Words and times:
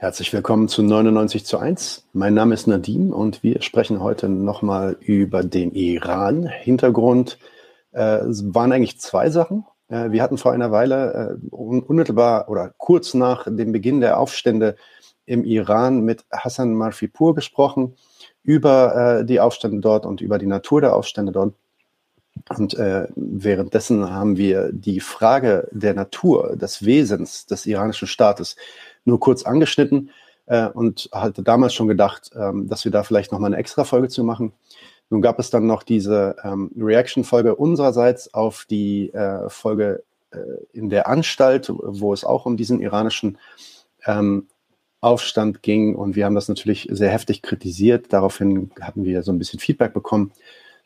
Herzlich 0.00 0.32
willkommen 0.32 0.68
zu 0.68 0.84
99 0.84 1.44
zu 1.44 1.58
1. 1.58 2.06
Mein 2.12 2.32
Name 2.32 2.54
ist 2.54 2.68
Nadim 2.68 3.12
und 3.12 3.42
wir 3.42 3.62
sprechen 3.62 4.00
heute 4.00 4.28
nochmal 4.28 4.96
über 5.00 5.42
den 5.42 5.72
Iran. 5.72 6.46
Hintergrund 6.46 7.36
äh, 7.90 8.20
waren 8.20 8.70
eigentlich 8.70 9.00
zwei 9.00 9.28
Sachen. 9.28 9.64
Äh, 9.88 10.12
wir 10.12 10.22
hatten 10.22 10.38
vor 10.38 10.52
einer 10.52 10.70
Weile 10.70 11.40
äh, 11.42 11.48
unmittelbar 11.50 12.48
oder 12.48 12.72
kurz 12.78 13.12
nach 13.12 13.46
dem 13.46 13.72
Beginn 13.72 14.00
der 14.00 14.20
Aufstände 14.20 14.76
im 15.26 15.42
Iran 15.42 16.02
mit 16.02 16.24
Hassan 16.30 16.74
Marfipur 16.74 17.34
gesprochen 17.34 17.96
über 18.44 19.18
äh, 19.18 19.24
die 19.24 19.40
Aufstände 19.40 19.80
dort 19.80 20.06
und 20.06 20.20
über 20.20 20.38
die 20.38 20.46
Natur 20.46 20.80
der 20.80 20.94
Aufstände 20.94 21.32
dort. 21.32 21.54
Und 22.56 22.74
äh, 22.74 23.08
währenddessen 23.16 24.12
haben 24.12 24.36
wir 24.36 24.70
die 24.70 25.00
Frage 25.00 25.66
der 25.72 25.94
Natur, 25.94 26.54
des 26.54 26.84
Wesens 26.84 27.46
des 27.46 27.66
iranischen 27.66 28.06
Staates 28.06 28.54
nur 29.08 29.18
kurz 29.18 29.42
angeschnitten 29.42 30.10
äh, 30.46 30.68
und 30.68 31.08
hatte 31.12 31.42
damals 31.42 31.74
schon 31.74 31.88
gedacht, 31.88 32.30
ähm, 32.36 32.68
dass 32.68 32.84
wir 32.84 32.92
da 32.92 33.02
vielleicht 33.02 33.32
nochmal 33.32 33.52
eine 33.52 33.56
extra 33.56 33.82
Folge 33.84 34.08
zu 34.08 34.22
machen. 34.22 34.52
Nun 35.10 35.22
gab 35.22 35.38
es 35.38 35.50
dann 35.50 35.66
noch 35.66 35.82
diese 35.82 36.36
ähm, 36.44 36.70
Reaction-Folge 36.78 37.56
unsererseits 37.56 38.34
auf 38.34 38.66
die 38.68 39.12
äh, 39.12 39.48
Folge 39.48 40.04
äh, 40.30 40.38
in 40.72 40.90
der 40.90 41.08
Anstalt, 41.08 41.72
wo 41.72 42.12
es 42.12 42.24
auch 42.24 42.46
um 42.46 42.56
diesen 42.56 42.80
iranischen 42.80 43.38
ähm, 44.06 44.46
Aufstand 45.00 45.62
ging. 45.62 45.94
Und 45.94 46.14
wir 46.14 46.26
haben 46.26 46.34
das 46.34 46.48
natürlich 46.48 46.88
sehr 46.90 47.10
heftig 47.10 47.42
kritisiert. 47.42 48.12
Daraufhin 48.12 48.70
hatten 48.80 49.04
wir 49.04 49.22
so 49.22 49.32
ein 49.32 49.38
bisschen 49.38 49.60
Feedback 49.60 49.94
bekommen, 49.94 50.32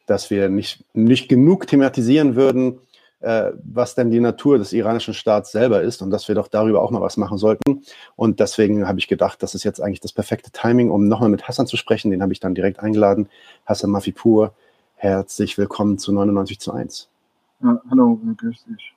dass 0.07 0.31
wir 0.31 0.48
nicht, 0.48 0.84
nicht 0.95 1.29
genug 1.29 1.67
thematisieren 1.67 2.36
würden, 2.36 2.79
was 3.23 3.95
denn 3.95 4.11
die 4.11 4.20
Natur 4.20 4.59
des 4.59 4.73
iranischen 4.73 5.15
Staats 5.15 5.53
selber 5.53 5.83
ist 5.83 6.03
und 6.03 6.11
dass 6.11 6.28
wir 6.28 6.34
doch 6.34 6.48
darüber 6.48 6.83
auch 6.83 6.91
mal 6.91 7.01
was 7.01 7.17
machen 7.17 7.39
sollten. 7.39 7.83
Und 8.17 8.41
deswegen 8.41 8.89
habe 8.89 8.98
ich 8.98 9.09
gedacht, 9.09 9.42
das 9.42 9.55
ist 9.55 9.64
jetzt 9.64 9.81
eigentlich 9.81 10.01
das 10.01 10.12
perfekte 10.12 10.51
Timing, 10.51 10.91
um 10.91 11.06
nochmal 11.06 11.29
mit 11.29 11.47
Hassan 11.47 11.67
zu 11.67 11.77
sprechen. 11.77 12.11
Den 12.11 12.23
habe 12.23 12.33
ich 12.33 12.41
dann 12.41 12.55
direkt 12.55 12.81
eingeladen. 12.81 13.29
Hassan 13.67 13.91
Mafipur, 13.91 14.53
herzlich 14.97 15.56
willkommen 15.59 15.98
zu 15.98 16.12
99 16.12 16.59
zu 16.59 16.73
1. 16.73 17.09
Ja, 17.62 17.81
hallo, 17.91 18.19
grüß 18.37 18.64
dich. 18.64 18.92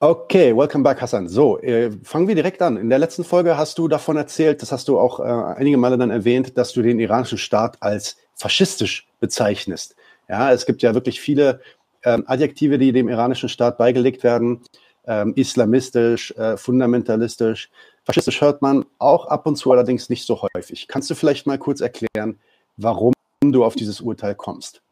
Okay, 0.00 0.54
welcome 0.54 0.84
back, 0.84 1.00
Hassan. 1.00 1.28
So, 1.28 1.58
äh, 1.60 1.90
fangen 2.02 2.28
wir 2.28 2.34
direkt 2.34 2.60
an. 2.60 2.76
In 2.76 2.90
der 2.90 2.98
letzten 2.98 3.24
Folge 3.24 3.56
hast 3.56 3.78
du 3.78 3.88
davon 3.88 4.18
erzählt, 4.18 4.60
das 4.60 4.70
hast 4.70 4.88
du 4.88 4.98
auch 4.98 5.18
äh, 5.18 5.22
einige 5.22 5.78
Male 5.78 5.96
dann 5.96 6.10
erwähnt, 6.10 6.58
dass 6.58 6.74
du 6.74 6.82
den 6.82 7.00
iranischen 7.00 7.38
Staat 7.38 7.78
als 7.80 8.18
faschistisch 8.34 9.08
bezeichnest. 9.20 9.96
Ja, 10.28 10.52
es 10.52 10.66
gibt 10.66 10.82
ja 10.82 10.94
wirklich 10.94 11.20
viele 11.20 11.60
ähm, 12.04 12.24
Adjektive, 12.26 12.78
die 12.78 12.92
dem 12.92 13.08
iranischen 13.08 13.48
Staat 13.48 13.78
beigelegt 13.78 14.22
werden. 14.22 14.60
Ähm, 15.06 15.34
islamistisch, 15.36 16.30
äh, 16.32 16.56
fundamentalistisch. 16.56 17.70
Faschistisch 18.04 18.40
hört 18.40 18.62
man 18.62 18.86
auch 18.98 19.26
ab 19.26 19.46
und 19.46 19.56
zu 19.56 19.70
allerdings 19.72 20.08
nicht 20.08 20.26
so 20.26 20.40
häufig. 20.54 20.88
Kannst 20.88 21.10
du 21.10 21.14
vielleicht 21.14 21.46
mal 21.46 21.58
kurz 21.58 21.80
erklären, 21.80 22.38
warum 22.76 23.12
du 23.42 23.64
auf 23.64 23.74
dieses 23.74 24.00
Urteil 24.00 24.34
kommst? 24.34 24.82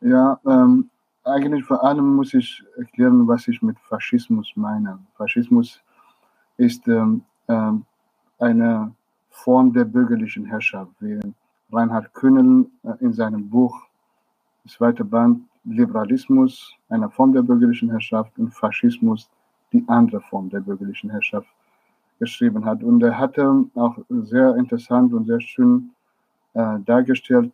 Ja, 0.00 0.38
ähm, 0.46 0.90
eigentlich 1.24 1.64
vor 1.64 1.82
allem 1.82 2.14
muss 2.16 2.34
ich 2.34 2.62
erklären, 2.76 3.26
was 3.26 3.48
ich 3.48 3.60
mit 3.62 3.78
Faschismus 3.80 4.52
meine. 4.54 4.98
Faschismus 5.16 5.80
ist 6.56 6.86
ähm, 6.88 7.22
ähm, 7.48 7.84
eine 8.38 8.94
Form 9.30 9.72
der 9.72 9.84
bürgerlichen 9.84 10.44
Herrschaft, 10.44 10.92
wie 11.00 11.20
Reinhard 11.72 12.12
Kühnel 12.14 12.66
äh, 12.84 12.92
in 13.00 13.12
seinem 13.12 13.48
Buch 13.48 13.87
zweite 14.68 15.04
Band 15.04 15.42
Liberalismus, 15.64 16.74
eine 16.88 17.10
Form 17.10 17.32
der 17.32 17.42
bürgerlichen 17.42 17.90
Herrschaft 17.90 18.38
und 18.38 18.50
Faschismus, 18.54 19.28
die 19.72 19.84
andere 19.86 20.20
Form 20.20 20.48
der 20.48 20.60
bürgerlichen 20.60 21.10
Herrschaft 21.10 21.48
geschrieben 22.18 22.64
hat. 22.64 22.82
Und 22.82 23.02
er 23.02 23.18
hatte 23.18 23.64
auch 23.74 23.98
sehr 24.08 24.56
interessant 24.56 25.12
und 25.12 25.26
sehr 25.26 25.40
schön 25.40 25.90
äh, 26.54 26.78
dargestellt, 26.84 27.52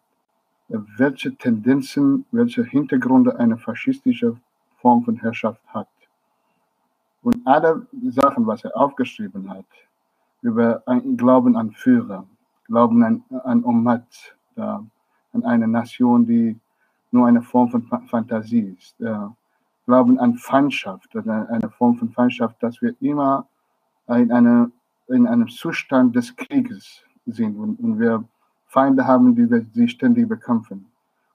welche 0.69 1.35
Tendenzen, 1.37 2.25
welche 2.31 2.65
Hintergründe 2.65 3.39
eine 3.39 3.59
faschistische 3.59 4.37
Form 4.77 5.05
von 5.05 5.17
Herrschaft 5.17 5.61
hat. 5.67 5.89
Und 7.23 7.47
alle 7.47 7.87
Sachen, 8.09 8.47
was 8.47 8.65
er 8.65 8.77
aufgeschrieben 8.77 9.49
hat, 9.51 9.67
über 10.43 10.83
ein 10.87 11.17
Glauben 11.17 11.57
an 11.57 11.71
Führer, 11.73 12.27
Glauben 12.67 13.03
an, 13.03 13.25
an 13.45 13.63
Ummat, 13.63 14.37
an 14.57 14.91
eine 15.45 15.67
Nation, 15.67 16.27
die 16.27 16.57
nur 17.15 17.27
eine 17.27 17.43
Form 17.43 17.71
von 17.71 17.83
Fantasie 18.09 18.77
ist. 18.79 19.01
Äh, 19.01 19.15
Glauben 19.87 20.19
an 20.19 20.35
Feindschaft, 20.37 21.15
eine 21.15 21.71
Form 21.77 21.97
von 21.97 22.11
Feindschaft, 22.11 22.63
dass 22.63 22.81
wir 22.81 22.95
immer 23.03 23.47
in, 24.09 24.33
eine, 24.33 24.73
in 25.09 25.27
einem 25.27 25.47
Zustand 25.49 26.17
des 26.17 26.35
Krieges 26.35 27.03
sind 27.27 27.57
und, 27.57 27.79
und 27.81 27.99
wir 27.99 28.25
Feinde 28.67 29.07
haben, 29.07 29.35
die 29.37 29.49
wir 29.51 29.65
sie 29.75 29.89
ständig 29.89 30.27
bekämpfen. 30.29 30.87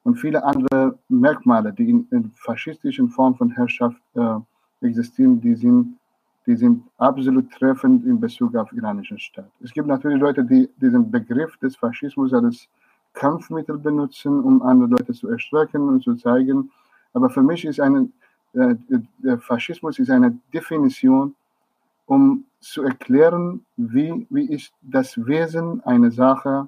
Und 0.03 0.15
viele 0.15 0.43
andere 0.43 0.97
Merkmale, 1.09 1.71
die 1.71 1.89
in, 1.89 2.07
in 2.09 2.31
faschistischen 2.35 3.09
Formen 3.09 3.37
von 3.37 3.51
Herrschaft 3.51 4.01
äh, 4.15 4.37
existieren, 4.81 5.39
die 5.39 5.55
sind, 5.55 5.99
die 6.47 6.55
sind 6.55 6.83
absolut 6.97 7.51
treffend 7.51 8.03
in 8.05 8.19
Bezug 8.19 8.55
auf 8.55 8.73
iranischen 8.73 9.19
Staat. 9.19 9.51
Es 9.63 9.71
gibt 9.71 9.87
natürlich 9.87 10.19
Leute, 10.19 10.43
die 10.43 10.67
diesen 10.81 11.11
Begriff 11.11 11.55
des 11.57 11.75
Faschismus 11.75 12.33
als 12.33 12.67
Kampfmittel 13.13 13.77
benutzen, 13.77 14.39
um 14.43 14.61
andere 14.61 14.89
Leute 14.91 15.13
zu 15.13 15.29
erschrecken 15.29 15.87
und 15.87 16.03
zu 16.03 16.15
zeigen. 16.15 16.71
Aber 17.13 17.29
für 17.29 17.43
mich 17.43 17.65
ist 17.65 17.79
eine, 17.79 18.09
äh, 18.53 18.75
der 19.17 19.39
Faschismus 19.39 19.99
ist 19.99 20.09
eine 20.09 20.37
Definition, 20.53 21.35
um 22.05 22.45
zu 22.59 22.83
erklären, 22.83 23.65
wie, 23.77 24.27
wie 24.29 24.45
ist 24.45 24.73
das 24.81 25.17
Wesen 25.25 25.83
einer 25.85 26.11
Sache 26.11 26.67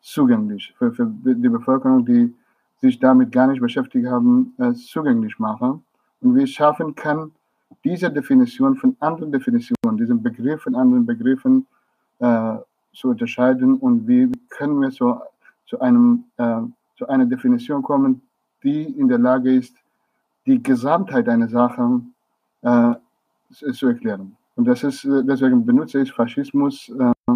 zugänglich 0.00 0.74
für, 0.78 0.92
für 0.92 1.06
die 1.06 1.48
Bevölkerung, 1.48 2.04
die 2.04 2.34
sich 2.80 2.98
damit 2.98 3.32
gar 3.32 3.46
nicht 3.46 3.60
beschäftigt 3.60 4.06
haben, 4.06 4.54
äh, 4.58 4.72
zugänglich 4.72 5.38
machen. 5.38 5.84
Und 6.20 6.34
wie 6.34 6.42
es 6.42 6.50
schaffen 6.50 6.94
kann, 6.94 7.32
diese 7.84 8.10
Definition 8.10 8.76
von 8.76 8.96
anderen 9.00 9.32
Definitionen, 9.32 9.96
diesen 9.96 10.22
Begriff 10.22 10.62
von 10.62 10.74
anderen 10.74 11.06
Begriffen 11.06 11.66
äh, 12.18 12.56
zu 12.92 13.08
unterscheiden 13.08 13.74
und 13.74 14.08
wie 14.08 14.30
können 14.48 14.80
wir 14.80 14.90
so 14.90 15.20
zu, 15.70 15.80
einem, 15.80 16.24
äh, 16.36 16.62
zu 16.98 17.08
einer 17.08 17.26
Definition 17.26 17.82
kommen, 17.82 18.22
die 18.64 18.82
in 18.82 19.06
der 19.08 19.18
Lage 19.18 19.54
ist, 19.54 19.76
die 20.46 20.60
Gesamtheit 20.62 21.28
einer 21.28 21.48
Sache 21.48 22.00
äh, 22.62 22.94
zu 23.50 23.86
erklären. 23.86 24.36
Und 24.56 24.64
das 24.64 24.82
ist, 24.82 25.04
äh, 25.04 25.22
deswegen 25.24 25.64
benutze 25.64 26.02
ich 26.02 26.12
Faschismus, 26.12 26.90
äh, 26.98 27.32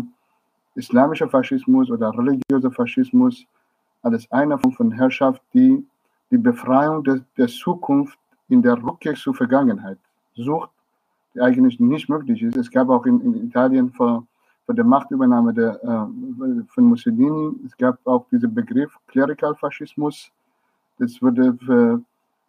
islamischer 0.75 1.29
Faschismus 1.29 1.91
oder 1.91 2.13
religiöser 2.19 2.73
Faschismus 2.73 3.47
als 4.03 4.31
eine 4.33 4.59
Form 4.59 4.73
von 4.73 4.91
Herrschaft, 4.91 5.41
die 5.55 5.87
die 6.31 6.39
Befreiung 6.39 7.05
des, 7.05 7.23
der 7.39 7.47
Zukunft 7.47 8.19
in 8.49 8.61
der 8.63 8.83
Rückkehr 8.83 9.15
zur 9.15 9.35
Vergangenheit 9.35 9.99
sucht, 10.35 10.71
die 11.35 11.41
eigentlich 11.41 11.79
nicht 11.79 12.09
möglich 12.09 12.43
ist. 12.43 12.57
Es 12.57 12.71
gab 12.71 12.89
auch 12.89 13.07
in, 13.07 13.21
in 13.21 13.47
Italien 13.47 13.93
vor 13.93 14.27
von 14.67 14.77
der 14.77 14.85
Machtübernahme 14.85 15.53
der, 15.53 15.83
äh, 15.83 16.65
von 16.69 16.85
Mussolini. 16.85 17.55
Es 17.67 17.77
gab 17.77 17.99
auch 18.07 18.27
diesen 18.31 18.55
Begriff 18.55 18.97
Klerikalfaschismus. 19.09 20.31
Das 20.99 21.21
wurde 21.21 21.55
für 21.55 22.03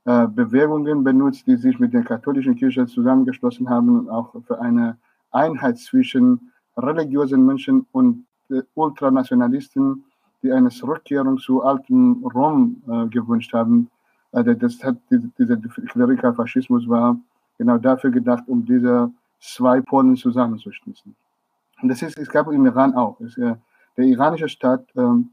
äh, 0.06 0.28
Bewegungen 0.28 1.04
benutzt, 1.04 1.48
die 1.48 1.56
sich 1.58 1.80
mit 1.80 1.94
der 1.94 2.04
katholischen 2.04 2.56
Kirche 2.56 2.86
zusammengeschlossen 2.86 3.70
haben 3.70 4.08
auch 4.10 4.36
für 4.46 4.60
eine 4.60 4.98
Einheit 5.32 5.80
zwischen 5.80 6.52
religiösen 6.78 7.46
Menschen 7.46 7.86
und 7.92 8.26
äh, 8.50 8.62
Ultranationalisten, 8.76 10.04
die 10.44 10.52
eine 10.52 10.70
Rückkehrung 10.84 11.38
zu 11.40 11.64
altem 11.64 12.24
Rom 12.24 12.82
äh, 12.88 13.08
gewünscht 13.08 13.54
haben. 13.54 13.90
Also 14.32 14.54
das 14.54 14.84
hat, 14.84 14.98
dieser 15.10 15.58
Klerikalfaschismus 15.58 16.88
war 16.88 17.18
genau 17.58 17.78
dafür 17.78 18.12
gedacht, 18.12 18.44
um 18.48 18.64
diese 18.66 19.12
zwei 19.40 19.82
Polen 19.82 20.16
zusammenzuschließen. 20.16 21.16
Und 21.86 21.90
das 21.90 22.02
ist, 22.02 22.18
es 22.18 22.30
gab 22.30 22.48
im 22.48 22.66
Iran 22.66 22.96
auch. 22.96 23.22
Es, 23.22 23.38
äh, 23.38 23.54
der 23.96 24.06
iranische 24.06 24.50
Staat 24.50 24.84
ähm, 24.96 25.30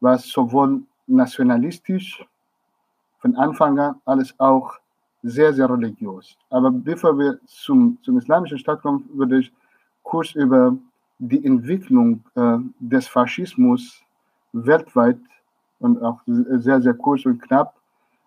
war 0.00 0.16
sowohl 0.16 0.80
nationalistisch 1.06 2.26
von 3.18 3.36
Anfang 3.36 3.78
an 3.78 3.96
als 4.06 4.34
auch 4.40 4.72
sehr, 5.22 5.52
sehr 5.52 5.68
religiös. 5.68 6.34
Aber 6.48 6.70
bevor 6.70 7.18
wir 7.18 7.38
zum, 7.44 7.98
zum 8.02 8.16
islamischen 8.16 8.56
Staat 8.56 8.80
kommen, 8.80 9.06
würde 9.12 9.40
ich 9.40 9.52
kurz 10.02 10.34
über 10.34 10.74
die 11.18 11.44
Entwicklung 11.44 12.24
äh, 12.36 12.56
des 12.80 13.06
Faschismus 13.06 14.00
weltweit 14.54 15.18
und 15.78 16.02
auch 16.02 16.22
sehr, 16.26 16.80
sehr 16.80 16.94
kurz 16.94 17.26
und 17.26 17.38
knapp 17.42 17.74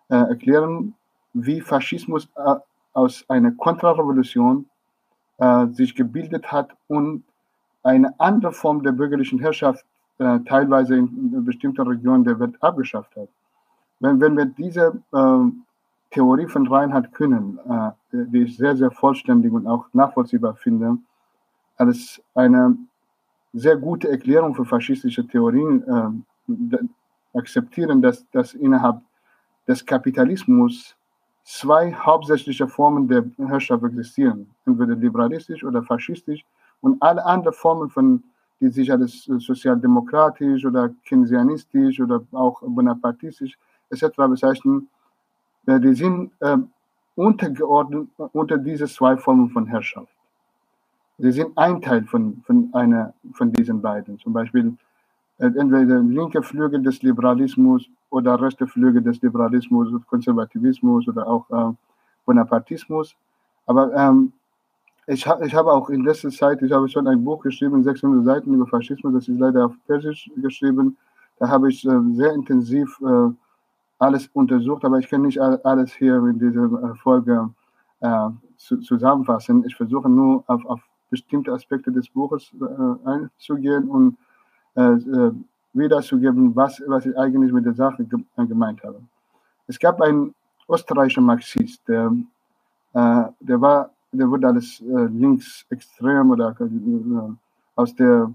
äh, 0.08 0.14
erklären, 0.14 0.94
wie 1.32 1.60
Faschismus 1.60 2.28
äh, 2.36 2.54
aus 2.92 3.24
einer 3.28 3.50
Kontrarevolution 3.50 4.66
äh, 5.38 5.66
sich 5.66 5.96
gebildet 5.96 6.52
hat 6.52 6.70
und 6.86 7.24
eine 7.86 8.18
andere 8.18 8.52
Form 8.52 8.82
der 8.82 8.92
bürgerlichen 8.92 9.38
Herrschaft 9.38 9.84
äh, 10.18 10.40
teilweise 10.40 10.96
in 10.96 11.44
bestimmten 11.44 11.86
Regionen 11.86 12.24
der 12.24 12.38
Welt 12.40 12.60
abgeschafft 12.60 13.14
hat. 13.16 13.28
Wenn, 14.00 14.20
wenn 14.20 14.36
wir 14.36 14.46
diese 14.46 15.00
äh, 15.12 15.38
Theorie 16.10 16.48
von 16.48 16.66
Reinhard 16.66 17.12
Kühnen, 17.12 17.58
äh, 17.68 17.90
die 18.12 18.42
ich 18.42 18.56
sehr, 18.56 18.76
sehr 18.76 18.90
vollständig 18.90 19.52
und 19.52 19.66
auch 19.66 19.86
nachvollziehbar 19.92 20.56
finde, 20.56 20.98
als 21.76 22.20
eine 22.34 22.76
sehr 23.52 23.76
gute 23.76 24.10
Erklärung 24.10 24.54
für 24.54 24.64
faschistische 24.64 25.26
Theorien 25.26 26.22
äh, 26.48 27.38
akzeptieren, 27.38 28.02
dass, 28.02 28.28
dass 28.30 28.54
innerhalb 28.54 29.00
des 29.68 29.84
Kapitalismus 29.84 30.96
zwei 31.44 31.92
hauptsächliche 31.92 32.66
Formen 32.66 33.06
der 33.06 33.24
Herrschaft 33.46 33.84
existieren, 33.84 34.50
entweder 34.64 34.96
liberalistisch 34.96 35.62
oder 35.62 35.82
faschistisch 35.84 36.44
und 36.86 37.02
alle 37.02 37.26
anderen 37.26 37.52
Formen 37.52 37.90
von, 37.90 38.22
die 38.60 38.68
sich 38.68 38.92
als 38.92 39.24
sozialdemokratisch 39.24 40.64
oder 40.64 40.90
keynesianistisch 41.04 42.00
oder 42.00 42.22
auch 42.30 42.62
bonapartistisch 42.62 43.58
etc. 43.90 44.04
bezeichnen, 44.28 44.88
äh, 45.66 45.80
die 45.80 45.94
sind 45.94 46.30
äh, 46.38 46.58
untergeordnet 47.16 48.08
unter 48.32 48.56
diese 48.56 48.86
zwei 48.86 49.16
Formen 49.16 49.50
von 49.50 49.66
Herrschaft. 49.66 50.12
Sie 51.18 51.32
sind 51.32 51.58
ein 51.58 51.80
Teil 51.80 52.04
von, 52.04 52.42
von, 52.46 52.68
einer, 52.72 53.14
von 53.32 53.52
diesen 53.52 53.82
beiden. 53.82 54.18
Zum 54.20 54.32
Beispiel 54.32 54.76
äh, 55.38 55.46
entweder 55.46 55.86
der 55.86 56.00
linke 56.00 56.40
Flügel 56.40 56.80
des 56.82 57.02
Liberalismus 57.02 57.88
oder 58.10 58.40
rechte 58.40 58.68
Flügel 58.68 59.02
des 59.02 59.20
Liberalismus, 59.22 59.88
Konservativismus 60.06 61.08
oder 61.08 61.26
auch 61.26 61.50
äh, 61.50 61.74
Bonapartismus. 62.26 63.16
Aber 63.66 63.92
ähm, 63.92 64.32
ich, 65.06 65.26
ha, 65.26 65.38
ich 65.42 65.54
habe 65.54 65.72
auch 65.72 65.88
in 65.88 66.04
letzter 66.04 66.30
Zeit, 66.30 66.62
ich 66.62 66.72
habe 66.72 66.88
schon 66.88 67.06
ein 67.06 67.24
Buch 67.24 67.42
geschrieben, 67.42 67.82
600 67.82 68.24
Seiten 68.24 68.54
über 68.54 68.66
Faschismus, 68.66 69.12
das 69.14 69.28
ist 69.28 69.38
leider 69.38 69.66
auf 69.66 69.72
Persisch 69.86 70.30
geschrieben. 70.36 70.96
Da 71.38 71.48
habe 71.48 71.70
ich 71.70 71.84
äh, 71.86 72.00
sehr 72.12 72.32
intensiv 72.32 72.98
äh, 73.00 73.30
alles 73.98 74.28
untersucht, 74.32 74.84
aber 74.84 74.98
ich 74.98 75.08
kann 75.08 75.22
nicht 75.22 75.40
alles 75.40 75.92
hier 75.94 76.16
in 76.16 76.38
dieser 76.38 76.94
Folge 76.96 77.50
äh, 78.00 78.28
zusammenfassen. 78.56 79.64
Ich 79.66 79.74
versuche 79.74 80.08
nur 80.08 80.44
auf, 80.46 80.64
auf 80.66 80.80
bestimmte 81.10 81.52
Aspekte 81.52 81.92
des 81.92 82.08
Buches 82.08 82.52
äh, 82.60 83.08
einzugehen 83.08 83.88
und 83.88 84.16
äh, 84.74 84.82
äh, 84.82 85.32
wiederzugeben, 85.72 86.54
was, 86.56 86.82
was 86.86 87.06
ich 87.06 87.16
eigentlich 87.18 87.52
mit 87.52 87.64
der 87.64 87.74
Sache 87.74 88.04
gemeint 88.36 88.82
habe. 88.82 89.00
Es 89.66 89.78
gab 89.78 90.00
einen 90.00 90.34
österreichischen 90.68 91.24
Marxist, 91.24 91.86
der, 91.86 92.12
der 92.94 93.60
war, 93.60 93.90
der 94.18 94.30
wurde 94.30 94.48
als 94.48 94.80
linksextrem 94.80 96.30
oder 96.30 96.54
aus 97.74 97.94
der 97.94 98.32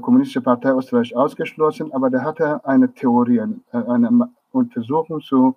Kommunistischen 0.00 0.42
Partei 0.42 0.72
Österreich 0.72 1.16
ausgeschlossen, 1.16 1.92
aber 1.92 2.10
der 2.10 2.22
hatte 2.22 2.64
eine 2.64 2.92
Theorie, 2.92 3.42
eine 3.72 4.30
Untersuchung 4.52 5.20
zur 5.20 5.56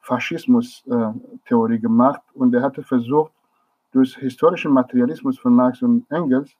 Faschismus-Theorie 0.00 1.78
gemacht. 1.78 2.22
Und 2.34 2.54
er 2.54 2.62
hatte 2.62 2.82
versucht, 2.82 3.32
durch 3.92 4.16
historischen 4.16 4.72
Materialismus 4.72 5.38
von 5.38 5.54
Marx 5.54 5.82
und 5.82 6.10
Engels 6.10 6.50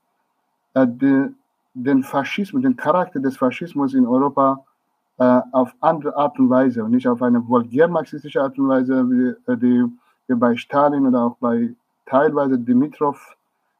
äh, 0.75 0.87
die, 0.87 1.35
den 1.75 2.03
Faschismus, 2.03 2.63
den 2.63 2.77
Charakter 2.77 3.21
des 3.21 3.37
Faschismus 3.37 3.95
in 3.95 4.07
Europa 4.07 4.65
äh, 5.19 5.41
auf 5.53 5.75
andere 5.81 6.17
Art 6.17 6.39
und 6.39 6.51
Weise 6.51 6.85
und 6.85 6.93
nicht 6.93 7.07
auf 7.07 7.23
eine 7.23 7.47
vulgär-marxistische 7.47 8.41
Art 8.41 8.59
und 8.59 8.69
Weise, 8.69 9.09
wie, 9.11 9.53
äh, 9.53 9.57
die 9.57 9.85
wir 10.27 10.37
bei 10.37 10.57
Stalin 10.57 11.07
oder 11.07 11.25
auch 11.25 11.37
bei 11.39 11.75
teilweise 12.09 12.59
Dimitrov 12.59 13.37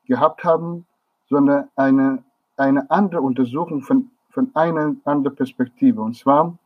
gehabt 0.07 0.45
haben, 0.45 0.87
sondern 1.29 1.69
eine, 1.77 2.23
eine 2.57 2.91
andere 2.91 3.21
Untersuchung 3.21 3.83
von, 3.83 4.11
von 4.31 4.51
einer 4.55 4.95
anderen 5.05 5.37
Perspektive. 5.37 6.01
Und 6.01 6.17
zwar 6.17 6.57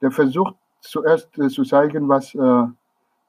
der 0.00 0.10
Versuch 0.10 0.52
zuerst 0.80 1.36
äh, 1.38 1.48
zu 1.48 1.64
zeigen, 1.64 2.08
was, 2.08 2.34
äh, 2.34 2.66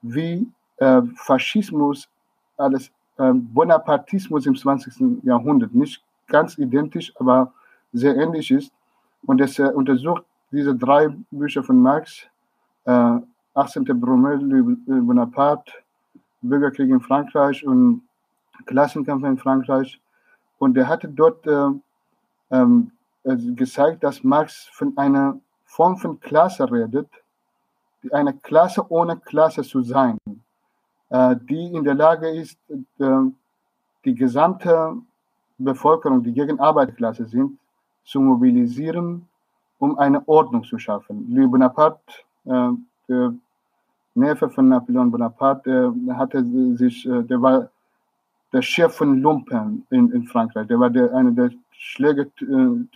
wie 0.02 0.48
äh, 0.78 1.02
Faschismus 1.16 2.10
alles 2.58 2.92
ähm, 3.18 3.48
Bonapartismus 3.54 4.46
im 4.46 4.56
20. 4.56 5.24
Jahrhundert, 5.24 5.74
nicht 5.74 6.04
ganz 6.28 6.58
identisch, 6.58 7.14
aber 7.18 7.54
sehr 7.94 8.16
ähnlich 8.16 8.52
ist. 8.52 8.74
Und 9.26 9.42
es 9.42 9.58
äh, 9.58 9.72
untersucht 9.74 10.24
diese 10.52 10.76
drei 10.76 11.10
Bücher 11.32 11.64
von 11.64 11.82
Marx, 11.82 12.28
äh, 12.86 13.20
18. 13.54 13.86
Brummel, 13.86 14.40
Bonaparte, 14.86 15.72
Bürgerkrieg 16.50 16.90
in 16.90 17.02
Frankreich 17.02 17.66
und 17.66 18.04
Klassenkampf 18.66 19.24
in 19.26 19.38
Frankreich. 19.38 20.00
Und 20.58 20.78
er 20.78 20.88
hatte 20.88 21.08
dort 21.08 21.46
äh, 21.48 21.70
ähm, 22.52 22.92
gezeigt, 23.24 24.04
dass 24.04 24.24
Marx 24.24 24.70
von 24.72 24.98
einer 24.98 25.40
Form 25.66 25.98
von 25.98 26.20
Klasse 26.20 26.72
redet, 26.72 27.10
eine 28.12 28.34
Klasse 28.34 28.86
ohne 28.90 29.18
Klasse 29.18 29.64
zu 29.64 29.82
sein. 29.82 30.18
Äh, 31.10 31.36
die 31.42 31.66
in 31.74 31.84
der 31.84 31.96
Lage 31.96 32.30
ist, 32.30 32.58
äh, 32.70 33.32
die 34.06 34.16
gesamte 34.16 34.96
Bevölkerung, 35.58 36.24
die 36.24 36.34
gegen 36.34 36.60
Arbeiterklasse 36.60 37.26
sind, 37.26 37.58
zu 38.04 38.20
mobilisieren, 38.20 39.28
um 39.80 39.98
eine 39.98 40.28
Ordnung 40.28 40.64
zu 40.64 40.78
schaffen. 40.78 41.28
Louis 41.30 41.50
Bonaparte, 41.50 42.00
äh, 42.46 42.70
der 43.08 43.34
Neffe 44.16 44.50
von 44.50 44.70
Napoleon 44.70 45.12
Bonaparte, 45.12 45.94
hatte 46.14 46.44
sich, 46.78 47.04
der 47.04 47.42
war 47.42 47.70
der 48.54 48.62
Chef 48.62 48.96
von 48.96 49.22
Lumpen 49.22 49.86
in, 49.90 50.12
in 50.12 50.24
Frankreich. 50.24 50.68
Der 50.68 50.80
war 50.80 50.90
der, 50.90 51.14
einer 51.14 51.32
der 51.32 51.52
Schlägertypen, 51.72 52.90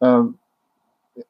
der 0.00 0.28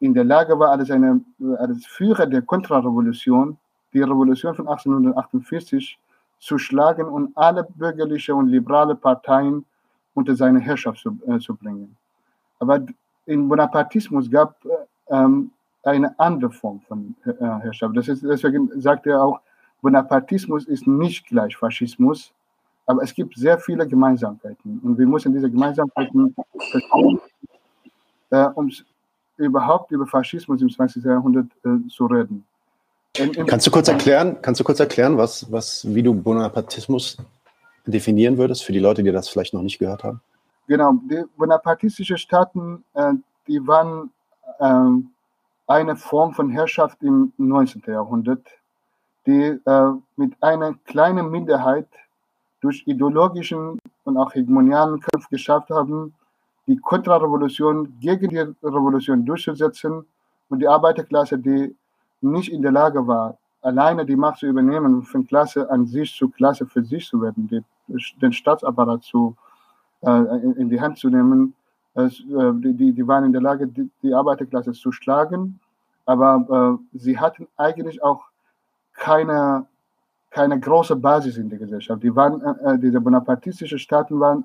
in 0.00 0.14
der 0.14 0.24
Lage 0.24 0.58
war, 0.58 0.70
als, 0.70 0.90
eine, 0.90 1.20
als 1.58 1.86
Führer 1.86 2.26
der 2.26 2.42
Kontrarevolution 2.42 3.56
die 3.92 4.02
Revolution 4.02 4.54
von 4.54 4.68
1848 4.68 5.98
zu 6.38 6.58
schlagen 6.58 7.06
und 7.06 7.36
alle 7.36 7.64
bürgerliche 7.64 8.34
und 8.34 8.48
liberale 8.48 8.94
Parteien 8.94 9.64
unter 10.14 10.34
seine 10.34 10.60
Herrschaft 10.60 11.00
zu, 11.00 11.18
äh, 11.26 11.38
zu 11.38 11.54
bringen. 11.54 11.96
Aber 12.58 12.84
in 13.26 13.48
Bonapartismus 13.48 14.30
gab 14.30 14.56
äh, 14.64 14.68
ähm, 15.14 15.50
eine 15.86 16.18
andere 16.18 16.50
Form 16.50 16.80
von 16.80 17.14
äh, 17.24 17.32
Herrschaft. 17.38 17.96
Das 17.96 18.08
ist, 18.08 18.22
deswegen 18.22 18.70
sagt 18.80 19.06
er 19.06 19.22
auch, 19.22 19.40
Bonapartismus 19.82 20.66
ist 20.66 20.86
nicht 20.86 21.26
gleich 21.26 21.56
Faschismus, 21.56 22.32
aber 22.86 23.02
es 23.02 23.14
gibt 23.14 23.36
sehr 23.36 23.58
viele 23.58 23.86
Gemeinsamkeiten. 23.86 24.80
Und 24.82 24.98
wir 24.98 25.06
müssen 25.06 25.32
diese 25.32 25.50
Gemeinsamkeiten 25.50 26.34
verstehen, 26.70 27.20
äh, 28.30 28.46
um 28.54 28.70
überhaupt 29.36 29.90
über 29.92 30.06
Faschismus 30.06 30.60
im 30.62 30.70
20. 30.70 31.04
Jahrhundert 31.04 31.46
äh, 31.64 31.88
zu 31.88 32.06
reden. 32.06 32.44
Kannst 33.46 33.66
du 33.66 33.70
kurz 33.70 33.88
erklären, 33.88 34.36
kannst 34.42 34.60
du 34.60 34.64
kurz 34.64 34.80
erklären, 34.80 35.16
was, 35.16 35.50
was, 35.50 35.86
wie 35.94 36.02
du 36.02 36.12
Bonapartismus 36.12 37.16
definieren 37.86 38.36
würdest 38.36 38.64
für 38.64 38.72
die 38.72 38.78
Leute, 38.78 39.02
die 39.02 39.12
das 39.12 39.28
vielleicht 39.28 39.54
noch 39.54 39.62
nicht 39.62 39.78
gehört 39.78 40.04
haben? 40.04 40.20
Genau, 40.66 40.94
die 41.08 41.22
bonapartistischen 41.36 42.18
Staaten, 42.18 42.84
äh, 42.94 43.12
die 43.46 43.64
waren 43.66 44.10
äh, 44.58 45.15
eine 45.66 45.96
Form 45.96 46.32
von 46.32 46.50
Herrschaft 46.50 47.02
im 47.02 47.32
19. 47.38 47.82
Jahrhundert, 47.86 48.46
die 49.26 49.58
äh, 49.64 49.92
mit 50.16 50.40
einer 50.42 50.74
kleinen 50.84 51.30
Minderheit 51.30 51.88
durch 52.60 52.84
ideologischen 52.86 53.78
und 54.04 54.16
auch 54.16 54.34
hegemonialen 54.34 55.00
Kampf 55.00 55.28
geschafft 55.28 55.70
haben, 55.70 56.14
die 56.66 56.76
Kontrarevolution 56.76 57.98
gegen 58.00 58.28
die 58.28 58.38
Revolution 58.38 59.24
durchzusetzen 59.24 60.04
und 60.48 60.58
die 60.60 60.68
Arbeiterklasse, 60.68 61.38
die 61.38 61.76
nicht 62.20 62.52
in 62.52 62.62
der 62.62 62.72
Lage 62.72 63.06
war, 63.06 63.38
alleine 63.62 64.06
die 64.06 64.16
Macht 64.16 64.38
zu 64.38 64.46
übernehmen 64.46 65.02
von 65.02 65.26
Klasse 65.26 65.68
an 65.70 65.86
sich 65.86 66.14
zu 66.14 66.28
Klasse 66.28 66.66
für 66.66 66.84
sich 66.84 67.06
zu 67.06 67.20
werden, 67.20 67.48
die, 67.48 67.62
den 68.20 68.32
Staatsapparat 68.32 69.02
zu, 69.02 69.36
äh, 70.02 70.10
in, 70.60 70.68
die 70.70 70.80
Hand 70.80 70.98
zu 70.98 71.08
nehmen. 71.08 71.54
Äh, 71.96 72.08
die, 72.18 72.92
die 72.92 73.08
waren 73.08 73.24
in 73.24 73.32
der 73.32 73.42
Lage, 73.42 73.66
die, 73.66 73.90
die 74.02 74.14
Arbeiterklasse 74.14 74.72
zu 74.72 74.92
schlagen, 74.92 75.58
aber 76.04 76.78
äh, 76.92 76.98
sie 76.98 77.18
hatten 77.18 77.48
eigentlich 77.56 78.02
auch 78.02 78.24
keine, 78.94 79.66
keine 80.30 80.60
große 80.60 80.96
Basis 80.96 81.36
in 81.38 81.48
der 81.48 81.58
Gesellschaft. 81.58 82.02
Die 82.02 82.14
waren, 82.14 82.40
äh, 82.42 82.74
äh, 82.74 82.78
diese 82.78 83.00
bonapartistischen 83.00 83.78
Staaten 83.78 84.20
waren 84.20 84.44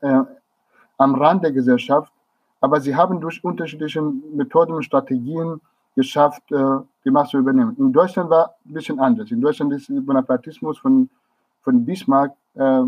äh, 0.00 0.22
am 0.98 1.14
Rand 1.14 1.44
der 1.44 1.52
Gesellschaft, 1.52 2.12
aber 2.60 2.80
sie 2.80 2.94
haben 2.94 3.20
durch 3.20 3.42
unterschiedliche 3.44 4.02
Methoden 4.02 4.72
und 4.74 4.82
Strategien 4.82 5.60
geschafft, 5.94 6.50
äh, 6.50 6.78
die 7.04 7.10
Macht 7.10 7.30
zu 7.30 7.38
übernehmen. 7.38 7.76
In 7.78 7.92
Deutschland 7.92 8.28
war 8.28 8.56
ein 8.66 8.74
bisschen 8.74 8.98
anders. 8.98 9.30
In 9.30 9.40
Deutschland 9.40 9.72
ist 9.72 9.88
der 9.88 10.00
Bonapartismus 10.00 10.78
von, 10.78 11.08
von 11.62 11.84
Bismarck 11.84 12.32
äh, 12.54 12.82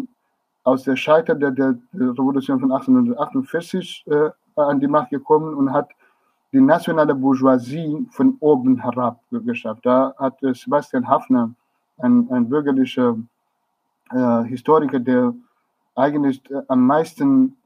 aus 0.65 0.85
der 0.85 0.97
Scheiter 0.97 1.35
der, 1.35 1.51
der, 1.51 1.77
Revolution 1.95 2.61
von 2.61 2.73
1848 2.73 4.05
äh, 4.07 4.31
an 4.57 4.81
die 4.81 4.89
Macht 4.89 5.11
gekommen 5.11 5.55
und 5.55 5.73
hat 5.73 5.89
die 6.53 6.61
nationale 6.61 7.15
Bourgeoisie 7.15 8.07
von 8.11 8.37
oben 8.41 8.83
herab 8.83 9.21
geschafft. 9.31 9.87
Da 9.87 10.15
hat 10.19 10.39
Sebastian 10.41 11.07
Hafner, 11.07 11.55
ein, 11.99 12.29
ein 12.31 12.49
bürgerlicher 12.49 13.17
äh, 14.11 14.43
Historiker, 14.45 14.99
der 14.99 15.35
eigentlich 15.95 16.43
äh, 16.51 16.63
am 16.69 16.87
meisten 16.87 17.57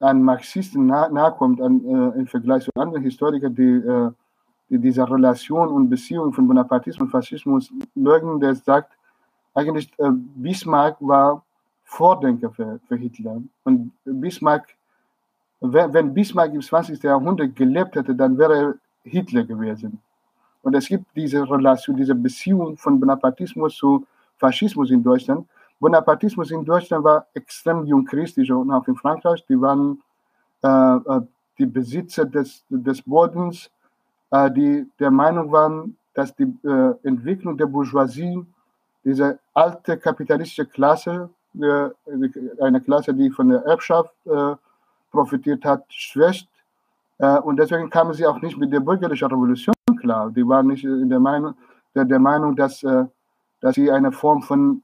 an 0.00 0.22
Marxisten 0.22 0.86
nahe, 0.86 1.12
nahe 1.12 1.32
äh, 1.40 2.18
im 2.18 2.26
Vergleich 2.26 2.64
zu 2.64 2.70
anderen 2.74 3.04
Historikern, 3.04 3.54
die 3.54 3.62
äh, 3.62 4.10
dieser 4.78 5.08
Relation 5.08 5.68
und 5.68 5.90
Beziehung 5.90 6.32
von 6.32 6.48
Bonapartismus 6.48 7.06
und 7.06 7.10
Faschismus 7.10 7.72
leugnen, 7.94 8.40
der 8.40 8.54
sagt, 8.54 8.92
eigentlich 9.54 9.90
äh, 9.98 10.10
Bismarck 10.10 10.96
war 11.00 11.44
Vordenker 11.92 12.50
für, 12.50 12.80
für 12.88 12.96
Hitler. 12.96 13.42
Und 13.64 13.92
Bismarck, 14.04 14.74
wenn, 15.60 16.14
Bismarck 16.14 16.54
im 16.54 16.62
20. 16.62 17.02
Jahrhundert 17.02 17.54
gelebt 17.54 17.94
hätte, 17.96 18.14
dann 18.14 18.38
wäre 18.38 18.54
er 18.56 18.74
Hitler 19.04 19.44
gewesen. 19.44 20.00
Und 20.62 20.74
es 20.74 20.88
gibt 20.88 21.04
diese 21.14 21.48
Relation, 21.48 21.96
diese 21.96 22.14
Beziehung 22.14 22.78
von 22.78 22.98
Bonapartismus 22.98 23.76
zu 23.76 24.06
Faschismus 24.38 24.90
in 24.90 25.02
Deutschland. 25.02 25.46
Bonapartismus 25.80 26.50
in 26.50 26.64
Deutschland 26.64 27.04
war 27.04 27.26
extrem 27.34 27.84
jungchristlich 27.84 28.50
und 28.50 28.70
auch 28.70 28.86
in 28.88 28.96
Frankreich. 28.96 29.44
Die 29.46 29.60
waren 29.60 30.00
äh, 30.62 30.68
äh, 30.68 31.20
die 31.58 31.66
Besitzer 31.66 32.24
des, 32.24 32.64
des 32.70 33.02
Bodens, 33.02 33.70
äh, 34.30 34.50
die 34.50 34.86
der 34.98 35.10
Meinung 35.10 35.52
waren, 35.52 35.96
dass 36.14 36.34
die 36.34 36.44
äh, 36.64 36.94
Entwicklung 37.02 37.58
der 37.58 37.66
Bourgeoisie, 37.66 38.46
diese 39.04 39.38
alte 39.52 39.98
kapitalistische 39.98 40.66
Klasse, 40.66 41.28
äh, 41.60 41.90
eine 42.60 42.80
Klasse, 42.80 43.14
die 43.14 43.30
von 43.30 43.48
der 43.48 43.62
Erbschaft 43.64 44.14
äh, 44.26 44.54
profitiert 45.10 45.64
hat, 45.64 45.84
schwächt. 45.90 46.48
und 47.18 47.58
deswegen 47.58 47.90
kamen 47.90 48.14
sie 48.14 48.26
auch 48.26 48.40
nicht 48.40 48.56
mit 48.56 48.72
der 48.72 48.80
bürgerlichen 48.80 49.28
Revolution 49.28 49.74
klar. 50.00 50.30
Die 50.30 50.48
waren 50.48 50.68
nicht 50.68 50.84
in 50.84 51.10
der 51.10 51.20
Meinung, 51.20 51.54
der, 51.94 52.06
der 52.06 52.18
Meinung 52.18 52.56
dass, 52.56 52.80
dass 53.60 53.74
sie 53.74 53.90
eine 53.90 54.10
Form 54.10 54.40
von 54.40 54.82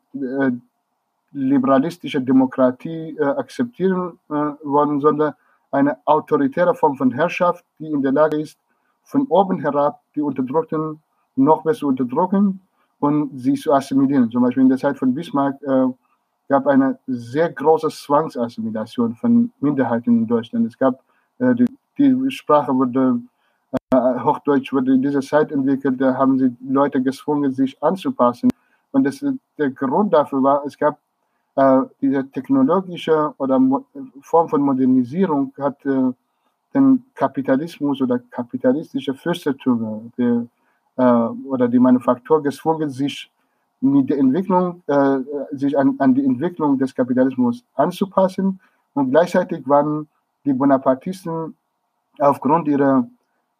liberalistischer 1.33 2.21
Demokratie 2.21 3.19
akzeptieren 3.19 4.19
wollen, 4.29 5.01
sondern 5.01 5.33
eine 5.71 5.97
autoritäre 6.05 6.75
Form 6.75 6.97
von 6.97 7.11
Herrschaft, 7.11 7.65
die 7.79 7.87
in 7.87 8.03
der 8.03 8.13
Lage 8.13 8.39
ist, 8.39 8.59
von 9.03 9.27
oben 9.29 9.61
herab 9.61 10.01
die 10.15 10.21
Unterdrückten 10.21 11.01
noch 11.37 11.63
besser 11.63 11.87
unterdrücken 11.87 12.61
und 13.01 13.39
sie 13.39 13.55
zu 13.55 13.73
assimilieren. 13.73 14.31
Zum 14.31 14.43
Beispiel 14.43 14.63
in 14.63 14.69
der 14.69 14.79
Zeit 14.79 14.99
von 14.99 15.15
Bismarck 15.15 15.61
äh, 15.63 15.87
gab 16.49 16.67
eine 16.67 16.99
sehr 17.07 17.51
große 17.51 17.89
Zwangsassimilation 17.89 19.15
von 19.15 19.53
Minderheiten 19.61 20.19
in 20.19 20.27
Deutschland. 20.27 20.67
Es 20.67 20.79
gab 20.79 21.03
äh, 21.39 21.55
die, 21.55 21.67
die, 21.99 22.31
Sprache 22.31 22.75
wurde 22.75 23.21
äh, 23.93 24.21
Hochdeutsch 24.25 24.73
wurde 24.73 24.95
in 24.95 25.03
dieser 25.03 25.21
Zeit 25.21 25.53
entwickelt. 25.53 26.01
Da 26.01 26.15
haben 26.15 26.39
sie 26.39 26.57
Leute 26.67 27.03
gezwungen, 27.03 27.53
sich 27.53 27.81
anzupassen. 27.83 28.51
Und 28.93 29.05
das, 29.05 29.25
der 29.59 29.71
Grund 29.71 30.13
dafür 30.13 30.43
war, 30.43 30.65
es 30.65 30.77
gab 30.79 30.99
äh, 31.57 31.83
diese 32.01 32.29
technologische 32.31 33.35
oder 33.39 33.61
Form 34.23 34.49
von 34.49 34.63
Modernisierung 34.63 35.53
hat 35.59 35.85
äh, 35.85 36.13
den 36.75 37.05
Kapitalismus 37.15 38.01
oder 38.01 38.19
kapitalistische 38.19 39.15
Fürstertum 39.15 40.13
der, 40.17 40.47
äh, 40.97 41.03
oder 41.49 41.69
die 41.69 41.79
Manufaktur 41.79 42.43
gezwungen, 42.43 42.91
sich 42.91 43.31
mit 43.81 44.11
der 44.11 44.19
Entwicklung, 44.19 44.83
äh, 44.87 45.19
sich 45.53 45.79
an, 45.79 45.95
an 45.99 46.15
die 46.15 46.25
Entwicklung 46.25 46.79
des 46.79 46.95
Kapitalismus 46.95 47.65
anzupassen. 47.75 48.61
Und 48.95 49.11
gleichzeitig 49.11 49.69
waren 49.69 50.09
die 50.45 50.53
Bonapartisten 50.53 51.55
aufgrund 52.19 52.69
ihrer 52.69 53.07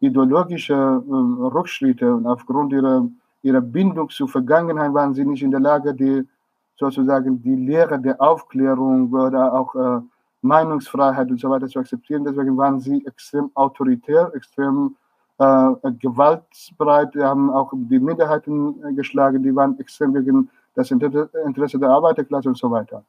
ideologischen 0.01 0.77
äh, 0.77 1.47
Rückschritte 1.47 2.15
und 2.15 2.27
aufgrund 2.27 2.73
ihrer, 2.73 3.07
ihrer 3.43 3.61
Bindung 3.61 4.11
zur 4.11 4.29
Vergangenheit 4.29 4.93
waren 4.95 5.15
sie 5.15 5.25
nicht 5.25 5.43
in 5.43 5.51
der 5.51 5.61
Lage, 5.61 5.95
die 5.95 6.27
sozusagen 6.77 7.43
die 7.43 7.57
Lehre 7.57 7.99
der 7.99 8.21
Aufklärung 8.21 9.13
oder 9.13 9.53
auch 9.53 9.75
äh, 9.75 10.01
Meinungsfreiheit 10.43 11.31
und 11.31 11.41
so 11.41 11.51
weiter 11.51 11.67
zu 11.67 11.81
akzeptieren. 11.81 12.25
Deswegen 12.25 12.57
waren 12.57 12.79
sie 12.81 13.05
extrem 13.07 13.51
autoritär, 13.55 14.31
extrem 14.35 14.87
äh, 14.87 15.08
gewaltbereit, 15.39 17.15
die 17.15 17.23
haben 17.23 17.51
auch 17.51 17.73
die 17.73 18.01
Minderheiten 18.01 18.83
äh, 18.85 18.93
geschlagen, 18.93 19.43
die 19.43 19.55
waren 19.55 19.79
extrem 19.79 20.13
gegen 20.13 20.51
das 20.75 20.91
Interesse 20.91 21.79
der 21.79 21.91
Arbeiterklasse 21.91 22.49
und 22.49 22.59
so 22.59 22.71
weiter. 22.71 23.05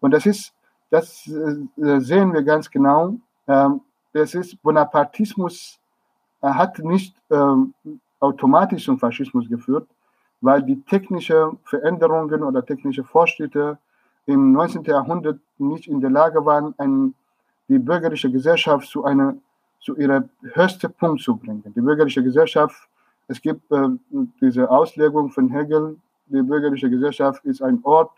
Und 0.00 0.12
das 0.12 0.26
ist, 0.26 0.52
das 0.90 1.26
äh, 1.28 2.00
sehen 2.00 2.32
wir 2.32 2.42
ganz 2.42 2.70
genau. 2.70 3.14
Ähm, 3.46 3.80
das 4.12 4.34
ist 4.34 4.60
Bonapartismus 4.62 5.78
hat 6.40 6.78
nicht 6.78 7.16
ähm, 7.30 7.74
automatisch 8.20 8.84
zum 8.84 8.98
Faschismus 8.98 9.48
geführt, 9.48 9.88
weil 10.40 10.62
die 10.62 10.80
technischen 10.82 11.58
Veränderungen 11.64 12.42
oder 12.42 12.64
technische 12.64 13.04
Fortschritte 13.04 13.78
im 14.26 14.52
19. 14.52 14.84
Jahrhundert 14.84 15.40
nicht 15.58 15.88
in 15.88 16.00
der 16.00 16.10
Lage 16.10 16.44
waren, 16.44 16.74
ein, 16.78 17.14
die 17.68 17.78
bürgerliche 17.78 18.30
Gesellschaft 18.30 18.88
zu, 18.88 19.04
einer, 19.04 19.36
zu 19.80 19.96
ihrem 19.96 20.28
höchsten 20.54 20.92
Punkt 20.92 21.22
zu 21.22 21.36
bringen. 21.36 21.62
Die 21.74 21.80
bürgerliche 21.80 22.22
Gesellschaft, 22.22 22.88
es 23.28 23.40
gibt 23.40 23.70
äh, 23.70 23.88
diese 24.40 24.70
Auslegung 24.70 25.30
von 25.30 25.48
Hegel, 25.50 25.96
die 26.26 26.42
bürgerliche 26.42 26.90
Gesellschaft 26.90 27.44
ist 27.44 27.62
ein 27.62 27.80
Ort, 27.84 28.10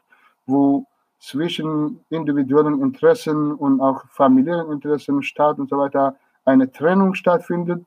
wo 0.46 0.86
zwischen 1.20 2.00
individuellen 2.08 2.80
Interessen 2.80 3.52
und 3.52 3.80
auch 3.80 4.04
familiären 4.08 4.72
Interessen, 4.72 5.22
Staat 5.22 5.58
und 5.58 5.68
so 5.68 5.78
weiter 5.78 6.16
eine 6.44 6.70
Trennung 6.72 7.14
stattfindet 7.14 7.84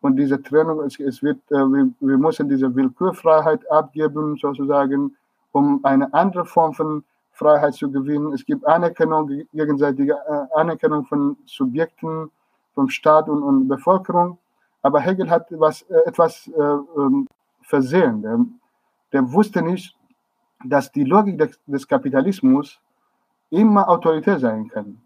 und 0.00 0.16
diese 0.16 0.40
Trennung, 0.42 0.80
es, 0.82 1.00
es 1.00 1.22
wird, 1.22 1.38
äh, 1.50 1.54
wir, 1.56 1.90
wir, 2.00 2.18
müssen 2.18 2.48
diese 2.48 2.74
Willkürfreiheit 2.74 3.68
abgeben, 3.70 4.36
sozusagen, 4.36 5.16
um 5.52 5.80
eine 5.84 6.12
andere 6.12 6.44
Form 6.44 6.74
von 6.74 7.02
Freiheit 7.32 7.74
zu 7.74 7.90
gewinnen. 7.90 8.32
Es 8.32 8.44
gibt 8.44 8.64
Anerkennung, 8.66 9.28
gegenseitige 9.52 10.12
äh, 10.12 10.58
Anerkennung 10.58 11.04
von 11.06 11.36
Subjekten, 11.46 12.30
vom 12.76 12.88
Staat 12.88 13.28
und, 13.28 13.42
und 13.42 13.66
Bevölkerung. 13.66 14.38
Aber 14.82 15.00
Hegel 15.00 15.28
hat 15.28 15.46
was, 15.50 15.82
äh, 15.82 15.96
etwas 16.06 16.46
äh, 16.46 16.60
ähm, 16.60 17.26
versehen. 17.62 18.22
Der, 18.22 18.38
der, 19.12 19.32
wusste 19.32 19.62
nicht, 19.62 19.96
dass 20.64 20.92
die 20.92 21.02
Logik 21.02 21.38
des, 21.38 21.58
des 21.66 21.88
Kapitalismus 21.88 22.78
immer 23.50 23.88
autoritär 23.88 24.38
sein 24.38 24.68
kann. 24.68 25.00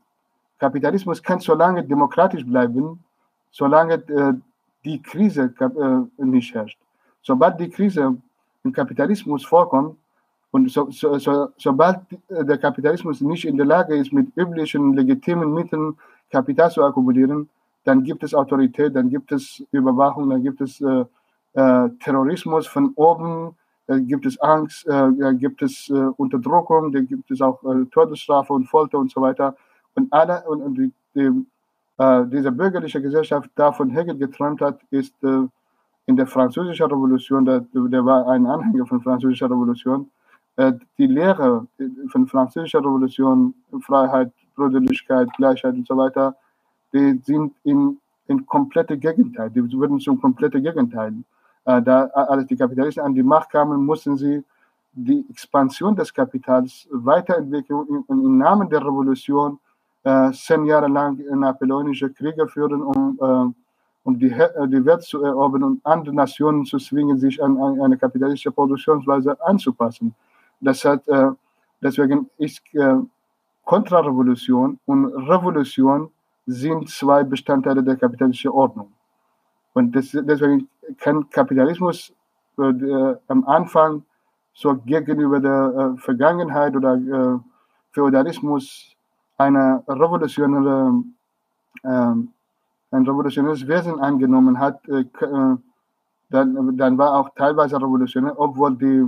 Kapitalismus 0.58 1.22
kann 1.22 1.40
so 1.40 1.54
lange 1.54 1.82
demokratisch 1.84 2.44
bleiben, 2.44 3.02
solange 3.50 3.94
äh, 3.94 4.34
die 4.84 5.00
Krise 5.00 5.54
äh, 5.58 6.24
nicht 6.24 6.54
herrscht. 6.54 6.78
Sobald 7.22 7.58
die 7.60 7.70
Krise 7.70 8.16
im 8.64 8.72
Kapitalismus 8.72 9.44
vorkommt 9.44 9.96
und 10.50 10.70
so, 10.70 10.90
so, 10.90 11.18
so, 11.18 11.48
sobald 11.56 12.00
äh, 12.28 12.44
der 12.44 12.58
Kapitalismus 12.58 13.20
nicht 13.20 13.44
in 13.44 13.56
der 13.56 13.66
Lage 13.66 13.96
ist, 13.96 14.12
mit 14.12 14.28
üblichen 14.36 14.94
legitimen 14.94 15.54
Mitteln 15.54 15.96
Kapital 16.30 16.70
zu 16.70 16.82
akkumulieren, 16.84 17.48
dann 17.84 18.02
gibt 18.02 18.22
es 18.22 18.34
Autorität, 18.34 18.94
dann 18.94 19.10
gibt 19.10 19.32
es 19.32 19.64
Überwachung, 19.72 20.30
dann 20.30 20.42
gibt 20.42 20.60
es 20.60 20.80
äh, 20.80 21.04
äh, 21.54 21.88
Terrorismus 22.02 22.66
von 22.66 22.92
oben, 22.94 23.56
dann 23.86 24.06
gibt 24.06 24.26
es 24.26 24.40
Angst, 24.40 24.86
äh, 24.86 24.90
dann 24.90 25.38
gibt 25.38 25.62
es 25.62 25.88
äh, 25.90 25.94
Unterdrückung, 26.16 26.92
dann 26.92 27.06
gibt 27.06 27.30
es 27.30 27.40
auch 27.40 27.62
äh, 27.64 27.86
Todesstrafe 27.86 28.52
und 28.52 28.66
Folter 28.66 28.98
und 28.98 29.10
so 29.10 29.20
weiter. 29.20 29.56
Und 29.94 30.12
alle 30.12 30.42
und, 30.48 30.62
und 30.62 30.74
die, 30.76 30.92
die 31.14 31.46
äh, 32.00 32.26
diese 32.26 32.50
bürgerliche 32.50 33.02
Gesellschaft 33.02 33.50
davon 33.56 33.90
Hegel 33.90 34.16
geträumt 34.16 34.62
hat, 34.62 34.80
ist 34.90 35.14
äh, 35.22 35.46
in 36.06 36.16
der 36.16 36.26
französischen 36.26 36.86
Revolution, 36.86 37.44
der, 37.44 37.60
der, 37.74 38.04
war 38.06 38.26
ein 38.28 38.46
Anhänger 38.46 38.86
von 38.86 39.02
französischer 39.02 39.50
Revolution, 39.50 40.10
äh, 40.56 40.72
die 40.96 41.06
Lehre 41.06 41.66
von 42.08 42.26
französischer 42.26 42.80
Revolution, 42.80 43.54
Freiheit, 43.82 44.32
Brüderlichkeit, 44.56 45.28
Gleichheit 45.36 45.74
und 45.74 45.86
so 45.86 45.94
weiter, 45.96 46.34
die 46.92 47.20
sind 47.24 47.54
in, 47.64 47.98
in 48.26 48.46
komplette 48.46 48.96
Gegenteil, 48.96 49.50
die 49.50 49.62
wurden 49.72 50.00
zum 50.00 50.20
komplette 50.20 50.60
Gegenteil. 50.60 51.14
Äh, 51.64 51.82
da, 51.82 52.04
als 52.06 52.46
die 52.46 52.56
Kapitalisten 52.56 53.04
an 53.04 53.14
die 53.14 53.22
Macht 53.22 53.50
kamen, 53.50 53.84
mussten 53.84 54.16
sie 54.16 54.44
die 54.92 55.24
Expansion 55.30 55.94
des 55.94 56.12
Kapitals 56.12 56.88
weiterentwickeln 56.90 57.86
im, 57.88 58.04
im 58.08 58.38
Namen 58.38 58.68
der 58.68 58.80
Revolution 58.80 59.58
äh, 60.02 60.32
zehn 60.32 60.64
Jahre 60.64 60.88
lang 60.88 61.18
napoleonische 61.38 62.10
Kriege 62.10 62.48
führen, 62.48 62.82
um, 62.82 63.18
äh, 63.20 63.54
um 64.04 64.18
die, 64.18 64.30
äh, 64.30 64.68
die 64.68 64.84
Welt 64.84 65.02
zu 65.02 65.22
erobern 65.22 65.62
und 65.62 65.86
andere 65.86 66.14
Nationen 66.14 66.64
zu 66.64 66.78
zwingen, 66.78 67.18
sich 67.18 67.42
an, 67.42 67.56
an 67.58 67.80
eine 67.80 67.96
kapitalistische 67.96 68.50
Produktionsweise 68.50 69.36
anzupassen. 69.44 70.14
Das 70.60 70.84
hat, 70.84 71.06
äh, 71.08 71.30
deswegen 71.82 72.28
ist 72.38 72.62
äh, 72.74 72.96
Kontrarevolution 73.64 74.78
und 74.86 75.06
Revolution 75.06 76.10
sind 76.50 76.88
zwei 76.88 77.22
Bestandteile 77.24 77.82
der 77.82 77.96
kapitalistischen 77.96 78.50
Ordnung. 78.50 78.92
Und 79.72 79.94
das, 79.94 80.10
deswegen 80.10 80.68
kann 80.98 81.28
Kapitalismus 81.30 82.12
äh, 82.58 83.14
am 83.28 83.44
Anfang 83.46 84.02
so 84.52 84.74
gegenüber 84.74 85.40
der 85.40 85.94
äh, 85.96 86.00
Vergangenheit 86.00 86.74
oder 86.76 86.94
äh, 86.94 87.38
Feudalismus 87.92 88.96
eine 89.38 89.82
revolutionäre, 89.88 91.02
äh, 91.82 91.88
ein 91.88 93.06
revolutionäres 93.06 93.66
Wesen 93.66 94.00
angenommen 94.00 94.58
hat, 94.58 94.86
äh, 94.88 95.00
äh, 95.00 95.56
dann, 96.30 96.76
dann 96.76 96.98
war 96.98 97.14
auch 97.14 97.30
teilweise 97.34 97.76
revolutionär, 97.76 98.38
obwohl 98.38 98.76
die, 98.76 99.06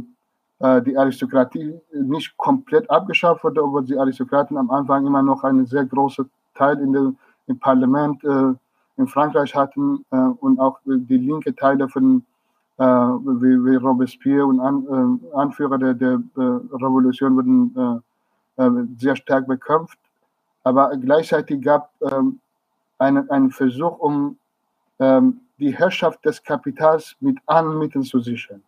äh, 0.60 0.82
die 0.82 0.96
Aristokratie 0.96 1.78
nicht 1.92 2.36
komplett 2.36 2.90
abgeschafft 2.90 3.44
wurde, 3.44 3.62
obwohl 3.62 3.84
die 3.84 3.98
Aristokraten 3.98 4.56
am 4.56 4.70
Anfang 4.70 5.06
immer 5.06 5.22
noch 5.22 5.44
einen 5.44 5.66
sehr 5.66 5.84
großen 5.84 6.28
Teil 6.54 6.80
in 6.80 6.92
der, 6.92 7.12
im 7.46 7.58
Parlament 7.58 8.22
äh, 8.24 8.54
in 8.96 9.06
Frankreich 9.08 9.54
hatten 9.54 10.04
äh, 10.10 10.16
und 10.16 10.58
auch 10.60 10.78
die 10.84 11.18
linke 11.18 11.54
Teile 11.54 11.88
von 11.88 12.24
wie, 12.78 13.64
wie 13.64 13.76
Robespierre 13.76 14.44
und 14.44 14.58
An, 14.58 15.20
Anführer 15.34 15.78
der, 15.78 15.94
der 15.94 16.20
Revolution 16.34 17.36
wurden 17.36 18.02
äh, 18.56 18.70
sehr 18.98 19.16
stark 19.16 19.46
bekämpft. 19.46 19.98
Aber 20.62 20.94
gleichzeitig 20.96 21.62
gab 21.62 21.90
ähm, 22.02 22.38
einen, 22.98 23.28
einen 23.30 23.50
Versuch, 23.50 23.98
um 23.98 24.36
ähm, 24.98 25.40
die 25.58 25.74
Herrschaft 25.76 26.24
des 26.24 26.42
Kapitals 26.42 27.16
mit 27.20 27.38
allen 27.46 27.78
Mitteln 27.78 28.04
zu 28.04 28.20
sichern. 28.20 28.62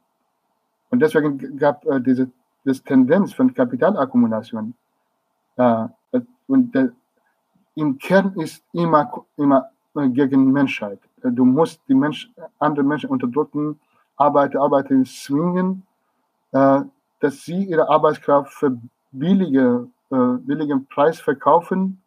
Und 0.90 1.00
deswegen 1.00 1.58
gab 1.58 1.84
äh, 1.84 2.00
diese, 2.00 2.30
diese 2.64 2.82
Tendenz 2.82 3.34
von 3.34 3.52
Kapitalakkumulation. 3.52 4.74
Äh, 5.56 5.88
und 6.46 6.74
der, 6.74 6.92
im 7.74 7.98
Kern 7.98 8.34
ist 8.36 8.62
immer, 8.72 9.24
immer 9.36 9.70
gegen 9.94 10.52
Menschheit. 10.52 10.98
Du 11.22 11.44
musst 11.44 11.80
die 11.88 11.94
Mensch, 11.94 12.30
andere 12.58 12.84
Menschen 12.84 13.10
unterdrücken, 13.10 13.80
Arbeiter, 14.16 14.60
Arbeiterinnen 14.60 15.06
zwingen, 15.06 15.82
äh, 16.52 16.82
dass 17.20 17.42
sie 17.42 17.64
ihre 17.64 17.88
Arbeitskraft 17.88 18.52
für 18.52 18.78
billige, 19.10 19.88
äh, 20.10 20.16
billigen 20.16 20.86
Preis 20.86 21.20
verkaufen 21.20 22.02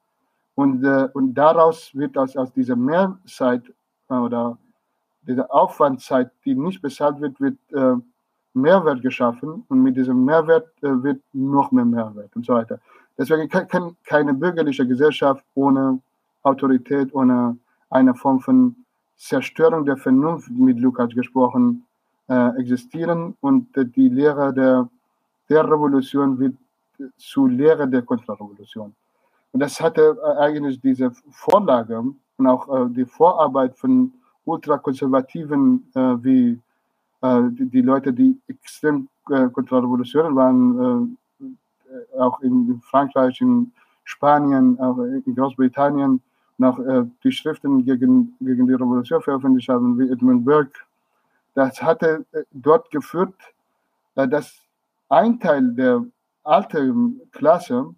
und, 0.55 0.83
äh, 0.83 1.09
und 1.13 1.33
daraus 1.33 1.93
wird 1.93 2.17
aus, 2.17 2.35
aus 2.37 2.51
dieser 2.53 2.75
Mehrzeit 2.75 3.63
äh, 4.09 4.13
oder 4.13 4.57
dieser 5.21 5.53
Aufwandzeit, 5.53 6.31
die 6.45 6.55
nicht 6.55 6.81
bezahlt 6.81 7.19
wird, 7.19 7.39
wird 7.39 7.57
äh, 7.73 7.95
Mehrwert 8.53 9.01
geschaffen 9.01 9.65
und 9.67 9.83
mit 9.83 9.97
diesem 9.97 10.23
Mehrwert 10.23 10.67
äh, 10.81 11.03
wird 11.03 11.21
noch 11.33 11.71
mehr 11.71 11.85
Mehrwert 11.85 12.35
und 12.35 12.45
so 12.45 12.53
weiter. 12.53 12.79
Deswegen 13.17 13.49
kann, 13.49 13.67
kann 13.67 13.95
keine 14.05 14.33
bürgerliche 14.33 14.87
Gesellschaft 14.87 15.43
ohne 15.55 15.99
Autorität, 16.43 17.13
ohne 17.13 17.57
eine 17.89 18.13
Form 18.13 18.39
von 18.39 18.75
Zerstörung 19.17 19.85
der 19.85 19.97
Vernunft, 19.97 20.49
mit 20.51 20.79
Lukas 20.79 21.09
gesprochen, 21.13 21.85
äh, 22.29 22.59
existieren 22.59 23.35
und 23.41 23.75
äh, 23.77 23.85
die 23.85 24.09
Lehre 24.09 24.53
der, 24.53 24.87
der 25.49 25.63
Revolution 25.63 26.37
wird 26.39 26.55
zu 27.17 27.47
Lehre 27.47 27.87
der 27.87 28.01
Kontrarevolution. 28.01 28.93
Und 29.51 29.59
das 29.59 29.79
hatte 29.79 30.17
äh, 30.23 30.37
eigentlich 30.39 30.79
diese 30.81 31.11
Vorlage 31.31 32.03
und 32.37 32.47
auch 32.47 32.67
äh, 32.67 32.89
die 32.89 33.05
Vorarbeit 33.05 33.75
von 33.75 34.13
ultrakonservativen 34.45 35.89
äh, 35.95 35.99
wie 36.23 36.59
äh, 37.21 37.41
die, 37.51 37.65
die, 37.65 37.81
Leute, 37.81 38.13
die 38.13 38.37
extrem 38.47 39.07
äh, 39.29 39.47
Kontrarevolutionen 39.49 40.35
waren, 40.35 41.17
auch 42.17 42.39
in, 42.41 42.69
in, 42.69 42.81
Frankreich, 42.81 43.41
in 43.41 43.71
Spanien, 44.03 44.79
auch 44.79 44.97
in 44.99 45.35
Großbritannien, 45.35 46.21
noch 46.57 46.79
äh, 46.79 47.05
die 47.23 47.31
Schriften 47.31 47.85
gegen, 47.85 48.35
gegen 48.39 48.67
die 48.67 48.73
Revolution 48.73 49.21
veröffentlicht 49.21 49.69
haben, 49.69 49.97
wie 49.99 50.09
Edmund 50.09 50.43
Burke. 50.43 50.79
Das 51.53 51.81
hatte 51.81 52.25
äh, 52.31 52.43
dort 52.51 52.89
geführt, 52.91 53.35
äh, 54.15 54.27
dass 54.27 54.59
ein 55.09 55.39
Teil 55.39 55.73
der 55.73 56.05
alten 56.43 57.21
Klasse 57.31 57.93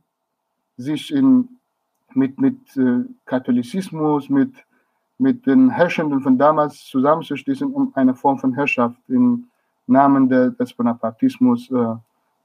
sich 0.77 1.12
in, 1.13 1.48
mit, 2.13 2.39
mit 2.39 2.77
äh, 2.77 3.03
Katholizismus, 3.25 4.29
mit, 4.29 4.53
mit 5.18 5.46
den 5.46 5.70
Herrschenden 5.70 6.22
von 6.22 6.38
damals 6.38 6.86
zusammenzuschließen, 6.86 7.72
um 7.72 7.91
eine 7.96 8.15
Form 8.15 8.39
von 8.39 8.53
Herrschaft 8.53 9.00
im 9.08 9.50
Namen 9.88 10.29
der, 10.29 10.51
des 10.51 10.74
Bonapartismus 10.74 11.70
äh, 11.72 11.96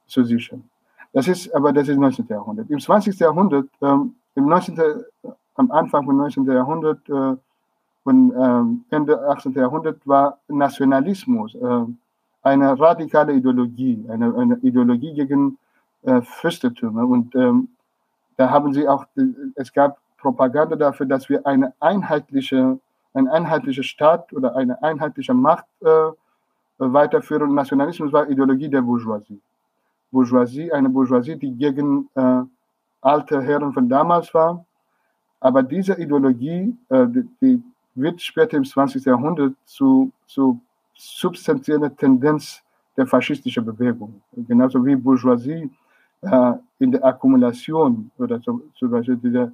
zu 0.07 0.25
sichern. 0.25 0.69
Das 1.15 1.29
ist, 1.29 1.55
aber 1.55 1.73
das 1.73 1.89
ist 1.89 1.97
19. 1.97 2.27
Jahrhundert. 2.29 2.69
Im 2.69 2.81
20. 2.81 3.19
Jahrhundert, 3.21 3.69
ähm, 3.81 4.17
im 4.35 4.47
19 4.47 4.77
am 5.55 5.71
Anfang 5.71 6.05
vom 6.05 6.17
19. 6.17 6.45
Jahrhundert 6.45 7.09
äh, 7.09 7.37
und 8.03 8.33
äh, 8.33 8.95
Ende 8.95 9.29
18. 9.29 9.53
Jahrhundert 9.53 10.07
war 10.07 10.39
Nationalismus 10.49 11.55
äh, 11.55 11.85
eine 12.43 12.79
radikale 12.79 13.33
Ideologie, 13.33 14.05
eine, 14.09 14.35
eine 14.37 14.57
Ideologie 14.57 15.15
gegen 15.15 15.57
äh, 16.03 16.21
Fürstentümer. 16.21 17.07
Und 17.07 17.35
ähm, 17.37 17.69
da 18.37 18.51
haben 18.51 18.75
sie 18.75 18.89
auch, 18.89 19.07
es 19.55 19.73
gab 19.73 19.99
Propaganda 20.19 20.75
dafür, 20.75 21.07
dass 21.07 21.29
wir 21.29 21.47
eine 21.47 21.73
einheitliche, 21.79 22.79
ein 23.15 23.29
einheitlicher 23.29 23.85
Staat 23.85 24.33
oder 24.33 24.57
eine 24.57 24.83
einheitliche 24.83 25.33
Macht 25.33 25.67
äh, 25.81 26.11
weiterführen. 26.79 27.55
Nationalismus 27.55 28.13
war 28.13 28.29
Ideologie 28.29 28.69
der 28.69 28.83
Bourgeoisie. 28.83 29.41
Bourgeoisie, 30.15 30.73
eine 30.73 30.89
Bourgeoisie, 30.89 31.37
die 31.37 31.53
gegen 31.63 32.09
äh, 32.15 32.43
alte 33.01 33.43
Herren 33.43 33.73
von 33.73 33.89
damals 33.89 34.33
war 34.33 34.65
aber 35.45 35.63
diese 35.63 35.93
Ideologie, 36.01 36.75
äh, 36.89 37.07
die, 37.07 37.29
die, 37.41 37.63
wird 37.97 38.21
später 38.23 38.57
im 38.57 38.65
20. 38.65 39.05
Jahrhundert 39.05 39.53
zu, 39.67 40.11
zu 40.27 40.59
substanzieller 40.95 41.95
Tendenz 41.95 42.63
der 42.97 43.07
faschistischen 43.07 43.63
Bewegung. 43.65 44.23
Genauso 44.33 44.85
wie 44.85 44.97
Bourgeoisie 44.97 45.71
äh, 46.23 46.53
in 46.79 46.93
der 46.93 47.05
Akkumulation 47.05 48.11
oder 48.19 48.41
so, 48.41 48.63
zum 48.79 48.91
Beispiel 48.91 49.19
diese 49.19 49.53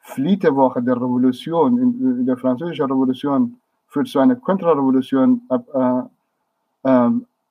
Flitterwoche 0.00 0.82
der 0.82 0.96
Revolution, 0.96 1.78
in, 1.82 2.20
in, 2.20 2.26
der 2.26 2.38
französischen 2.38 2.86
Revolution, 2.86 3.56
führt 3.88 4.08
zu 4.08 4.18
einer 4.18 4.36
Kontrarevolution 4.36 5.42
ab 5.50 6.08
äh, 6.82 7.10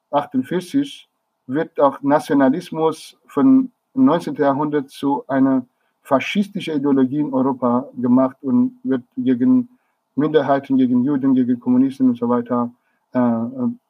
48, 0.10 1.08
ähm, 1.08 1.15
wird 1.48 1.80
auch 1.80 2.02
Nationalismus 2.02 3.18
von 3.28 3.72
19. 3.94 4.36
Jahrhundert 4.36 4.90
zu 4.90 5.24
einer 5.28 5.66
faschistische 6.02 6.74
Ideologie 6.74 7.20
in 7.20 7.34
Europa 7.34 7.90
gemacht 7.96 8.38
und 8.42 8.78
wird 8.84 9.04
gegen 9.18 9.70
Minderheiten, 10.16 10.78
gegen 10.78 11.04
Juden, 11.04 11.34
gegen 11.36 11.60
Kommunisten 11.60 12.10
und 12.10 12.18
so 12.18 12.30
weiter 12.30 12.70
äh, 13.14 13.20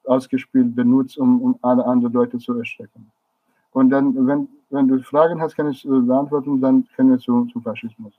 ausgespielt, 0.06 0.76
benutzt, 0.76 1.18
um, 1.18 1.42
um 1.42 1.60
alle 1.62 1.86
anderen 1.86 2.14
Leute 2.14 2.38
zu 2.38 2.58
erschrecken. 2.58 3.12
Und 3.72 3.90
dann, 3.90 4.28
wenn, 4.28 4.48
wenn 4.70 4.88
du 4.88 5.02
Fragen 5.04 5.42
hast, 5.42 5.56
kann 5.56 5.70
ich 5.70 5.86
äh, 5.86 5.90
beantworten, 5.90 6.62
dann 6.62 6.88
können 6.96 7.12
wir 7.12 7.20
zu, 7.20 7.46
zu 7.52 7.60
Faschismus. 7.60 8.14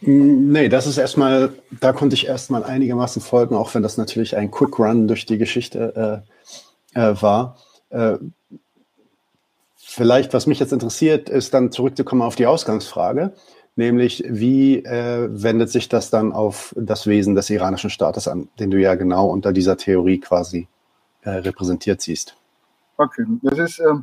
Nee, 0.00 0.68
das 0.68 0.86
ist 0.86 0.98
erstmal, 0.98 1.52
da 1.80 1.92
konnte 1.92 2.14
ich 2.14 2.26
erstmal 2.26 2.64
einigermaßen 2.64 3.22
folgen, 3.22 3.54
auch 3.54 3.72
wenn 3.74 3.82
das 3.82 3.98
natürlich 3.98 4.36
ein 4.36 4.50
Quick 4.50 4.78
Run 4.78 5.06
durch 5.06 5.26
die 5.26 5.38
Geschichte 5.38 6.24
äh, 6.24 6.62
äh, 6.94 7.14
war. 7.20 7.56
Äh, 7.90 8.18
Vielleicht, 9.84 10.32
was 10.32 10.46
mich 10.46 10.58
jetzt 10.58 10.72
interessiert, 10.72 11.28
ist 11.28 11.52
dann 11.52 11.70
zurückzukommen 11.70 12.22
auf 12.22 12.34
die 12.34 12.46
Ausgangsfrage, 12.46 13.34
nämlich 13.76 14.24
wie 14.26 14.76
äh, 14.76 15.28
wendet 15.30 15.68
sich 15.68 15.88
das 15.88 16.08
dann 16.08 16.32
auf 16.32 16.72
das 16.78 17.06
Wesen 17.06 17.34
des 17.34 17.50
iranischen 17.50 17.90
Staates 17.90 18.26
an, 18.26 18.48
den 18.58 18.70
du 18.70 18.80
ja 18.80 18.94
genau 18.94 19.26
unter 19.26 19.52
dieser 19.52 19.76
Theorie 19.76 20.18
quasi 20.18 20.66
äh, 21.22 21.30
repräsentiert 21.30 22.00
siehst. 22.00 22.36
Okay, 22.96 23.26
das 23.42 23.58
ist 23.58 23.80
äh, 23.80 23.94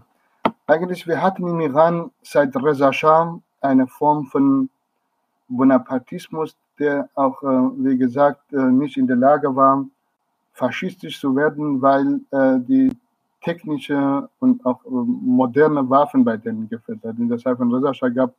eigentlich, 0.68 1.08
wir 1.08 1.24
hatten 1.24 1.48
im 1.48 1.60
Iran 1.62 2.12
seit 2.22 2.56
Reza 2.56 2.94
Shah 2.94 3.40
eine 3.62 3.88
Form 3.88 4.28
von 4.28 4.70
Bonapartismus, 5.48 6.56
der 6.78 7.10
auch, 7.16 7.42
äh, 7.42 7.48
wie 7.48 7.98
gesagt, 7.98 8.54
äh, 8.54 8.58
nicht 8.58 8.96
in 8.98 9.08
der 9.08 9.18
Lage 9.18 9.56
war, 9.56 9.86
faschistisch 10.54 11.20
zu 11.20 11.36
werden, 11.36 11.82
weil 11.82 12.22
äh, 12.32 12.60
die 12.60 12.92
technische 13.42 14.30
und 14.40 14.66
auch 14.66 14.84
äh, 14.86 14.90
moderne 14.90 15.90
Waffen 15.90 16.24
bei 16.26 16.38
denen 16.38 16.68
geführt. 16.70 17.00
In 17.04 17.30
der 17.30 17.38
Zeit 17.38 17.58
von 17.58 17.74
Reza 17.74 18.10
gab 18.10 18.34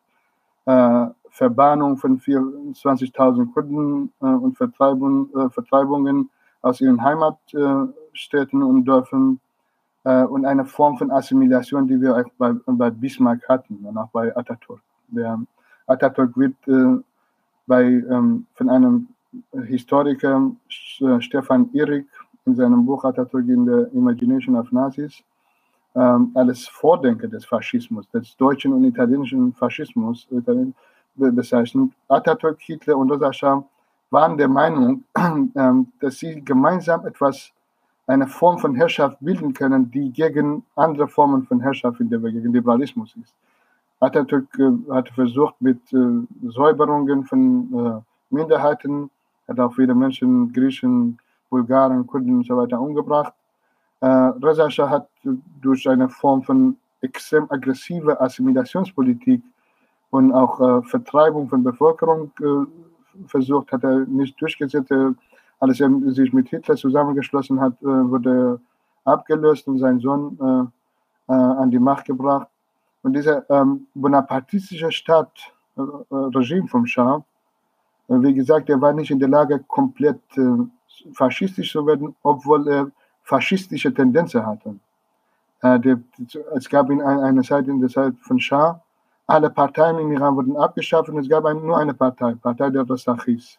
äh, 0.66 1.07
Verbannung 1.31 1.96
von 1.96 2.20
24.000 2.20 3.53
Kurden 3.53 4.12
äh, 4.20 4.27
und 4.27 4.57
Vertreibung, 4.57 5.31
äh, 5.35 5.51
Vertreibungen 5.51 6.29
aus 6.62 6.81
ihren 6.81 7.03
Heimatstädten 7.03 8.62
und 8.62 8.85
Dörfern 8.85 9.40
äh, 10.05 10.25
und 10.25 10.44
eine 10.44 10.64
Form 10.64 10.99
von 10.99 11.11
Assimilation, 11.11 11.88
die 11.88 12.01
wir 12.01 12.16
auch 12.16 12.31
bei, 12.37 12.53
bei 12.66 12.90
Bismarck 12.90 13.49
hatten 13.49 13.77
und 13.85 13.96
auch 13.96 14.09
bei 14.11 14.37
Atatürk. 14.37 14.81
Der 15.09 15.40
Atatürk 15.87 16.37
wird 16.37 16.55
äh, 16.68 17.03
bei, 17.66 17.85
ähm, 17.85 18.46
von 18.55 18.68
einem 18.68 19.09
Historiker 19.53 20.51
Stefan 21.19 21.71
Irik 21.73 22.07
in 22.47 22.55
seinem 22.55 22.85
Buch 22.87 23.05
Atatürk 23.05 23.49
in 23.49 23.67
der 23.67 23.93
Imagination 23.93 24.57
of 24.57 24.71
Nazis 24.73 25.23
ähm, 25.95 26.31
als 26.35 26.69
Vordenker 26.69 27.29
des 27.29 27.45
Faschismus, 27.45 28.09
des 28.11 28.37
deutschen 28.37 28.73
und 28.73 28.85
italienischen 28.85 29.53
Faschismus 29.55 30.29
bezeichnet. 31.15 31.93
Atatürk, 32.09 32.61
Hitler 32.61 32.97
und 32.97 33.11
Rosa 33.11 33.33
Schah 33.33 33.65
waren 34.11 34.37
der 34.37 34.49
Meinung, 34.49 35.05
ähm, 35.55 35.89
dass 36.01 36.19
sie 36.19 36.43
gemeinsam 36.45 37.07
etwas, 37.07 37.53
eine 38.07 38.27
Form 38.27 38.59
von 38.59 38.75
Herrschaft 38.75 39.19
bilden 39.21 39.55
können, 39.55 39.89
die 39.91 40.11
gegen 40.11 40.65
andere 40.75 41.07
Formen 41.07 41.45
von 41.45 41.61
Herrschaft, 41.61 42.01
in 42.01 42.11
der 42.11 42.19
gegen 42.19 42.53
Liberalismus 42.53 43.15
ist. 43.23 43.35
Atatürk 44.01 44.49
äh, 44.59 44.93
hat 44.93 45.09
versucht, 45.11 45.55
mit 45.61 45.81
äh, 45.93 46.27
Säuberungen 46.49 47.25
von 47.25 47.43
äh, 47.73 48.35
Minderheiten, 48.35 49.11
hat 49.51 49.61
auch 49.61 49.75
viele 49.75 49.95
Menschen, 49.95 50.53
Griechen, 50.53 51.19
Bulgaren, 51.51 52.07
Kurden 52.07 52.39
und 52.39 52.47
so 52.47 52.57
weiter 52.57 52.81
umgebracht. 52.81 53.35
Äh, 54.01 54.07
Reza 54.07 54.71
Shah 54.71 54.89
hat 54.89 55.09
durch 55.61 55.87
eine 55.89 56.09
Form 56.09 56.43
von 56.43 56.77
extrem 57.03 57.51
aggressiver 57.51 58.21
Assimilationspolitik 58.23 59.43
und 60.11 60.33
auch 60.33 60.61
äh, 60.61 60.83
Vertreibung 60.89 61.49
von 61.49 61.63
Bevölkerung 61.65 62.31
äh, 62.41 63.27
versucht, 63.27 63.73
hat 63.73 63.85
er 63.85 64.07
nicht 64.07 64.41
durchgesetzt. 64.41 64.93
Als 65.59 65.79
er 65.79 65.91
sich 66.13 66.33
mit 66.33 66.49
Hitler 66.49 66.77
zusammengeschlossen 66.77 67.61
hat, 67.61 67.75
äh, 67.83 67.87
wurde 67.87 68.61
abgelöst 69.05 69.67
und 69.69 69.79
sein 69.79 69.99
Sohn 69.99 70.39
äh, 71.29 71.33
äh, 71.33 71.37
an 71.37 71.71
die 71.71 71.79
Macht 71.79 72.07
gebracht. 72.07 72.49
Und 73.03 73.15
dieser 73.15 73.49
ähm, 73.51 73.87
bonapartistische 73.95 74.93
Staat, 74.93 75.33
äh, 75.77 75.83
Regime 76.11 76.69
vom 76.69 76.87
Schah, 76.87 77.17
äh, 77.17 77.30
wie 78.11 78.35
gesagt, 78.35 78.68
er 78.68 78.81
war 78.81 78.92
nicht 78.92 79.11
in 79.11 79.18
der 79.18 79.29
Lage, 79.29 79.61
komplett 79.68 80.20
äh, 80.37 80.42
faschistisch 81.14 81.73
zu 81.73 81.87
werden, 81.87 82.14
obwohl 82.23 82.68
er 82.68 82.90
faschistische 83.23 83.92
Tendenzen 83.94 84.44
hatte. 84.44 84.75
Äh, 85.62 85.96
es 86.57 86.68
gab 86.68 86.90
in 86.90 87.01
einer 87.01 87.42
Zeit, 87.42 87.68
in 87.68 87.81
der 87.81 87.88
Zeit 87.88 88.14
von 88.23 88.40
Schah, 88.40 88.81
alle 89.27 89.49
Parteien 89.49 89.99
in 89.99 90.11
Iran 90.11 90.35
wurden 90.35 90.57
abgeschafft 90.57 91.09
und 91.09 91.18
es 91.18 91.29
gab 91.29 91.44
nur 91.44 91.79
eine 91.79 91.94
Partei, 91.94 92.35
Partei 92.35 92.70
der 92.70 92.88
Rastachis. 92.88 93.59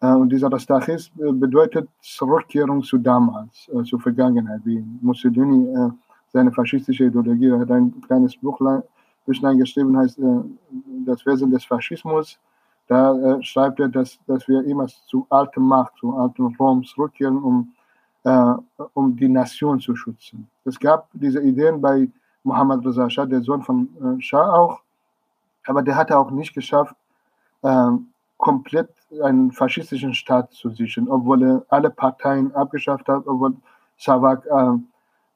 Äh, 0.00 0.12
und 0.12 0.28
dieser 0.30 0.52
Rastachis 0.52 1.10
bedeutet 1.14 1.88
Zurückkehrung 2.02 2.82
zu 2.82 2.98
damals, 2.98 3.70
äh, 3.72 3.82
zur 3.84 4.00
Vergangenheit, 4.00 4.60
wie 4.64 4.84
Mussolini 5.00 5.74
äh, 5.74 5.90
seine 6.32 6.52
faschistische 6.52 7.04
Ideologie. 7.04 7.48
Er 7.48 7.60
hat 7.60 7.70
ein 7.70 8.00
kleines 8.02 8.36
Buchlein, 8.36 8.82
Büchlein 9.24 9.58
geschrieben, 9.58 9.96
heißt 9.96 10.18
äh, 10.18 10.42
Das 11.06 11.24
Wesen 11.24 11.50
des 11.50 11.64
Faschismus. 11.64 12.38
Da 12.90 13.14
äh, 13.14 13.42
schreibt 13.44 13.78
er, 13.78 13.88
dass, 13.88 14.18
dass 14.26 14.48
wir 14.48 14.64
immer 14.64 14.88
zu 14.88 15.24
alter 15.30 15.60
Macht, 15.60 15.92
zu 16.00 16.12
altem 16.12 16.56
Rom 16.58 16.82
zurückkehren, 16.82 17.40
um, 17.40 17.72
äh, 18.24 18.54
um 18.94 19.14
die 19.14 19.28
Nation 19.28 19.78
zu 19.78 19.94
schützen. 19.94 20.50
Es 20.64 20.76
gab 20.76 21.08
diese 21.12 21.40
Ideen 21.40 21.80
bei 21.80 22.08
Mohammed 22.42 22.84
Reza 22.84 23.08
Shah, 23.08 23.26
der 23.26 23.42
Sohn 23.42 23.62
von 23.62 23.88
äh, 24.02 24.20
Shah 24.20 24.52
auch, 24.54 24.80
aber 25.66 25.82
der 25.82 25.94
hatte 25.94 26.18
auch 26.18 26.32
nicht 26.32 26.52
geschafft, 26.52 26.96
äh, 27.62 27.90
komplett 28.38 28.90
einen 29.22 29.52
faschistischen 29.52 30.12
Staat 30.12 30.52
zu 30.52 30.70
sichern, 30.70 31.06
obwohl 31.08 31.44
er 31.44 31.64
alle 31.68 31.90
Parteien 31.90 32.52
abgeschafft 32.56 33.06
hat, 33.06 33.24
obwohl 33.24 33.54
Savak 33.98 34.44
äh, 34.46 34.78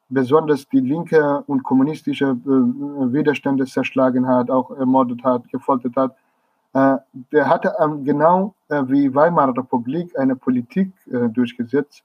besonders 0.08 0.68
die 0.70 0.80
linke 0.80 1.44
und 1.46 1.62
kommunistische 1.62 2.30
äh, 2.30 3.12
Widerstände 3.12 3.64
zerschlagen 3.64 4.26
hat, 4.26 4.50
auch 4.50 4.72
ermordet 4.72 5.22
hat, 5.22 5.48
gefoltert 5.52 5.94
hat. 5.94 6.16
Äh, 6.74 6.96
der 7.30 7.48
hatte 7.48 7.72
ähm, 7.78 8.04
genau 8.04 8.54
äh, 8.68 8.82
wie 8.88 9.14
Weimarer 9.14 9.56
Republik 9.56 10.18
eine 10.18 10.34
Politik 10.34 10.92
äh, 11.06 11.28
durchgesetzt. 11.28 12.02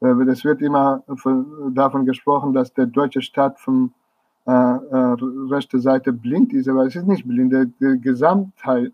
Es 0.00 0.44
wird 0.44 0.62
immer 0.62 1.04
von, 1.16 1.72
davon 1.76 2.04
gesprochen, 2.04 2.52
dass 2.52 2.72
der 2.74 2.86
deutsche 2.86 3.22
Staat 3.22 3.60
von 3.60 3.92
äh, 4.46 4.50
rechter 4.50 5.78
Seite 5.78 6.12
blind 6.12 6.52
ist, 6.52 6.68
aber 6.68 6.86
es 6.86 6.96
ist 6.96 7.06
nicht 7.06 7.24
blind. 7.24 7.52
Der, 7.52 7.66
der 7.80 7.96
Gesamtheit 7.98 8.92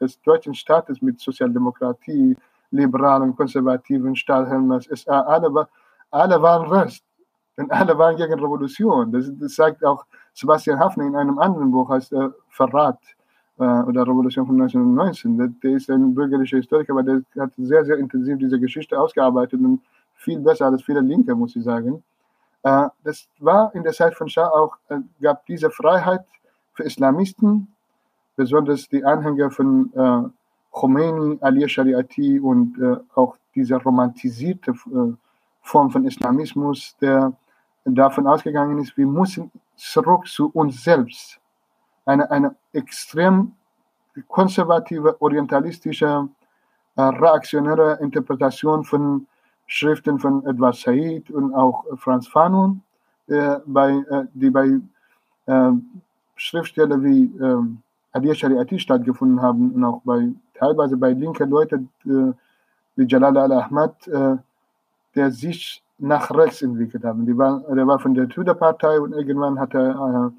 des 0.00 0.18
deutschen 0.22 0.54
Staates 0.54 1.02
mit 1.02 1.20
Sozialdemokratie, 1.20 2.38
liberalen, 2.70 3.36
konservativen 3.36 4.16
Staathelmers, 4.16 4.88
alle, 5.06 5.68
alle 6.10 6.40
waren 6.40 6.70
Rest. 6.70 7.04
Denn 7.58 7.70
alle 7.70 7.98
waren 7.98 8.16
gegen 8.16 8.32
Revolution. 8.32 9.12
Das, 9.12 9.30
das 9.38 9.56
sagt 9.56 9.84
auch 9.84 10.06
Sebastian 10.32 10.78
Hafner 10.78 11.04
in 11.04 11.16
einem 11.16 11.38
anderen 11.38 11.70
Buch, 11.70 11.90
heißt 11.90 12.14
äh, 12.14 12.30
Verrat 12.48 12.98
oder 13.58 14.02
Revolution 14.02 14.46
von 14.46 14.60
1919. 14.60 15.58
Der, 15.62 15.70
ist 15.72 15.90
ein 15.90 16.14
bürgerlicher 16.14 16.58
Historiker, 16.58 16.92
aber 16.92 17.02
der 17.02 17.22
hat 17.38 17.52
sehr, 17.56 17.84
sehr 17.84 17.96
intensiv 17.96 18.38
diese 18.38 18.60
Geschichte 18.60 19.00
ausgearbeitet 19.00 19.60
und 19.60 19.80
viel 20.14 20.40
besser 20.40 20.66
als 20.66 20.82
viele 20.82 21.00
Linke, 21.00 21.34
muss 21.34 21.56
ich 21.56 21.64
sagen. 21.64 22.02
Äh, 22.62 22.88
das 23.04 23.28
war 23.38 23.74
in 23.74 23.82
der 23.82 23.92
Zeit 23.92 24.14
von 24.14 24.28
Schah 24.28 24.48
auch, 24.48 24.76
äh, 24.88 24.98
gab 25.20 25.46
diese 25.46 25.70
Freiheit 25.70 26.24
für 26.74 26.82
Islamisten, 26.82 27.68
besonders 28.34 28.88
die 28.88 29.04
Anhänger 29.04 29.50
von 29.50 29.92
äh, 29.94 30.28
Khomeini, 30.72 31.38
Ali 31.40 31.68
Shariati 31.68 32.40
und 32.40 32.78
äh, 32.78 32.96
auch 33.14 33.36
diese 33.54 33.76
romantisierte 33.76 34.72
äh, 34.72 35.14
Form 35.62 35.90
von 35.90 36.04
Islamismus, 36.04 36.96
der 37.00 37.32
davon 37.84 38.26
ausgegangen 38.26 38.78
ist, 38.78 38.96
wir 38.96 39.06
müssen 39.06 39.50
zurück 39.76 40.26
zu 40.26 40.50
uns 40.52 40.82
selbst. 40.82 41.40
Eine, 42.06 42.30
eine 42.30 42.54
extrem 42.72 43.52
konservative, 44.28 45.20
orientalistische, 45.20 46.28
äh, 46.96 47.02
reaktionäre 47.02 47.98
Interpretation 48.00 48.84
von 48.84 49.26
Schriften 49.66 50.18
von 50.18 50.46
Edward 50.46 50.76
Said 50.76 51.30
und 51.30 51.52
auch 51.54 51.84
Franz 51.96 52.28
Fanon, 52.28 52.82
äh, 53.26 53.56
bei, 53.66 53.90
äh, 53.90 54.24
die 54.32 54.50
bei 54.50 54.80
äh, 55.46 55.72
Schriftstellern 56.36 57.02
wie 57.02 57.24
äh, 57.24 57.62
Adir 58.12 58.34
Shariati 58.34 58.78
stattgefunden 58.78 59.42
haben 59.42 59.72
und 59.72 59.84
auch 59.84 60.00
bei 60.04 60.32
teilweise 60.54 60.96
bei 60.96 61.10
linken 61.10 61.50
Leuten 61.50 61.90
äh, 62.04 62.32
wie 62.96 63.06
Jalal 63.06 63.36
al-Ahmad, 63.36 64.06
äh, 64.08 64.36
der 65.14 65.30
sich 65.32 65.82
nach 65.98 66.30
rechts 66.30 66.62
entwickelt 66.62 67.04
haben. 67.04 67.26
Die 67.26 67.36
war, 67.36 67.60
der 67.60 67.86
war 67.86 67.98
von 67.98 68.14
der 68.14 68.28
Tudor-Partei 68.28 69.00
und 69.00 69.12
irgendwann 69.12 69.58
hat 69.58 69.74
er 69.74 70.32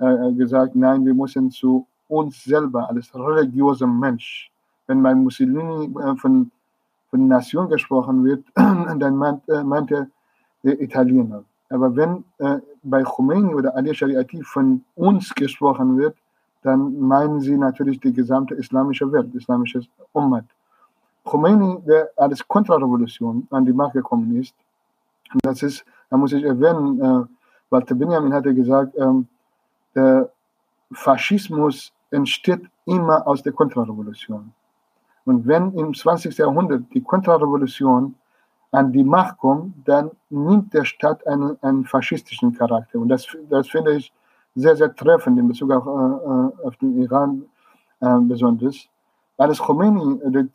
äh, 0.00 0.28
äh, 0.28 0.32
gesagt, 0.32 0.76
nein, 0.76 1.04
wir 1.04 1.14
müssen 1.14 1.50
zu 1.50 1.86
uns 2.08 2.44
selber 2.44 2.88
als 2.88 3.14
religiöser 3.14 3.86
Mensch. 3.86 4.50
Wenn 4.86 5.02
bei 5.02 5.14
Mussolini 5.14 5.92
äh, 5.98 6.16
von, 6.16 6.50
von 7.10 7.28
Nation 7.28 7.68
gesprochen 7.68 8.24
wird, 8.24 8.44
dann 8.54 9.16
meint, 9.16 9.48
äh, 9.48 9.64
meint 9.64 9.90
er 9.90 10.06
Italiener. 10.62 11.44
Aber 11.70 11.94
wenn 11.94 12.24
bei 12.82 13.02
Khomeini 13.04 13.54
oder 13.54 13.76
Ali 13.76 13.94
Shariati 13.94 14.42
von 14.42 14.84
uns 14.96 15.32
gesprochen 15.34 15.96
wird, 15.96 16.16
dann 16.62 16.98
meinen 16.98 17.40
sie 17.40 17.56
natürlich 17.56 18.00
die 18.00 18.12
gesamte 18.12 18.54
islamische 18.54 19.10
Welt, 19.12 19.32
islamisches 19.34 19.86
Ummat. 20.12 20.44
Khomeini, 21.24 21.78
der 21.86 22.10
als 22.16 22.46
Kontrarevolution 22.46 23.46
an 23.50 23.64
die 23.64 23.72
Macht 23.72 23.92
gekommen 23.92 24.34
ist, 24.36 24.54
das 25.42 25.62
ist, 25.62 25.84
da 26.10 26.16
muss 26.16 26.32
ich 26.32 26.42
erwähnen, 26.42 27.00
äh, 27.00 27.24
Walter 27.70 27.94
Benjamin 27.94 28.32
hatte 28.32 28.54
gesagt, 28.54 28.96
ähm, 28.98 29.28
der 29.98 30.30
Faschismus 30.92 31.92
entsteht 32.10 32.62
immer 32.86 33.26
aus 33.26 33.42
der 33.42 33.52
Kontrarevolution. 33.52 34.52
Und 35.24 35.46
wenn 35.46 35.72
im 35.74 35.94
20. 35.94 36.38
Jahrhundert 36.38 36.82
die 36.94 37.02
Kontrarevolution 37.02 38.14
an 38.70 38.92
die 38.92 39.04
Macht 39.04 39.38
kommt, 39.38 39.74
dann 39.86 40.10
nimmt 40.30 40.72
der 40.72 40.84
Staat 40.84 41.26
einen, 41.26 41.58
einen 41.62 41.84
faschistischen 41.84 42.52
Charakter. 42.54 42.98
Und 42.98 43.08
das, 43.08 43.26
das 43.50 43.68
finde 43.68 43.96
ich 43.96 44.12
sehr, 44.54 44.76
sehr 44.76 44.94
treffend 44.94 45.38
in 45.38 45.48
Bezug 45.48 45.70
auf, 45.70 45.86
äh, 45.86 45.90
äh 45.90 46.66
auf 46.66 46.76
den 46.76 47.02
Iran 47.02 47.44
äh, 48.00 48.18
besonders. 48.20 48.76
Alles 49.36 49.58
Khomeini, 49.58 50.20
äh, 50.22 50.46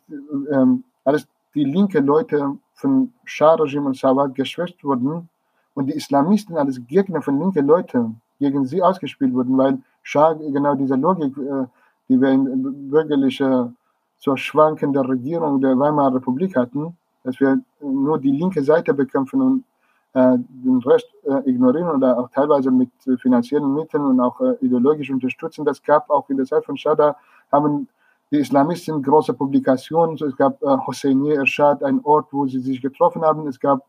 äh, 0.54 0.66
alles 1.04 1.26
die 1.54 1.64
linke 1.64 2.00
Leute 2.00 2.56
von 2.74 3.12
Schah-Regime 3.24 3.86
und 3.86 3.96
Sawat 3.96 4.34
geschwächt 4.34 4.82
wurden 4.82 5.28
und 5.74 5.86
die 5.86 5.94
Islamisten 5.94 6.56
als 6.56 6.80
Gegner 6.86 7.22
von 7.22 7.38
linken 7.38 7.66
Leuten 7.66 8.20
gegen 8.44 8.66
sie 8.66 8.82
ausgespielt 8.82 9.32
wurden, 9.32 9.56
weil 9.56 9.78
Schah 10.02 10.34
genau 10.34 10.74
diese 10.74 10.96
Logik, 10.96 11.36
äh, 11.38 11.64
die 12.08 12.20
wir 12.20 12.28
in 12.28 12.90
bürgerlicher, 12.90 13.72
so 14.18 14.36
schwankender 14.36 15.08
Regierung 15.08 15.60
der 15.60 15.78
Weimarer 15.78 16.16
Republik 16.16 16.56
hatten, 16.56 16.96
dass 17.24 17.40
wir 17.40 17.60
nur 17.80 18.18
die 18.18 18.30
linke 18.30 18.62
Seite 18.62 18.92
bekämpfen 18.94 19.40
und 19.40 19.64
äh, 20.12 20.36
den 20.64 20.78
Rest 20.90 21.08
äh, 21.24 21.50
ignorieren 21.50 21.90
oder 21.96 22.18
auch 22.18 22.28
teilweise 22.30 22.70
mit 22.70 22.90
finanziellen 23.18 23.74
Mitteln 23.74 24.04
und 24.04 24.20
auch 24.20 24.38
ideologisch 24.60 25.10
unterstützen. 25.10 25.64
Das 25.64 25.82
gab 25.82 26.08
auch 26.10 26.28
in 26.30 26.36
der 26.36 26.46
Zeit 26.46 26.64
von 26.64 26.76
Schah, 26.76 26.94
da 26.94 27.16
haben 27.50 27.88
die 28.30 28.38
Islamisten 28.38 29.02
große 29.02 29.32
Publikationen. 29.34 30.16
Es 30.16 30.36
gab 30.36 30.62
äh, 30.62 30.76
Hosseini 30.86 31.32
Ershad, 31.32 31.82
ein 31.82 32.00
Ort, 32.04 32.28
wo 32.30 32.46
sie 32.46 32.60
sich 32.60 32.80
getroffen 32.80 33.22
haben. 33.22 33.46
Es 33.48 33.58
gab 33.58 33.80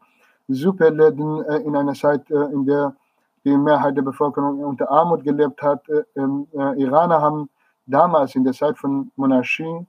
Superläden 0.47 1.43
in 1.65 1.75
einer 1.75 1.95
Zeit, 1.95 2.29
in 2.29 2.67
der 2.67 2.95
die 3.45 3.55
Mehrheit 3.55 3.95
der 3.95 4.01
Bevölkerung 4.01 4.59
unter 4.59 4.89
Armut 4.89 5.23
gelebt 5.23 5.61
hat. 5.61 5.87
Äh, 5.87 6.03
ähm, 6.15 6.47
äh, 6.53 6.81
Iraner 6.81 7.21
haben 7.21 7.49
damals 7.85 8.35
in 8.35 8.43
der 8.43 8.53
Zeit 8.53 8.77
von 8.77 9.11
Monarchie, 9.15 9.85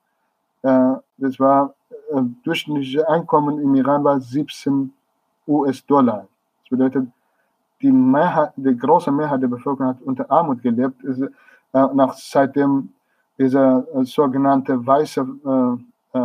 äh, 0.62 0.92
das 1.16 1.40
war 1.40 1.74
äh, 2.12 2.20
durchschnittliche 2.44 3.08
Einkommen 3.08 3.60
im 3.60 3.74
Iran 3.74 4.04
war 4.04 4.20
17 4.20 4.92
US-Dollar. 5.48 6.26
Das 6.60 6.70
bedeutet, 6.70 7.08
die, 7.80 7.92
Mehrheit, 7.92 8.52
die 8.56 8.76
große 8.76 9.10
Mehrheit 9.10 9.42
der 9.42 9.48
Bevölkerung 9.48 9.88
hat 9.88 10.02
unter 10.02 10.30
Armut 10.30 10.62
gelebt. 10.62 11.02
Es, 11.04 11.20
äh, 11.20 11.30
nach, 11.72 12.14
seitdem 12.14 12.90
diese 13.38 13.86
äh, 13.94 14.04
sogenannte 14.04 14.86
weiße 14.86 15.20
äh, 16.14 16.18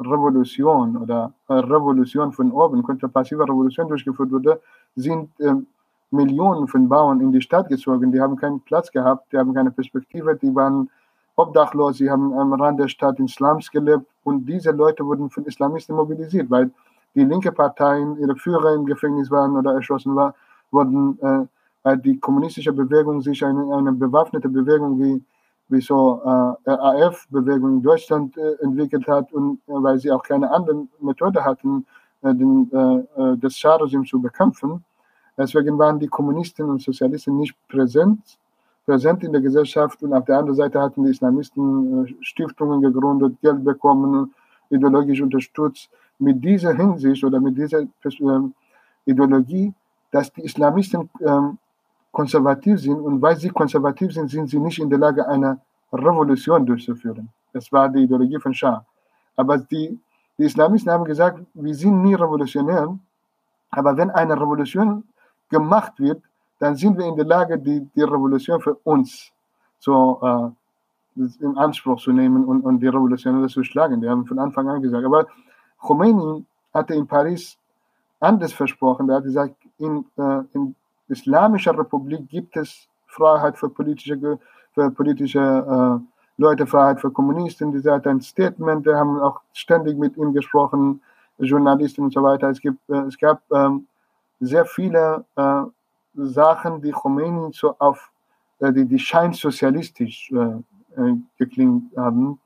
Revolution 0.00 0.96
oder 0.96 1.32
Revolution 1.48 2.32
von 2.32 2.50
oben, 2.50 2.82
kontrapassive 2.82 3.42
Revolution 3.44 3.88
durchgeführt 3.88 4.30
wurde, 4.30 4.60
sind 4.96 5.28
äh, 5.40 5.54
Millionen 6.12 6.68
von 6.68 6.88
Bauern 6.88 7.20
in 7.20 7.32
die 7.32 7.40
Stadt 7.40 7.68
gezogen. 7.68 8.12
Die 8.12 8.20
haben 8.20 8.36
keinen 8.36 8.60
Platz 8.60 8.90
gehabt, 8.90 9.32
die 9.32 9.38
haben 9.38 9.54
keine 9.54 9.70
Perspektive, 9.70 10.36
die 10.36 10.54
waren 10.54 10.90
obdachlos, 11.36 11.96
sie 11.96 12.10
haben 12.10 12.32
am 12.34 12.52
Rand 12.52 12.78
der 12.78 12.88
Stadt 12.88 13.18
in 13.18 13.28
Slums 13.28 13.70
gelebt 13.70 14.04
und 14.24 14.46
diese 14.46 14.70
Leute 14.70 15.04
wurden 15.04 15.30
von 15.30 15.44
Islamisten 15.46 15.96
mobilisiert, 15.96 16.50
weil 16.50 16.70
die 17.14 17.24
linke 17.24 17.52
Parteien, 17.52 18.16
ihre 18.18 18.36
Führer 18.36 18.74
im 18.74 18.86
Gefängnis 18.86 19.30
waren 19.30 19.56
oder 19.56 19.74
erschossen 19.74 20.14
war, 20.14 20.34
wurden, 20.70 21.18
äh, 21.20 21.46
weil 21.82 21.98
die 21.98 22.18
kommunistische 22.18 22.72
Bewegung 22.72 23.20
sich 23.22 23.44
eine, 23.44 23.74
eine 23.74 23.92
bewaffnete 23.92 24.48
Bewegung 24.48 24.98
wie 24.98 25.22
wie 25.72 25.80
so 25.80 26.20
äh, 26.24 26.70
RAF-Bewegung 26.70 27.78
in 27.78 27.82
Deutschland 27.82 28.36
äh, 28.36 28.54
entwickelt 28.62 29.06
hat 29.08 29.32
und 29.32 29.58
äh, 29.66 29.72
weil 29.72 29.98
sie 29.98 30.10
auch 30.10 30.22
keine 30.22 30.50
andere 30.50 30.86
Methode 31.00 31.44
hatten, 31.44 31.86
äh, 32.22 32.34
den, 32.34 32.70
äh, 32.72 33.20
äh, 33.20 33.36
das 33.38 33.56
Schah-Regime 33.56 34.04
zu 34.04 34.20
bekämpfen. 34.20 34.84
Deswegen 35.36 35.78
waren 35.78 35.98
die 35.98 36.08
Kommunisten 36.08 36.68
und 36.68 36.82
Sozialisten 36.82 37.36
nicht 37.36 37.54
präsent, 37.68 38.38
präsent 38.84 39.24
in 39.24 39.32
der 39.32 39.40
Gesellschaft 39.40 40.02
und 40.02 40.12
auf 40.12 40.24
der 40.24 40.38
anderen 40.38 40.56
Seite 40.56 40.80
hatten 40.80 41.04
die 41.04 41.10
Islamisten 41.10 42.06
äh, 42.06 42.14
Stiftungen 42.20 42.82
gegründet, 42.82 43.40
Geld 43.40 43.64
bekommen, 43.64 44.34
ideologisch 44.70 45.20
unterstützt. 45.20 45.90
Mit 46.18 46.44
dieser 46.44 46.74
Hinsicht 46.74 47.24
oder 47.24 47.40
mit 47.40 47.56
dieser 47.56 47.80
äh, 47.80 48.40
Ideologie, 49.06 49.72
dass 50.10 50.32
die 50.32 50.42
Islamisten 50.42 51.08
ähm, 51.20 51.58
konservativ 52.12 52.78
sind 52.80 53.00
und 53.00 53.20
weil 53.22 53.36
sie 53.36 53.48
konservativ 53.48 54.12
sind, 54.12 54.30
sind 54.30 54.48
sie 54.48 54.58
nicht 54.58 54.78
in 54.78 54.90
der 54.90 54.98
Lage, 54.98 55.26
eine 55.26 55.58
Revolution 55.92 56.64
durchzuführen. 56.66 57.28
Das 57.52 57.72
war 57.72 57.88
die 57.88 58.02
Ideologie 58.02 58.38
von 58.38 58.54
Schah. 58.54 58.84
Aber 59.36 59.58
die, 59.58 59.98
die 60.38 60.44
Islamisten 60.44 60.92
haben 60.92 61.04
gesagt, 61.04 61.40
wir 61.54 61.74
sind 61.74 62.02
nie 62.02 62.14
revolutionär, 62.14 62.96
aber 63.70 63.96
wenn 63.96 64.10
eine 64.10 64.34
Revolution 64.34 65.04
gemacht 65.52 65.92
wird, 65.98 66.20
dann 66.58 66.74
sind 66.74 66.98
wir 66.98 67.06
in 67.06 67.16
der 67.16 67.26
Lage, 67.26 67.58
die, 67.58 67.88
die 67.94 68.02
Revolution 68.02 68.60
für 68.60 68.74
uns 68.82 69.30
so 69.78 70.18
äh, 70.22 71.20
in 71.40 71.56
Anspruch 71.58 72.00
zu 72.00 72.12
nehmen 72.12 72.44
und, 72.44 72.62
und 72.62 72.80
die 72.80 72.88
Revolution 72.88 73.48
zu 73.48 73.62
schlagen. 73.62 74.00
Die 74.00 74.08
haben 74.08 74.26
von 74.26 74.38
Anfang 74.38 74.68
an 74.68 74.80
gesagt. 74.82 75.04
Aber 75.04 75.26
Khomeini 75.78 76.44
hatte 76.72 76.94
in 76.94 77.06
Paris 77.06 77.58
anders 78.20 78.52
versprochen. 78.52 79.10
Er 79.10 79.16
hat 79.16 79.24
gesagt, 79.24 79.54
in, 79.78 80.04
äh, 80.16 80.42
in 80.54 80.74
islamischer 81.08 81.76
Republik 81.76 82.28
gibt 82.28 82.56
es 82.56 82.88
Freiheit 83.06 83.58
für 83.58 83.68
politische, 83.68 84.38
für 84.72 84.90
politische 84.90 85.40
äh, 85.40 86.12
Leute, 86.38 86.66
Freiheit 86.66 87.00
für 87.00 87.10
Kommunisten. 87.10 87.72
Die 87.72 87.90
hat 87.90 88.06
ein 88.06 88.20
Statement, 88.20 88.86
wir 88.86 88.96
haben 88.96 89.20
auch 89.20 89.40
ständig 89.52 89.98
mit 89.98 90.16
ihm 90.16 90.32
gesprochen, 90.32 91.00
Journalisten 91.38 92.04
und 92.04 92.12
so 92.12 92.22
weiter. 92.22 92.48
Es, 92.48 92.60
gibt, 92.60 92.78
äh, 92.88 93.02
es 93.08 93.18
gab 93.18 93.42
ähm, 93.52 93.86
sehr 94.42 94.64
viele 94.64 95.24
äh, 95.36 95.62
Sachen, 96.14 96.82
die 96.82 96.90
Khomeini 96.90 97.50
so 97.52 97.74
auf, 97.78 98.10
äh, 98.58 98.72
die, 98.72 98.84
die 98.84 98.98
scheinsozialistisch 98.98 100.30
äh, 100.32 101.00
äh, 101.00 101.16
geklingt 101.38 101.96
haben. 101.96 102.40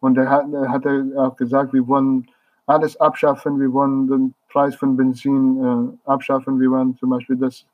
Und 0.00 0.18
er 0.18 0.28
hat, 0.28 0.84
er 0.86 1.04
auch 1.16 1.36
gesagt, 1.36 1.72
wir 1.72 1.86
wollen 1.86 2.26
alles 2.66 2.98
abschaffen, 3.00 3.60
wir 3.60 3.72
wollen 3.72 4.08
den 4.08 4.34
Preis 4.48 4.74
von 4.74 4.96
Benzin 4.96 5.94
äh, 6.06 6.10
abschaffen, 6.10 6.58
wir 6.58 6.70
wollen 6.70 6.96
zum 6.96 7.10
Beispiel 7.10 7.36
das, 7.36 7.66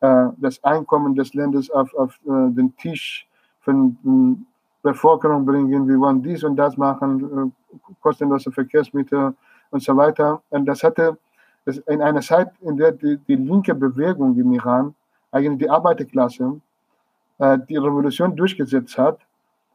äh, 0.00 0.26
das 0.38 0.62
Einkommen 0.64 1.14
des 1.14 1.32
Landes 1.34 1.70
auf, 1.70 1.94
auf 1.94 2.18
den 2.24 2.74
Tisch 2.76 3.26
von 3.60 3.96
der 4.82 4.90
Bevölkerung 4.90 5.46
bringen, 5.46 5.86
wir 5.86 6.00
wollen 6.00 6.22
dies 6.22 6.42
und 6.42 6.56
das 6.56 6.76
machen, 6.76 7.52
kostenlose 8.00 8.50
Verkehrsmittel 8.50 9.34
und 9.70 9.82
so 9.82 9.96
weiter. 9.96 10.42
Und 10.50 10.66
das 10.66 10.82
hatte 10.82 11.16
in 11.66 12.02
einer 12.02 12.20
Zeit, 12.20 12.52
in 12.60 12.76
der 12.76 12.92
die, 12.92 13.18
die 13.28 13.36
linke 13.36 13.74
Bewegung 13.74 14.36
im 14.36 14.52
Iran, 14.52 14.94
eigentlich 15.30 15.58
die 15.58 15.70
Arbeiterklasse, 15.70 16.60
äh, 17.38 17.58
die 17.68 17.76
Revolution 17.76 18.34
durchgesetzt 18.34 18.96
hat, 18.98 19.18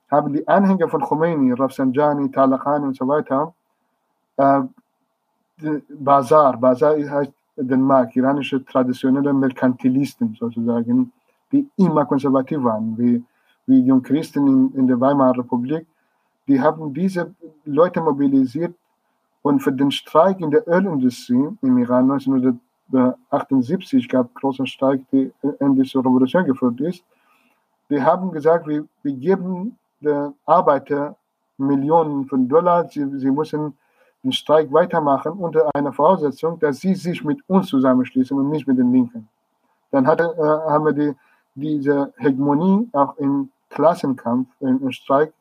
haben 0.09 0.33
die 0.33 0.47
Anhänger 0.47 0.87
von 0.87 1.01
Khomeini, 1.01 1.53
Rafsanjani, 1.53 2.31
Talakani 2.31 2.85
und 2.85 2.95
so 2.95 3.07
weiter, 3.07 3.53
äh, 4.37 4.61
Bazar, 5.89 6.57
Bazar 6.57 6.97
heißt 6.97 7.31
den 7.55 7.81
Markt, 7.81 8.15
iranische 8.15 8.63
traditionelle 8.65 9.33
Merkantilisten 9.33 10.35
sozusagen, 10.37 11.11
die 11.51 11.69
immer 11.77 12.05
konservativ 12.05 12.61
waren, 12.63 12.97
wie, 12.97 13.23
wie 13.65 13.79
Jungchristen 13.79 14.45
in, 14.47 14.79
in 14.79 14.87
der 14.87 14.99
Weimarer 14.99 15.39
Republik, 15.39 15.87
die 16.47 16.59
haben 16.59 16.93
diese 16.93 17.33
Leute 17.63 18.01
mobilisiert, 18.01 18.75
und 19.45 19.59
für 19.59 19.71
den 19.71 19.91
Streik 19.91 20.41
in 20.41 20.49
der 20.49 20.67
Ölindustrie 20.67 21.49
im 21.61 21.77
Iran 21.77 22.09
1978 22.09 24.09
gab 24.09 24.29
es 24.29 24.33
großen 24.41 24.65
Streik, 24.65 25.01
der 25.11 25.29
endlich 25.59 25.91
zur 25.91 26.03
Revolution 26.03 26.45
geführt 26.45 26.81
ist. 26.81 27.03
Die 27.91 28.01
haben 28.01 28.31
gesagt, 28.31 28.67
wir, 28.67 28.85
wir 29.03 29.13
geben 29.13 29.77
den 30.01 30.33
Arbeiter 30.47 31.15
Millionen 31.59 32.25
von 32.25 32.47
Dollar, 32.47 32.89
sie, 32.89 33.07
sie 33.19 33.29
müssen 33.29 33.77
den 34.23 34.31
Streik 34.31 34.73
weitermachen 34.73 35.33
unter 35.33 35.69
einer 35.75 35.93
Voraussetzung, 35.93 36.57
dass 36.57 36.79
sie 36.79 36.95
sich 36.95 37.23
mit 37.23 37.37
uns 37.47 37.67
zusammenschließen 37.67 38.35
und 38.35 38.49
nicht 38.49 38.65
mit 38.65 38.79
den 38.79 38.91
Linken. 38.91 39.29
Dann 39.91 40.07
hatte, 40.07 40.23
äh, 40.23 40.71
haben 40.71 40.85
wir 40.85 40.93
die, 40.93 41.13
diese 41.53 42.11
Hegemonie 42.17 42.89
auch 42.93 43.15
im 43.17 43.51
Klassenkampf, 43.69 44.47
im 44.59 44.91
Streik 44.91 45.33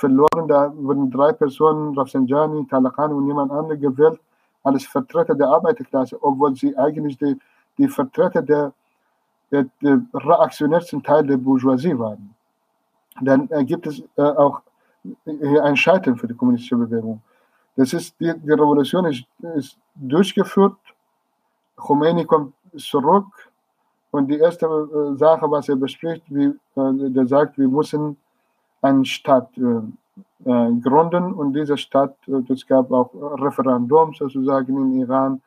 verloren. 0.00 0.48
Da 0.48 0.72
wurden 0.74 1.10
drei 1.10 1.32
Personen, 1.32 1.96
Rafsanjani, 1.96 2.66
Talakani 2.66 3.14
und 3.14 3.26
jemand 3.26 3.52
anderes 3.52 3.80
gewählt, 3.80 4.18
als 4.62 4.84
Vertreter 4.84 5.34
der 5.34 5.48
Arbeiterklasse, 5.48 6.16
obwohl 6.22 6.54
sie 6.56 6.76
eigentlich 6.76 7.16
die, 7.18 7.38
die 7.78 7.88
Vertreter 7.88 8.42
der, 8.42 8.72
der, 9.50 9.66
der 9.82 10.02
reaktionärsten 10.14 11.02
Teil 11.02 11.26
der 11.26 11.36
Bourgeoisie 11.36 11.98
waren. 11.98 12.34
Dann 13.20 13.48
äh, 13.50 13.64
gibt 13.64 13.86
es 13.86 14.02
äh, 14.16 14.22
auch 14.22 14.60
hier 15.24 15.64
ein 15.64 15.76
Scheitern 15.76 16.16
für 16.16 16.26
die 16.26 16.34
kommunistische 16.34 16.76
Bewegung. 16.76 17.20
Das 17.76 17.92
ist, 17.92 18.18
die, 18.20 18.32
die 18.38 18.50
Revolution 18.50 19.04
ist, 19.06 19.24
ist 19.56 19.78
durchgeführt, 19.94 20.76
Khomeini 21.76 22.24
kommt 22.26 22.52
zurück 22.76 23.26
und 24.10 24.28
die 24.28 24.38
erste 24.38 24.66
äh, 24.66 25.16
Sache, 25.16 25.50
was 25.50 25.68
er 25.68 25.76
bespricht, 25.76 26.24
wie, 26.28 26.46
äh, 26.46 27.10
der 27.16 27.26
sagt, 27.26 27.56
wir 27.58 27.68
müssen 27.68 28.16
eine 28.82 29.04
Stadt 29.04 29.50
äh, 29.58 29.80
äh, 30.44 30.72
gründen 30.80 31.32
und 31.32 31.52
diese 31.52 31.76
Stadt, 31.76 32.16
äh, 32.26 32.52
es 32.52 32.66
gab 32.66 32.90
auch 32.90 33.10
Referendum 33.14 34.14
sozusagen 34.14 34.76
in 34.76 35.00
Iran, 35.00 35.42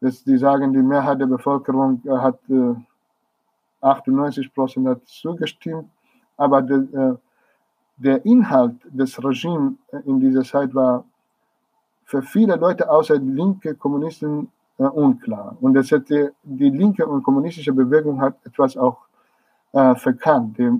dass 0.00 0.24
die 0.24 0.36
sagen, 0.36 0.72
die 0.72 0.82
Mehrheit 0.82 1.20
der 1.20 1.26
Bevölkerung 1.26 2.02
äh, 2.04 2.10
hat 2.10 2.38
98 3.80 4.52
Prozent 4.54 4.88
hat 4.88 5.06
zugestimmt, 5.06 5.88
aber 6.36 6.60
der, 6.62 7.18
der 7.96 8.24
Inhalt 8.24 8.74
des 8.84 9.22
Regimes 9.22 9.74
in 10.04 10.18
dieser 10.18 10.42
Zeit 10.42 10.74
war 10.74 11.04
für 12.04 12.22
viele 12.22 12.56
Leute 12.56 12.88
außer 12.88 13.18
linke 13.18 13.74
Kommunisten 13.74 14.48
äh, 14.78 14.84
unklar. 14.84 15.56
Und 15.60 15.74
das 15.74 15.90
hätte, 15.90 16.34
die 16.42 16.70
linke 16.70 17.06
und 17.06 17.22
kommunistische 17.22 17.72
Bewegung 17.72 18.20
hat 18.20 18.36
etwas 18.44 18.76
auch 18.76 18.98
äh, 19.72 19.94
verkannt. 19.94 20.58
Die, 20.58 20.70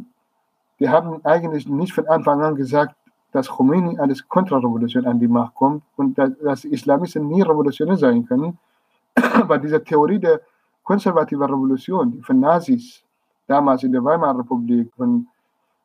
die 0.78 0.88
haben 0.88 1.24
eigentlich 1.24 1.68
nicht 1.68 1.92
von 1.92 2.06
Anfang 2.08 2.42
an 2.42 2.56
gesagt, 2.56 2.94
dass 3.32 3.48
Khomeini 3.48 3.98
als 3.98 4.26
Kontrarevolution 4.28 5.06
an 5.06 5.18
die 5.20 5.28
Macht 5.28 5.54
kommt 5.54 5.82
und 5.96 6.16
dass 6.18 6.64
Islamisten 6.64 7.28
nie 7.28 7.42
revolutionär 7.42 7.96
sein 7.96 8.24
können. 8.26 8.58
Aber 9.14 9.58
diese 9.58 9.82
Theorie 9.82 10.18
der 10.18 10.40
konservativen 10.82 11.42
Revolution, 11.44 12.22
von 12.22 12.40
Nazis 12.40 13.02
damals 13.46 13.82
in 13.82 13.92
der 13.92 14.04
Weimarer 14.04 14.38
Republik, 14.38 14.92
von 14.96 15.26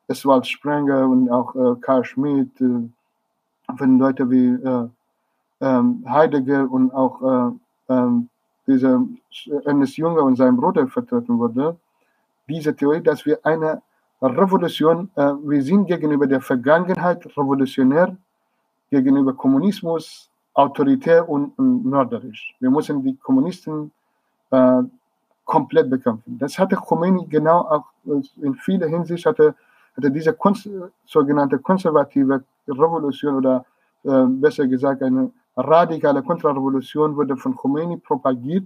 Oswald 0.08 0.46
Sprenger 0.46 1.08
und 1.08 1.30
auch 1.30 1.54
äh, 1.54 1.74
Karl 1.80 2.04
Schmidt, 2.04 2.60
äh, 2.60 2.88
von 3.76 3.98
Leuten 3.98 4.30
wie 4.30 4.48
äh, 4.48 4.88
ähm, 5.60 6.04
Heidegger 6.08 6.70
und 6.70 6.92
auch 6.92 7.22
äh, 7.22 7.92
ähm, 7.92 8.28
dieser 8.66 9.04
Ernest 9.64 9.96
Junger 9.96 10.22
und 10.22 10.36
sein 10.36 10.56
Bruder 10.56 10.86
vertreten 10.88 11.38
wurde, 11.38 11.76
diese 12.48 12.74
Theorie, 12.74 13.00
dass 13.02 13.24
wir 13.24 13.38
eine 13.44 13.82
Revolution, 14.22 15.10
äh, 15.16 15.32
wir 15.42 15.62
sind 15.62 15.86
gegenüber 15.86 16.26
der 16.26 16.40
Vergangenheit 16.40 17.26
revolutionär, 17.36 18.16
gegenüber 18.90 19.32
Kommunismus 19.34 20.30
autoritär 20.54 21.28
und, 21.28 21.58
und 21.58 21.84
mörderisch. 21.84 22.54
Wir 22.60 22.70
müssen 22.70 23.02
die 23.02 23.16
Kommunisten 23.16 23.90
äh, 24.50 24.82
komplett 25.44 25.90
bekämpfen. 25.90 26.38
Das 26.38 26.58
hatte 26.58 26.76
Khomeini 26.76 27.26
genau 27.26 27.60
auch 27.62 27.84
in 28.40 28.54
vieler 28.54 28.86
Hinsicht 28.86 29.26
hatte, 29.26 29.54
hatte 29.96 30.10
diese 30.10 30.32
kons 30.32 30.68
sogenannte 31.04 31.58
konservative 31.58 32.44
Revolution 32.68 33.36
oder 33.36 33.64
äh, 34.04 34.24
besser 34.26 34.66
gesagt 34.66 35.02
eine 35.02 35.32
radikale 35.56 36.22
Kontrarevolution 36.22 37.16
wurde 37.16 37.36
von 37.36 37.56
Khomeini 37.56 37.96
propagiert 37.96 38.64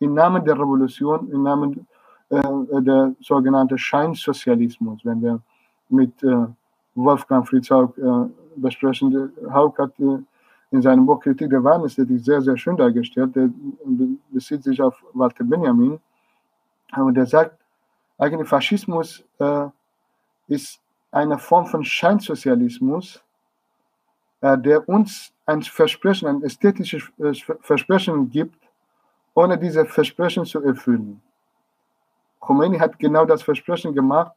im 0.00 0.14
Namen 0.14 0.44
der 0.44 0.54
Revolution, 0.54 1.30
im 1.30 1.42
Namen 1.42 1.72
äh, 1.72 1.93
der 2.42 3.14
sogenannte 3.20 3.78
Scheinsozialismus, 3.78 5.04
wenn 5.04 5.22
wir 5.22 5.40
mit 5.88 6.22
äh, 6.22 6.46
Wolfgang 6.94 7.46
Fritz 7.46 7.70
Haug 7.70 7.94
äh, 7.98 8.28
besprechen. 8.56 9.32
Haug 9.52 9.78
hat 9.78 9.92
in 10.70 10.82
seinem 10.82 11.06
Buch 11.06 11.20
Kritik 11.20 11.50
der 11.50 11.62
Warenästhetik 11.62 12.20
sehr, 12.20 12.40
sehr 12.42 12.56
schön 12.56 12.76
dargestellt. 12.76 13.34
Der 13.36 13.48
bezieht 14.30 14.64
sich 14.64 14.80
auf 14.82 15.02
Walter 15.12 15.44
Benjamin. 15.44 16.00
Und 16.96 17.16
er 17.16 17.26
sagt, 17.26 17.56
eigentlich 18.18 18.48
Faschismus 18.48 19.24
äh, 19.38 19.66
ist 20.48 20.80
eine 21.10 21.38
Form 21.38 21.66
von 21.66 21.84
Scheinsozialismus, 21.84 23.22
äh, 24.40 24.58
der 24.58 24.88
uns 24.88 25.32
ein 25.46 25.62
Versprechen, 25.62 26.28
ein 26.28 26.42
ästhetisches 26.42 27.02
Versprechen 27.60 28.30
gibt, 28.30 28.58
ohne 29.34 29.58
diese 29.58 29.84
Versprechen 29.84 30.44
zu 30.44 30.62
erfüllen. 30.62 31.20
Khomeini 32.46 32.78
hat 32.78 32.98
genau 32.98 33.24
das 33.24 33.42
Versprechen 33.42 33.94
gemacht, 33.94 34.32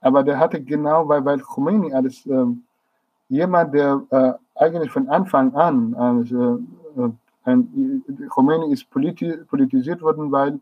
aber 0.00 0.22
der 0.22 0.38
hatte 0.38 0.62
genau, 0.62 1.08
weil, 1.08 1.24
weil 1.24 1.40
Khomeini 1.40 1.92
als 1.92 2.26
ähm, 2.26 2.64
jemand, 3.28 3.74
der 3.74 4.02
äh, 4.10 4.32
eigentlich 4.54 4.90
von 4.90 5.08
Anfang 5.08 5.54
an, 5.54 5.94
also, 5.94 6.60
äh, 6.96 7.10
ein, 7.44 8.02
Khomeini 8.30 8.72
ist 8.72 8.88
politi 8.90 9.36
politisiert 9.48 10.00
worden, 10.02 10.30
weil, 10.32 10.54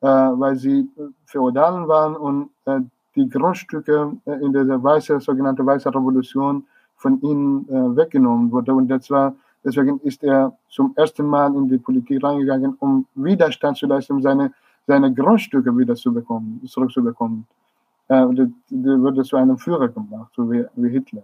äh, 0.00 0.06
weil 0.06 0.56
sie 0.56 0.88
Feudalen 1.26 1.88
waren 1.88 2.16
und 2.16 2.50
äh, 2.66 2.80
die 3.14 3.28
Grundstücke 3.28 4.12
äh, 4.26 4.32
in 4.44 4.52
der 4.52 4.82
weiße, 4.82 5.20
sogenannte 5.20 5.64
weiße 5.64 5.88
Revolution 5.88 6.64
von 6.96 7.20
ihnen 7.22 7.68
äh, 7.68 7.96
weggenommen 7.96 8.50
wurde. 8.50 8.74
Und 8.74 8.88
das 8.88 9.10
war, 9.10 9.34
deswegen 9.64 10.00
ist 10.00 10.22
er 10.22 10.56
zum 10.68 10.92
ersten 10.96 11.26
Mal 11.26 11.54
in 11.54 11.68
die 11.68 11.78
Politik 11.78 12.22
reingegangen, 12.22 12.76
um 12.80 13.06
Widerstand 13.14 13.76
zu 13.78 13.86
leisten, 13.86 14.14
um 14.14 14.22
seine, 14.22 14.52
seine 14.88 15.12
Grundstücke 15.14 15.70
wieder 15.76 15.94
zu 15.94 16.12
bekommen, 16.12 16.60
zurückzubekommen. 16.66 17.46
Äh, 18.08 18.26
der, 18.34 18.48
der 18.70 18.98
wurde 19.00 19.22
zu 19.22 19.36
einem 19.36 19.58
Führer 19.58 19.88
gemacht, 19.88 20.32
so 20.34 20.50
wie, 20.50 20.64
wie 20.74 20.90
Hitler. 20.90 21.22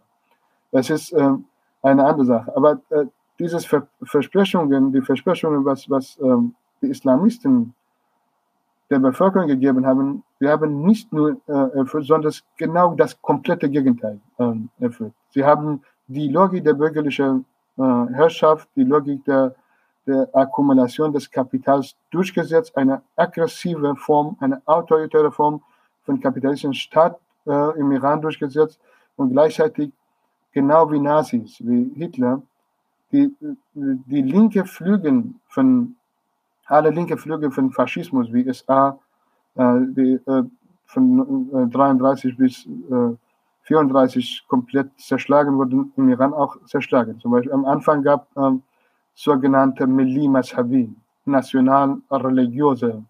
Das 0.71 0.91
ist 0.91 1.13
äh, 1.13 1.31
eine 1.83 2.05
andere 2.05 2.27
Sache. 2.27 2.57
Aber 2.57 2.81
äh, 2.91 3.07
diese 3.39 3.59
Ver 3.61 3.87
Versprechungen, 4.03 4.93
die 4.93 5.01
Versprechungen, 5.01 5.65
was, 5.65 5.89
was 5.89 6.19
ähm, 6.21 6.55
die 6.83 6.89
Islamisten 6.89 7.75
der 8.91 8.99
Bevölkerung 8.99 9.49
gegeben 9.49 9.87
haben, 9.87 10.23
wir 10.39 10.51
haben 10.51 10.83
nicht 10.83 11.11
nur 11.11 11.41
äh, 11.47 11.79
erfüllt, 11.79 12.07
sondern 12.07 12.33
genau 12.59 12.95
das 12.95 13.21
komplette 13.23 13.69
Gegenteil 13.71 14.21
äh, 14.39 14.53
erfüllt. 14.79 15.15
Sie 15.31 15.43
haben 15.43 15.81
die 16.07 16.29
Logik 16.29 16.65
der 16.65 16.75
bürgerlichen 16.75 17.47
äh, 17.79 17.83
Herrschaft, 17.83 18.69
die 18.77 18.85
Logik 18.85 19.25
der, 19.25 19.55
der 20.07 20.29
Akkumulation 20.33 21.13
des 21.13 21.31
Kapitals 21.31 21.97
durchgesetzt, 22.11 22.77
eine 22.77 23.03
aggressive 23.17 23.97
Form, 23.97 24.37
eine 24.41 24.61
autoritäre 24.67 25.33
Form 25.33 25.63
von 26.05 26.21
kapitalistischen 26.21 26.75
Staat 26.75 27.19
äh, 27.47 27.79
im 27.79 27.91
Iran 27.93 28.21
durchgesetzt 28.21 28.79
und 29.17 29.31
gleichzeitig 29.31 29.93
genau 30.53 30.91
wie 30.91 30.99
Nazis, 30.99 31.57
wie 31.61 31.91
Hitler, 31.95 32.43
die, 33.13 33.35
die 33.75 34.23
linke 34.23 34.65
Flügel 34.65 35.25
von 35.49 35.95
alle 36.67 36.91
linke 36.91 37.17
Flügel 37.17 37.51
von 37.51 37.71
Faschismus 37.71 38.33
wie 38.33 38.53
SA, 38.53 38.99
äh, 39.57 39.81
die 39.97 40.21
äh, 40.27 40.43
von 40.87 41.51
äh, 41.53 41.67
33 41.69 42.37
bis 42.37 42.67
äh, 42.67 43.17
34 43.63 44.45
komplett 44.49 44.89
zerschlagen 44.99 45.57
wurden, 45.57 45.93
im 45.97 46.09
Iran 46.11 46.35
auch 46.35 46.57
zerschlagen. 46.67 47.19
Zum 47.21 47.31
Beispiel 47.31 47.53
am 47.53 47.65
Anfang 47.65 48.03
gab 48.03 48.29
ähm, 48.37 48.63
sogenannte 49.15 49.87
Meli 49.87 50.29
Mashabi, 50.29 50.95
national-religiöse 51.25 53.03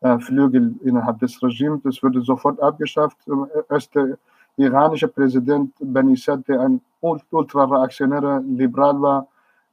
äh, 0.00 0.18
Flügel 0.18 0.74
innerhalb 0.84 1.18
des 1.18 1.42
Regimes. 1.42 1.80
Das 1.82 2.02
wurde 2.02 2.20
sofort 2.20 2.60
abgeschafft. 2.60 3.16
Der 3.26 3.64
erste 3.70 4.18
iranische 4.56 5.08
Präsident 5.08 5.72
Benissad, 5.80 6.46
der 6.48 6.60
ein 6.60 6.80
ultra-reaktionärer 7.00 8.40
Liberal 8.40 9.00
war, 9.00 9.26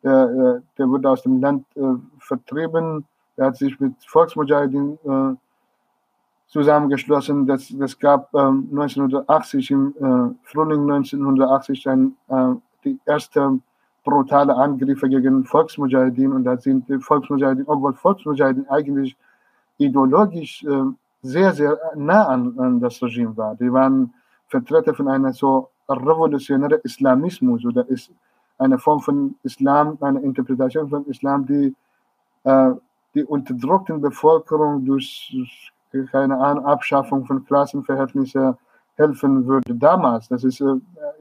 der, 0.03 0.23
äh, 0.29 0.61
der 0.77 0.87
wurde 0.87 1.09
aus 1.09 1.23
dem 1.23 1.41
Land 1.41 1.65
äh, 1.75 1.81
vertrieben 2.19 3.05
er 3.37 3.47
hat 3.47 3.57
sich 3.57 3.79
mit 3.79 3.93
Volksmujahideen 4.05 4.97
äh, 5.03 5.35
zusammengeschlossen. 6.47 7.45
Das, 7.45 7.67
das 7.77 7.99
gab 7.99 8.33
ähm, 8.33 8.69
1980, 8.71 9.71
im 9.71 9.93
äh, 9.97 10.47
Frühling 10.47 10.89
1980, 10.89 11.89
ein, 11.89 12.15
äh, 12.29 12.53
die 12.83 12.99
erste 13.05 13.59
brutale 14.05 14.55
Angriffe 14.55 15.09
gegen 15.09 15.43
Volksmujahideen. 15.43 16.31
Und 16.31 16.45
da 16.45 16.55
sind 16.57 16.85
Volksmujahideen, 17.03 17.67
obwohl 17.67 17.93
Volksmujahideen 17.93 18.69
eigentlich 18.69 19.17
ideologisch 19.77 20.63
äh, 20.63 20.83
sehr, 21.21 21.51
sehr 21.53 21.77
nah 21.95 22.27
an, 22.27 22.57
an 22.57 22.79
das 22.79 23.01
Regime 23.01 23.35
war. 23.35 23.55
Die 23.55 23.71
waren 23.73 24.13
Vertreter 24.47 24.93
von 24.93 25.09
einer 25.09 25.33
so 25.33 25.69
revolutionären 25.89 26.79
Islamismus 26.83 27.65
oder 27.65 27.87
ist 27.89 28.11
eine 28.57 28.77
Form 28.77 29.01
von 29.01 29.35
Islam, 29.43 29.97
eine 29.99 30.21
Interpretation 30.21 30.87
von 30.87 31.05
Islam, 31.07 31.45
die 31.45 31.75
äh, 32.43 32.71
die 33.15 33.23
unterdrückten 33.23 34.01
Bevölkerung 34.01 34.85
durch, 34.85 35.35
keine 36.11 36.37
Ahnung, 36.37 36.65
Abschaffung 36.65 37.25
von 37.25 37.43
Klassenverhältnissen 37.45 38.55
helfen 38.95 39.45
würde 39.47 39.73
damals. 39.73 40.27
Das 40.27 40.43
ist 40.43 40.61
äh, 40.61 40.75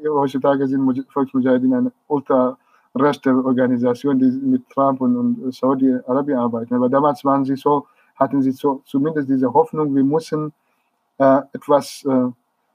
heutzutage 0.07 0.67
sind 0.67 1.07
Volksmujahideen 1.09 1.75
eine 1.75 1.93
ultra 2.09 2.57
rechte 2.95 3.31
Organisation, 3.31 4.19
die 4.19 4.27
mit 4.27 4.69
Trump 4.71 5.01
und, 5.01 5.17
und 5.17 5.55
Saudi-Arabien 5.55 6.39
arbeiten. 6.39 6.75
Aber 6.75 6.89
damals 6.89 7.25
waren 7.25 7.45
sie 7.45 7.57
so, 7.57 7.87
hatten 8.17 8.41
sie 8.43 8.53
so, 8.53 8.83
zumindest 8.87 9.29
diese 9.29 9.53
Hoffnung, 9.53 9.95
wir 9.95 10.05
müssen 10.05 10.53
äh, 11.19 11.41
etwas 11.53 12.05
äh, 12.05 12.29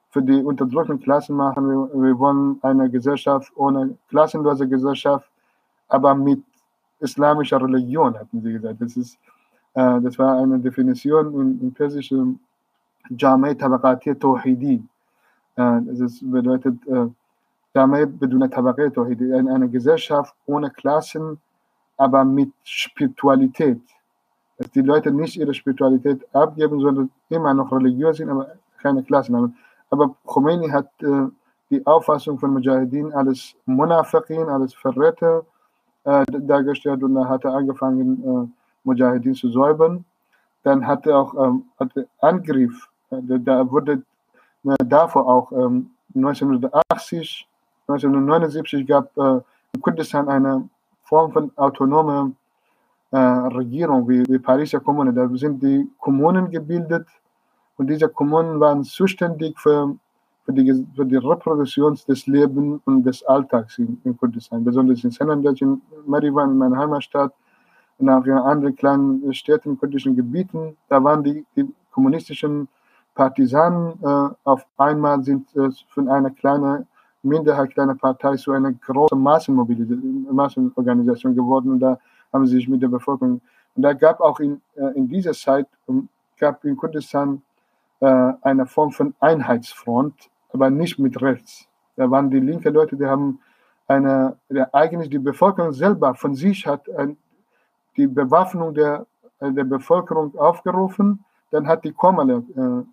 für 0.10 0.22
die 0.22 0.44
unterdrückten 0.44 1.00
Klassen 1.00 1.36
machen. 1.36 1.68
Wir, 1.70 2.02
wir, 2.02 2.20
wollen 2.20 2.60
eine 2.62 2.90
Gesellschaft 2.90 3.52
ohne 3.56 3.98
klassenlose 4.10 4.68
Gesellschaft, 4.68 5.30
aber 5.88 6.16
mit 6.16 6.42
islamischer 7.00 7.62
Religion, 7.62 8.18
hatten 8.18 8.42
sie 8.42 8.54
gesagt. 8.54 8.82
Das, 8.82 8.98
ist, 8.98 9.18
äh, 9.74 10.02
das 10.02 10.18
war 10.20 10.38
eine 10.38 10.60
Definition 10.60 11.34
in, 11.34 11.62
in 11.62 11.74
persischen 11.74 12.40
Jamai 13.18 13.54
Tabaqati 13.54 14.16
Tawhidi. 14.16 14.84
Äh, 15.56 15.80
das 15.86 16.20
bedeutet, 16.22 16.76
Jamai 17.76 18.06
bedeutet 18.06 18.54
Tabaqati 18.54 18.92
Tawhidi, 18.92 19.34
eine 19.34 19.70
Gesellschaft 19.70 20.36
ohne 20.46 20.70
Klassen, 20.72 21.40
aber 21.98 22.26
mit 22.26 22.52
Spiritualität. 22.64 23.82
Dass 24.58 24.72
die 24.72 24.82
Leute 24.82 25.12
nicht 25.12 25.38
ihre 25.38 25.54
Spiritualität 25.54 26.26
abgeben, 26.34 26.80
sondern 26.80 27.12
immer 27.30 27.54
noch 27.54 27.72
religiös 27.72 28.18
sind, 28.18 28.30
aber 28.30 28.56
keine 28.82 29.04
Klassen 29.04 29.36
haben. 29.36 29.56
Aber 29.90 30.16
Khomeini 30.26 30.70
hat 30.70 30.90
äh, 31.02 31.28
die 31.70 31.86
Auffassung 31.86 32.40
von 32.40 32.54
Mujahideen 32.54 33.14
als 33.14 33.56
Munafiqin, 33.66 34.50
als 34.50 34.74
Verräter, 34.74 35.46
äh, 36.04 36.26
dargestellt 36.28 37.04
und 37.04 37.16
er 37.16 37.30
hatte 37.30 37.52
angefangen, 37.52 38.24
äh, 38.24 38.48
Mujahideen 38.84 39.36
zu 39.36 39.50
säubern. 39.50 40.06
Dann 40.64 40.86
hatte 40.86 41.16
auch 41.16 41.34
ähm, 41.36 41.66
hatte 41.80 42.08
Angriff, 42.20 42.90
äh, 43.12 43.18
da 43.22 43.70
wurde 43.70 44.02
äh, 44.66 44.86
davor 44.86 45.28
auch 45.28 45.52
ähm, 45.52 45.92
1980, 46.16 47.48
1979 47.90 48.86
gab 48.88 49.16
äh, 49.18 49.42
Kurdistan 49.82 50.30
eine 50.30 50.70
Form 51.04 51.32
von 51.32 51.52
autonomer 51.56 52.32
äh, 53.12 53.18
Regierung 53.18 54.08
wie 54.08 54.24
die 54.24 54.40
Pariser 54.40 54.80
Kommune. 54.80 55.14
Da 55.14 55.28
sind 55.34 55.62
die 55.64 55.90
Kommunen 56.00 56.50
gebildet 56.50 57.08
und 57.78 57.88
diese 57.88 58.08
Kommunen 58.10 58.60
waren 58.60 58.84
zuständig 58.84 59.60
für 59.60 59.96
für 60.50 60.54
die, 60.54 60.86
für 60.96 61.06
die 61.06 61.18
Reproduktion 61.18 61.96
des 62.08 62.26
Lebens 62.26 62.82
und 62.86 63.04
des 63.04 63.24
Alltags 63.24 63.78
in, 63.78 64.02
in 64.04 64.18
Kurdistan, 64.18 64.64
besonders 64.64 65.04
in 65.04 65.12
Senandaj, 65.12 65.62
in 65.62 65.80
Marivan, 66.08 66.52
in 66.52 66.58
meiner 66.58 66.78
Heimatstadt, 66.78 67.32
und 68.00 68.10
auch 68.10 68.26
in 68.26 68.34
anderen 68.34 68.76
kleinen 68.76 69.34
Städten, 69.34 69.78
kurdischen 69.78 70.16
Gebieten. 70.16 70.76
Da 70.88 71.04
waren 71.04 71.24
die, 71.24 71.46
die 71.56 71.72
kommunistischen 71.92 72.68
Partisanen 73.14 74.00
äh, 74.02 74.34
auf 74.44 74.66
einmal 74.78 75.22
sind 75.24 75.56
äh, 75.56 75.70
von 75.90 76.10
einer 76.10 76.32
kleinen 76.32 76.88
Minderheit, 77.22 77.72
kleiner 77.72 77.96
Partei 77.96 78.36
zu 78.36 78.52
einer 78.52 78.72
großen 78.72 79.20
Massenorganisation 79.20 81.36
geworden 81.36 81.72
und 81.72 81.80
da 81.80 82.00
haben 82.32 82.46
sie 82.46 82.56
sich 82.56 82.68
mit 82.68 82.82
der 82.82 82.88
Bevölkerung 82.88 83.42
und 83.76 83.84
da 83.84 83.94
gab 83.94 84.22
auch 84.22 84.40
in, 84.40 84.62
äh, 84.76 84.88
in 84.96 85.08
dieser 85.08 85.34
Zeit 85.34 85.68
gab 86.38 86.64
in 86.64 86.78
Kurdistan 86.78 87.42
äh, 88.00 88.34
eine 88.42 88.66
Form 88.66 88.92
von 88.92 89.14
Einheitsfront, 89.20 90.30
aber 90.54 90.70
nicht 90.70 91.00
mit 91.00 91.22
rechts. 91.22 91.68
Da 91.96 92.10
waren 92.10 92.30
die 92.30 92.40
linken 92.40 92.74
Leute, 92.74 92.96
die 92.96 93.06
haben 93.06 93.40
eine, 93.88 94.38
der 94.50 94.74
eigentlich 94.74 95.10
die 95.10 95.20
Bevölkerung 95.20 95.74
selber 95.74 96.16
von 96.16 96.36
sich 96.36 96.66
hat 96.66 96.90
ein, 96.92 97.18
die 97.98 98.08
Bewaffnung 98.08 98.74
der, 98.74 99.06
der 99.42 99.64
Bevölkerung 99.64 100.38
aufgerufen. 100.38 101.26
Dann 101.52 101.68
hat 101.68 101.84
die 101.84 101.92
Komale, 101.92 102.44
äh, 102.56 102.84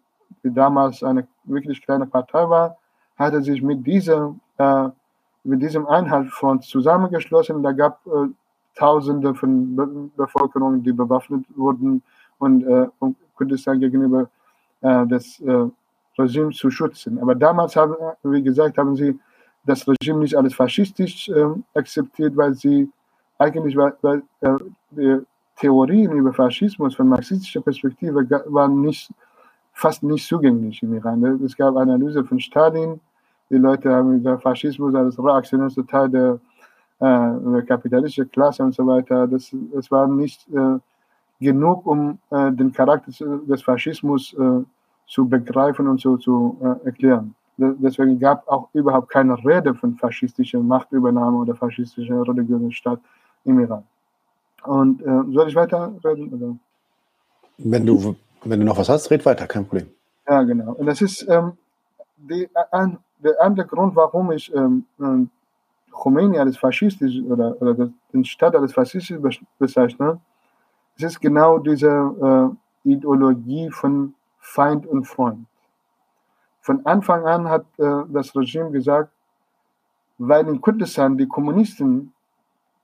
die 0.43 0.53
damals 0.53 1.03
eine 1.03 1.29
wirklich 1.45 1.83
kleine 1.83 2.07
Partei 2.07 2.49
war, 2.49 2.79
hatte 3.17 3.43
sich 3.43 3.62
mit 3.62 3.87
dieser, 3.87 4.35
äh, 4.59 4.89
mit 5.45 5.62
diesem 5.62 5.87
Einheitsfront 5.87 6.64
zusammengeschlossen. 6.64 7.62
Da 7.62 7.73
gab 7.73 8.01
äh, 8.07 8.29
Tausende 8.75 9.35
von 9.35 9.75
Be 9.75 9.87
Bevölkerung, 10.17 10.83
die 10.83 10.93
bewaffnet 10.93 11.47
wurden 11.57 12.03
und, 12.39 12.62
äh, 12.62 12.89
und 12.99 13.17
Kurdistan 13.35 13.81
gegenüber 13.81 14.29
äh, 14.83 15.07
des 15.07 15.41
äh, 15.41 15.67
Regime 16.19 16.51
zu 16.51 16.71
schützen. 16.71 17.19
Aber 17.19 17.35
damals 17.35 17.75
haben, 17.75 17.95
wie 18.23 18.43
gesagt, 18.43 18.77
haben 18.77 18.95
sie 18.95 19.19
das 19.64 19.87
Regime 19.89 20.21
nicht 20.21 20.37
als 20.37 20.55
faschistisch 20.55 21.29
äh, 21.31 21.47
akzeptiert, 21.75 22.37
weil 22.37 22.55
sie 22.55 22.91
eigentlich 23.39 23.77
weil, 23.77 23.95
weil, 24.03 24.23
äh, 24.41 24.57
die 24.91 25.21
Theorien 25.57 26.12
über 26.12 26.33
Faschismus 26.33 26.95
von 26.95 27.09
marxistischer 27.09 27.62
Perspektive 27.62 28.29
waren 28.53 28.83
nicht, 28.83 29.11
fast 29.73 30.03
nicht 30.03 30.27
zugänglich 30.27 30.83
im 30.83 30.95
Iran. 30.95 31.23
Es 31.43 31.57
gab 31.57 31.77
Analyse 31.77 32.25
von 32.25 32.39
Stalin, 32.41 33.01
die 33.51 33.57
Leute 33.57 33.90
haben 33.92 34.18
gesagt, 34.18 34.42
Faschismus 34.42 34.94
als 34.94 35.18
reaktionärster 35.18 35.86
Teil 35.86 36.09
der, 36.09 36.38
äh, 37.01 37.62
kapitalistischen 37.62 38.30
Klasse 38.30 38.62
und 38.62 38.74
so 38.74 38.86
weiter. 38.86 39.26
Das, 39.26 39.55
das 39.72 39.90
war 39.90 40.07
nicht 40.07 40.47
äh, 40.49 40.78
genug, 41.40 41.86
um 41.86 42.18
äh, 42.30 42.53
den 42.53 42.72
Charakter 42.72 43.11
des 43.47 43.62
Faschismus 43.62 44.34
äh, 44.34 44.62
zu 45.07 45.28
begreifen 45.28 45.86
und 45.88 46.01
so 46.01 46.16
zu 46.16 46.59
äh, 46.62 46.86
erklären. 46.86 47.34
Deswegen 47.59 48.18
gab 48.18 48.42
es 48.42 48.49
auch 48.49 48.68
überhaupt 48.74 49.09
keine 49.09 49.34
Rede 49.42 49.74
von 49.74 49.94
faschistischer 49.94 50.61
Machtübernahme 50.61 51.38
oder 51.38 51.55
faschistischer 51.55 52.28
religiöser 52.28 52.70
Staat 52.70 53.01
im 53.44 53.61
Iran. 53.61 53.82
Und 54.64 55.01
äh, 55.01 55.22
soll 55.32 55.49
ich 55.49 55.55
weiter 55.55 55.94
reden? 56.05 56.28
Oder? 56.34 56.57
Wenn, 57.59 57.86
du, 57.86 58.14
wenn 58.44 58.61
du 58.61 58.66
noch 58.66 58.76
was 58.76 58.90
hast, 58.90 59.11
red 59.11 59.24
weiter, 59.24 59.47
kein 59.47 59.64
Problem. 59.64 59.86
Ja, 60.28 60.42
genau. 60.42 60.72
Und 60.72 60.84
das 60.84 61.01
ist 61.01 61.26
ähm, 61.30 61.53
die, 62.17 62.49
ein, 62.71 62.99
der 63.19 63.41
andere 63.41 63.67
Grund, 63.67 63.97
warum 63.97 64.33
ich 64.33 64.53
ähm, 64.55 64.85
Khomeini 65.91 66.39
als 66.39 66.59
faschistisch 66.59 67.21
oder, 67.23 67.61
oder 67.61 67.91
den 68.12 68.25
Staat 68.25 68.55
als 68.55 68.73
faschistisch 68.73 69.43
bezeichne. 69.59 70.21
Es 70.97 71.05
ist 71.05 71.21
genau 71.21 71.59
diese 71.59 72.57
äh, 72.85 72.91
Ideologie 72.91 73.71
von 73.71 74.14
Feind 74.39 74.87
und 74.87 75.05
Freund. 75.05 75.47
Von 76.61 76.85
Anfang 76.85 77.27
an 77.27 77.49
hat 77.49 77.64
äh, 77.79 78.03
das 78.09 78.35
Regime 78.35 78.71
gesagt, 78.71 79.11
weil 80.19 80.47
in 80.49 80.61
Kurdistan 80.61 81.17
die 81.17 81.27
Kommunisten 81.27 82.12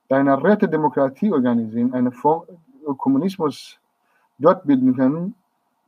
eine 0.09 0.41
rechte 0.43 0.67
Demokratie 0.67 1.31
organisieren, 1.31 1.93
einen 1.93 2.13
Kommunismus 2.97 3.79
dort 4.37 4.65
bilden 4.65 4.95
können, 4.95 5.35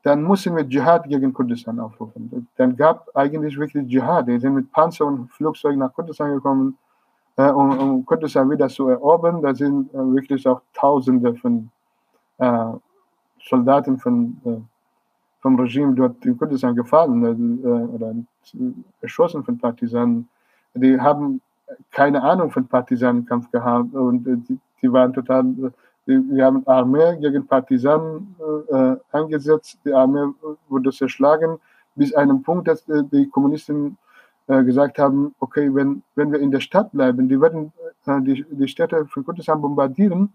dann 0.05 0.21
müssen 0.21 0.55
wir 0.55 0.63
Dschihad 0.69 1.09
gegen 1.09 1.33
Kurdistan 1.33 1.79
aufrufen. 1.79 2.47
Dann 2.57 2.75
gab 2.75 3.09
eigentlich 3.15 3.57
wirklich 3.57 3.87
Dschihad. 3.87 4.27
Die 4.27 4.37
sind 4.37 4.53
mit 4.53 4.71
Panzer 4.71 5.07
und 5.07 5.31
Flugzeugen 5.31 5.79
nach 5.79 5.91
Kurdistan 5.95 6.31
gekommen, 6.35 6.77
äh, 7.37 7.49
um, 7.49 7.79
um 7.79 8.05
Kurdistan 8.05 8.47
wieder 8.51 8.69
zu 8.69 8.87
erobern. 8.87 9.41
Da 9.41 9.55
sind 9.55 9.91
äh, 9.95 9.97
wirklich 9.97 10.47
auch 10.47 10.61
Tausende 10.75 11.33
von 11.33 11.71
äh, 12.37 12.73
Soldaten 13.49 13.97
von, 13.97 14.37
äh, 14.45 14.57
vom 15.41 15.59
Regime 15.59 15.95
dort 15.95 16.23
in 16.23 16.37
Kurdistan 16.37 16.75
gefallen 16.75 17.63
äh, 17.63 17.67
oder 17.67 18.13
erschossen 19.01 19.43
von 19.43 19.57
Partisanen. 19.57 20.29
Die 20.75 21.01
haben 21.01 21.41
keine 21.89 22.21
Ahnung 22.21 22.51
von 22.51 22.67
Partisanenkampf 22.67 23.49
gehabt 23.49 23.95
und 23.95 24.27
äh, 24.27 24.37
die, 24.37 24.59
die 24.83 24.93
waren 24.93 25.13
total, 25.13 25.45
wir 26.05 26.45
haben 26.45 26.65
Armee 26.67 27.17
gegen 27.19 27.45
Partisanen 27.47 28.35
äh, 28.69 28.95
eingesetzt, 29.11 29.79
die 29.85 29.93
Armee 29.93 30.33
wurde 30.69 30.91
zerschlagen, 30.91 31.57
bis 31.95 32.13
einem 32.13 32.43
Punkt, 32.43 32.67
dass 32.67 32.87
äh, 32.89 33.03
die 33.11 33.27
Kommunisten 33.29 33.97
äh, 34.47 34.63
gesagt 34.63 34.99
haben, 34.99 35.33
okay, 35.39 35.73
wenn, 35.73 36.03
wenn 36.15 36.31
wir 36.31 36.39
in 36.39 36.51
der 36.51 36.59
Stadt 36.59 36.91
bleiben, 36.91 37.27
die 37.27 37.39
werden 37.41 37.71
äh, 38.05 38.21
die, 38.21 38.45
die 38.49 38.67
Städte 38.67 39.05
von 39.07 39.25
Kurdistan 39.25 39.61
bombardieren, 39.61 40.31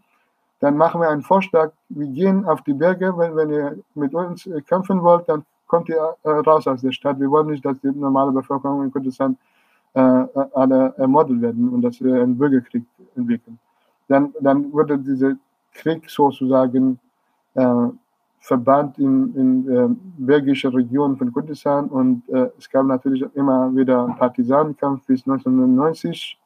dann 0.61 0.77
machen 0.77 1.01
wir 1.01 1.09
einen 1.09 1.23
Vorschlag, 1.23 1.73
wir 1.89 2.09
gehen 2.09 2.45
auf 2.45 2.63
die 2.63 2.75
Berge, 2.75 3.17
wenn, 3.17 3.37
wenn 3.37 3.51
ihr 3.51 3.79
mit 3.95 4.15
uns 4.15 4.47
äh, 4.47 4.61
kämpfen 4.63 5.03
wollt, 5.03 5.29
dann 5.29 5.45
kommt 5.67 5.89
ihr 5.89 6.17
äh, 6.25 6.31
raus 6.31 6.67
aus 6.67 6.81
der 6.83 6.93
Stadt. 6.93 7.21
Wir 7.21 7.31
wollen 7.31 7.47
nicht, 7.47 7.65
dass 7.65 7.79
die 7.81 7.93
normale 7.93 8.33
Bevölkerung 8.33 8.83
in 8.83 8.91
Kurdistan 8.91 9.39
äh, 9.95 10.01
alle 10.01 10.95
ermordet 10.99 11.41
werden 11.41 11.69
und 11.69 11.83
dass 11.83 12.01
wir 12.01 12.15
einen 12.23 12.37
Bürgerkrieg 12.37 12.85
entwickeln. 13.17 13.59
Dann, 14.09 14.35
dann 14.41 14.73
wurde 14.73 14.99
dieser 14.99 15.35
Krieg 15.73 16.09
sozusagen 16.09 16.99
äh, 17.55 17.89
Verband 18.41 18.99
in, 18.99 19.35
in 19.37 19.69
äh, 19.69 19.89
bergische 20.19 20.73
Regionen 20.73 21.17
von 21.17 21.31
Kurdistan 21.33 21.89
und 21.89 22.27
äh, 22.31 22.49
es 22.59 22.71
gab 22.71 22.87
natürlich 22.87 23.23
immer 23.35 23.75
wieder 23.77 24.07
Partisanenkampf 24.19 25.05
bis 25.07 25.27
1990. 25.27 26.39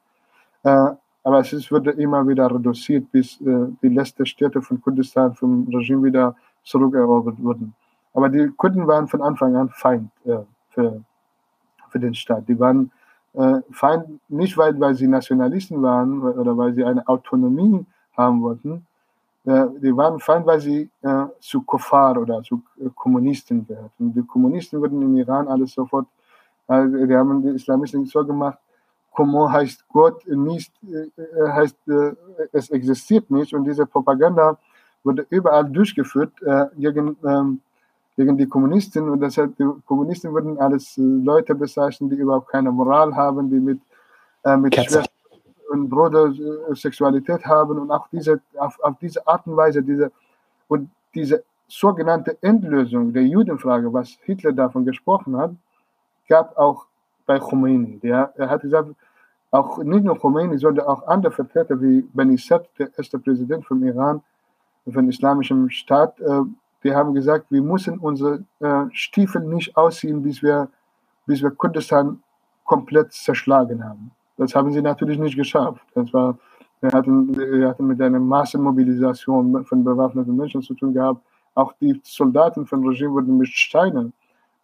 Äh, 0.64 0.90
aber 1.22 1.38
es 1.38 1.70
wurde 1.70 1.92
immer 1.92 2.26
wieder 2.26 2.52
reduziert, 2.52 3.10
bis 3.12 3.40
äh, 3.40 3.68
die 3.80 3.88
letzten 3.88 4.26
Städte 4.26 4.60
von 4.60 4.80
Kurdistan 4.80 5.34
vom 5.34 5.68
Regime 5.72 6.02
wieder 6.02 6.34
zurückerobert 6.64 7.42
wurden. 7.42 7.74
Aber 8.12 8.28
die 8.28 8.48
Kurden 8.56 8.86
waren 8.88 9.06
von 9.06 9.22
Anfang 9.22 9.54
an 9.54 9.68
Feind 9.70 10.10
äh, 10.24 10.38
für, 10.70 11.00
für 11.88 11.98
den 12.00 12.14
Staat. 12.14 12.48
Die 12.48 12.58
waren 12.58 12.90
Feind 13.72 14.20
nicht, 14.28 14.56
weil, 14.56 14.78
weil 14.78 14.94
sie 14.94 15.08
Nationalisten 15.08 15.82
waren 15.82 16.22
oder 16.22 16.56
weil 16.56 16.72
sie 16.72 16.84
eine 16.84 17.04
Autonomie 17.08 17.84
haben 18.16 18.40
wollten, 18.42 18.86
die 19.46 19.94
waren 19.94 20.20
Feind, 20.20 20.46
weil 20.46 20.60
sie 20.60 20.90
äh, 21.02 21.26
zu 21.38 21.62
Kofar 21.62 22.18
oder 22.18 22.42
zu 22.42 22.62
äh, 22.80 22.88
Kommunisten 22.94 23.66
gehörten. 23.66 24.14
Die 24.14 24.22
Kommunisten 24.22 24.80
wurden 24.80 25.02
im 25.02 25.16
Iran 25.16 25.48
alles 25.48 25.72
sofort, 25.72 26.06
äh, 26.68 26.86
die 27.06 27.14
haben 27.14 27.42
die 27.42 27.50
Islamisten 27.50 28.06
so 28.06 28.24
gemacht, 28.24 28.58
Komo 29.12 29.50
heißt 29.50 29.86
Gott, 29.88 30.26
nicht 30.26 30.72
äh, 30.82 31.48
heißt, 31.48 31.76
äh, 31.88 32.12
es 32.52 32.70
existiert 32.70 33.30
nicht. 33.30 33.52
Und 33.52 33.64
diese 33.64 33.84
Propaganda 33.84 34.56
wurde 35.02 35.26
überall 35.28 35.70
durchgeführt 35.70 36.32
gegen, 36.78 37.14
ähm, 37.26 37.60
gegen 38.16 38.38
die 38.38 38.46
Kommunisten. 38.46 39.10
Und 39.10 39.20
deshalb, 39.20 39.54
die 39.58 39.68
Kommunisten 39.84 40.32
wurden 40.32 40.58
als 40.58 40.94
Leute 40.96 41.54
bezeichnet, 41.54 42.12
die 42.12 42.16
überhaupt 42.16 42.48
keine 42.48 42.72
Moral 42.72 43.14
haben, 43.14 43.50
die 43.50 43.60
mit, 43.60 43.80
mit 44.58 44.74
Schwester 44.74 45.04
und 45.70 45.88
Bruder 45.88 46.26
äh, 46.26 46.74
Sexualität 46.74 47.44
haben 47.46 47.78
und 47.78 47.90
auch 47.90 48.08
diese, 48.08 48.40
auf, 48.56 48.78
auf 48.80 48.96
diese 49.00 49.26
Art 49.26 49.46
und 49.46 49.56
Weise, 49.56 49.82
diese, 49.82 50.10
und 50.68 50.90
diese 51.14 51.44
sogenannte 51.68 52.36
Endlösung 52.42 53.12
der 53.12 53.24
Judenfrage, 53.24 53.92
was 53.92 54.18
Hitler 54.22 54.52
davon 54.52 54.84
gesprochen 54.84 55.36
hat, 55.36 55.52
gab 56.28 56.56
auch 56.56 56.86
bei 57.26 57.38
Khomeini. 57.38 57.98
Der, 58.00 58.32
er 58.36 58.50
hat 58.50 58.62
gesagt, 58.62 58.90
auch 59.50 59.78
nicht 59.78 60.04
nur 60.04 60.18
Khomeini, 60.18 60.58
sondern 60.58 60.86
auch 60.86 61.06
andere 61.06 61.32
Vertreter 61.32 61.80
wie 61.80 62.02
Benissat, 62.12 62.68
der 62.78 62.90
erste 62.96 63.18
Präsident 63.18 63.64
vom 63.64 63.82
Iran, 63.84 64.22
von 64.92 65.08
islamischem 65.08 65.70
Staat, 65.70 66.20
äh, 66.20 66.42
die 66.82 66.94
haben 66.94 67.14
gesagt, 67.14 67.46
wir 67.50 67.62
müssen 67.62 67.98
unsere 67.98 68.44
äh, 68.60 68.84
Stiefel 68.92 69.42
nicht 69.42 69.74
ausziehen, 69.76 70.22
bis 70.22 70.42
wir, 70.42 70.68
bis 71.24 71.42
wir 71.42 71.50
Kurdistan 71.50 72.22
komplett 72.64 73.12
zerschlagen 73.12 73.82
haben. 73.82 74.10
Das 74.36 74.54
haben 74.54 74.72
sie 74.72 74.82
natürlich 74.82 75.18
nicht 75.18 75.36
geschafft. 75.36 75.82
Das 75.94 76.12
war, 76.12 76.36
wir, 76.80 76.90
hatten, 76.90 77.36
wir 77.36 77.68
hatten 77.68 77.86
mit 77.86 78.00
einer 78.00 78.18
Massenmobilisation 78.18 79.64
von 79.64 79.84
bewaffneten 79.84 80.36
Menschen 80.36 80.62
zu 80.62 80.74
tun 80.74 80.92
gehabt. 80.92 81.20
Auch 81.54 81.72
die 81.80 82.00
Soldaten 82.02 82.66
vom 82.66 82.86
Regime 82.86 83.12
wurden 83.12 83.38
mit 83.38 83.48
Steinen 83.48 84.12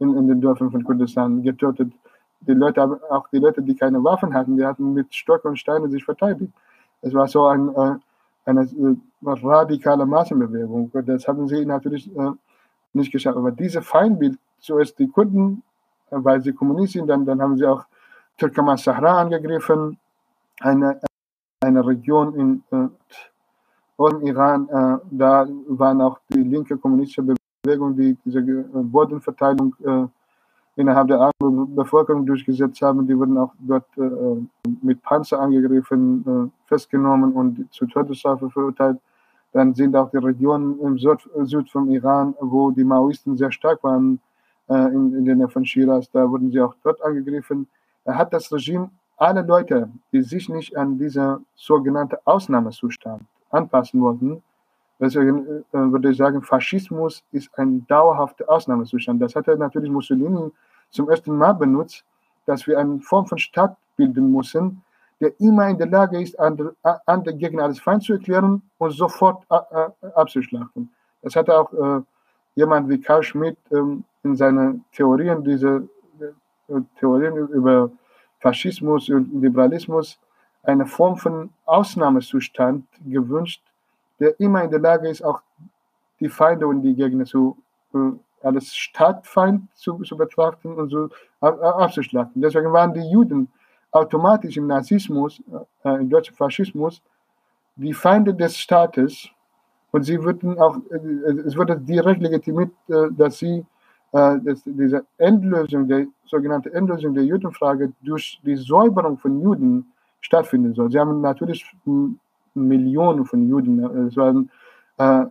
in, 0.01 0.16
in 0.16 0.27
den 0.27 0.41
Dörfern 0.41 0.71
von 0.71 0.83
Kurdistan 0.83 1.43
getötet. 1.43 1.93
Die 2.41 2.53
Leute, 2.53 2.83
auch 3.11 3.29
die 3.29 3.39
Leute, 3.39 3.62
die 3.62 3.77
keine 3.77 4.03
Waffen 4.03 4.35
hatten, 4.35 4.57
die 4.57 4.64
hatten 4.64 4.93
mit 4.93 5.14
Stock 5.14 5.45
und 5.45 5.59
Steinen 5.59 5.91
sich 5.91 6.05
verteidigt. 6.05 6.53
Es 7.03 7.14
war 7.14 7.29
so 7.29 7.47
ein, 7.47 7.68
äh, 7.68 7.95
eine 8.47 8.62
äh, 8.62 8.97
radikale 9.23 10.05
Massenbewegung. 10.05 10.91
Das 11.07 11.29
haben 11.29 11.47
sie 11.47 11.64
natürlich 11.64 12.14
äh, 12.16 12.31
nicht 12.93 13.12
geschafft. 13.12 13.37
Aber 13.37 13.53
diese 13.53 13.83
Feindbild, 13.83 14.39
zuerst 14.59 14.99
die 14.99 15.09
Kurden, 15.09 15.62
weil 16.11 16.41
sie 16.41 16.53
Kommunisten 16.53 17.03
sind, 17.03 17.09
dann, 17.09 17.25
dann 17.25 17.41
haben 17.41 17.57
sie 17.57 17.66
auch 17.66 17.85
Turkmen 18.41 18.78
Sahra 18.78 19.20
angegriffen, 19.20 19.99
eine, 20.61 20.99
eine 21.61 21.86
Region 21.86 22.34
in 22.34 22.62
äh, 22.70 24.26
Iran. 24.26 24.66
Äh, 24.68 24.99
da 25.11 25.47
waren 25.68 26.01
auch 26.01 26.18
die 26.30 26.43
linke 26.43 26.78
kommunistische 26.78 27.22
Bewegung, 27.62 27.95
die 27.95 28.16
diese 28.24 28.38
äh, 28.38 28.64
Bodenverteilung 28.72 29.76
äh, 29.84 30.07
innerhalb 30.80 31.09
der 31.09 31.20
armen 31.20 31.76
Bevölkerung 31.76 32.24
durchgesetzt 32.24 32.80
haben. 32.80 33.07
Die 33.07 33.18
wurden 33.18 33.36
auch 33.36 33.53
dort 33.59 33.84
äh, 33.99 34.70
mit 34.80 35.03
Panzer 35.03 35.38
angegriffen, 35.38 36.24
äh, 36.26 36.66
festgenommen 36.66 37.32
und 37.34 37.70
zur 37.70 37.88
Todesstrafe 37.88 38.49
verurteilt. 38.49 38.97
Dann 39.53 39.74
sind 39.74 39.95
auch 39.95 40.11
die 40.11 40.16
Regionen 40.16 40.80
im 40.80 40.99
Süd, 40.99 41.28
Süd 41.43 41.68
vom 41.68 41.91
Iran, 41.91 42.34
wo 42.41 42.70
die 42.70 42.84
Maoisten 42.84 43.36
sehr 43.36 43.53
stark 43.53 43.84
waren, 43.84 44.20
in, 44.68 45.16
in 45.16 45.24
der 45.24 45.34
Nähe 45.34 45.49
von 45.49 45.64
Shiraz, 45.64 46.09
da 46.12 46.30
wurden 46.30 46.53
sie 46.53 46.61
auch 46.61 46.76
dort 46.84 47.03
angegriffen 47.03 47.66
hat 48.07 48.33
das 48.33 48.53
Regime 48.53 48.91
alle 49.17 49.43
Leute, 49.43 49.91
die 50.13 50.23
sich 50.23 50.49
nicht 50.49 50.77
an 50.77 50.99
dieser 50.99 51.41
sogenannten 51.55 52.17
Ausnahmezustand 52.25 53.23
anpassen 53.51 54.01
wollten, 54.01 54.43
deswegen 54.99 55.47
äh, 55.47 55.63
würde 55.73 56.11
ich 56.11 56.17
sagen, 56.17 56.43
Faschismus 56.43 57.23
ist 57.33 57.51
ein 57.59 57.87
dauerhafter 57.87 58.49
Ausnahmezustand. 58.49 59.21
Das 59.21 59.35
hat 59.35 59.49
er 59.49 59.57
natürlich 59.57 59.91
Mussolini 59.91 60.51
zum 60.91 61.11
ersten 61.11 61.37
Mal 61.37 61.53
benutzt, 61.53 62.05
dass 62.47 62.67
wir 62.67 62.79
eine 62.79 63.01
Form 63.01 63.27
von 63.27 63.39
Staat 63.39 63.77
bilden 63.97 64.33
müssen, 64.33 64.83
der 65.21 65.39
immer 65.39 65.69
in 65.69 65.77
der 65.77 65.89
Lage 65.89 66.21
ist, 66.21 66.39
andere, 66.41 66.75
andere 67.05 67.35
Gegner 67.37 67.65
als 67.65 67.79
Feind 67.79 68.03
zu 68.03 68.15
erklären 68.15 68.63
und 68.79 68.91
sofort 68.93 69.45
abzuschlachten. 70.15 70.91
Das 71.23 71.37
hat 71.37 71.51
auch 71.51 71.73
äh, 71.75 72.03
jemand 72.55 72.89
wie 72.89 73.01
Karl 73.01 73.23
Schmidt 73.23 73.59
ähm, 73.71 74.05
in 74.23 74.37
seinen 74.37 74.85
Theorien, 74.93 75.45
diese 75.45 75.87
Theorien 76.99 77.37
über 77.37 77.91
Faschismus 78.41 79.09
und 79.09 79.41
Liberalismus 79.41 80.18
eine 80.62 80.87
Form 80.87 81.16
von 81.16 81.51
Ausnahmezustand 81.66 82.85
gewünscht, 83.07 83.62
der 84.18 84.39
immer 84.41 84.62
in 84.64 84.71
der 84.71 84.81
Lage 84.81 85.09
ist, 85.09 85.23
auch 85.23 85.41
die 86.21 86.29
Feinde 86.29 86.66
und 86.66 86.83
die 86.83 86.95
Gegner 86.95 87.25
zu, 87.25 87.57
äh, 87.95 87.99
als 88.43 88.75
Stadtfeind 88.75 89.62
zu, 89.75 89.99
zu 90.03 90.16
betrachten 90.16 90.75
und 90.75 90.91
so 90.91 91.09
abzuschlachten. 91.41 92.41
Deswegen 92.41 92.73
waren 92.73 92.93
die 92.93 93.11
Juden 93.11 93.49
automatisch 93.91 94.57
im 94.57 94.66
Nazismus, 94.66 95.43
äh, 95.85 95.95
im 95.97 96.11
deutschen 96.11 96.35
Faschismus, 96.35 97.03
die 97.77 97.95
Feinde 97.95 98.35
des 98.35 98.57
Staates 98.57 99.31
und 99.93 100.05
sie 100.05 100.23
würden 100.23 100.59
auch, 100.59 100.77
äh, 100.91 101.31
es 101.47 101.57
wurde 101.57 101.77
direkt 101.79 102.21
legitimiert, 102.21 102.71
äh, 102.89 103.09
dass 103.11 103.39
sie 103.39 103.59
äh, 103.59 103.64
dass 104.13 104.65
diese 104.65 105.05
Endlösung, 105.19 105.87
der 105.87 106.07
sogenannte 106.27 106.73
Endlösung 106.73 107.15
der 107.15 107.25
Judenfrage 107.25 107.93
durch 108.03 108.41
die 108.45 108.57
Säuberung 108.57 109.17
von 109.19 109.41
Juden 109.41 109.93
stattfinden 110.21 110.75
soll. 110.75 110.91
Sie 110.91 110.99
haben 110.99 111.21
natürlich 111.21 111.65
Millionen 112.55 113.25
von 113.25 113.49
Juden, 113.49 113.79
äh, 113.83 114.09
es 114.09 114.17
waren 114.17 114.51
äh, 114.99 115.25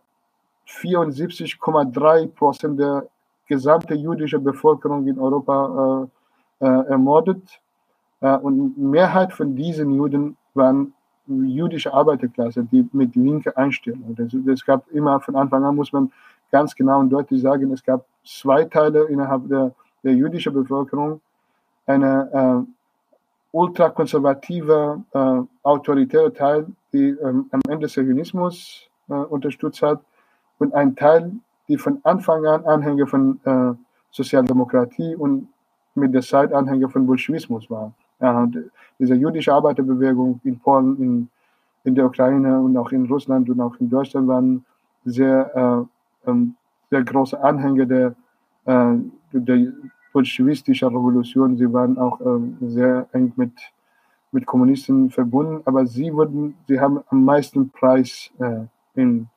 74,3 0.68 2.28
Prozent 2.28 2.80
der 2.80 3.08
gesamte 3.48 3.96
jüdische 3.96 4.40
Bevölkerung 4.40 5.08
in 5.08 5.20
Europa 5.20 6.08
äh, 6.62 6.66
äh, 6.66 6.86
ermordet. 6.88 7.62
Äh, 8.22 8.38
und 8.38 8.78
Mehrheit 8.78 9.34
von 9.34 9.56
diesen 9.56 9.92
Juden 9.92 10.38
waren 10.54 10.94
jüdische 11.28 11.94
Arbeiterklasse, 11.94 12.64
die 12.64 12.88
mit 12.92 13.16
linker 13.16 13.56
Einstellung. 13.58 14.16
Es 14.48 14.66
gab 14.66 14.90
immer 14.92 15.20
von 15.20 15.36
Anfang 15.36 15.64
an, 15.64 15.76
muss 15.76 15.92
man 15.92 16.12
ganz 16.52 16.76
genau 16.76 17.00
und 17.00 17.10
deutlich 17.10 17.42
sagen, 17.42 17.72
es 17.72 17.84
gab 17.84 18.06
zwei 18.26 18.66
Teile 18.66 19.06
innerhalb 19.06 19.48
der, 19.48 19.72
der 20.04 20.14
jüdischen 20.14 20.54
Bevölkerung. 20.54 21.22
Eine 21.86 22.66
äh, 22.68 22.72
ultrakonservative, 23.52 25.02
äh, 25.14 25.42
autoritäre 25.64 26.34
Teil, 26.34 26.68
die 26.94 27.10
ähm, 27.10 27.48
am 27.52 27.62
Ende 27.68 27.88
Zionismus 27.88 28.88
äh, 29.10 29.14
unterstützt 29.14 29.82
hat 29.82 30.02
und 30.60 30.74
ein 30.74 30.96
Teil, 30.96 31.32
die 31.68 31.78
von 31.78 32.00
Anfang 32.04 32.46
an 32.46 32.66
Anhänger 32.66 33.08
von 33.08 33.40
äh, 33.44 33.74
Sozialdemokratie 34.12 35.16
und 35.16 35.48
mit 35.96 36.14
der 36.14 36.22
Zeit 36.22 36.54
Anhänger 36.54 36.90
von 36.90 37.06
Bolschewismus 37.06 37.70
war. 37.70 37.92
Ja, 38.20 38.48
diese 38.98 39.16
jüdische 39.16 39.54
Arbeiterbewegung 39.54 40.40
in 40.44 40.60
Polen, 40.60 40.98
in, 40.98 41.30
in 41.84 41.96
der 41.96 42.06
Ukraine 42.06 42.60
und 42.60 42.76
auch 42.78 42.92
in 42.92 43.06
Russland 43.06 43.50
und 43.50 43.62
auch 43.62 43.76
in 43.80 43.90
Deutschland 43.90 44.28
waren 44.28 44.66
sehr, 45.06 45.88
äh, 46.26 46.30
ähm, 46.30 46.56
sehr 46.90 47.04
große 47.04 47.42
Anhänger 47.42 47.86
der, 47.86 48.16
äh, 48.66 48.96
der 49.32 49.74
bolschewistischen 50.14 50.88
Revolution. 50.88 51.58
Sie 51.58 51.72
waren 51.72 51.98
auch 51.98 52.20
äh, 52.22 52.68
sehr 52.68 53.08
eng 53.12 53.34
mit, 53.36 53.54
mit 54.32 54.46
Kommunisten 54.46 55.10
verbunden, 55.10 55.62
aber 55.66 55.86
sie 55.86 56.14
wurden, 56.14 56.56
sie 56.68 56.80
haben 56.80 57.00
am 57.10 57.24
meisten 57.24 57.70
Preis 57.70 58.32
äh, 58.40 58.66
in 58.96 59.28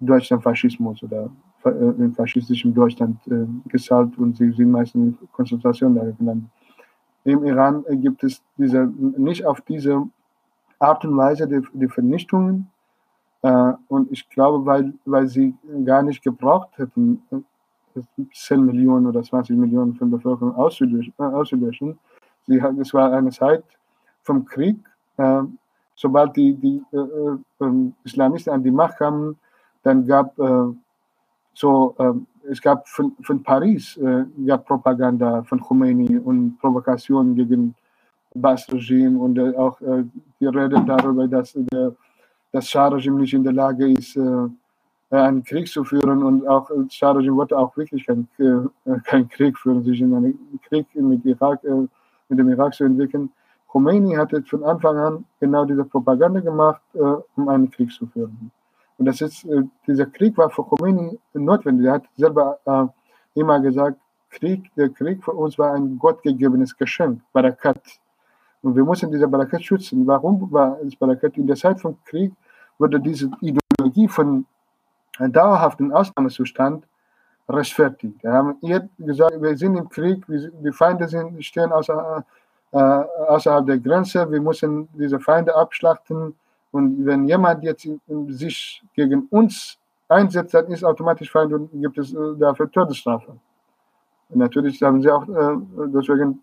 Deutschland 0.00 0.42
Faschismus 0.42 1.02
oder 1.02 1.30
äh, 1.64 1.70
in 1.70 2.12
faschistischem 2.12 2.74
Deutschland 2.74 3.18
äh, 3.28 3.46
gezahlt 3.68 4.18
und 4.18 4.36
sie 4.36 4.50
sind 4.50 4.70
meistens 4.70 5.20
in 5.20 5.28
Konzentrationslager 5.32 6.12
gelandet. 6.12 6.50
Im 7.24 7.44
Iran 7.44 7.84
gibt 7.88 8.24
es 8.24 8.42
diese, 8.56 8.90
nicht 9.16 9.46
auf 9.46 9.60
diese 9.60 10.08
Art 10.80 11.04
und 11.04 11.16
Weise 11.16 11.46
die, 11.46 11.60
die 11.72 11.86
Vernichtungen. 11.86 12.68
Äh, 13.42 13.72
und 13.88 14.10
ich 14.10 14.28
glaube, 14.28 14.64
weil, 14.64 14.92
weil 15.04 15.26
sie 15.28 15.54
gar 15.84 16.02
nicht 16.02 16.22
gebraucht 16.22 16.70
hätten, 16.76 17.22
10 18.32 18.64
Millionen 18.64 19.06
oder 19.06 19.22
20 19.22 19.56
Millionen 19.56 19.94
von 19.94 20.10
der 20.10 20.18
Bevölkerung 20.18 20.54
auszulöschen. 20.54 21.12
Äh, 21.18 21.22
auszulöschen. 21.24 21.98
Es 22.46 22.94
war 22.94 23.12
eine 23.12 23.30
Zeit 23.30 23.64
vom 24.22 24.44
Krieg. 24.44 24.78
Äh, 25.16 25.42
sobald 25.94 26.36
die, 26.36 26.54
die 26.54 26.82
äh, 26.92 26.96
äh 26.96 27.38
ähm, 27.60 27.94
Islamisten 28.04 28.52
an 28.52 28.62
die 28.62 28.70
Macht 28.70 28.98
kamen, 28.98 29.36
dann 29.82 30.06
gab 30.06 30.38
äh, 30.38 30.72
so 31.54 31.94
ähm, 31.98 32.26
es 32.48 32.60
gab 32.60 32.88
von, 32.88 33.12
von 33.22 33.42
Paris 33.42 33.96
äh, 33.98 34.24
gab 34.46 34.66
Propaganda 34.66 35.42
von 35.44 35.60
Khomeini 35.60 36.18
und 36.18 36.58
Provokationen 36.58 37.36
gegen 37.36 37.74
das 38.34 38.70
Regime 38.72 39.18
und 39.18 39.38
äh, 39.38 39.54
auch 39.56 39.80
äh, 39.80 40.04
die 40.40 40.46
Rede 40.46 40.82
darüber, 40.86 41.28
dass 41.28 41.52
der, 41.72 41.92
das 42.52 42.68
Schah-Regime 42.68 43.18
nicht 43.18 43.34
in 43.34 43.42
der 43.42 43.54
Lage 43.54 43.90
ist, 43.90 44.16
äh, 44.16 44.48
einen 45.10 45.42
Krieg 45.42 45.68
zu 45.68 45.84
führen 45.84 46.22
und 46.22 46.46
auch 46.46 46.70
äh, 46.70 46.74
Schah-Regime 46.88 47.36
wollte 47.36 47.58
auch 47.58 47.76
wirklich 47.76 48.06
keinen 48.06 48.28
äh, 48.38 48.98
kein 49.04 49.28
Krieg 49.28 49.58
führen, 49.58 49.82
sich 49.82 50.00
in 50.00 50.14
einen 50.14 50.60
Krieg 50.68 50.86
mit, 50.94 51.24
Irak, 51.24 51.64
mit 51.64 52.38
dem 52.38 52.48
Irak 52.50 52.74
zu 52.74 52.84
entwickeln. 52.84 53.30
Khomeini 53.68 54.14
hatte 54.14 54.42
von 54.42 54.62
Anfang 54.64 54.96
an 54.98 55.24
genau 55.40 55.64
diese 55.64 55.84
Propaganda 55.84 56.40
gemacht, 56.40 56.82
um 57.36 57.48
einen 57.48 57.70
Krieg 57.70 57.90
zu 57.90 58.06
führen. 58.06 58.50
Und 58.98 59.06
das 59.06 59.22
ist, 59.22 59.48
dieser 59.86 60.04
Krieg 60.04 60.36
war 60.36 60.50
für 60.50 60.62
Khomeini 60.62 61.18
notwendig. 61.32 61.86
Er 61.86 61.94
hat 61.94 62.04
selber 62.14 62.92
immer 63.34 63.60
gesagt, 63.60 63.98
Krieg, 64.28 64.70
der 64.76 64.90
Krieg 64.90 65.24
für 65.24 65.32
uns 65.32 65.58
war 65.58 65.72
ein 65.72 65.98
gottgegebenes 65.98 66.76
Geschenk, 66.76 67.22
Barakat. 67.32 67.80
Und 68.62 68.76
wir 68.76 68.84
müssen 68.84 69.10
diese 69.10 69.26
Barakat 69.26 69.62
schützen. 69.62 70.06
Warum 70.06 70.50
war 70.52 70.78
es 70.86 70.94
Barakat? 70.96 71.36
In 71.36 71.46
der 71.46 71.56
Zeit 71.56 71.80
vom 71.80 71.96
Krieg 72.04 72.32
wurde 72.78 73.00
diese 73.00 73.30
Ideologie 73.40 74.08
von 74.08 74.46
einem 75.18 75.32
dauerhaften 75.32 75.92
Ausnahmezustand 75.92 76.84
rechtfertigt. 77.48 78.22
Wir 78.22 78.32
haben 78.32 78.56
gesagt, 78.98 79.40
wir 79.40 79.56
sind 79.56 79.76
im 79.76 79.88
Krieg, 79.88 80.24
die 80.28 80.72
Feinde 80.72 81.08
stehen 81.40 81.72
außer, 81.72 82.24
äh, 82.72 82.78
außerhalb 82.78 83.66
der 83.66 83.78
Grenze, 83.78 84.30
wir 84.30 84.40
müssen 84.40 84.88
diese 84.94 85.20
Feinde 85.20 85.54
abschlachten 85.54 86.34
und 86.70 87.04
wenn 87.04 87.28
jemand 87.28 87.62
jetzt 87.64 87.86
sich 88.28 88.82
gegen 88.94 89.26
uns 89.30 89.78
einsetzt, 90.08 90.54
dann 90.54 90.66
ist 90.66 90.84
automatisch 90.84 91.30
Feind 91.30 91.52
und 91.52 91.70
gibt 91.80 91.98
es 91.98 92.14
äh, 92.14 92.16
dafür 92.38 92.70
Todesstrafe. 92.70 93.36
Und 94.30 94.38
natürlich 94.38 94.82
haben 94.82 95.02
sie 95.02 95.10
auch 95.10 95.28
äh, 95.28 95.56
deswegen 95.88 96.42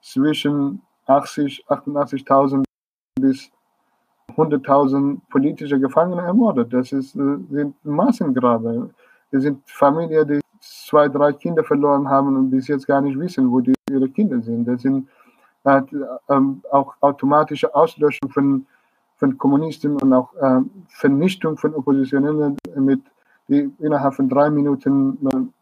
zwischen 0.00 0.82
80, 1.06 1.64
88.000 1.68 2.64
bis 3.20 3.50
100.000 4.36 5.20
politische 5.30 5.78
Gefangene 5.78 6.22
ermordet. 6.22 6.72
Das 6.72 6.92
ist, 6.92 7.16
äh, 7.16 7.38
sind 7.50 7.74
Massengrabe. 7.84 8.90
Wir 9.30 9.40
sind 9.40 9.62
Familien, 9.66 10.26
die 10.26 10.40
zwei, 10.60 11.08
drei 11.08 11.32
Kinder 11.32 11.64
verloren 11.64 12.08
haben 12.08 12.36
und 12.36 12.50
bis 12.50 12.68
jetzt 12.68 12.86
gar 12.86 13.00
nicht 13.00 13.18
wissen, 13.18 13.50
wo 13.50 13.60
die, 13.60 13.74
ihre 13.90 14.08
Kinder 14.08 14.40
sind. 14.40 14.66
Das 14.66 14.82
sind 14.82 15.08
ähm, 15.64 16.62
auch 16.70 16.94
automatische 17.00 17.74
Auslöschung 17.74 18.30
von, 18.30 18.66
von 19.16 19.36
Kommunisten 19.36 19.96
und 19.96 20.12
auch 20.12 20.30
ähm, 20.40 20.70
Vernichtung 20.88 21.56
von 21.56 21.74
Oppositionellen, 21.74 22.56
mit, 22.76 23.00
die 23.48 23.70
innerhalb 23.78 24.14
von 24.14 24.28
drei 24.28 24.50
Minuten 24.50 25.18
äh, 25.26 25.59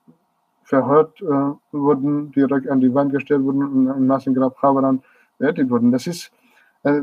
verhört 0.68 1.18
äh, 1.22 1.24
wurden, 1.72 2.30
direkt 2.32 2.68
an 2.68 2.80
die 2.80 2.92
Wand 2.92 3.10
gestellt 3.10 3.42
wurden 3.42 3.62
und 3.62 3.96
in 3.96 4.06
Massengrab 4.06 4.54
Chavaran 4.60 5.02
beerdigt 5.38 5.70
wurden. 5.70 5.90
Das 5.90 6.06
ist, 6.06 6.30
äh, 6.82 7.00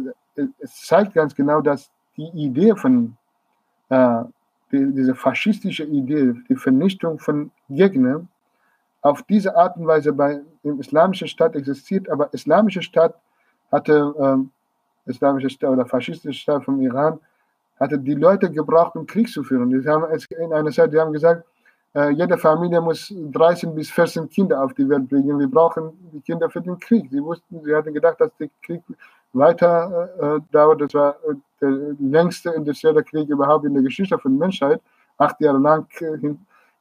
es 0.59 0.86
zeigt 0.86 1.16
ganz 1.16 1.34
genau, 1.34 1.61
dass 1.61 1.89
die 2.16 2.30
Idee 2.36 2.76
von, 2.76 3.18
äh, 3.89 4.24
die, 4.72 4.93
diese 4.93 5.16
faschistische 5.16 5.84
Idee, 5.84 6.36
die 6.47 6.55
Vernichtung 6.55 7.18
von 7.18 7.49
Gegnern, 7.68 8.28
auf 9.01 9.24
diese 9.24 9.55
Art 9.55 9.78
und 9.78 9.88
Weise 9.88 10.13
bei 10.13 10.41
dem 10.63 10.80
islamischen 10.80 11.28
Staat 11.28 11.55
existiert, 11.55 12.07
aber 12.07 12.32
islamische 12.34 12.84
Staat 12.84 13.16
hatte, 13.72 14.13
ähm, 14.20 14.51
islamische 15.07 15.49
Staat 15.49 15.72
oder 15.72 15.88
faschistische 15.88 16.39
Staat 16.39 16.66
vom 16.66 16.80
Iran, 16.82 17.20
hatte 17.80 17.97
die 17.97 18.13
Leute 18.13 18.51
gebraucht, 18.51 18.95
um 18.95 19.07
Krieg 19.07 19.28
zu 19.28 19.43
führen. 19.43 19.70
Die 19.72 19.89
haben 19.89 20.05
in 20.39 20.53
einer 20.53 20.72
Zeit, 20.72 20.93
die 20.93 20.99
haben 20.99 21.13
gesagt, 21.13 21.43
äh, 21.95 22.09
jede 22.09 22.37
Familie 22.37 22.81
muss 22.81 23.13
13 23.15 23.73
bis 23.73 23.89
14 23.89 24.29
Kinder 24.29 24.61
auf 24.61 24.73
die 24.73 24.87
Welt 24.87 25.07
bringen. 25.07 25.39
Wir 25.39 25.47
brauchen 25.47 25.91
die 26.11 26.19
Kinder 26.19 26.49
für 26.49 26.61
den 26.61 26.77
Krieg. 26.77 27.07
Sie 27.09 27.23
wussten, 27.23 27.63
sie 27.63 27.73
hatten 27.73 27.93
gedacht, 27.93 28.19
dass 28.19 28.35
der 28.37 28.49
Krieg 28.61 28.81
weiter 29.31 30.09
äh, 30.19 30.39
dauert. 30.51 30.81
Das 30.81 30.93
war 30.93 31.15
äh, 31.29 31.35
der 31.61 31.95
längste 31.99 32.51
industrielle 32.51 33.03
Krieg 33.03 33.29
überhaupt 33.29 33.65
in 33.65 33.73
der 33.73 33.83
Geschichte 33.83 34.17
von 34.17 34.37
Menschheit. 34.37 34.81
Acht 35.17 35.39
Jahre 35.39 35.57
lang 35.57 35.87
äh, 36.01 36.35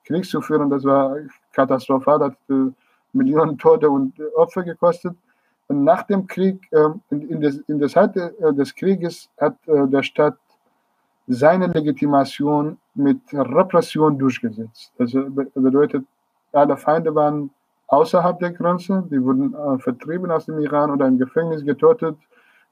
Krieg 0.04 0.24
zu 0.24 0.40
führen, 0.40 0.68
das 0.68 0.84
war 0.84 1.16
katastrophal, 1.52 2.20
hat 2.20 2.36
äh, 2.50 2.72
Millionen 3.12 3.56
Tote 3.56 3.88
und 3.88 4.18
äh, 4.18 4.24
Opfer 4.34 4.64
gekostet. 4.64 5.16
Und 5.68 5.84
nach 5.84 6.02
dem 6.02 6.26
Krieg, 6.26 6.60
ähm, 6.72 7.00
in, 7.10 7.78
der 7.80 7.88
Zeit 7.88 8.16
äh, 8.16 8.52
des 8.52 8.74
Krieges, 8.74 9.30
hat 9.38 9.56
der 9.66 10.02
Staat 10.02 10.36
seine 11.26 11.66
Legitimation 11.68 12.76
mit 12.94 13.18
Repression 13.32 14.18
durchgesetzt. 14.18 14.92
Das 14.98 15.12
bedeutet, 15.54 16.04
alle 16.52 16.76
Feinde 16.76 17.14
waren 17.14 17.50
außerhalb 17.88 18.38
der 18.38 18.52
Grenze, 18.52 19.04
die 19.10 19.22
wurden 19.22 19.54
vertrieben 19.80 20.30
aus 20.30 20.46
dem 20.46 20.60
Iran 20.60 20.90
oder 20.90 21.06
im 21.06 21.18
Gefängnis 21.18 21.64
getötet 21.64 22.16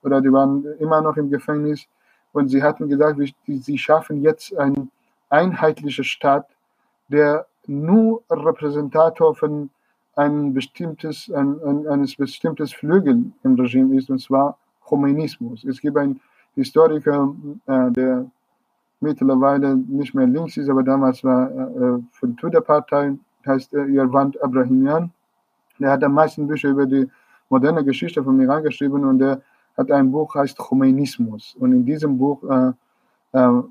oder 0.03 0.20
die 0.20 0.32
waren 0.32 0.64
immer 0.78 1.00
noch 1.00 1.16
im 1.16 1.30
Gefängnis. 1.30 1.86
Und 2.32 2.48
sie 2.48 2.62
hatten 2.62 2.88
gesagt, 2.88 3.18
sie 3.46 3.78
schaffen 3.78 4.22
jetzt 4.22 4.57
einen 4.57 4.90
einheitlichen 5.28 6.05
Staat, 6.05 6.46
der 7.09 7.46
nur 7.66 8.22
Repräsentator 8.30 9.34
von 9.34 9.70
ein 10.14 10.53
bestimmtes, 10.53 11.30
ein, 11.32 11.61
ein, 11.64 11.86
eines 11.86 12.16
bestimmtes 12.16 12.72
Flügel 12.72 13.32
im 13.44 13.55
Regime 13.55 13.96
ist, 13.96 14.11
und 14.11 14.20
zwar 14.20 14.59
Khomeinismus. 14.84 15.64
Es 15.64 15.80
gibt 15.80 15.96
einen 15.96 16.20
Historiker, 16.55 17.34
äh, 17.66 17.90
der 17.92 18.26
mittlerweile 19.03 19.76
nicht 19.76 20.14
mehr 20.14 20.26
links 20.26 20.57
ist, 20.57 20.68
aber 20.68 20.82
damals 20.82 21.22
war 21.24 21.50
äh, 21.50 22.03
von 22.12 22.36
der 22.50 22.61
Partei, 22.61 23.16
heißt 23.46 23.74
äh, 23.74 23.84
Yervant 23.86 24.42
Abrahimian. 24.42 25.11
Der 25.78 25.90
hat 25.90 26.05
am 26.05 26.14
meisten 26.14 26.46
Bücher 26.46 26.70
über 26.70 26.86
die 26.86 27.09
moderne 27.48 27.84
Geschichte 27.84 28.22
vom 28.22 28.40
Iran 28.40 28.62
geschrieben 28.62 29.05
und 29.05 29.18
der 29.18 29.42
hat 29.76 29.90
ein 29.90 30.11
Buch, 30.11 30.34
heißt 30.34 30.57
Khomeinismus. 30.59 31.57
Und 31.59 31.72
in 31.72 31.84
diesem 31.84 32.18
Buch 32.18 32.42
äh, 32.44 32.72
äh, 33.32 33.62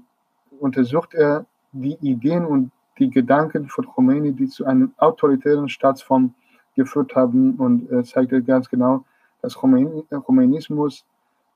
untersucht 0.60 1.14
er 1.14 1.46
die 1.72 1.98
Ideen 2.02 2.46
und 2.46 2.72
die 3.00 3.10
Gedanken 3.10 3.68
von 3.68 3.86
Khomeini, 3.86 4.34
die 4.34 4.48
zu 4.48 4.66
einem 4.66 4.94
autoritären 4.98 5.70
Staatsform 5.70 6.34
geführt 6.76 7.16
haben. 7.16 7.56
Und 7.56 7.90
er 7.90 8.04
zeigte 8.04 8.44
ganz 8.44 8.70
genau, 8.70 9.06
dass 9.42 9.56
Khomeinismus 9.56 11.06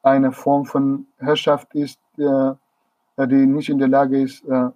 eine 0.01 0.31
Form 0.31 0.65
von 0.65 1.05
Herrschaft 1.17 1.73
ist, 1.75 1.99
die 3.17 3.45
nicht 3.45 3.69
in 3.69 3.77
der 3.77 3.87
Lage 3.87 4.21
ist, 4.21 4.43
äh, 4.45 4.69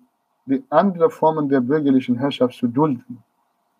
die 0.45 0.63
andere 0.69 1.09
Formen 1.09 1.47
der 1.49 1.61
bürgerlichen 1.61 2.17
Herrschaft 2.17 2.55
zu 2.55 2.67
dulden. 2.67 3.23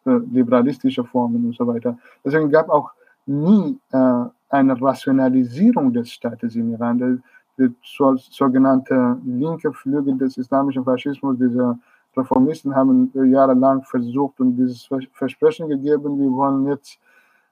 liberalistische 0.05 1.03
Formen 1.03 1.45
und 1.45 1.55
so 1.55 1.67
weiter. 1.67 1.97
Deswegen 2.23 2.49
gab 2.49 2.69
auch 2.69 2.89
nie 3.25 3.77
äh, 3.91 4.23
eine 4.49 4.81
Rationalisierung 4.81 5.93
des 5.93 6.11
Staates 6.11 6.55
im 6.55 6.71
Iran. 6.73 6.97
Der, 6.97 7.17
der 7.57 7.69
so, 7.83 8.15
sogenannte 8.15 9.17
linke 9.25 9.71
Flügel 9.73 10.17
des 10.17 10.37
islamischen 10.37 10.83
Faschismus, 10.83 11.37
diese 11.37 11.77
Reformisten 12.17 12.75
haben 12.75 13.11
jahrelang 13.13 13.83
versucht 13.83 14.39
und 14.39 14.57
dieses 14.57 14.89
Versprechen 15.13 15.69
gegeben, 15.69 16.19
wir 16.19 16.31
wollen 16.31 16.67
jetzt 16.67 16.99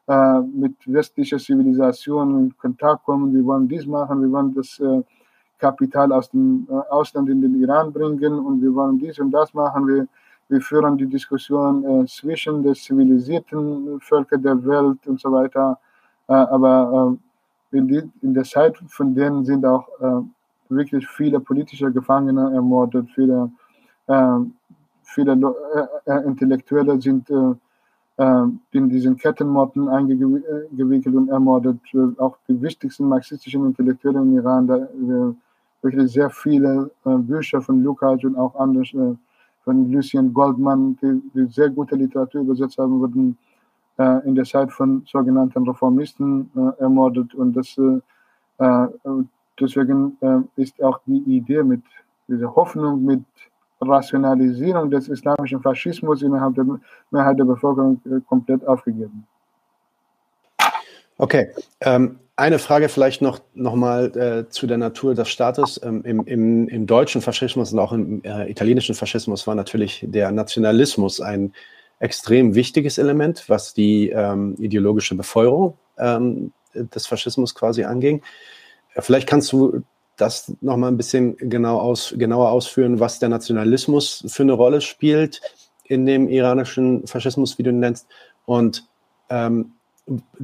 äh, 0.07 0.39
mit 0.39 0.75
westlicher 0.85 1.37
Zivilisation 1.37 2.39
in 2.39 2.57
Kontakt 2.57 3.03
kommen, 3.03 3.33
wir 3.33 3.45
wollen 3.45 3.67
dies 3.67 3.85
machen, 3.85 4.21
wir 4.21 4.31
wollen 4.31 4.53
das 4.55 4.79
äh, 4.79 5.03
Kapital 5.57 6.11
aus 6.11 6.29
dem 6.29 6.67
äh, 6.69 6.73
Ausland 6.89 7.29
in 7.29 7.41
den 7.41 7.61
Iran 7.61 7.91
bringen 7.91 8.39
und 8.39 8.61
wir 8.61 8.73
wollen 8.73 8.99
dies 8.99 9.19
und 9.19 9.31
das 9.31 9.53
machen. 9.53 9.87
Wir, 9.87 10.07
wir 10.49 10.61
führen 10.61 10.97
die 10.97 11.07
Diskussion 11.07 11.83
äh, 11.83 12.05
zwischen 12.05 12.63
den 12.63 12.75
zivilisierten 12.75 13.99
Völkern 13.99 14.41
der 14.41 14.65
Welt 14.65 15.05
und 15.05 15.19
so 15.19 15.31
weiter. 15.31 15.79
Äh, 16.27 16.33
aber 16.33 17.17
äh, 17.73 17.77
in, 17.77 17.87
die, 17.87 18.09
in, 18.21 18.33
der 18.33 18.43
Zeit 18.43 18.77
von 18.87 19.13
denen 19.13 19.43
sind 19.45 19.65
auch 19.65 19.87
äh, 19.99 20.21
wirklich 20.69 21.07
viele 21.07 21.39
politische 21.39 21.91
Gefangene 21.91 22.53
ermordet, 22.53 23.09
viele, 23.13 23.51
äh, 24.07 24.39
viele 25.03 25.55
äh, 26.05 26.23
Intellektuelle 26.25 26.99
sind 27.01 27.29
in 28.71 28.89
diesen 28.89 29.15
Kettenmorden 29.15 29.87
eingewickelt 29.89 31.15
und 31.15 31.29
ermordet. 31.29 31.77
Auch 32.17 32.35
die 32.47 32.59
wichtigsten 32.59 33.07
marxistischen 33.07 33.63
Intellektuellen 33.63 34.23
im 34.23 34.37
Iran, 34.39 34.65
da, 34.65 34.87
wirklich 35.87 36.11
sehr 36.11 36.29
viele 36.29 36.91
Bücher 37.03 37.61
von 37.61 37.83
Lukács 37.83 38.23
und 38.23 38.35
auch 38.35 38.55
andere 38.55 39.17
von 39.67 39.91
Lucien 39.91 40.33
Goldman, 40.33 40.97
die, 41.01 41.21
die 41.33 41.45
sehr 41.51 41.69
gute 41.69 41.95
Literatur 41.95 42.41
übersetzt 42.41 42.77
haben, 42.77 43.01
wurden 43.01 43.37
äh, 43.97 44.25
in 44.25 44.33
der 44.33 44.45
Zeit 44.45 44.71
von 44.71 45.03
sogenannten 45.05 45.67
Reformisten 45.67 46.49
äh, 46.55 46.81
ermordet. 46.83 47.35
Und 47.35 47.53
das, 47.53 47.77
äh, 47.77 47.99
äh 48.59 48.87
deswegen 49.59 50.17
äh, 50.21 50.39
ist 50.55 50.81
auch 50.81 50.99
die 51.05 51.21
Idee 51.37 51.63
mit 51.63 51.81
dieser 52.29 52.55
Hoffnung, 52.55 53.03
mit 53.03 53.25
Rationalisierung 53.81 54.89
des 54.89 55.09
islamischen 55.09 55.61
Faschismus 55.61 56.21
innerhalb 56.21 56.55
der 56.55 56.65
Mehrheit 57.11 57.37
der 57.37 57.45
Bevölkerung 57.45 57.99
äh, 58.05 58.21
komplett 58.25 58.65
aufgegeben. 58.65 59.27
Okay, 61.17 61.49
ähm, 61.81 62.19
eine 62.35 62.59
Frage 62.59 62.89
vielleicht 62.89 63.23
noch, 63.23 63.39
noch 63.55 63.73
mal 63.73 64.15
äh, 64.15 64.49
zu 64.49 64.67
der 64.67 64.77
Natur 64.77 65.15
des 65.15 65.27
Staates. 65.29 65.81
Ähm, 65.83 66.03
im, 66.03 66.23
im, 66.25 66.67
Im 66.67 66.85
deutschen 66.85 67.21
Faschismus 67.21 67.73
und 67.73 67.79
auch 67.79 67.91
im 67.91 68.23
äh, 68.23 68.49
italienischen 68.49 68.93
Faschismus 68.93 69.47
war 69.47 69.55
natürlich 69.55 70.05
der 70.07 70.31
Nationalismus 70.31 71.19
ein 71.19 71.53
extrem 71.99 72.53
wichtiges 72.53 72.99
Element, 72.99 73.45
was 73.47 73.73
die 73.73 74.09
ähm, 74.09 74.55
ideologische 74.59 75.15
Befeuerung 75.15 75.77
ähm, 75.97 76.51
des 76.75 77.07
Faschismus 77.07 77.55
quasi 77.55 77.83
anging. 77.83 78.21
Vielleicht 78.99 79.27
kannst 79.27 79.51
du 79.51 79.81
das 80.15 80.53
noch 80.61 80.77
mal 80.77 80.89
ein 80.89 80.97
bisschen 80.97 81.37
genau 81.37 81.79
aus, 81.79 82.13
genauer 82.17 82.51
ausführen, 82.51 82.99
was 82.99 83.17
der 83.17 83.29
Nationalismus 83.29 84.23
für 84.27 84.43
eine 84.43 84.53
Rolle 84.53 84.81
spielt 84.81 85.41
in 85.85 86.05
dem 86.05 86.27
iranischen 86.27 87.07
Faschismus, 87.07 87.57
wie 87.57 87.63
du 87.63 87.71
ihn 87.71 87.79
nennst, 87.79 88.07
und 88.45 88.87
ähm, 89.29 89.73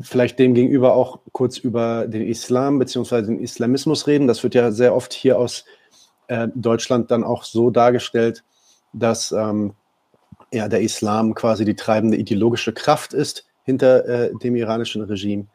vielleicht 0.01 0.39
dem 0.39 0.53
gegenüber 0.53 0.93
auch 0.93 1.19
kurz 1.31 1.57
über 1.57 2.07
den 2.07 2.21
Islam 2.21 2.79
bzw. 2.79 3.21
den 3.21 3.39
Islamismus 3.39 4.07
reden. 4.07 4.27
Das 4.27 4.43
wird 4.43 4.55
ja 4.55 4.71
sehr 4.71 4.95
oft 4.95 5.13
hier 5.13 5.37
aus 5.39 5.65
äh, 6.27 6.47
Deutschland 6.53 7.11
dann 7.11 7.23
auch 7.23 7.43
so 7.43 7.69
dargestellt, 7.69 8.43
dass 8.91 9.31
ähm, 9.31 9.73
ja, 10.51 10.67
der 10.67 10.81
Islam 10.81 11.33
quasi 11.33 11.65
die 11.65 11.75
treibende 11.75 12.17
ideologische 12.17 12.73
Kraft 12.73 13.13
ist 13.13 13.45
hinter 13.63 14.05
äh, 14.05 14.31
dem 14.43 14.55
iranischen 14.55 15.01
Regime. 15.03 15.47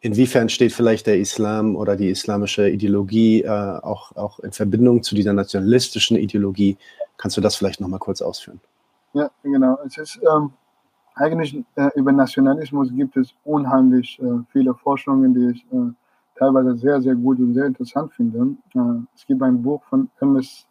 Inwiefern 0.00 0.48
steht 0.48 0.72
vielleicht 0.72 1.06
der 1.06 1.18
Islam 1.18 1.74
oder 1.74 1.96
die 1.96 2.10
islamische 2.10 2.68
Ideologie 2.68 3.42
äh, 3.42 3.48
auch, 3.48 4.14
auch 4.14 4.38
in 4.40 4.52
Verbindung 4.52 5.02
zu 5.02 5.14
dieser 5.14 5.32
nationalistischen 5.32 6.16
Ideologie? 6.16 6.76
Kannst 7.16 7.36
du 7.36 7.40
das 7.40 7.56
vielleicht 7.56 7.80
nochmal 7.80 7.98
kurz 7.98 8.20
ausführen? 8.20 8.60
Ja, 9.14 9.30
genau. 9.42 9.78
Es 9.86 9.96
ist 9.96 10.20
ähm, 10.22 10.52
eigentlich 11.16 11.64
äh, 11.76 11.88
über 11.96 12.12
Nationalismus 12.12 12.92
gibt 12.94 13.16
es 13.16 13.34
unheimlich 13.44 14.20
äh, 14.20 14.38
viele 14.52 14.74
Forschungen, 14.74 15.34
die 15.34 15.50
ich 15.50 15.66
äh, 15.72 15.90
teilweise 16.38 16.76
sehr, 16.76 17.00
sehr 17.00 17.14
gut 17.14 17.38
und 17.38 17.54
sehr 17.54 17.66
interessant 17.66 18.12
finde. 18.12 18.54
Äh, 18.74 19.02
es 19.14 19.26
gibt 19.26 19.42
ein 19.42 19.62
Buch 19.62 19.82
von 19.84 20.10
M.S. 20.20 20.66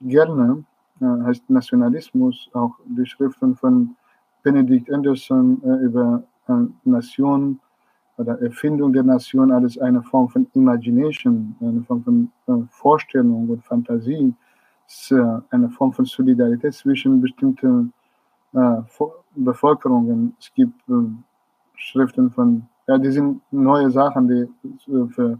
Gerne, 0.00 0.64
äh, 1.00 1.04
heißt 1.24 1.48
Nationalismus, 1.48 2.50
auch 2.52 2.74
die 2.84 3.06
Schriften 3.06 3.54
von 3.54 3.94
Benedict 4.42 4.92
Anderson 4.92 5.62
äh, 5.64 5.84
über 5.84 6.22
Nation 6.84 7.58
oder 8.18 8.40
Erfindung 8.40 8.92
der 8.92 9.02
Nation 9.02 9.50
als 9.50 9.76
eine 9.78 10.00
Form 10.00 10.28
von 10.28 10.46
Imagination, 10.54 11.56
eine 11.60 11.82
Form 11.82 12.04
von 12.04 12.30
Vorstellung 12.70 13.48
und 13.48 13.64
Fantasie, 13.64 14.32
eine 15.50 15.68
Form 15.70 15.92
von 15.92 16.04
Solidarität 16.04 16.72
zwischen 16.72 17.20
bestimmten 17.20 17.92
Bevölkerungen. 19.36 20.34
Es 20.40 20.52
gibt 20.54 20.88
äh, 20.88 20.92
Schriften 21.76 22.30
von, 22.30 22.66
ja, 22.86 22.98
die 22.98 23.10
sind 23.10 23.40
neue 23.50 23.90
Sachen, 23.90 24.28
die 24.28 24.42
äh, 24.92 25.06
für, 25.08 25.38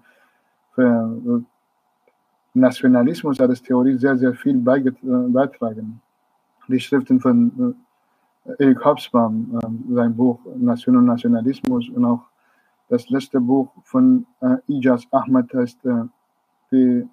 für 0.74 1.18
äh, 1.26 1.42
Nationalismus 2.54 3.40
als 3.40 3.62
Theorie 3.62 3.96
sehr, 3.96 4.16
sehr 4.16 4.34
viel 4.34 4.58
beitragen. 4.58 6.00
Die 6.68 6.80
Schriften 6.80 7.20
von 7.20 7.76
Erik 8.58 8.82
Hobsbawm, 8.82 9.60
sein 9.90 10.16
Buch 10.16 10.38
Nation 10.56 10.96
und 10.96 11.04
Nationalismus 11.04 11.90
und 11.90 12.04
auch 12.06 12.22
das 12.88 13.10
letzte 13.10 13.40
Buch 13.40 13.68
von 13.84 14.24
Ijaz 14.68 15.06
Ahmed 15.10 15.52
heißt 15.52 15.80
die 16.72 17.06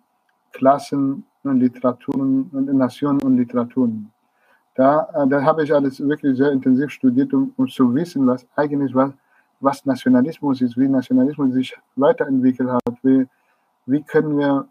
Klassen 0.54 1.26
und 1.44 1.60
Literaturen, 1.60 2.50
Nationen 2.78 3.22
und 3.22 3.36
Literaturen. 3.36 4.13
Da, 4.76 5.08
äh, 5.14 5.28
da 5.28 5.44
habe 5.44 5.64
ich 5.64 5.74
alles 5.74 6.00
wirklich 6.00 6.38
sehr 6.38 6.52
intensiv 6.52 6.90
studiert, 6.92 7.34
um, 7.34 7.54
um 7.58 7.68
zu 7.68 7.94
wissen, 7.94 8.26
was 8.26 8.46
eigentlich 8.56 8.94
was, 8.96 9.12
was 9.60 9.86
Nationalismus 9.86 10.62
ist, 10.62 10.78
wie 10.78 10.88
Nationalismus 10.88 11.54
sich 11.54 11.78
weiterentwickelt 11.96 12.70
hat, 12.70 12.96
wie, 13.04 13.28
wie 13.86 14.02
können 14.02 14.38
wir 14.38 14.68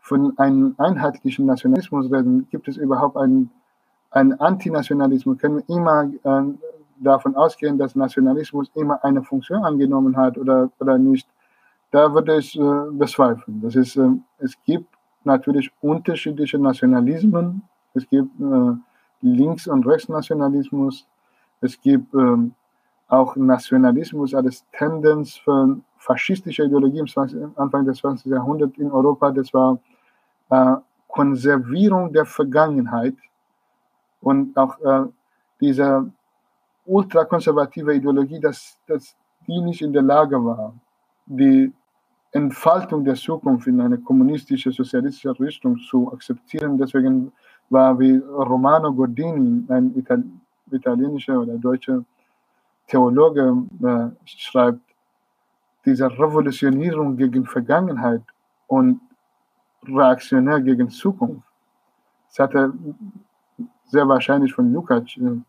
von 0.00 0.38
einem 0.38 0.74
einheitlichen 0.78 1.46
Nationalismus 1.46 2.12
reden? 2.12 2.46
Gibt 2.50 2.68
es 2.68 2.76
überhaupt 2.76 3.16
einen, 3.16 3.50
einen 4.10 4.38
Antinationalismus? 4.38 5.38
Können 5.38 5.62
wir 5.66 5.74
immer 5.76 6.04
äh, 6.22 6.54
davon 6.98 7.34
ausgehen, 7.34 7.78
dass 7.78 7.96
Nationalismus 7.96 8.70
immer 8.74 9.02
eine 9.04 9.22
Funktion 9.22 9.64
angenommen 9.64 10.16
hat 10.16 10.38
oder, 10.38 10.70
oder 10.78 10.98
nicht? 10.98 11.28
Da 11.90 12.12
würde 12.12 12.38
ich 12.38 12.58
äh, 12.58 12.90
bezweifeln. 12.92 13.60
Das 13.62 13.74
ist, 13.74 13.96
äh, 13.96 14.10
es 14.38 14.54
gibt 14.64 14.88
natürlich 15.24 15.72
unterschiedliche 15.80 16.58
Nationalismen. 16.58 17.62
Es 17.94 18.08
gibt 18.08 18.30
äh, 18.40 18.74
Links- 19.34 19.66
und 19.66 19.86
Rechtsnationalismus. 19.86 21.06
Es 21.60 21.80
gibt 21.80 22.14
ähm, 22.14 22.54
auch 23.08 23.36
Nationalismus 23.36 24.34
als 24.34 24.64
Tendenz 24.72 25.36
für 25.36 25.78
faschistische 25.98 26.64
Ideologie 26.64 27.00
im 27.00 27.08
20, 27.08 27.56
Anfang 27.56 27.84
des 27.84 27.98
20. 27.98 28.26
Jahrhunderts 28.26 28.78
in 28.78 28.90
Europa. 28.90 29.30
Das 29.30 29.52
war 29.52 29.78
äh, 30.50 30.76
Konservierung 31.08 32.12
der 32.12 32.26
Vergangenheit 32.26 33.14
und 34.20 34.56
auch 34.56 34.78
äh, 34.80 35.06
diese 35.60 36.10
ultrakonservative 36.84 37.94
Ideologie, 37.94 38.40
dass, 38.40 38.78
dass 38.86 39.16
die 39.46 39.60
nicht 39.60 39.82
in 39.82 39.92
der 39.92 40.02
Lage 40.02 40.44
war, 40.44 40.74
die 41.26 41.72
Entfaltung 42.32 43.04
der 43.04 43.14
Zukunft 43.14 43.66
in 43.66 43.80
eine 43.80 43.98
kommunistische, 43.98 44.70
sozialistische 44.70 45.38
Richtung 45.40 45.78
zu 45.78 46.12
akzeptieren. 46.12 46.76
Deswegen 46.76 47.32
war 47.70 47.98
wie 47.98 48.16
Romano 48.16 48.92
Gordini, 48.92 49.64
ein 49.68 49.94
Ital 49.96 50.24
italienischer 50.70 51.40
oder 51.40 51.56
deutscher 51.58 52.04
Theologe, 52.88 53.54
äh, 53.82 54.08
schreibt, 54.24 54.80
diese 55.84 56.10
Revolutionierung 56.10 57.16
gegen 57.16 57.46
Vergangenheit 57.46 58.22
und 58.66 59.00
reaktionär 59.86 60.60
gegen 60.60 60.90
Zukunft. 60.90 61.46
Das 62.28 62.40
hat 62.40 62.54
er 62.54 62.72
sehr 63.84 64.08
wahrscheinlich 64.08 64.52
von 64.52 64.72
Lukács 64.72 65.16
äh, 65.16 65.40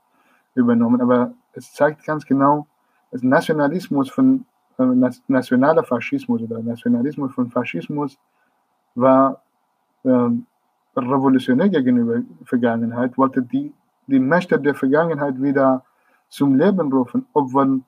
übernommen, 0.54 1.02
aber 1.02 1.34
es 1.54 1.74
zeigt 1.74 2.06
ganz 2.06 2.26
genau, 2.26 2.68
dass 3.12 3.24
Nationalismus 3.24 4.10
von 4.10 4.46
äh, 4.78 4.86
nationaler 5.28 5.84
Faschismus 5.84 6.42
oder 6.42 6.62
Nationalismus 6.62 7.34
von 7.34 7.50
Faschismus 7.50 8.18
war 8.94 9.42
äh, 10.04 10.30
revolutionär 11.04 11.70
gegenüber 11.70 12.22
Vergangenheit, 12.46 13.18
wollte 13.18 13.42
die, 13.42 13.74
die 14.08 14.20
Mächte 14.20 14.60
der 14.60 14.76
Vergangenheit 14.76 15.42
wieder 15.42 15.84
zum 16.30 16.56
Leben 16.56 16.92
rufen, 16.92 17.26
obwohl 17.34 17.82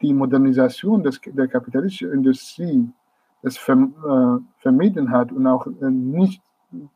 die 0.00 0.12
Modernisation 0.12 1.02
des, 1.02 1.20
der 1.24 1.48
kapitalistischen 1.48 2.12
Industrie 2.12 2.88
es 3.42 3.56
verm, 3.56 3.94
äh, 4.04 4.62
vermieden 4.62 5.10
hat 5.10 5.32
und 5.32 5.46
auch 5.46 5.66
äh, 5.66 5.90
nicht 5.90 6.42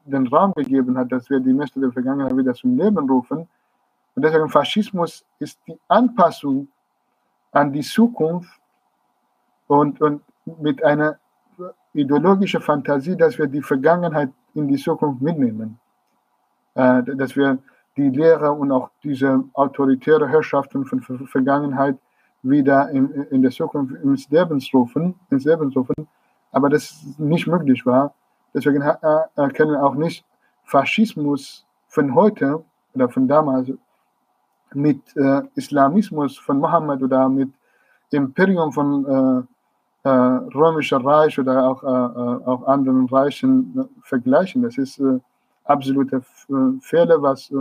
den 0.05 0.27
Raum 0.27 0.53
gegeben 0.55 0.99
hat, 0.99 1.11
dass 1.11 1.31
wir 1.31 1.41
die 1.41 1.53
Mächte 1.53 1.81
der 1.81 1.93
Vergangenheit 1.93 2.37
wieder 2.37 2.55
zum 2.55 2.77
Leben 2.77 3.09
rufen, 3.09 3.49
Und 4.15 4.23
deswegen 4.23 4.49
Faschismus 4.49 5.25
ist 5.39 5.59
die 5.67 5.79
Anpassung 5.89 6.69
an 7.53 7.73
die 7.73 7.81
Zukunft 7.81 8.61
und, 9.67 10.01
und 10.01 10.23
mit 10.45 10.85
einer 10.85 11.19
ideologischen 11.95 12.61
Fantasie, 12.61 13.17
dass 13.17 13.39
wir 13.39 13.47
die 13.47 13.63
Vergangenheit 13.63 14.31
in 14.55 14.69
die 14.69 14.77
Zukunft 14.77 15.21
mitnehmen. 15.23 15.79
Äh, 16.75 17.03
dass 17.17 17.37
wir 17.37 17.59
die 17.97 18.09
Lehre 18.09 18.51
und 18.53 18.73
auch 18.73 18.91
diese 19.03 19.45
autoritäre 19.53 20.29
Herrschaften 20.29 20.87
von 20.87 21.05
der 21.07 21.27
Vergangenheit 21.27 21.97
wieder 22.43 22.91
in, 22.91 23.11
in 23.31 23.43
der 23.43 23.51
Zukunft 23.51 23.95
ins 24.03 24.29
Leben 24.31 24.61
rufen, 24.73 25.15
ins 25.31 25.45
Leben 25.45 25.73
aber 26.51 26.69
das 26.69 27.05
nicht 27.19 27.47
möglich 27.47 27.85
war. 27.87 28.15
Deswegen 28.55 28.83
erkennen 28.83 29.73
wir 29.73 29.83
auch 29.83 29.95
nicht 29.95 30.25
Faschismus 30.65 31.65
von 31.89 32.15
heute 32.15 32.65
oder 32.95 33.09
von 33.09 33.29
damals 33.29 33.71
mit 34.75 35.01
äh, 35.17 35.43
Islamismus 35.55 36.39
von 36.39 36.59
Mohammed 36.59 37.03
oder 37.03 37.29
mit 37.29 37.51
Imperium 38.11 38.73
von 38.73 39.47
äh, 40.05 40.09
äh, 40.09 40.11
Römischer 40.55 41.05
Reich 41.05 41.39
oder 41.39 41.69
auch, 41.69 41.83
äh, 41.83 41.87
äh, 41.87 42.47
auch 42.47 42.67
anderen 42.67 43.07
Reichen 43.07 43.73
äh, 43.79 43.85
vergleichen. 44.03 44.63
Das 44.63 44.79
ist 44.79 45.01
absolute 45.65 46.23
Fehler, 46.81 47.23
was 47.23 47.53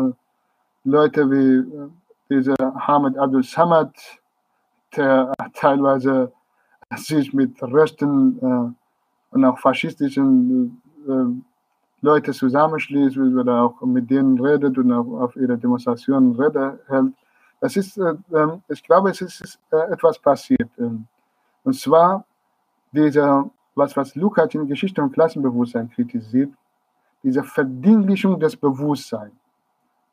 Leute 0.84 1.30
wie 1.30 1.64
dieser 2.30 2.56
Hamid 2.88 3.16
Abdul 3.16 3.44
Samad, 3.44 3.94
der 4.96 5.32
teilweise 5.54 6.32
sich 6.96 7.32
mit 7.32 7.62
rechten 7.62 8.76
und 9.30 9.46
auch 9.46 9.60
faschistischen 9.60 10.82
Leute 12.02 12.32
zusammenschließt 12.32 13.18
oder 13.18 13.62
auch 13.62 13.82
mit 13.82 14.10
denen 14.10 14.40
redet 14.40 14.80
und 14.80 14.92
auch 14.92 15.22
auf 15.22 15.36
ihre 15.36 15.58
Demonstrationen 15.58 16.36
Rede 16.36 16.80
hält. 16.88 17.14
Das 17.62 17.76
ist, 17.78 17.98
äh, 17.98 18.16
ähm, 18.34 18.64
ich 18.68 18.84
glaube, 18.84 19.12
es 19.12 19.22
ist 19.22 19.60
äh, 19.72 19.94
etwas 19.94 20.18
passiert. 20.18 20.70
Ähm, 20.80 21.06
und 21.64 21.76
zwar 21.76 22.26
dieser, 22.92 23.50
was, 23.76 23.96
was 23.96 24.16
Lukács 24.16 24.56
in 24.56 24.68
Geschichte 24.68 25.02
und 25.02 25.14
Klassenbewusstsein 25.14 25.90
kritisiert, 25.90 26.52
diese 27.24 27.44
Verdinglichung 27.44 28.40
des 28.40 28.56
Bewusstseins, 28.56 29.34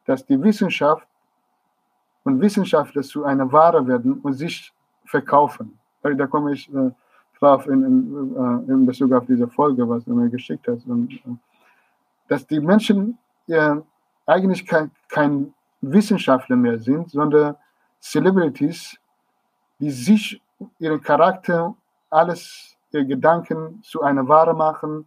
dass 0.05 0.24
die 0.24 0.41
Wissenschaft 0.43 1.07
und 2.24 2.41
Wissenschaftler 2.41 3.03
zu 3.03 3.24
einer 3.24 3.51
Ware 3.51 3.87
werden 3.87 4.20
und 4.20 4.35
sich 4.35 4.72
verkaufen. 5.05 5.79
Da 6.03 6.26
komme 6.26 6.53
ich 6.53 6.72
äh, 6.72 6.91
drauf 7.39 7.66
in, 7.66 7.83
in, 7.85 8.68
in 8.68 8.87
Bezug 8.87 9.12
auf 9.12 9.26
diese 9.26 9.49
Folge, 9.49 9.89
was 9.89 10.05
du 10.05 10.14
mir 10.14 10.29
geschickt 10.29 10.66
hast. 10.68 10.87
Und, 10.87 11.20
dass 12.29 12.47
die 12.47 12.61
Menschen 12.61 13.18
ja, 13.47 13.83
eigentlich 14.26 14.66
kein, 14.66 14.91
kein 15.09 15.55
Wissenschaftler 15.81 16.57
mehr 16.57 16.79
sind, 16.79 17.11
sondern 17.11 17.57
Celebrities, 18.01 18.99
die 19.79 19.91
sich 19.91 20.41
ihren 20.79 21.01
Charakter, 21.01 21.74
alles, 22.11 22.76
ihre 22.92 23.06
Gedanken 23.06 23.80
zu 23.82 24.02
einer 24.02 24.26
Ware 24.28 24.54
machen 24.54 25.06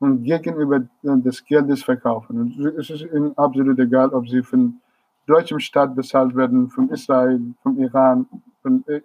und 0.00 0.22
gegenüber 0.22 0.82
des 1.02 1.44
Geldes 1.44 1.82
verkaufen. 1.82 2.40
Und 2.40 2.66
es 2.78 2.90
ist 2.90 3.02
ihnen 3.02 3.36
absolut 3.36 3.78
egal, 3.78 4.10
ob 4.10 4.28
sie 4.28 4.42
von 4.42 4.80
deutschem 5.26 5.58
Staat 5.58 5.94
bezahlt 5.94 6.34
werden, 6.34 6.70
von 6.70 6.88
Israel, 6.90 7.40
vom 7.62 7.78
Iran. 7.78 8.26
Von, 8.62 8.84
äh, 8.86 9.00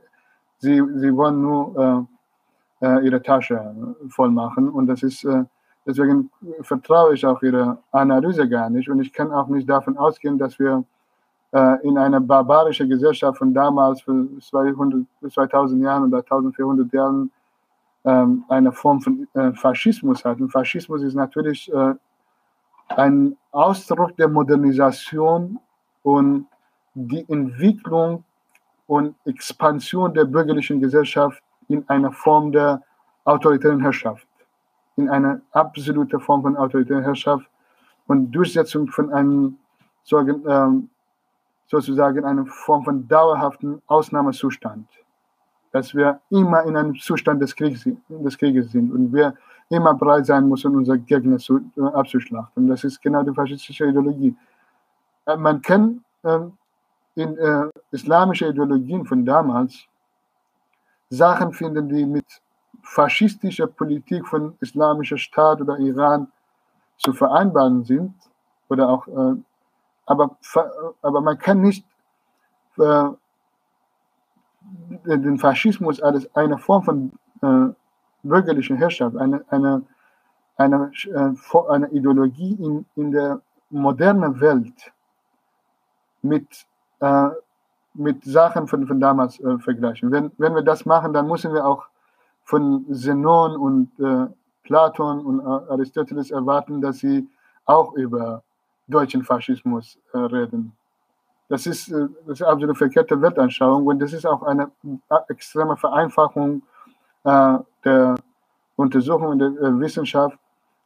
sie, 0.60 0.82
sie 0.96 1.16
wollen 1.16 1.42
nur 1.42 2.08
äh, 2.82 2.86
äh 2.86 3.06
ihre 3.06 3.22
Tasche 3.22 3.76
voll 4.10 4.32
machen 4.32 4.70
und 4.70 4.88
das 4.88 5.04
ist 5.04 5.26
äh, 5.26 5.44
Deswegen 5.86 6.32
vertraue 6.62 7.14
ich 7.14 7.26
auch 7.26 7.42
Ihrer 7.42 7.82
Analyse 7.92 8.48
gar 8.48 8.70
nicht 8.70 8.90
und 8.90 9.02
ich 9.02 9.12
kann 9.12 9.32
auch 9.32 9.48
nicht 9.48 9.70
davon 9.70 9.98
ausgehen, 9.98 10.38
dass 10.38 10.58
wir 10.60 10.78
äh, 10.78 10.84
in 11.84 11.98
einer 11.98 12.20
barbarischen 12.20 12.90
Gesellschaft 12.90 13.38
von 13.38 13.54
damals, 13.54 14.02
für 14.02 14.28
200, 14.40 15.06
2000 15.32 15.84
Jahren 15.84 16.06
oder 16.06 16.18
1400 16.18 16.92
Jahren, 16.92 17.32
ähm, 18.06 18.44
eine 18.50 18.72
Form 18.72 19.02
von 19.02 19.28
äh, 19.34 19.54
Faschismus 19.54 20.26
hatten. 20.26 20.50
Faschismus 20.50 21.04
ist 21.04 21.14
natürlich 21.14 21.72
äh, 21.72 21.94
ein 22.90 23.38
Ausdruck 23.52 24.18
der 24.18 24.28
Modernisation 24.28 25.60
und 26.02 26.48
die 26.96 27.24
Entwicklung 27.30 28.24
und 28.88 29.16
Expansion 29.26 30.14
der 30.14 30.26
bürgerlichen 30.26 30.82
Gesellschaft 30.82 31.42
in 31.70 31.88
einer 31.88 32.12
Form 32.12 32.52
der 32.52 32.82
autoritären 33.26 33.80
Herrschaft 33.80 34.28
in 34.96 35.10
eine 35.10 35.42
absolute 35.52 36.20
Form 36.20 36.42
von 36.44 36.56
autoritärer 36.56 37.02
Herrschaft 37.02 37.48
und 38.08 38.32
Durchsetzung 38.32 38.88
von 38.88 39.12
einem 39.12 39.58
ähm, 40.12 40.90
sozusagen 41.68 42.24
eine 42.26 42.46
Form 42.46 42.84
von 42.84 43.08
dauerhaften 43.08 43.82
Ausnahmezustand. 43.88 44.88
Dass 45.72 45.96
wir 45.96 46.20
immer 46.30 46.64
in 46.64 46.78
einem 46.78 46.96
Zustand 46.96 47.42
des 47.42 47.56
Krieges, 47.56 47.88
des 48.10 48.38
Krieges 48.38 48.72
sind 48.72 48.92
und 48.92 49.12
wir 49.12 49.34
immer 49.70 49.94
bereit 49.94 50.26
sein 50.26 50.48
müssen, 50.48 50.76
unsere 50.76 51.00
Gegner 51.00 51.38
zu, 51.38 51.60
äh, 51.78 51.82
abzuschlachten. 51.82 52.68
Das 52.68 52.84
ist 52.84 53.02
genau 53.02 53.24
die 53.24 53.34
faschistische 53.34 53.86
Ideologie. 53.86 54.36
Äh, 55.26 55.38
man 55.38 55.62
kann 55.62 56.04
äh, 56.24 56.40
in 57.16 57.38
äh, 57.38 57.70
islamischen 57.92 58.50
Ideologien 58.50 59.06
von 59.06 59.26
damals 59.26 59.88
Sachen 61.10 61.54
finden, 61.54 61.90
die 61.90 62.06
mit 62.06 62.26
faschistische 62.82 63.68
Politik 63.68 64.28
von 64.28 64.56
islamischer 64.60 65.18
Staat 65.18 65.62
oder 65.62 65.78
Iran 65.80 66.28
zu 66.98 67.14
vereinbaren 67.14 67.84
sind. 67.84 68.14
Oder 68.70 68.90
auch, 68.90 69.08
äh, 69.08 69.36
aber, 70.06 70.38
aber 71.02 71.22
man 71.22 71.38
kann 71.38 71.62
nicht 71.62 71.86
äh, 72.78 73.10
den 75.06 75.38
Faschismus 75.38 76.02
als 76.02 76.34
eine 76.36 76.58
Form 76.58 76.84
von 76.84 77.12
äh, 77.42 77.74
bürgerlicher 78.24 78.76
Herrschaft, 78.76 79.16
eine, 79.18 79.44
eine, 79.50 79.84
eine, 80.58 80.92
äh, 81.06 81.60
eine 81.70 81.90
Ideologie 81.90 82.54
in, 82.54 82.86
in 82.96 83.12
der 83.12 83.42
modernen 83.70 84.40
Welt 84.40 84.92
mit, 86.22 86.66
äh, 87.00 87.30
mit 87.94 88.24
Sachen 88.24 88.68
von, 88.68 88.88
von 88.88 89.00
damals 89.00 89.40
äh, 89.40 89.58
vergleichen. 89.60 90.12
Wenn, 90.12 90.32
wenn 90.38 90.56
wir 90.56 90.64
das 90.64 90.86
machen, 90.86 91.14
dann 91.14 91.28
müssen 91.28 91.54
wir 91.54 91.66
auch 91.66 91.86
von 92.44 92.86
Zenon 92.94 93.56
und 93.56 94.00
äh, 94.00 94.28
Platon 94.64 95.20
und 95.26 95.42
Aristoteles 95.46 96.32
erwarten, 96.32 96.80
dass 96.82 97.00
sie 97.00 97.28
auch 97.66 97.94
über 97.96 98.44
deutschen 98.88 99.24
Faschismus 99.24 99.98
äh, 100.14 100.18
reden. 100.18 100.76
Das 101.50 101.66
ist, 101.66 101.90
äh, 101.90 102.08
das 102.28 102.40
ist 102.40 102.44
absolut 102.44 102.78
verkehrte 102.78 103.22
Weltanschauung 103.22 103.86
und 103.86 104.00
das 104.00 104.14
ist 104.14 104.26
auch 104.26 104.44
eine 104.44 104.72
äh, 104.84 105.16
extreme 105.30 105.78
Vereinfachung 105.78 106.62
der 107.26 108.16
Untersuchung 108.76 109.40
der 109.40 109.80
Wissenschaft. 109.80 110.38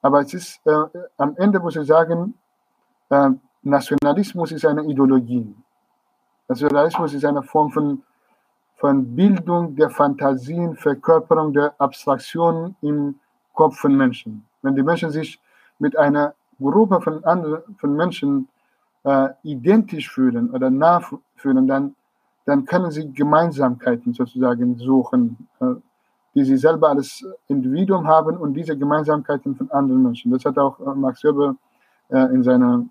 Aber 0.03 0.21
es 0.21 0.35
ist 0.35 0.61
am 1.17 1.35
Ende 1.35 1.59
muss 1.59 1.75
ich 1.75 1.87
sagen, 1.87 2.35
Nationalismus 3.63 4.51
ist 4.51 4.63
eine 4.63 4.83
Ideologie. 4.83 5.55
Nationalismus 6.47 7.15
ist 7.15 7.25
eine 7.25 7.41
Form 7.41 7.71
von 7.71 8.03
von 8.77 9.15
Bildung 9.15 9.75
der 9.75 9.89
Fantasien, 9.89 10.75
Verkörperung 10.75 11.51
der 11.51 11.73
Abstraktionen 11.79 12.75
im 12.81 13.19
Kopf 13.53 13.77
von 13.79 13.95
Menschen. 13.95 14.45
Wenn 14.61 14.75
die 14.75 14.83
Menschen 14.83 15.09
sich 15.09 15.39
mit 15.79 15.97
einer 15.97 16.35
Gruppe 16.59 17.01
von, 17.01 17.23
anderen, 17.23 17.75
von 17.77 17.95
Menschen 17.95 18.47
äh, 19.03 19.29
identisch 19.43 20.09
fühlen 20.09 20.51
oder 20.51 20.69
nah 20.69 21.01
fühlen, 21.35 21.67
dann, 21.67 21.95
dann 22.45 22.65
können 22.65 22.91
sie 22.91 23.11
Gemeinsamkeiten 23.11 24.13
sozusagen 24.13 24.77
suchen, 24.77 25.47
äh, 25.59 25.75
die 26.35 26.43
sie 26.43 26.57
selber 26.57 26.89
als 26.89 27.25
Individuum 27.47 28.07
haben 28.07 28.37
und 28.37 28.53
diese 28.53 28.77
Gemeinsamkeiten 28.77 29.55
von 29.55 29.71
anderen 29.71 30.03
Menschen. 30.03 30.31
Das 30.31 30.45
hat 30.45 30.57
auch 30.57 30.79
äh, 30.79 30.93
Max 30.95 31.23
Weber 31.23 31.55
äh, 32.09 32.33
in 32.33 32.43
seiner 32.43 32.85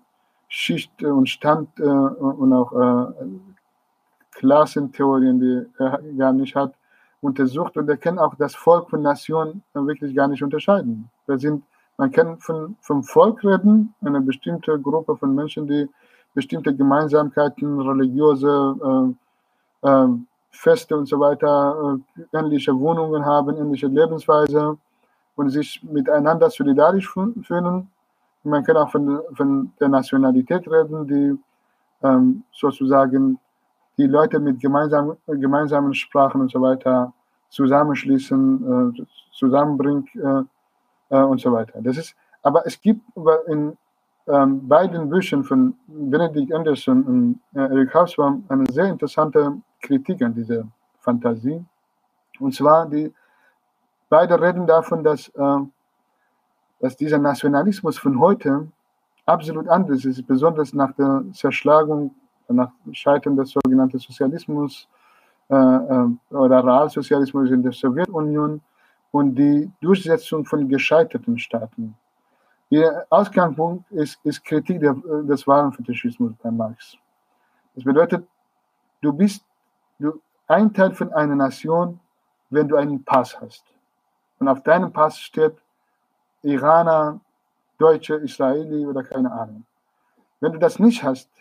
Schicht 0.49 1.03
und 1.03 1.29
Stand 1.29 1.69
äh, 1.79 1.83
und 1.83 2.53
auch 2.53 3.13
Klassentheorien, 4.31 5.39
die 5.39 5.65
er 5.79 5.99
gar 6.17 6.33
nicht 6.33 6.55
hat, 6.55 6.73
untersucht 7.21 7.77
und 7.77 7.89
er 7.89 7.97
kann 7.97 8.19
auch 8.19 8.35
das 8.35 8.55
Volk 8.55 8.89
von 8.89 9.01
Nation 9.01 9.63
wirklich 9.73 10.15
gar 10.15 10.27
nicht 10.27 10.43
unterscheiden. 10.43 11.09
Wir 11.25 11.39
sind, 11.39 11.63
man 11.97 12.11
kann 12.11 12.37
von, 12.39 12.75
vom 12.81 13.03
Volk 13.03 13.43
reden, 13.43 13.93
eine 14.01 14.21
bestimmte 14.21 14.79
Gruppe 14.79 15.17
von 15.17 15.33
Menschen, 15.33 15.67
die 15.67 15.89
bestimmte 16.33 16.75
Gemeinsamkeiten, 16.75 17.81
religiöse 17.81 19.15
äh, 19.83 19.89
äh, 19.89 20.07
Feste 20.51 20.95
und 20.95 21.07
so 21.07 21.19
weiter, 21.19 21.99
äh, 22.15 22.37
ähnliche 22.37 22.77
Wohnungen 22.79 23.25
haben, 23.25 23.57
ähnliche 23.57 23.87
Lebensweise 23.87 24.77
und 25.35 25.49
sich 25.49 25.81
miteinander 25.83 26.49
solidarisch 26.49 27.09
fühlen. 27.09 27.89
Man 28.43 28.63
kann 28.63 28.77
auch 28.77 28.91
von, 28.91 29.19
von 29.33 29.71
der 29.79 29.89
Nationalität 29.89 30.67
reden, 30.67 31.07
die 31.07 31.37
ähm, 32.03 32.43
sozusagen 32.53 33.39
die 33.97 34.05
Leute 34.05 34.39
mit 34.39 34.59
gemeinsamen, 34.59 35.17
gemeinsamen 35.25 35.93
Sprachen 35.93 36.41
und 36.41 36.51
so 36.51 36.61
weiter 36.61 37.11
zusammenschließen, 37.49 38.93
äh, 38.95 39.03
zusammenbringt 39.31 40.09
äh, 41.09 41.17
und 41.17 41.39
so 41.39 41.51
weiter. 41.51 41.81
Das 41.81 41.97
ist, 41.97 42.15
aber 42.41 42.65
es 42.65 42.79
gibt 42.79 43.01
in 43.47 43.77
ähm, 44.27 44.67
beiden 44.67 45.09
Büchern 45.09 45.43
von 45.43 45.73
Benedict 45.87 46.53
Anderson 46.53 47.03
und 47.03 47.39
äh, 47.55 47.59
Eric 47.59 47.93
Hausbaum 47.93 48.43
eine 48.49 48.65
sehr 48.71 48.85
interessante 48.85 49.57
Kritik 49.81 50.21
an 50.21 50.33
dieser 50.33 50.63
Fantasie. 50.99 51.63
Und 52.39 52.53
zwar, 52.53 52.87
die 52.89 53.13
beide 54.09 54.39
reden 54.39 54.67
davon, 54.67 55.03
dass, 55.03 55.29
äh, 55.29 55.59
dass 56.79 56.97
dieser 56.97 57.19
Nationalismus 57.19 57.97
von 57.97 58.19
heute 58.19 58.67
absolut 59.25 59.67
anders 59.67 60.05
ist, 60.05 60.25
besonders 60.27 60.73
nach 60.73 60.93
der 60.93 61.23
Zerschlagung, 61.33 62.13
nach 62.49 62.71
Scheitern 62.91 63.35
des 63.35 63.51
sogenannten 63.51 63.99
Sozialismus 63.99 64.87
äh, 65.49 65.55
äh, 65.55 66.07
oder 66.31 66.63
Realsozialismus 66.63 67.51
in 67.51 67.63
der 67.63 67.71
Sowjetunion 67.71 68.61
und 69.17 69.33
die 69.33 69.71
Durchsetzung 69.81 70.45
von 70.45 70.69
gescheiterten 70.69 71.39
Staaten. 71.39 71.95
Ihr 72.69 73.03
Ausgangspunkt 73.09 73.89
ist, 73.91 74.19
ist 74.23 74.43
Kritik 74.45 74.79
der, 74.79 74.93
des 75.23 75.47
wahren 75.47 75.73
Fetischismus 75.73 76.33
bei 76.43 76.51
Marx. 76.51 76.95
Das 77.73 77.83
bedeutet, 77.83 78.27
du 79.01 79.11
bist 79.11 79.43
du, 79.97 80.21
ein 80.47 80.71
Teil 80.71 80.93
von 80.93 81.11
einer 81.13 81.35
Nation, 81.35 81.99
wenn 82.51 82.67
du 82.67 82.75
einen 82.75 83.03
Pass 83.03 83.41
hast. 83.41 83.63
Und 84.37 84.47
auf 84.49 84.61
deinem 84.61 84.93
Pass 84.93 85.17
steht 85.17 85.55
Iraner, 86.43 87.19
Deutsche, 87.79 88.17
Israeli 88.17 88.85
oder 88.85 89.01
keine 89.01 89.31
Ahnung. 89.31 89.63
Wenn 90.41 90.51
du 90.51 90.59
das 90.59 90.77
nicht 90.77 91.01
hast, 91.01 91.31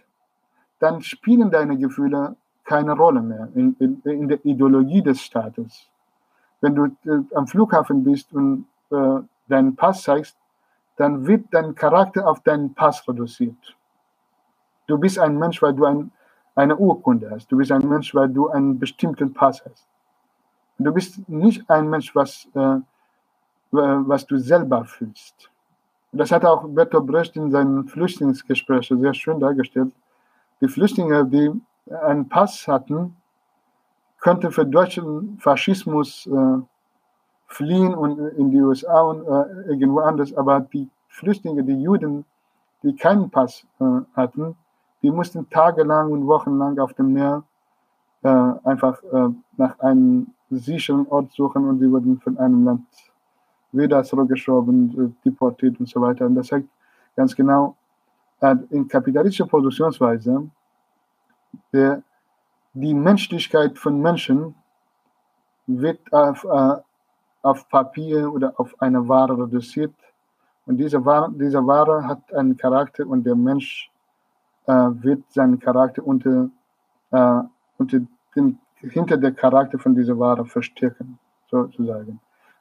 dann 0.78 1.02
spielen 1.02 1.50
deine 1.50 1.76
Gefühle 1.76 2.36
keine 2.64 2.92
Rolle 2.92 3.20
mehr 3.20 3.50
in, 3.54 3.76
in, 3.80 4.00
in 4.02 4.28
der 4.28 4.42
Ideologie 4.46 5.02
des 5.02 5.20
Staates. 5.20 5.90
Wenn 6.60 6.74
du 6.74 6.86
äh, 7.04 7.22
am 7.34 7.46
Flughafen 7.46 8.04
bist 8.04 8.32
und 8.32 8.66
äh, 8.90 9.20
deinen 9.48 9.76
Pass 9.76 10.02
zeigst, 10.02 10.36
dann 10.96 11.26
wird 11.26 11.46
dein 11.50 11.74
Charakter 11.74 12.26
auf 12.26 12.40
deinen 12.40 12.74
Pass 12.74 13.06
reduziert. 13.06 13.76
Du 14.86 14.98
bist 14.98 15.18
ein 15.18 15.38
Mensch, 15.38 15.60
weil 15.60 15.74
du 15.74 15.84
ein, 15.84 16.10
eine 16.54 16.76
Urkunde 16.76 17.30
hast. 17.30 17.50
Du 17.52 17.56
bist 17.56 17.70
ein 17.70 17.86
Mensch, 17.86 18.14
weil 18.14 18.28
du 18.28 18.48
einen 18.48 18.78
bestimmten 18.78 19.32
Pass 19.32 19.62
hast. 19.64 19.86
Du 20.78 20.92
bist 20.92 21.28
nicht 21.28 21.68
ein 21.70 21.88
Mensch, 21.88 22.14
was, 22.14 22.48
äh, 22.54 22.78
was 23.70 24.26
du 24.26 24.38
selber 24.38 24.84
fühlst. 24.84 25.50
Das 26.12 26.30
hat 26.30 26.44
auch 26.44 26.66
Bertolt 26.68 27.06
Brecht 27.06 27.36
in 27.36 27.50
seinen 27.50 27.86
Flüchtlingsgesprächen 27.88 29.00
sehr 29.00 29.12
schön 29.12 29.40
dargestellt. 29.40 29.92
Die 30.60 30.68
Flüchtlinge, 30.68 31.26
die 31.26 31.52
einen 31.90 32.28
Pass 32.28 32.66
hatten, 32.66 33.16
könnten 34.26 34.50
für 34.50 34.66
deutschen 34.66 35.38
Faschismus 35.38 36.26
äh, 36.26 36.58
fliehen 37.46 37.94
und 37.94 38.18
in 38.36 38.50
die 38.50 38.60
USA 38.60 39.00
und 39.02 39.22
äh, 39.22 39.70
irgendwo 39.70 40.00
anders. 40.00 40.34
Aber 40.34 40.58
die 40.58 40.88
Flüchtlinge, 41.06 41.62
die 41.62 41.80
Juden, 41.80 42.24
die 42.82 42.96
keinen 42.96 43.30
Pass 43.30 43.64
äh, 43.78 43.84
hatten, 44.16 44.56
die 45.00 45.12
mussten 45.12 45.48
tagelang 45.48 46.10
und 46.10 46.26
wochenlang 46.26 46.76
auf 46.80 46.92
dem 46.94 47.12
Meer 47.12 47.44
äh, 48.24 48.28
einfach 48.64 49.00
äh, 49.04 49.28
nach 49.58 49.78
einem 49.78 50.26
sicheren 50.50 51.06
Ort 51.06 51.30
suchen 51.30 51.68
und 51.68 51.78
sie 51.78 51.88
wurden 51.88 52.18
von 52.18 52.36
einem 52.36 52.64
Land 52.64 52.86
wieder 53.70 54.02
zurückgeschoben, 54.02 54.76
äh, 54.90 55.24
deportiert 55.24 55.78
und 55.78 55.88
so 55.88 56.00
weiter. 56.00 56.26
Und 56.26 56.34
das 56.34 56.48
zeigt 56.48 56.68
ganz 57.14 57.32
genau, 57.36 57.76
äh, 58.40 58.56
in 58.70 58.88
kapitalistischer 58.88 59.46
Produktionsweise 59.46 60.50
der, 61.72 62.02
die 62.76 62.92
Menschlichkeit 62.92 63.78
von 63.78 64.00
Menschen 64.02 64.54
wird 65.66 65.98
auf, 66.12 66.44
äh, 66.44 66.76
auf 67.42 67.68
Papier 67.70 68.30
oder 68.30 68.52
auf 68.60 68.74
eine 68.80 69.08
Ware 69.08 69.38
reduziert. 69.38 69.94
Und 70.66 70.76
diese 70.76 71.02
Ware, 71.04 71.32
diese 71.32 71.66
Ware 71.66 72.06
hat 72.06 72.34
einen 72.34 72.56
Charakter 72.56 73.06
und 73.06 73.24
der 73.24 73.34
Mensch 73.34 73.90
äh, 74.66 74.72
wird 74.72 75.22
seinen 75.32 75.58
Charakter 75.58 76.06
unter, 76.06 76.50
äh, 77.12 77.40
unter 77.78 78.00
den, 78.34 78.58
hinter 78.80 79.16
der 79.16 79.32
Charakter 79.32 79.78
von 79.78 79.94
dieser 79.94 80.18
Ware 80.18 80.44
verstärken, 80.44 81.18
sozusagen. 81.50 82.20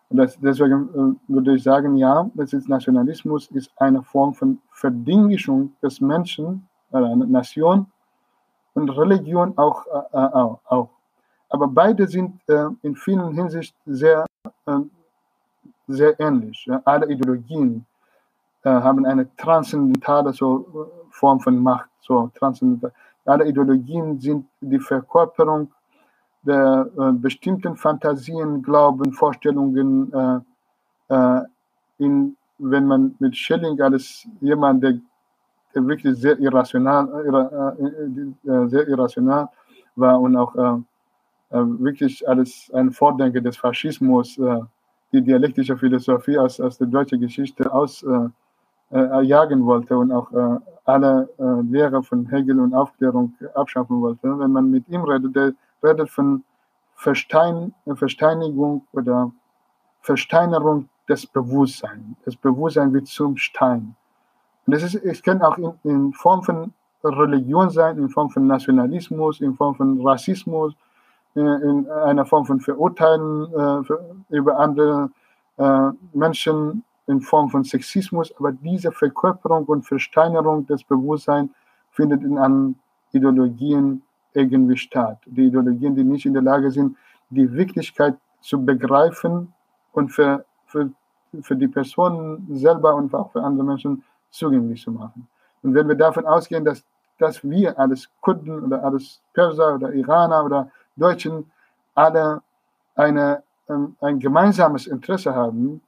Und 0.09 0.17
das, 0.17 0.39
deswegen 0.39 1.17
äh, 1.27 1.33
würde 1.33 1.55
ich 1.55 1.63
sagen, 1.63 1.97
ja, 1.97 2.29
das 2.35 2.53
ist 2.53 2.69
Nationalismus 2.69 3.51
ist 3.51 3.69
eine 3.75 4.01
Form 4.01 4.33
von 4.33 4.59
Verdinglichung 4.71 5.73
des 5.81 5.99
Menschen, 5.99 6.67
äh, 6.93 6.97
einer 6.97 7.25
Nation 7.25 7.87
und 8.75 8.89
Religion 8.89 9.57
auch, 9.57 9.85
äh, 9.87 10.17
äh 10.17 10.55
auch. 10.75 10.89
Aber 11.49 11.67
beide 11.67 12.07
sind 12.07 12.39
äh, 12.47 12.67
in 12.83 12.95
vielen 12.95 13.33
Hinsichten 13.33 13.95
sehr 13.95 14.25
ähm, 14.67 14.91
sehr 15.87 16.19
ähnlich. 16.19 16.67
Alle 16.83 17.07
Ideologien 17.11 17.85
äh, 18.63 18.69
haben 18.69 19.05
eine 19.05 19.27
transzendentale 19.37 20.33
so, 20.33 20.59
äh, 20.59 21.07
Form 21.11 21.39
von 21.39 21.61
Macht. 21.61 21.89
So. 22.01 22.31
Alle 23.25 23.47
Ideologien 23.47 24.19
sind 24.19 24.47
die 24.61 24.79
Verkörperung 24.79 25.71
der 26.43 26.87
äh, 26.97 27.11
bestimmten 27.13 27.75
Fantasien, 27.75 28.61
Glauben, 28.61 29.11
Vorstellungen, 29.13 30.13
äh, 30.13 30.39
äh, 31.13 31.41
in, 31.97 32.35
wenn 32.57 32.85
man 32.85 33.15
mit 33.19 33.35
Schelling 33.35 33.79
als 33.81 34.27
jemand, 34.41 34.83
der 34.83 34.99
wirklich 35.75 36.17
sehr 36.17 36.39
irrational, 36.39 37.07
äh, 38.45 38.67
sehr 38.67 38.87
irrational 38.87 39.49
war 39.95 40.19
und 40.19 40.35
auch 40.35 40.81
wirklich 41.49 42.27
als 42.27 42.69
ein 42.73 42.91
Vordenker 42.91 43.39
des 43.39 43.55
Faschismus 43.55 44.37
die 45.15 45.21
dialektische 45.21 45.77
Philosophie 45.77 46.37
aus, 46.37 46.59
aus 46.59 46.77
der 46.77 46.87
deutschen 46.87 47.19
Geschichte 47.21 47.71
ausjagen 47.71 48.31
äh, 48.91 49.63
äh, 49.63 49.65
wollte 49.65 49.97
und 49.97 50.11
auch 50.11 50.31
äh, 50.31 50.59
alle 50.83 51.29
äh, 51.39 51.61
Lehre 51.71 52.03
von 52.03 52.27
Hegel 52.27 52.59
und 52.59 52.73
Aufklärung 52.73 53.33
abschaffen 53.53 54.01
wollte. 54.01 54.37
Wenn 54.39 54.51
man 54.51 54.69
mit 54.69 54.87
ihm 54.89 55.03
redet, 55.03 55.35
der 55.35 55.53
redet 55.83 56.09
von 56.09 56.43
Verstein, 56.95 57.73
Versteinigung 57.95 58.85
oder 58.91 59.31
Versteinerung 60.01 60.89
des 61.07 61.25
Bewusstseins. 61.25 62.17
Das 62.25 62.35
Bewusstsein 62.35 62.93
wird 62.93 63.07
zum 63.07 63.37
Stein. 63.37 63.95
Und 64.65 64.73
das 64.73 64.83
ist, 64.83 64.95
es 64.95 65.21
kann 65.21 65.41
auch 65.41 65.57
in, 65.57 65.73
in 65.83 66.13
Form 66.13 66.43
von 66.43 66.73
Religion 67.03 67.69
sein, 67.69 67.97
in 67.97 68.09
Form 68.09 68.29
von 68.29 68.47
Nationalismus, 68.47 69.41
in 69.41 69.53
Form 69.53 69.75
von 69.75 70.01
Rassismus, 70.01 70.73
äh, 71.35 71.39
in 71.39 71.87
einer 71.89 72.25
Form 72.25 72.45
von 72.45 72.59
Verurteilen 72.59 73.47
äh, 73.53 74.35
über 74.35 74.57
andere 74.57 75.11
äh, 75.57 75.89
Menschen 76.13 76.83
in 77.07 77.21
Form 77.21 77.49
von 77.49 77.63
Sexismus, 77.63 78.33
aber 78.39 78.51
diese 78.51 78.91
Verkörperung 78.91 79.65
und 79.65 79.83
Versteinerung 79.83 80.65
des 80.65 80.83
Bewusstseins 80.83 81.51
findet 81.91 82.23
in 82.23 82.37
allen 82.37 82.79
Ideologien 83.11 84.01
irgendwie 84.33 84.77
statt. 84.77 85.19
Die 85.25 85.45
Ideologien, 85.45 85.95
die 85.95 86.03
nicht 86.03 86.25
in 86.25 86.33
der 86.33 86.41
Lage 86.41 86.71
sind, 86.71 86.97
die 87.29 87.51
Wirklichkeit 87.53 88.15
zu 88.41 88.63
begreifen 88.63 89.53
und 89.93 90.09
für, 90.09 90.45
für, 90.65 90.89
für 91.41 91.55
die 91.55 91.67
Personen 91.67 92.47
selber 92.55 92.95
und 92.95 93.13
auch 93.13 93.31
für 93.31 93.41
andere 93.41 93.65
Menschen 93.65 94.03
zugänglich 94.29 94.81
zu 94.81 94.91
machen. 94.91 95.27
Und 95.63 95.73
wenn 95.73 95.87
wir 95.87 95.95
davon 95.95 96.25
ausgehen, 96.25 96.65
dass, 96.65 96.83
dass 97.17 97.43
wir 97.43 97.77
als 97.79 98.09
Kurden 98.21 98.63
oder 98.63 98.83
als 98.83 99.21
Perser 99.33 99.75
oder 99.75 99.93
Iraner 99.93 100.45
oder 100.45 100.71
Deutschen 100.95 101.51
alle 101.93 102.41
eine, 102.95 103.43
ähm, 103.69 103.95
ein 104.01 104.19
gemeinsames 104.19 104.87
Interesse 104.87 105.33
haben, 105.33 105.81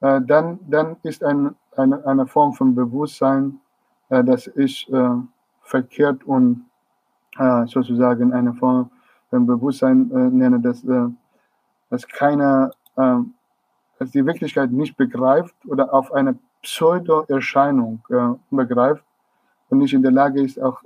äh, 0.00 0.20
dann, 0.22 0.58
dann 0.68 0.96
ist 1.02 1.24
ein, 1.24 1.54
eine, 1.76 2.04
eine 2.06 2.26
Form 2.26 2.52
von 2.52 2.74
Bewusstsein, 2.74 3.60
äh, 4.08 4.22
das 4.22 4.46
ich 4.48 4.92
äh, 4.92 5.10
verkehrt 5.62 6.24
und 6.24 6.66
sozusagen 7.66 8.32
eine 8.32 8.54
Form 8.54 8.90
von 9.28 9.46
Bewusstsein 9.46 10.08
nenne, 10.08 10.58
dass, 10.58 10.82
dass 11.90 12.08
keiner 12.08 12.70
ähm, 12.96 13.34
dass 13.98 14.10
die 14.10 14.26
Wirklichkeit 14.26 14.70
nicht 14.70 14.96
begreift 14.96 15.54
oder 15.66 15.92
auf 15.92 16.12
eine 16.12 16.38
Pseudo-Erscheinung 16.66 18.02
begreift 18.50 19.04
und 19.70 19.78
nicht 19.78 19.94
in 19.94 20.02
der 20.02 20.12
Lage 20.12 20.42
ist, 20.42 20.60
auch 20.60 20.82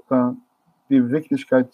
die 0.90 1.08
Wirklichkeit 1.08 1.68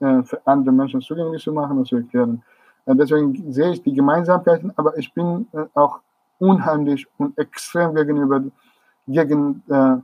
äh, 0.00 0.22
für 0.22 0.40
andere 0.46 0.72
Menschen 0.72 1.00
zugänglich 1.00 1.42
zu 1.42 1.52
machen 1.52 1.78
und 1.78 1.86
zu 1.86 1.96
erklären. 1.96 2.42
Äh, 2.86 2.94
deswegen 2.94 3.52
sehe 3.52 3.72
ich 3.72 3.82
die 3.82 3.92
Gemeinsamkeiten, 3.92 4.72
aber 4.76 4.96
ich 4.96 5.12
bin 5.12 5.46
äh, 5.52 5.64
auch 5.74 6.00
unheimlich 6.38 7.06
und 7.18 7.36
extrem 7.36 7.94
gegenüber 7.94 8.42
gegen 9.06 9.62
äh, 9.68 9.96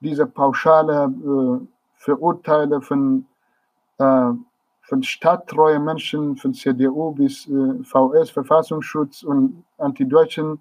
diese 0.00 0.26
pauschale 0.26 1.04
äh, 1.04 1.66
Verurteile 1.96 2.80
von, 2.80 3.26
äh, 3.98 4.32
von 4.82 5.02
stadttreuen 5.02 5.84
Menschen, 5.84 6.36
von 6.36 6.54
CDU 6.54 7.12
bis 7.12 7.46
äh, 7.48 7.84
VS, 7.84 8.30
Verfassungsschutz 8.30 9.22
und 9.22 9.64
Antideutschen, 9.78 10.60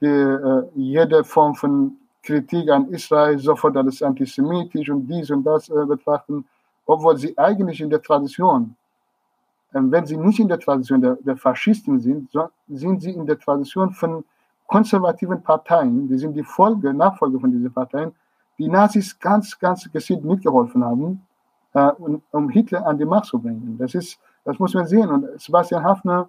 die 0.00 0.06
äh, 0.06 0.62
jede 0.74 1.24
Form 1.24 1.54
von 1.54 1.96
Kritik 2.22 2.70
an 2.70 2.88
Israel 2.90 3.38
sofort 3.38 3.76
als 3.76 4.02
antisemitisch 4.02 4.90
und 4.90 5.06
dies 5.06 5.30
und 5.30 5.44
das 5.44 5.68
äh, 5.68 5.84
betrachten 5.86 6.44
obwohl 6.88 7.18
sie 7.18 7.36
eigentlich 7.36 7.80
in 7.82 7.90
der 7.90 8.02
Tradition, 8.02 8.74
ähm, 9.74 9.92
wenn 9.92 10.06
sie 10.06 10.16
nicht 10.16 10.40
in 10.40 10.48
der 10.48 10.58
Tradition 10.58 11.02
der, 11.02 11.16
der 11.16 11.36
Faschisten 11.36 12.00
sind, 12.00 12.30
so 12.32 12.48
sind 12.68 13.02
sie 13.02 13.10
in 13.10 13.26
der 13.26 13.38
Tradition 13.38 13.92
von 13.92 14.24
konservativen 14.66 15.42
Parteien, 15.42 16.08
die 16.08 16.18
sind 16.18 16.34
die 16.34 16.42
Folge, 16.42 16.92
Nachfolge 16.94 17.38
von 17.38 17.52
diesen 17.52 17.72
Parteien, 17.72 18.12
die 18.58 18.68
Nazis 18.68 19.18
ganz, 19.18 19.58
ganz 19.58 19.90
gezielt 19.92 20.24
mitgeholfen 20.24 20.82
haben, 20.82 21.26
äh, 21.74 21.90
um 22.32 22.48
Hitler 22.48 22.86
an 22.86 22.96
die 22.96 23.04
Macht 23.04 23.26
zu 23.26 23.38
bringen. 23.38 23.76
Das 23.78 23.94
ist, 23.94 24.18
das 24.44 24.58
muss 24.58 24.72
man 24.72 24.86
sehen. 24.86 25.10
Und 25.10 25.26
Sebastian 25.38 25.84
Hafner 25.84 26.26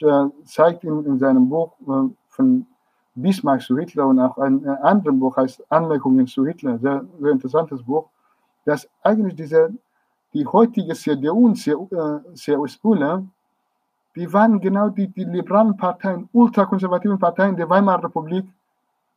äh, 0.00 0.26
zeigt 0.44 0.84
in, 0.84 1.04
in 1.06 1.18
seinem 1.18 1.48
Buch 1.48 1.72
äh, 1.80 2.10
von 2.28 2.66
Bismarck 3.14 3.62
zu 3.62 3.78
Hitler 3.78 4.06
und 4.06 4.18
auch 4.18 4.38
ein, 4.38 4.66
ein 4.66 4.78
anderes 4.78 5.18
Buch 5.18 5.36
heißt 5.36 5.64
Anmerkungen 5.70 6.26
zu 6.26 6.46
Hitler, 6.46 6.78
sehr, 6.78 7.04
sehr 7.20 7.32
interessantes 7.32 7.82
Buch, 7.82 8.08
dass 8.64 8.88
eigentlich 9.02 9.36
diese, 9.36 9.72
die 10.32 10.46
heutige 10.46 10.94
CDU 10.94 11.46
und 11.46 11.56
CSU, 11.56 12.96
die 14.16 14.32
waren 14.32 14.60
genau 14.60 14.88
die, 14.88 15.08
die 15.08 15.24
liberalen 15.24 15.76
Parteien, 15.76 16.28
ultrakonservativen 16.32 17.18
Parteien 17.18 17.56
der 17.56 17.68
Weimarer 17.68 18.04
Republik, 18.04 18.46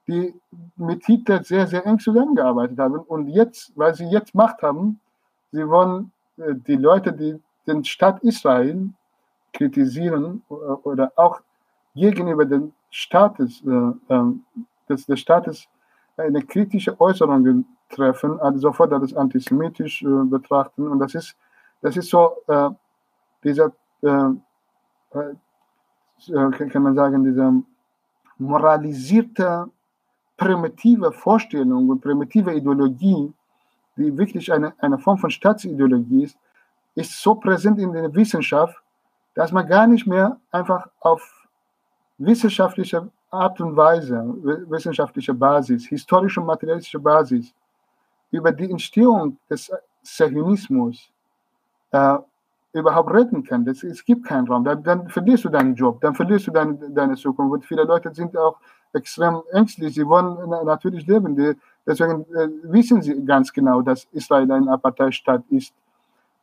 die 0.08 0.34
mit 0.76 1.06
Hitler 1.06 1.43
sehr, 1.43 1.68
sehr 1.68 1.86
eng 1.86 2.00
zusammengearbeitet 2.00 2.80
haben. 2.80 3.00
Und 3.00 3.28
jetzt, 3.28 3.74
weil 3.76 3.93
sie 3.93 4.06
jetzt 4.06 4.34
Macht 4.34 4.62
haben, 4.62 5.00
sie 5.52 5.68
wollen 5.68 6.12
äh, 6.38 6.56
die 6.56 6.76
Leute, 6.76 7.14
die 7.14 7.39
den 7.68 7.84
Staat 7.84 8.24
Israel 8.24 8.89
kritisieren 9.54 10.41
äh, 10.50 10.54
oder 10.54 11.12
auch 11.16 11.41
gegenüber 11.93 12.45
dem 12.45 12.74
Staates, 12.90 13.64
äh, 13.66 14.14
äh, 14.14 14.34
des, 14.90 15.06
des 15.06 15.20
Staates 15.20 15.68
eine 16.18 16.42
kritische 16.42 17.00
Äußerung 17.00 17.66
treffen, 17.90 18.40
also 18.40 18.60
sofort 18.60 18.92
als 18.94 19.16
antisemitisch 19.16 20.02
äh, 20.04 20.24
betrachten. 20.26 20.88
Und 20.88 21.00
das 21.00 21.16
ist, 21.16 21.36
das 21.82 21.96
ist 21.98 22.10
so 22.10 22.38
äh, 22.48 22.70
dieser, 23.44 23.72
kann 25.12 26.84
man 26.84 26.96
sagen, 26.96 27.24
dieser 27.24 27.54
moralisierte 28.38 29.70
primitive 30.36 31.12
Vorstellung 31.12 31.90
und 31.90 32.02
primitive 32.02 32.54
Ideologie, 32.54 33.34
die 33.96 34.18
wirklich 34.18 34.52
eine, 34.54 34.74
eine 34.80 35.00
Form 35.00 35.18
von 35.18 35.30
Staatsideologie 35.30 36.24
ist, 36.24 36.38
ist 36.96 37.22
so 37.22 37.36
präsent 37.36 37.80
in 37.80 37.92
der 37.92 38.14
Wissenschaft, 38.14 38.76
dass 39.34 39.52
man 39.52 39.68
gar 39.68 39.88
nicht 39.88 40.08
mehr 40.08 40.40
einfach 40.52 40.88
auf 41.00 41.37
wissenschaftliche 42.18 43.09
Art 43.30 43.59
und 43.61 43.76
Weise, 43.76 44.24
wissenschaftliche 44.70 45.34
Basis, 45.34 45.86
historische 45.88 46.39
und 46.39 46.47
materialistische 46.47 46.99
Basis 46.99 47.53
über 48.32 48.51
die 48.51 48.70
Entstehung 48.70 49.38
des 49.49 49.72
Zionismus 50.03 51.11
äh, 51.91 52.18
überhaupt 52.74 53.11
retten 53.11 53.43
kann. 53.43 53.65
Das, 53.65 53.84
es 53.84 54.03
gibt 54.03 54.26
keinen 54.26 54.47
Raum. 54.47 54.63
Dann, 54.63 54.84
dann, 54.84 55.09
verlierst 55.09 55.45
du 55.45 55.49
deinen 55.49 55.76
Job, 55.76 55.99
dann 56.01 56.15
verlierst 56.15 56.47
du 56.47 56.51
deine, 56.51 56.78
deine 56.89 57.15
Zukunft. 57.15 57.53
Und 57.53 57.65
viele 57.65 57.84
Leute 57.84 58.13
sind 58.13 58.36
auch 58.38 58.57
extrem 58.93 59.41
ängstlich. 59.51 59.93
Sie 59.95 60.05
wollen 60.05 60.49
natürlich 60.65 61.05
leben. 61.07 61.36
Die, 61.36 61.53
deswegen 61.86 62.26
äh, 62.34 62.49
wissen 62.63 63.01
sie 63.01 63.24
ganz 63.26 63.51
genau, 63.51 63.82
dass 63.82 64.07
Israel 64.11 64.51
ein 64.51 64.68
Apartheidstaat 64.68 65.43
ist 65.49 65.74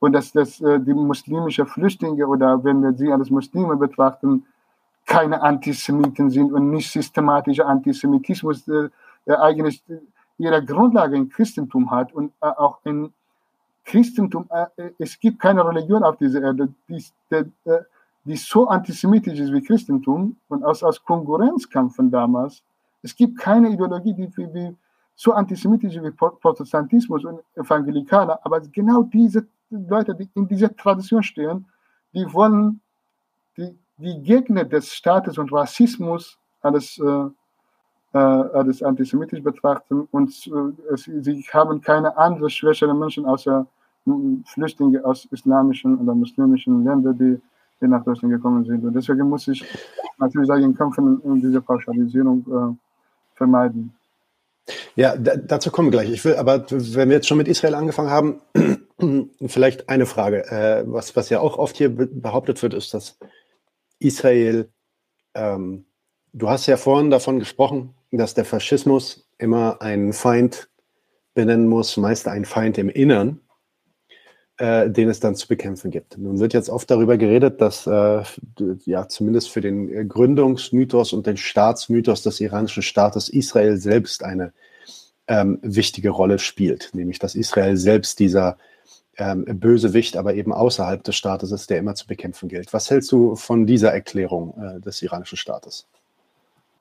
und 0.00 0.12
dass 0.12 0.32
das, 0.32 0.60
äh, 0.60 0.80
die 0.80 0.94
muslimischen 0.94 1.66
Flüchtlinge 1.66 2.26
oder 2.26 2.62
wenn 2.62 2.82
wir 2.82 2.92
sie 2.92 3.12
als 3.12 3.30
Muslime 3.30 3.76
betrachten, 3.76 4.44
keine 5.06 5.42
Antisemiten 5.42 6.30
sind 6.30 6.52
und 6.52 6.70
nicht 6.70 6.90
systematischer 6.90 7.66
Antisemitismus, 7.66 8.66
äh, 8.68 8.88
der 9.26 9.42
eigentlich 9.42 9.82
ihre 10.38 10.64
Grundlage 10.64 11.16
im 11.16 11.28
Christentum 11.28 11.90
hat 11.90 12.12
und 12.12 12.32
äh, 12.40 12.46
auch 12.46 12.78
im 12.84 13.12
Christentum, 13.84 14.48
äh, 14.50 14.90
es 14.98 15.18
gibt 15.18 15.40
keine 15.40 15.64
Religion 15.64 16.02
auf 16.02 16.16
dieser 16.16 16.42
Erde, 16.42 16.72
die, 16.88 17.04
die, 18.24 18.36
so 18.36 18.66
antisemitisch 18.68 19.38
ist 19.38 19.52
wie 19.52 19.62
Christentum 19.62 20.36
und 20.48 20.64
aus, 20.64 20.82
aus 20.82 21.04
Konkurrenzkampf 21.04 21.96
von 21.96 22.10
damals. 22.10 22.62
Es 23.02 23.14
gibt 23.14 23.38
keine 23.38 23.68
Ideologie, 23.68 24.14
die, 24.14 24.28
die 24.28 24.76
so 25.14 25.32
antisemitisch 25.32 25.94
wie 26.02 26.10
Protestantismus 26.10 27.24
und 27.24 27.40
Evangelikaler, 27.54 28.40
aber 28.42 28.60
genau 28.60 29.02
diese 29.02 29.46
Leute, 29.70 30.14
die 30.14 30.28
in 30.34 30.48
dieser 30.48 30.74
Tradition 30.74 31.22
stehen, 31.22 31.66
die 32.14 32.32
wollen 32.32 32.80
die, 33.56 33.76
die 33.96 34.20
Gegner 34.22 34.64
des 34.64 34.92
Staates 34.92 35.38
und 35.38 35.52
Rassismus 35.52 36.38
als, 36.62 36.98
äh, 36.98 37.02
äh, 38.12 38.18
als 38.18 38.82
antisemitisch 38.82 39.42
betrachten 39.42 40.08
und 40.10 40.30
äh, 40.30 40.96
sie 40.96 41.44
haben 41.52 41.80
keine 41.80 42.16
anderen 42.16 42.50
schwächere 42.50 42.94
Menschen 42.94 43.26
außer 43.26 43.66
Flüchtlinge 44.46 45.02
aus 45.04 45.24
islamischen 45.26 45.98
oder 45.98 46.14
muslimischen 46.14 46.84
Ländern, 46.84 47.16
die 47.16 47.40
die 47.80 47.88
nach 47.88 48.04
Deutschland 48.04 48.34
gekommen 48.34 48.64
sind. 48.64 48.84
Und 48.84 48.94
deswegen 48.94 49.28
muss 49.28 49.48
ich 49.48 49.64
natürlich 50.18 50.48
sagen, 50.48 50.74
kämpfen 50.74 51.18
und 51.18 51.40
diese 51.40 51.60
Pauschalisierung 51.60 52.44
äh, 52.48 53.36
vermeiden. 53.36 53.94
Ja, 54.96 55.16
dazu 55.16 55.70
kommen 55.70 55.88
wir 55.88 56.00
gleich. 56.00 56.10
Ich 56.10 56.24
will, 56.24 56.36
aber 56.36 56.64
wenn 56.70 57.08
wir 57.08 57.16
jetzt 57.16 57.28
schon 57.28 57.36
mit 57.36 57.48
Israel 57.48 57.74
angefangen 57.74 58.10
haben, 58.10 59.30
vielleicht 59.46 59.88
eine 59.88 60.06
Frage. 60.06 60.46
Äh, 60.50 60.84
was, 60.86 61.16
was 61.16 61.28
ja 61.28 61.40
auch 61.40 61.58
oft 61.58 61.76
hier 61.76 61.94
behauptet 61.94 62.62
wird, 62.62 62.72
ist, 62.72 62.94
dass 62.94 63.18
Israel, 64.04 64.68
ähm, 65.34 65.86
du 66.32 66.48
hast 66.48 66.66
ja 66.66 66.76
vorhin 66.76 67.10
davon 67.10 67.38
gesprochen, 67.38 67.94
dass 68.12 68.34
der 68.34 68.44
Faschismus 68.44 69.28
immer 69.38 69.82
einen 69.82 70.12
Feind 70.12 70.68
benennen 71.34 71.66
muss, 71.66 71.96
meist 71.96 72.28
einen 72.28 72.44
Feind 72.44 72.78
im 72.78 72.88
Innern 72.88 73.40
äh, 74.58 74.88
den 74.88 75.08
es 75.08 75.20
dann 75.20 75.34
zu 75.34 75.48
bekämpfen 75.48 75.90
gibt. 75.90 76.16
Nun 76.16 76.38
wird 76.38 76.54
jetzt 76.54 76.70
oft 76.70 76.90
darüber 76.90 77.16
geredet, 77.16 77.60
dass 77.60 77.86
äh, 77.86 78.22
ja 78.84 79.08
zumindest 79.08 79.50
für 79.50 79.60
den 79.60 80.08
Gründungsmythos 80.08 81.12
und 81.12 81.26
den 81.26 81.36
Staatsmythos 81.36 82.22
des 82.22 82.40
iranischen 82.40 82.82
Staates 82.82 83.28
Israel 83.28 83.76
selbst 83.78 84.22
eine 84.22 84.52
ähm, 85.26 85.58
wichtige 85.62 86.10
Rolle 86.10 86.38
spielt, 86.38 86.90
nämlich 86.92 87.18
dass 87.18 87.34
Israel 87.34 87.76
selbst 87.76 88.20
dieser 88.20 88.58
ähm, 89.18 89.44
Bösewicht, 89.44 90.16
aber 90.16 90.34
eben 90.34 90.52
außerhalb 90.52 91.02
des 91.02 91.16
Staates 91.16 91.52
ist, 91.52 91.70
der 91.70 91.78
immer 91.78 91.94
zu 91.94 92.06
bekämpfen 92.06 92.48
gilt. 92.48 92.72
Was 92.72 92.90
hältst 92.90 93.12
du 93.12 93.36
von 93.36 93.66
dieser 93.66 93.92
Erklärung 93.92 94.54
äh, 94.60 94.80
des 94.80 95.02
iranischen 95.02 95.36
Staates? 95.38 95.86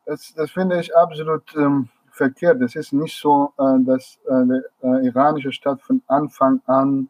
Das, 0.05 0.34
das 0.36 0.51
finde 0.51 0.79
ich 0.79 0.95
absolut 0.95 1.43
ähm, 1.55 1.89
verkehrt. 2.11 2.61
Es 2.61 2.75
ist 2.75 2.93
nicht 2.93 3.17
so, 3.17 3.53
äh, 3.57 3.84
dass 3.86 4.19
äh, 4.27 4.45
der 4.45 4.63
äh, 4.81 5.07
iranische 5.07 5.51
Staat 5.51 5.81
von 5.81 6.01
Anfang 6.07 6.61
an 6.65 7.09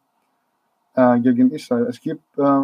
äh, 0.95 1.19
gegen 1.19 1.51
Israel. 1.51 1.85
Es 1.85 1.99
gibt 1.99 2.37
äh, 2.37 2.61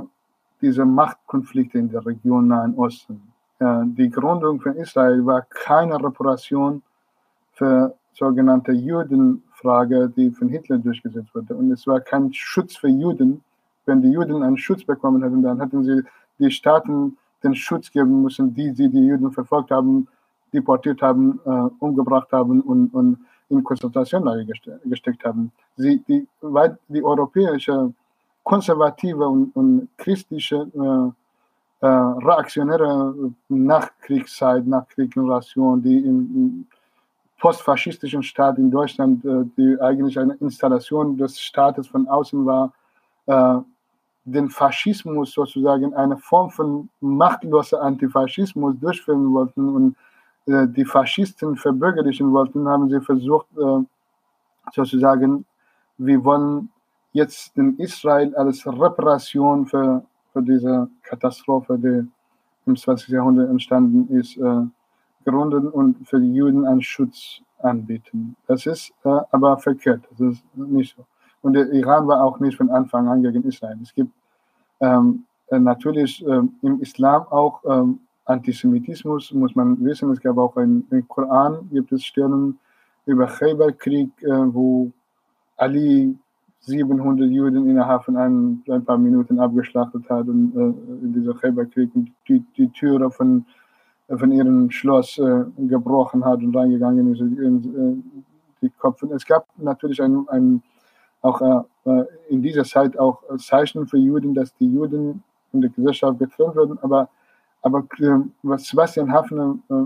diese 0.61 0.85
Machtkonflikte 0.85 1.77
in 1.77 1.89
der 1.89 2.05
Region 2.05 2.47
Nahen 2.47 2.75
Osten. 2.75 3.23
Die 3.61 4.09
Gründung 4.09 4.61
von 4.61 4.77
Israel 4.77 5.25
war 5.25 5.41
keine 5.41 6.01
Reparation 6.01 6.81
für 7.51 7.93
sogenannte 8.13 8.71
Judenfrage, 9.59 10.09
die 10.15 10.31
von 10.31 10.49
Hitler 10.49 10.77
durchgesetzt 10.77 11.33
wurde. 11.33 11.55
Und 11.55 11.71
es 11.71 11.85
war 11.87 11.99
kein 11.99 12.33
Schutz 12.33 12.77
für 12.77 12.87
Juden. 12.87 13.41
Wenn 13.85 14.01
die 14.01 14.09
Juden 14.09 14.43
einen 14.43 14.57
Schutz 14.57 14.83
bekommen 14.83 15.23
hätten, 15.23 15.41
dann 15.41 15.59
hätten 15.59 15.83
sie 15.83 16.03
die 16.39 16.51
Staaten 16.51 17.17
den 17.43 17.55
Schutz 17.55 17.91
geben 17.91 18.21
müssen, 18.21 18.53
die 18.53 18.71
sie 18.71 18.89
die 18.89 19.05
Juden 19.05 19.31
verfolgt 19.31 19.71
haben, 19.71 20.07
deportiert 20.53 21.01
haben, 21.01 21.39
äh, 21.45 21.49
umgebracht 21.79 22.31
haben 22.31 22.61
und, 22.61 22.93
und 22.93 23.17
in 23.49 23.63
Konzentrationslager 23.63 24.45
gesteckt 24.85 25.23
haben. 25.23 25.51
Sie, 25.75 26.03
die, 26.07 26.27
weil 26.41 26.77
die 26.87 27.03
europäische 27.03 27.93
konservative 28.43 29.27
und, 29.27 29.55
und 29.55 29.89
christliche 29.97 30.67
äh, 30.73 31.85
äh, 31.85 31.87
reaktionäre 31.87 33.13
Nachkriegszeit, 33.47 34.67
Nachkriegsgeneration, 34.67 35.81
die 35.81 35.97
im, 35.97 36.17
im 36.35 36.67
postfaschistischen 37.39 38.21
Staat 38.21 38.57
in 38.57 38.69
Deutschland, 38.69 39.25
äh, 39.25 39.45
die 39.57 39.77
eigentlich 39.81 40.19
eine 40.19 40.35
Installation 40.35 41.17
des 41.17 41.39
Staates 41.39 41.87
von 41.87 42.07
außen 42.07 42.45
war, 42.45 42.73
äh, 43.25 43.55
den 44.25 44.49
Faschismus 44.49 45.31
sozusagen 45.31 45.93
eine 45.95 46.17
Form 46.17 46.51
von 46.51 46.89
machtloser 46.99 47.81
Antifaschismus 47.81 48.75
durchführen 48.79 49.33
wollten 49.33 49.69
und 49.69 49.95
äh, 50.45 50.67
die 50.67 50.85
Faschisten 50.85 51.55
verbürgerlichen 51.55 52.31
wollten, 52.31 52.67
haben 52.67 52.89
sie 52.89 53.01
versucht, 53.01 53.47
sozusagen, 54.73 55.45
wir 55.97 56.23
wollen 56.23 56.69
jetzt 57.13 57.57
in 57.57 57.77
Israel 57.79 58.35
als 58.35 58.67
Reparation 58.67 59.65
für, 59.65 60.03
für 60.31 60.43
diese 60.43 60.89
Katastrophe, 61.01 61.79
die 61.79 62.07
im 62.67 62.75
20. 62.75 63.09
Jahrhundert 63.09 63.49
entstanden 63.49 64.15
ist, 64.15 64.37
gründen 65.25 65.67
und 65.67 66.07
für 66.07 66.19
die 66.19 66.33
Juden 66.33 66.65
einen 66.65 66.81
Schutz 66.81 67.41
anbieten. 67.59 68.35
Das 68.47 68.65
ist 68.65 68.93
äh, 69.03 69.19
aber 69.31 69.57
verkehrt, 69.57 70.03
das 70.11 70.19
ist 70.19 70.43
nicht 70.55 70.95
so. 70.95 71.05
Und 71.41 71.53
der 71.53 71.71
Iran 71.71 72.07
war 72.07 72.23
auch 72.23 72.39
nicht 72.39 72.57
von 72.57 72.69
Anfang 72.69 73.07
an 73.07 73.21
gegen 73.23 73.43
Israel. 73.43 73.77
Es 73.81 73.93
gibt 73.93 74.11
ähm, 74.81 75.25
äh, 75.47 75.59
natürlich 75.59 76.25
ähm, 76.25 76.53
im 76.61 76.81
Islam 76.81 77.23
auch 77.29 77.61
ähm, 77.65 77.99
Antisemitismus, 78.25 79.33
muss 79.33 79.55
man 79.55 79.83
wissen. 79.83 80.11
Es 80.11 80.21
gab 80.21 80.37
auch 80.37 80.55
ein, 80.57 80.85
im 80.91 81.07
Koran, 81.07 81.69
gibt 81.71 81.91
es 81.91 82.03
Stellen 82.03 82.59
über 83.05 83.25
Khaybar-Krieg, 83.25 84.09
äh, 84.21 84.53
wo 84.53 84.91
Ali 85.57 86.15
700 86.61 87.29
Juden 87.29 87.69
innerhalb 87.69 88.03
von 88.03 88.17
ein, 88.17 88.61
ein 88.69 88.83
paar 88.83 88.97
Minuten 88.97 89.39
abgeschlachtet 89.39 90.09
hat 90.09 90.27
und 90.27 90.55
äh, 90.55 91.05
in 91.05 91.13
dieser 91.13 91.33
Khaybar-Krieg 91.33 91.89
die, 92.27 92.43
die 92.57 92.69
Türe 92.69 93.09
von 93.09 93.45
von 94.17 94.31
ihrem 94.31 94.71
Schloss 94.71 95.17
äh, 95.19 95.45
gebrochen 95.57 96.25
hat 96.25 96.39
und 96.39 96.55
reingegangen 96.55 97.13
ist 97.13 97.21
in, 97.21 98.23
die 98.61 98.69
Köpfe. 98.69 99.07
Es 99.13 99.25
gab 99.25 99.45
natürlich 99.57 100.01
ein, 100.01 100.27
ein 100.29 100.61
auch 101.21 101.41
äh, 101.85 102.03
in 102.29 102.41
dieser 102.41 102.63
Zeit 102.63 102.97
auch 102.97 103.21
Zeichen 103.37 103.87
für 103.87 103.97
Juden, 103.97 104.33
dass 104.33 104.53
die 104.55 104.71
Juden 104.71 105.23
in 105.53 105.61
der 105.61 105.69
Gesellschaft 105.69 106.19
getrennt 106.19 106.55
werden, 106.55 106.79
aber 106.81 107.09
aber 107.61 107.85
äh, 107.99 108.19
was 108.43 108.67
Sebastian 108.67 109.11
Hafner, 109.11 109.57
äh, 109.69 109.83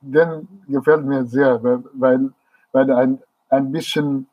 den 0.00 0.48
gefällt 0.66 1.04
mir 1.04 1.24
sehr, 1.24 1.62
weil, 1.62 2.32
weil 2.72 2.90
er 2.90 2.96
ein, 2.96 3.18
ein 3.50 3.70
bisschen 3.70 4.26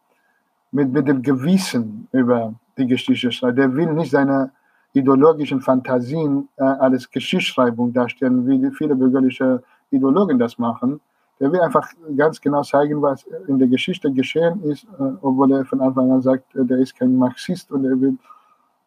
mit, 0.72 0.92
mit 0.92 1.08
dem 1.08 1.22
Gewissen 1.22 2.08
über 2.12 2.54
die 2.78 2.88
Geschichte 2.88 3.32
schreibt. 3.32 3.58
Der 3.58 3.74
will 3.74 3.94
nicht 3.94 4.12
seine 4.12 4.52
ideologischen 4.96 5.62
Fantasien 5.62 6.48
äh, 6.58 6.64
als 6.64 7.10
Geschichtsschreibung 7.10 7.94
darstellen, 7.94 8.48
wie 8.48 8.72
viele 8.72 8.96
bürgerliche 8.96 9.62
Ideologen 9.92 10.40
das 10.40 10.58
machen. 10.58 11.00
Der 11.40 11.52
will 11.52 11.60
einfach 11.60 11.88
ganz 12.16 12.40
genau 12.40 12.64
zeigen, 12.64 13.02
was 13.02 13.26
in 13.48 13.60
der 13.60 13.68
Geschichte 13.68 14.12
geschehen 14.12 14.64
ist, 14.64 14.86
äh, 14.86 15.12
obwohl 15.22 15.52
er 15.52 15.66
von 15.66 15.82
Anfang 15.82 16.12
an 16.12 16.22
sagt, 16.22 16.46
der 16.54 16.78
ist 16.78 16.98
kein 16.98 17.16
Marxist 17.16 17.72
und 17.72 17.86
er 17.86 18.00
will 18.00 18.18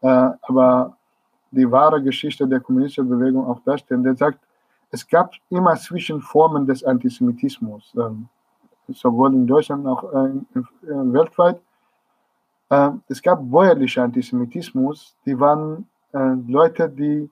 äh, 0.01 0.31
aber 0.43 0.97
die 1.51 1.71
wahre 1.71 2.03
Geschichte 2.03 2.47
der 2.47 2.61
kommunistischen 2.61 3.09
Bewegung 3.09 3.47
auch 3.47 3.61
darstellen. 3.61 4.03
Der 4.03 4.17
sagt, 4.17 4.39
es 4.91 5.07
gab 5.07 5.33
immer 5.51 5.77
Zwischenformen 5.77 6.67
des 6.67 6.85
Antisemitismus, 6.85 7.95
ähm, 7.97 8.29
sowohl 8.89 9.35
in 9.35 9.47
Deutschland 9.47 9.87
als 9.87 9.99
auch 9.99 10.13
äh, 10.13 10.31
weltweit. 10.83 11.61
Äh, 12.71 12.91
es 13.09 13.23
gab 13.23 13.41
bäuerliche 13.51 14.03
Antisemitismus, 14.03 15.15
die 15.27 15.39
waren 15.39 15.87
äh, 16.13 16.35
Leute, 16.47 16.89
die 16.89 17.29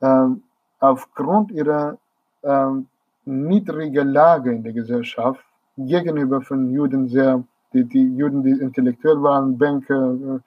ähm, 0.00 0.42
aufgrund 0.80 1.50
ihrer 1.50 1.98
ähm, 2.42 2.86
niedrigen 3.24 4.08
Lage 4.08 4.52
in 4.52 4.62
der 4.62 4.72
Gesellschaft 4.72 5.44
gegenüber 5.76 6.40
von 6.40 6.70
Juden 6.70 7.08
sehr, 7.08 7.42
die, 7.72 7.84
die 7.84 8.16
Juden, 8.16 8.42
die 8.42 8.50
intellektuell 8.50 9.22
waren, 9.22 9.58
Banker, 9.58 10.40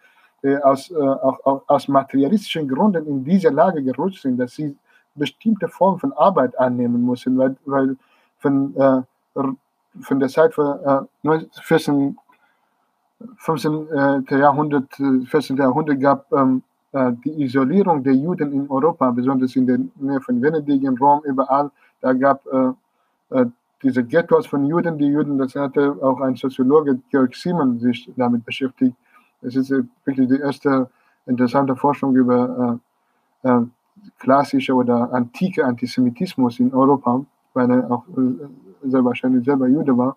äh, 0.44 0.58
aus, 0.58 0.90
äh, 0.90 0.96
auch, 0.96 1.62
aus 1.68 1.88
materialistischen 1.88 2.68
Gründen 2.68 3.06
in 3.06 3.24
diese 3.24 3.50
Lage 3.50 3.84
gerutscht 3.84 4.24
sind, 4.24 4.38
dass 4.38 4.54
sie 4.56 4.76
bestimmte 5.16 5.68
Formen 5.68 6.00
von 6.00 6.14
Arbeit 6.14 6.58
annehmen 6.58 7.06
müssen, 7.06 7.38
weil, 7.38 7.56
weil 7.66 7.96
von, 8.40 8.76
äh, 8.76 9.02
von 10.02 10.20
der 10.20 10.30
Zeit 10.30 10.54
von 10.54 11.08
äh, 11.24 11.40
14, 11.62 12.18
15. 13.38 13.88
Äh, 13.90 14.40
Jahrhundert, 14.40 14.94
14. 14.96 15.58
Jahrhundert 15.58 16.00
gab 16.00 16.32
ähm, 16.32 16.64
äh, 16.64 16.71
die 16.94 17.44
Isolierung 17.44 18.04
der 18.04 18.14
Juden 18.14 18.52
in 18.52 18.70
Europa, 18.70 19.12
besonders 19.12 19.56
in 19.56 19.66
der 19.66 19.80
Nähe 19.96 20.20
von 20.20 20.42
Venedig, 20.42 20.84
in 20.84 20.98
Rom, 20.98 21.22
überall, 21.24 21.72
da 22.02 22.12
gab 22.12 22.46
äh, 22.48 23.46
diese 23.82 24.04
Ghettos 24.04 24.46
von 24.48 24.66
Juden, 24.66 24.98
die 24.98 25.06
Juden, 25.06 25.38
das 25.38 25.56
hatte 25.56 25.96
auch 26.02 26.20
ein 26.20 26.36
Soziologe, 26.36 27.00
Georg 27.10 27.34
Simon, 27.34 27.80
sich 27.80 28.12
damit 28.18 28.44
beschäftigt, 28.46 28.96
es 29.42 29.56
ist 29.56 29.72
wirklich 30.06 30.28
die 30.28 30.40
erste 30.40 30.90
interessante 31.26 31.76
Forschung 31.76 32.16
über 32.16 32.80
äh, 33.44 33.50
äh, 33.50 33.66
klassische 34.20 34.74
oder 34.74 35.12
antike 35.14 35.66
Antisemitismus 35.66 36.60
in 36.60 36.74
Europa, 36.74 37.24
weil 37.54 37.72
er 37.72 37.92
auch 37.92 38.06
äh, 38.18 38.90
sehr 38.90 39.04
wahrscheinlich 39.04 39.46
selber 39.46 39.68
Jude 39.68 39.98
war. 39.98 40.16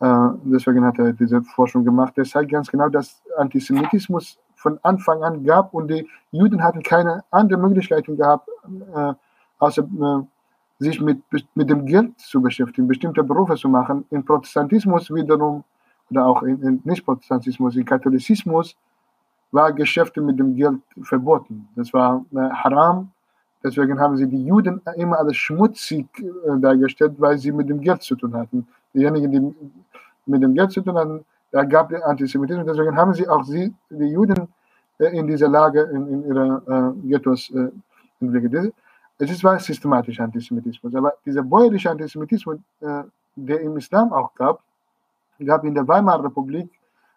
Äh, 0.00 0.36
deswegen 0.44 0.84
hat 0.84 0.98
er 0.98 1.12
diese 1.12 1.42
Forschung 1.42 1.84
gemacht. 1.84 2.16
Er 2.16 2.24
zeigt 2.24 2.50
ganz 2.50 2.70
genau, 2.70 2.88
dass 2.88 3.22
Antisemitismus 3.36 4.38
von 4.60 4.78
Anfang 4.82 5.22
an 5.22 5.42
gab 5.42 5.72
und 5.72 5.88
die 5.88 6.06
Juden 6.32 6.62
hatten 6.62 6.82
keine 6.82 7.24
andere 7.30 7.58
Möglichkeiten 7.58 8.16
gehabt, 8.16 8.48
äh, 8.94 9.14
außer 9.58 9.82
äh, 9.82 10.84
sich 10.84 11.00
mit, 11.00 11.22
mit 11.54 11.70
dem 11.70 11.86
Geld 11.86 12.18
zu 12.20 12.42
beschäftigen, 12.42 12.86
bestimmte 12.86 13.24
Berufe 13.24 13.54
zu 13.54 13.68
machen. 13.68 14.04
Im 14.10 14.24
Protestantismus 14.24 15.10
wiederum 15.10 15.64
oder 16.10 16.26
auch 16.26 16.42
in, 16.42 16.60
in 16.62 16.80
Nicht-Protestantismus, 16.84 17.76
im 17.76 17.84
Katholizismus, 17.84 18.76
war 19.50 19.72
Geschäfte 19.72 20.20
mit 20.20 20.38
dem 20.38 20.54
Geld 20.54 20.80
verboten. 21.02 21.68
Das 21.74 21.92
war 21.94 22.24
äh, 22.32 22.50
haram. 22.62 23.10
Deswegen 23.64 23.98
haben 23.98 24.16
sie 24.16 24.26
die 24.26 24.44
Juden 24.44 24.80
immer 24.96 25.18
als 25.18 25.36
schmutzig 25.36 26.06
äh, 26.18 26.60
dargestellt, 26.60 27.14
weil 27.18 27.38
sie 27.38 27.52
mit 27.52 27.68
dem 27.68 27.80
Geld 27.80 28.02
zu 28.02 28.14
tun 28.14 28.34
hatten. 28.34 28.66
Diejenigen, 28.92 29.32
die 29.32 29.40
mit 30.26 30.42
dem 30.42 30.54
Geld 30.54 30.70
zu 30.70 30.82
tun 30.82 30.96
hatten, 30.96 31.24
da 31.50 31.64
gab 31.64 31.92
es 31.92 32.02
Antisemitismus. 32.02 32.66
Deswegen 32.66 32.96
haben 32.96 33.14
sie 33.14 33.28
auch 33.28 33.44
sie, 33.44 33.74
die 33.90 34.06
Juden 34.06 34.48
äh, 34.98 35.18
in 35.18 35.26
dieser 35.26 35.48
Lage 35.48 35.82
in, 35.82 36.06
in 36.08 36.24
ihrer 36.26 36.62
äh, 36.66 37.08
Ghettos 37.08 37.50
äh, 37.50 37.70
entwickelt. 38.20 38.72
Es 39.18 39.30
ist 39.30 39.44
war 39.44 39.58
systematischer 39.58 40.24
Antisemitismus. 40.24 40.94
Aber 40.94 41.14
dieser 41.24 41.42
bäuerliche 41.42 41.90
Antisemitismus, 41.90 42.58
äh, 42.80 43.02
der 43.36 43.60
im 43.60 43.76
Islam 43.76 44.12
auch 44.12 44.34
gab, 44.34 44.60
gab 45.44 45.64
in 45.64 45.74
der 45.74 45.86
Weimarer 45.86 46.24
Republik 46.24 46.70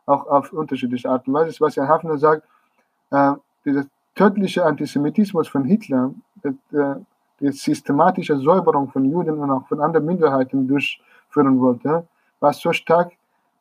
auch 0.05 0.25
auf 0.27 0.51
unterschiedliche 0.51 1.09
Art 1.09 1.27
und 1.27 1.33
Weise. 1.33 1.55
Was 1.59 1.77
Herr 1.77 1.87
Hafner 1.87 2.17
sagt, 2.17 2.47
äh, 3.11 3.33
dieser 3.65 3.85
tödliche 4.15 4.65
Antisemitismus 4.65 5.47
von 5.47 5.63
Hitler, 5.63 6.13
die 6.43 7.51
systematische 7.51 8.37
Säuberung 8.37 8.89
von 8.89 9.05
Juden 9.05 9.39
und 9.39 9.49
auch 9.49 9.65
von 9.67 9.81
anderen 9.81 10.05
Minderheiten 10.05 10.67
durchführen 10.67 11.59
wollte, 11.59 12.05
war 12.39 12.53
so 12.53 12.73
stark, 12.73 13.13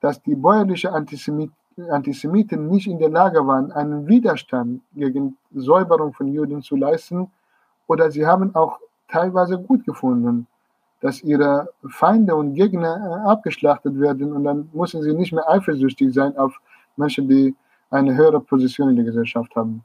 dass 0.03 0.23
die 0.23 0.35
bäuerlichen 0.35 0.91
Antisemit 0.91 1.51
Antisemiten 1.91 2.69
nicht 2.69 2.87
in 2.87 2.99
der 2.99 3.09
Lage 3.09 3.47
waren, 3.47 3.73
einen 3.73 4.07
Widerstand 4.07 4.83
gegen 4.95 5.39
Säuberung 5.55 6.13
von 6.13 6.29
Juden 6.29 6.61
zu 6.61 6.77
leisten, 6.77 7.31
oder 7.87 8.11
sie 8.11 8.27
haben 8.27 8.55
auch 8.55 8.79
teilweise 9.09 9.59
gut 9.59 9.87
gefunden, 9.87 10.47
dass 11.01 11.23
ihre 11.23 11.71
Feinde 11.89 12.37
und 12.37 12.55
Gegner 12.55 13.25
äh, 13.25 13.29
abgeschlachtet 13.29 13.99
werden 13.99 14.35
und 14.35 14.45
dann 14.45 14.69
müssen 14.75 15.03
sie 15.03 15.15
nicht 15.15 15.33
mehr 15.33 15.49
eifersüchtig 15.49 16.13
sein 16.13 16.37
auf 16.37 16.61
Menschen, 16.97 17.27
die 17.27 17.57
eine 17.91 18.15
höhere 18.15 18.41
Position 18.41 18.91
in 18.91 18.97
der 18.97 19.07
Gesellschaft 19.07 19.55
haben. 19.57 19.83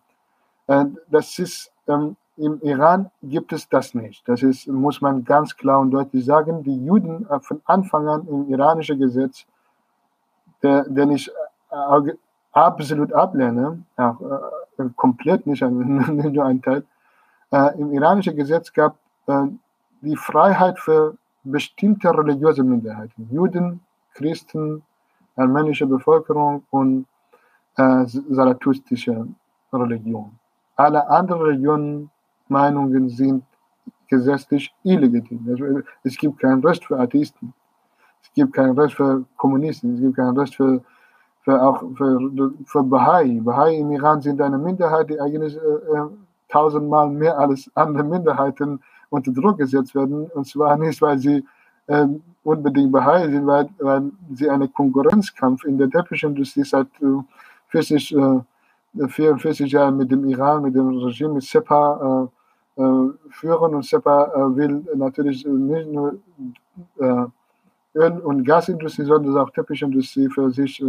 Das 0.67 1.39
ist, 1.39 1.71
ähm, 1.87 2.17
im 2.35 2.59
Iran 2.61 3.09
gibt 3.23 3.51
es 3.53 3.67
das 3.67 3.93
nicht. 3.93 4.27
Das 4.27 4.43
ist, 4.43 4.67
muss 4.67 5.01
man 5.01 5.23
ganz 5.23 5.55
klar 5.55 5.79
und 5.79 5.91
deutlich 5.91 6.25
sagen. 6.25 6.63
Die 6.63 6.85
Juden 6.85 7.25
äh, 7.29 7.39
von 7.39 7.61
Anfang 7.65 8.07
an 8.07 8.27
im 8.27 8.49
iranischen 8.49 8.99
Gesetz, 8.99 9.45
den 10.63 11.11
ich 11.11 11.31
absolut 12.51 13.13
ablehne, 13.13 13.83
auch, 13.97 14.19
komplett 14.95 15.45
nicht, 15.47 15.61
nicht 15.61 16.33
nur 16.33 16.45
ein 16.45 16.61
Teil, 16.61 16.83
im 17.77 17.93
iranischen 17.93 18.35
Gesetz 18.35 18.73
gab 18.73 18.97
die 20.01 20.15
Freiheit 20.15 20.79
für 20.79 21.15
bestimmte 21.43 22.09
religiöse 22.09 22.63
Minderheiten, 22.63 23.29
Juden, 23.31 23.79
Christen, 24.13 24.83
armenische 25.35 25.85
Bevölkerung 25.85 26.63
und 26.71 27.05
äh, 27.77 28.05
zarathustische 28.05 29.27
Religion. 29.71 30.31
Alle 30.75 31.07
anderen 31.07 31.41
Religionen, 31.41 32.09
Meinungen 32.47 33.09
sind 33.09 33.43
gesetzlich 34.07 34.73
illegitim. 34.83 35.45
Also, 35.49 35.81
es 36.03 36.17
gibt 36.17 36.39
kein 36.39 36.59
Recht 36.61 36.85
für 36.85 36.99
Atheisten. 36.99 37.53
Es 38.21 38.33
gibt 38.33 38.53
kein 38.53 38.71
Recht 38.71 38.95
für 38.95 39.23
Kommunisten. 39.37 39.95
Es 39.95 40.01
gibt 40.01 40.15
kein 40.15 40.37
Recht 40.37 40.55
für, 40.55 40.81
für 41.41 41.61
auch 41.61 41.83
für, 41.95 42.51
für 42.65 42.83
Bahai. 42.83 43.39
Bahai 43.41 43.77
im 43.77 43.91
Iran 43.91 44.21
sind 44.21 44.41
eine 44.41 44.57
Minderheit, 44.57 45.09
die 45.09 45.19
eigentlich 45.19 45.55
äh, 45.55 45.59
äh 45.59 46.07
tausendmal 46.49 47.09
mehr 47.09 47.37
als 47.37 47.69
andere 47.75 48.03
Minderheiten 48.03 48.79
unter 49.09 49.31
Druck 49.31 49.57
gesetzt 49.57 49.95
werden. 49.95 50.27
Und 50.33 50.47
zwar 50.47 50.77
nicht, 50.77 51.01
weil 51.01 51.17
sie 51.17 51.43
äh, 51.87 52.07
unbedingt 52.43 52.91
Bahai 52.91 53.27
sind, 53.29 53.45
weil, 53.45 53.69
weil 53.79 54.11
sie 54.33 54.49
einen 54.49 54.71
Konkurrenzkampf 54.71 55.63
in 55.65 55.77
der 55.77 55.89
Teppichindustrie 55.89 56.63
seit 56.63 56.87
äh, 57.01 57.21
40, 57.69 58.15
äh, 58.15 59.07
44 59.07 59.71
Jahren 59.71 59.97
mit 59.97 60.11
dem 60.11 60.27
Iran, 60.29 60.63
mit 60.63 60.75
dem 60.75 60.97
Regime, 60.97 61.35
mit 61.35 61.43
SEPA 61.43 62.29
äh, 62.77 62.81
äh, 62.81 63.09
führen. 63.29 63.75
Und 63.75 63.85
SEPA 63.85 64.25
äh, 64.33 64.55
will 64.55 64.85
natürlich 64.95 65.45
nicht 65.45 65.91
nur 65.91 66.15
Öl- 67.97 68.19
und 68.19 68.43
Gasindustrie, 68.43 69.05
sondern 69.05 69.37
auch 69.37 69.49
Teppichindustrie 69.49 70.29
für 70.29 70.51
sich 70.51 70.83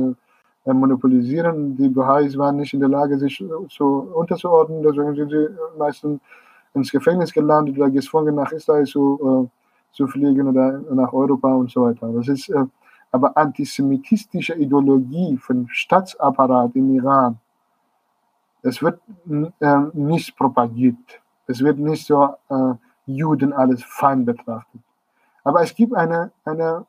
monopolisieren. 0.64 1.76
Die 1.76 1.88
Baha'is 1.88 2.36
waren 2.36 2.56
nicht 2.56 2.74
in 2.74 2.80
der 2.80 2.88
Lage, 2.88 3.18
sich 3.18 3.42
zu 3.70 3.84
unterzuordnen, 4.14 4.82
deswegen 4.82 5.14
sind 5.14 5.30
sie 5.30 5.48
meistens 5.78 6.20
ins 6.74 6.90
Gefängnis 6.90 7.32
gelandet 7.32 7.76
oder 7.76 7.90
gezwungen, 7.90 8.34
nach 8.34 8.52
Israel 8.52 8.84
zu, 8.84 9.48
äh, 9.50 9.94
zu 9.96 10.06
fliegen 10.06 10.48
oder 10.48 10.80
nach 10.92 11.12
Europa 11.12 11.52
und 11.54 11.70
so 11.70 11.82
weiter. 11.82 12.08
Das 12.12 12.28
ist 12.28 12.48
äh, 12.50 12.64
aber 13.10 13.36
antisemitistische 13.36 14.54
Ideologie 14.54 15.36
von 15.38 15.66
Staatsapparat 15.70 16.74
im 16.76 16.94
Iran. 16.94 17.38
Es 18.62 18.82
wird 18.82 19.00
äh, 19.60 19.78
nicht 19.94 20.36
propagiert. 20.36 21.20
Es 21.46 21.60
wird 21.60 21.78
nicht 21.78 22.06
so 22.06 22.34
äh, 22.50 22.74
Juden 23.06 23.52
alles 23.52 23.82
fein 23.82 24.24
betrachtet. 24.24 24.82
Aber 25.42 25.62
es 25.62 25.74
gibt 25.74 25.94
eine, 25.94 26.30
eine 26.44 26.84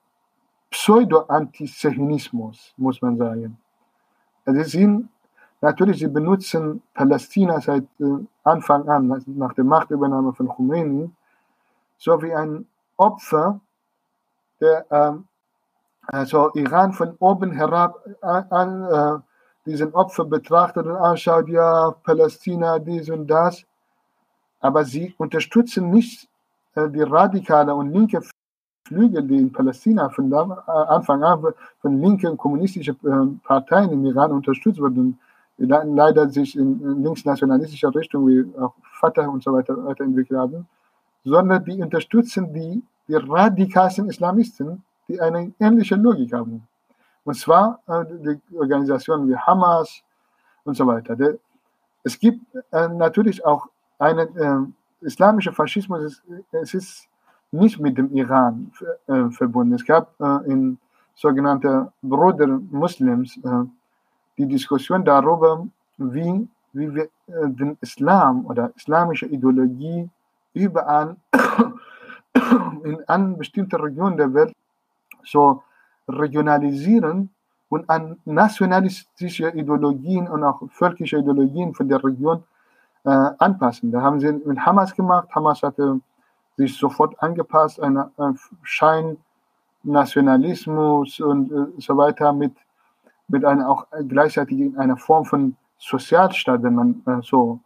Pseudo-Antisemitismus, 0.70 2.74
muss 2.78 3.02
man 3.02 3.18
sagen. 3.18 3.58
Also 4.46 4.64
sind 4.64 5.10
Natürlich, 5.62 6.00
sie 6.00 6.08
benutzen 6.08 6.82
Palästina 6.94 7.60
seit 7.60 7.84
äh, 8.00 8.26
Anfang 8.44 8.88
an, 8.88 9.24
nach 9.28 9.54
der 9.54 9.66
Machtübernahme 9.66 10.34
von 10.34 10.48
Khomeini, 10.48 11.12
so 11.98 12.22
wie 12.22 12.34
ein 12.34 12.66
Opfer, 12.96 13.60
der 14.62 14.86
ähm, 14.90 15.28
also 16.08 16.52
Iran 16.54 16.94
von 16.94 17.16
oben 17.20 17.52
herab 17.52 18.02
an, 18.22 18.84
äh, 18.84 19.20
diesen 19.66 19.94
Opfer 19.94 20.26
betrachtet 20.26 20.86
und 20.86 20.96
anschaut, 20.96 21.50
ja, 21.50 21.92
Palästina, 22.04 22.80
dies 22.80 23.10
und 23.10 23.28
das. 23.28 23.66
Aber 24.62 24.86
sie 24.86 25.14
unterstützen 25.18 25.92
nicht 25.92 26.30
äh, 26.76 26.90
die 26.90 27.02
radikale 27.02 27.76
und 27.76 27.92
linke 27.92 28.22
Flügel, 28.90 29.22
die 29.24 29.38
in 29.38 29.52
Palästina 29.52 30.10
von 30.10 30.32
äh, 30.32 30.72
Anfang 30.96 31.24
an 31.24 31.44
von 31.82 32.02
linken 32.02 32.36
kommunistischen 32.36 32.96
äh, 33.04 33.48
Parteien 33.48 33.92
im 33.92 34.04
Iran 34.06 34.32
unterstützt 34.32 34.80
wurden, 34.80 35.20
die 35.60 35.66
leider 35.66 36.28
sich 36.30 36.58
in 36.58 37.04
linksnationalistischer 37.04 37.94
Richtung 37.94 38.28
wie 38.28 38.46
auch 38.60 38.74
Fatah 39.00 39.28
und 39.28 39.44
so 39.44 39.54
weiter 39.54 39.76
weiterentwickelt 39.86 40.40
haben, 40.40 40.68
sondern 41.24 41.64
die 41.66 41.82
unterstützen 41.82 42.52
die, 42.54 42.82
die 43.08 43.16
radikalsten 43.16 44.10
Islamisten, 44.10 44.84
die 45.08 45.22
eine 45.22 45.52
ähnliche 45.60 45.96
Logik 45.96 46.34
haben. 46.34 46.68
Und 47.26 47.36
zwar 47.36 47.80
äh, 47.88 48.06
die 48.50 48.58
Organisationen 48.58 49.30
wie 49.30 49.38
Hamas 49.38 50.02
und 50.64 50.76
so 50.76 50.88
weiter. 50.88 51.16
Es 52.04 52.18
gibt 52.18 52.42
äh, 52.72 52.88
natürlich 52.88 53.46
auch 53.46 53.68
einen 54.00 54.36
äh, 54.36 55.06
islamischen 55.06 55.54
Faschismus, 55.54 56.24
es 56.52 56.74
ist 56.74 57.09
nicht 57.52 57.80
mit 57.80 57.98
dem 57.98 58.12
Iran 58.16 58.72
äh, 59.08 59.30
verbunden. 59.32 59.74
Es 59.74 59.86
gab 59.86 60.14
äh, 60.20 60.52
in 60.52 60.78
sogenannten 61.16 61.88
Bruder 62.02 62.48
Muslims 62.72 63.38
äh, 63.38 63.66
die 64.38 64.46
Diskussion 64.46 65.04
darüber, 65.04 65.68
wie, 65.98 66.48
wie 66.74 66.96
wir 66.96 67.04
äh, 67.28 67.50
den 67.50 67.78
Islam 67.82 68.46
oder 68.46 68.72
islamische 68.76 69.26
Ideologie 69.26 70.10
überall 70.54 71.16
in 72.84 72.98
einer 73.08 73.36
bestimmten 73.36 73.76
Region 73.76 74.16
der 74.16 74.34
Welt 74.34 74.56
so 75.24 75.62
regionalisieren 76.08 77.30
und 77.70 77.90
an 77.90 78.18
nationalistische 78.26 79.50
Ideologien 79.50 80.28
und 80.28 80.44
auch 80.44 80.62
völkische 80.72 81.18
Ideologien 81.18 81.74
von 81.74 81.88
der 81.88 82.04
Region 82.04 82.44
äh, 83.04 83.10
anpassen. 83.10 83.92
Da 83.92 84.02
haben 84.02 84.20
sie 84.20 84.32
mit 84.32 84.60
Hamas 84.66 84.96
gemacht. 84.96 85.30
Hamas 85.34 85.62
hatte 85.62 86.00
sich 86.68 86.78
sofort 86.78 87.22
angepasst, 87.22 87.80
ein 87.80 87.98
äh, 87.98 88.34
Schein-Nationalismus 88.64 91.20
und 91.20 91.52
äh, 91.52 91.68
so 91.80 91.98
weiter 91.98 92.34
mit, 92.34 92.54
mit 93.28 93.46
einer 93.46 93.70
auch 93.70 93.86
gleichzeitig 94.08 94.60
in 94.60 94.78
einer 94.78 94.98
Form 94.98 95.26
von 95.26 95.56
Sozialstaat, 95.78 96.64
wenn 96.64 96.76
man 96.76 97.04
äh, 97.06 97.22
so 97.24 97.60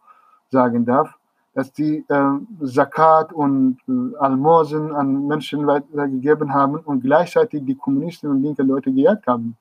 sagen 0.49 0.85
darf 0.85 1.17
dass 1.53 1.71
die 1.71 2.03
äh, 2.09 2.65
Zakat 2.65 3.31
und 3.31 3.77
äh, 3.87 4.17
Almosen 4.17 4.91
an 4.91 5.27
Menschen 5.27 5.67
weitergegeben 5.67 6.53
haben 6.53 6.77
und 6.77 7.01
gleichzeitig 7.01 7.63
die 7.63 7.75
Kommunisten 7.75 8.29
und 8.29 8.41
linke 8.41 8.63
Leute 8.63 8.91
gejagt 8.91 9.27
haben. 9.27 9.55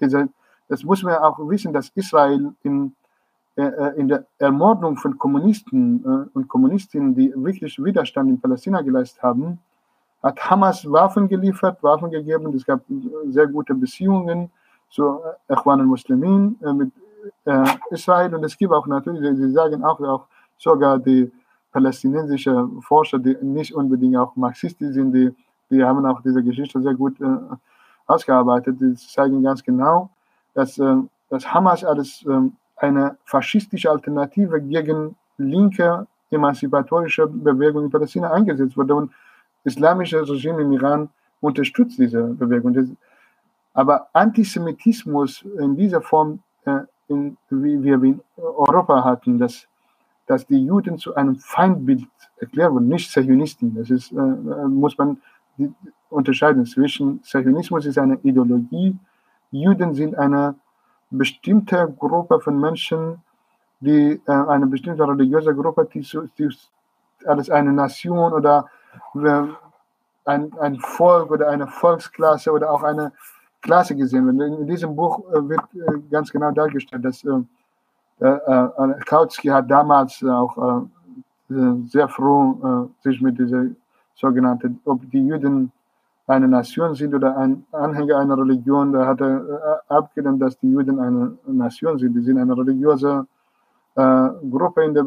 Diese, 0.00 0.28
das 0.68 0.84
muss 0.84 1.02
man 1.02 1.16
auch 1.16 1.38
wissen, 1.48 1.72
dass 1.72 1.90
Israel 1.94 2.52
in, 2.62 2.94
in 3.54 4.08
der 4.08 4.24
Ermordung 4.38 4.96
von 4.96 5.18
Kommunisten 5.18 6.02
äh, 6.04 6.36
und 6.36 6.48
Kommunistinnen, 6.48 7.14
die 7.14 7.32
wirklich 7.36 7.82
Widerstand 7.82 8.30
in 8.30 8.40
Palästina 8.40 8.80
geleistet 8.80 9.22
haben, 9.22 9.58
hat 10.22 10.38
Hamas 10.50 10.90
Waffen 10.90 11.28
geliefert, 11.28 11.82
Waffen 11.82 12.10
gegeben. 12.10 12.54
Es 12.54 12.64
gab 12.64 12.80
sehr 13.26 13.46
gute 13.46 13.74
Beziehungen 13.74 14.50
zu 14.88 15.20
Ikhwan 15.48 15.80
al-Muslimin 15.80 16.56
äh, 16.62 16.72
mit 16.72 16.92
Israel 17.90 18.34
und 18.34 18.42
es 18.42 18.56
gibt 18.56 18.72
auch 18.72 18.86
natürlich, 18.86 19.36
sie 19.36 19.52
sagen 19.52 19.84
auch, 19.84 20.00
auch 20.00 20.26
sogar 20.58 20.98
die 20.98 21.30
palästinensischen 21.72 22.82
Forscher, 22.82 23.18
die 23.18 23.36
nicht 23.40 23.74
unbedingt 23.74 24.16
auch 24.16 24.36
Marxistisch 24.36 24.92
sind, 24.92 25.12
die, 25.12 25.34
die 25.70 25.82
haben 25.82 26.04
auch 26.06 26.20
diese 26.20 26.42
Geschichte 26.42 26.80
sehr 26.80 26.94
gut 26.94 27.20
äh, 27.20 27.24
ausgearbeitet. 28.06 28.80
Die 28.80 28.94
zeigen 28.94 29.42
ganz 29.42 29.64
genau, 29.64 30.10
dass, 30.54 30.78
äh, 30.78 30.96
dass 31.30 31.52
Hamas 31.52 31.82
als 31.82 32.24
äh, 32.26 32.50
eine 32.82 33.16
faschistische 33.24 33.90
Alternative 33.90 34.60
gegen 34.60 35.16
linke 35.38 36.06
emanzipatorische 36.30 37.26
Bewegung 37.26 37.84
in 37.84 37.90
Palästina 37.90 38.30
eingesetzt 38.30 38.76
wurde. 38.76 38.94
Und 38.94 39.12
das 39.64 39.74
islamische 39.74 40.28
Regime 40.28 40.62
im 40.62 40.72
Iran 40.72 41.08
unterstützt 41.40 41.98
diese 41.98 42.22
Bewegung. 42.22 42.96
aber 43.74 44.08
Antisemitismus 44.12 45.42
in 45.58 45.76
dieser 45.76 46.02
Form, 46.02 46.40
äh, 46.64 46.80
in, 47.08 47.36
wie 47.50 47.82
wir 47.82 48.02
in 48.02 48.20
Europa 48.36 49.04
hatten, 49.04 49.38
das 49.38 49.66
dass 50.26 50.46
die 50.46 50.64
Juden 50.64 50.98
zu 50.98 51.14
einem 51.14 51.36
Feindbild 51.36 52.06
erklärt 52.38 52.72
wurden, 52.72 52.88
nicht 52.88 53.10
Zionisten. 53.10 53.74
Das 53.74 53.90
ist, 53.90 54.12
äh, 54.12 54.16
äh 54.16 54.68
muss 54.68 54.96
man 54.96 55.20
unterscheiden 56.08 56.64
zwischen 56.64 57.22
Zionismus 57.22 57.86
ist 57.86 57.98
eine 57.98 58.18
Ideologie, 58.22 58.96
Juden 59.50 59.94
sind 59.94 60.14
eine 60.16 60.54
bestimmte 61.12 61.94
Gruppe 61.98 62.40
von 62.40 62.58
Menschen, 62.58 63.22
die 63.80 64.20
äh, 64.26 64.32
eine 64.32 64.66
bestimmte 64.66 65.06
religiöse 65.06 65.54
Gruppe, 65.54 65.88
die, 65.92 66.00
die 66.38 66.48
als 67.26 67.50
eine 67.50 67.72
Nation 67.72 68.32
oder 68.32 68.68
äh, 69.14 69.42
ein, 70.24 70.52
ein 70.58 70.78
Volk 70.78 71.30
oder 71.30 71.48
eine 71.48 71.66
Volksklasse 71.66 72.52
oder 72.52 72.70
auch 72.70 72.82
eine 72.82 73.12
Klasse 73.60 73.94
gesehen 73.96 74.26
wird. 74.26 74.60
In 74.60 74.66
diesem 74.66 74.94
Buch 74.94 75.20
äh, 75.32 75.48
wird 75.48 75.62
äh, 75.74 75.98
ganz 76.10 76.30
genau 76.30 76.50
dargestellt, 76.50 77.04
dass 77.04 77.24
äh, 77.24 77.42
Kautsky 79.06 79.48
hat 79.48 79.68
damals 79.70 80.22
auch 80.22 80.86
sehr 81.48 82.08
froh 82.08 82.88
sich 83.02 83.20
mit 83.20 83.36
dieser 83.36 83.64
sogenannten, 84.14 84.80
ob 84.84 85.00
die 85.10 85.26
Juden 85.26 85.72
eine 86.26 86.48
Nation 86.48 86.94
sind 86.94 87.14
oder 87.14 87.36
ein 87.36 87.64
Anhänger 87.72 88.18
einer 88.18 88.38
Religion, 88.38 88.92
da 88.92 89.06
hat 89.06 89.20
er 89.20 89.82
abgelehnt, 89.88 90.40
dass 90.40 90.58
die 90.58 90.70
Juden 90.70 90.98
eine 91.00 91.36
Nation 91.46 91.98
sind. 91.98 92.14
Die 92.14 92.20
sind 92.20 92.38
eine 92.38 92.56
religiöse 92.56 93.26
äh, 93.96 94.28
Gruppe 94.50 94.84
in 94.84 94.94
der, 94.94 95.04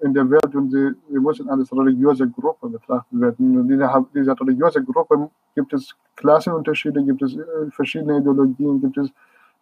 in 0.00 0.12
der 0.12 0.28
Welt 0.28 0.54
und 0.54 0.70
sie, 0.70 0.90
sie 1.08 1.18
müssen 1.18 1.48
als 1.48 1.72
religiöse 1.72 2.28
Gruppe 2.28 2.68
betrachtet 2.68 3.20
werden. 3.20 3.58
Und 3.58 3.68
dieser, 3.68 4.04
dieser 4.14 4.40
religiöse 4.40 4.82
Gruppe 4.82 5.30
gibt 5.54 5.72
es 5.72 5.94
Klassenunterschiede, 6.16 7.02
gibt 7.04 7.22
es 7.22 7.36
verschiedene 7.70 8.18
Ideologien, 8.18 8.80
gibt 8.80 8.98
es 8.98 9.10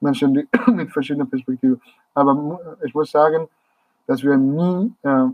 Menschen 0.01 0.35
die, 0.35 0.49
mit 0.73 0.91
verschiedenen 0.91 1.29
Perspektiven. 1.29 1.81
Aber 2.15 2.59
ich 2.85 2.95
muss 2.95 3.11
sagen, 3.11 3.47
dass 4.07 4.23
wir 4.23 4.37
nie 4.37 4.93
äh, 5.03 5.27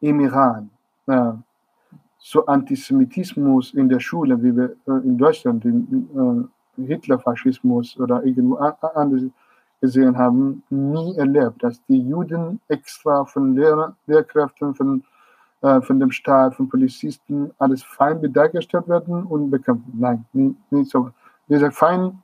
im 0.00 0.20
Iran 0.20 0.70
äh, 1.06 1.32
so 2.20 2.46
Antisemitismus 2.46 3.74
in 3.74 3.88
der 3.88 4.00
Schule, 4.00 4.42
wie 4.42 4.54
wir 4.54 4.76
äh, 4.86 5.04
in 5.04 5.16
Deutschland 5.16 5.64
den 5.64 6.50
äh, 6.76 6.86
Hitlerfaschismus 6.86 7.98
oder 7.98 8.22
irgendwo 8.24 8.56
anders 8.56 9.22
gesehen 9.80 10.16
haben, 10.16 10.62
nie 10.68 11.16
erlebt, 11.16 11.62
dass 11.62 11.82
die 11.86 12.00
Juden 12.00 12.60
extra 12.68 13.24
von 13.24 13.56
Lehrer, 13.56 13.96
Lehrkräften, 14.06 14.74
von, 14.74 15.02
äh, 15.62 15.80
von 15.80 15.98
dem 15.98 16.10
Staat, 16.10 16.54
von 16.54 16.68
Polizisten 16.68 17.50
alles 17.58 17.82
fein 17.82 18.30
dargestellt 18.32 18.86
werden 18.88 19.24
und 19.24 19.50
bekämpft. 19.50 19.86
Nein, 19.94 20.26
nie, 20.34 20.54
nie 20.70 20.84
so. 20.84 21.10
Dieser 21.48 21.70
Feind, 21.70 22.14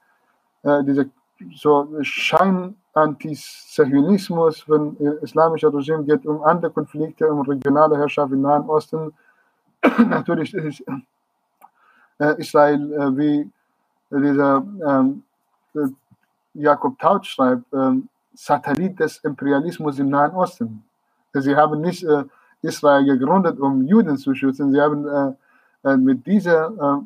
äh, 0.62 0.84
dieser 0.84 1.06
so 1.54 1.88
Schein-Antizionismus, 2.02 4.68
wenn 4.68 4.96
islamischer 5.22 5.72
Regime 5.72 6.04
geht 6.04 6.26
um 6.26 6.42
andere 6.42 6.70
Konflikte, 6.70 7.26
um 7.30 7.40
regionale 7.40 7.96
Herrschaft 7.96 8.32
im 8.32 8.42
Nahen 8.42 8.68
Osten. 8.68 9.14
Natürlich 10.08 10.54
ist 10.54 10.82
äh, 12.18 12.34
Israel, 12.38 12.92
äh, 12.92 13.16
wie 13.16 13.50
dieser 14.10 14.64
ähm, 14.86 15.22
äh, 15.74 15.88
Jakob 16.54 16.98
Taut 16.98 17.26
schreibt, 17.26 17.64
Satellit 18.32 18.98
des 18.98 19.18
Imperialismus 19.18 19.98
im 19.98 20.08
Nahen 20.08 20.32
Osten. 20.34 20.82
Sie 21.34 21.54
haben 21.54 21.82
nicht 21.82 22.02
Israel 22.62 23.04
gegründet, 23.04 23.60
um 23.60 23.84
Juden 23.84 24.16
zu 24.16 24.34
schützen. 24.34 24.72
Sie 24.72 24.80
haben 24.80 25.36
mit 26.02 26.26
dieser 26.26 27.02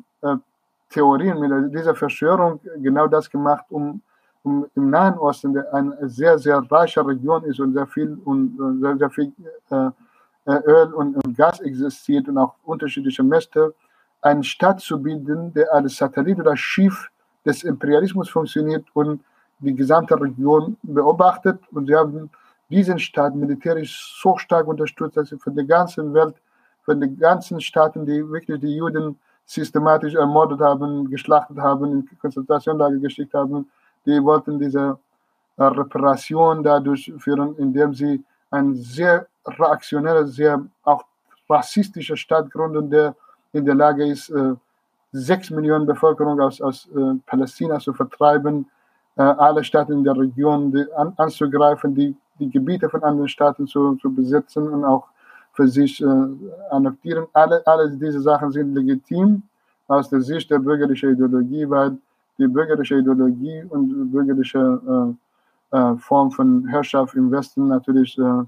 Theorien, 0.89 1.37
mit 1.37 1.75
dieser 1.75 1.95
Verschwörung 1.95 2.61
genau 2.77 3.07
das 3.07 3.29
gemacht, 3.29 3.65
um 3.69 4.01
im 4.43 4.89
Nahen 4.89 5.17
Osten, 5.17 5.53
der 5.53 5.73
eine 5.73 5.97
sehr, 6.07 6.39
sehr 6.39 6.59
reiche 6.71 7.05
Region 7.05 7.43
ist 7.43 7.59
und 7.59 7.73
sehr 7.73 7.87
viel, 7.87 8.17
und 8.23 8.57
sehr, 8.79 8.97
sehr 8.97 9.09
viel 9.09 9.33
äh, 9.69 9.89
Öl 10.45 10.93
und, 10.93 11.37
Gas 11.37 11.59
existiert 11.59 12.27
und 12.27 12.37
auch 12.37 12.55
unterschiedliche 12.63 13.23
Mäste, 13.23 13.73
eine 14.21 14.43
Stadt 14.43 14.79
zu 14.79 15.01
bilden, 15.01 15.53
der 15.53 15.73
als 15.73 15.97
Satellit 15.97 16.39
oder 16.39 16.55
Schiff 16.55 17.09
des 17.45 17.63
Imperialismus 17.63 18.29
funktioniert 18.29 18.85
und 18.93 19.23
die 19.59 19.75
gesamte 19.75 20.19
Region 20.19 20.77
beobachtet. 20.83 21.59
Und 21.71 21.87
sie 21.87 21.95
haben 21.95 22.29
diesen 22.69 22.99
Staat 22.99 23.35
militärisch 23.35 24.19
so 24.21 24.37
stark 24.37 24.67
unterstützt, 24.67 25.17
dass 25.17 25.29
sie 25.29 25.37
von 25.37 25.55
der 25.55 25.65
ganzen 25.65 26.13
Welt, 26.13 26.35
von 26.83 26.99
den 26.99 27.17
ganzen 27.17 27.61
Staaten, 27.61 28.05
die 28.05 28.27
wirklich 28.29 28.59
die 28.59 28.75
Juden 28.75 29.19
systematisch 29.45 30.15
ermordet 30.15 30.61
haben, 30.61 31.09
geschlachtet 31.09 31.57
haben, 31.57 31.91
in 31.91 32.19
Konzentrationslager 32.19 32.97
geschickt 32.97 33.33
haben, 33.33 33.69
die 34.05 34.23
wollten 34.23 34.59
diese 34.59 34.97
äh, 35.57 35.63
Reparation 35.63 36.63
dadurch 36.63 37.11
führen, 37.17 37.55
indem 37.57 37.93
sie 37.93 38.23
ein 38.49 38.75
sehr 38.75 39.27
reaktionärer, 39.45 40.27
sehr 40.27 40.63
auch 40.83 41.03
rassistischer 41.49 42.15
Staat 42.15 42.51
gründen, 42.51 42.89
der 42.89 43.15
in 43.53 43.65
der 43.65 43.75
Lage 43.75 44.05
ist, 44.05 44.33
sechs 45.11 45.49
Millionen 45.49 45.85
Bevölkerung 45.85 46.39
aus, 46.39 46.61
aus 46.61 46.87
Palästina 47.25 47.79
zu 47.79 47.91
vertreiben, 47.91 48.65
alle 49.17 49.61
Staaten 49.61 49.91
in 49.91 50.03
der 50.05 50.17
Region 50.17 50.71
die, 50.71 50.85
an, 50.95 51.11
anzugreifen, 51.17 51.93
die, 51.93 52.15
die 52.39 52.49
Gebiete 52.49 52.89
von 52.89 53.03
anderen 53.03 53.27
Staaten 53.27 53.67
zu, 53.67 53.95
zu 53.95 54.09
besetzen 54.09 54.69
und 54.69 54.85
auch 54.85 55.07
für 55.53 55.67
sich 55.67 56.01
äh, 56.01 56.05
annektieren. 56.69 57.27
Alle, 57.33 57.61
alle 57.65 57.89
diese 57.91 58.21
Sachen 58.21 58.51
sind 58.51 58.73
legitim 58.73 59.43
aus 59.87 60.09
der 60.09 60.21
Sicht 60.21 60.49
der 60.49 60.59
bürgerlichen 60.59 61.13
Ideologie, 61.13 61.69
weil 61.69 61.97
die 62.37 62.47
bürgerliche 62.47 62.95
Ideologie 62.95 63.63
und 63.69 64.11
bürgerliche 64.11 65.15
äh, 65.71 65.77
äh, 65.77 65.97
Form 65.97 66.31
von 66.31 66.67
Herrschaft 66.67 67.15
im 67.15 67.31
Westen 67.31 67.67
natürlich 67.67 68.17
äh, 68.17 68.21
äh, 68.21 68.23
äh, 68.23 68.45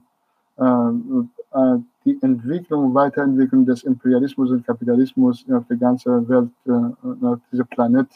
die 0.58 2.18
Entwicklung 2.22 2.94
Weiterentwicklung 2.94 3.66
des 3.66 3.84
Imperialismus 3.84 4.52
und 4.52 4.66
Kapitalismus 4.66 5.46
auf 5.52 5.66
der 5.68 5.78
ganzen 5.78 6.28
Welt, 6.28 6.50
auf 7.22 7.40
diesem 7.52 7.68
Planet 7.68 8.08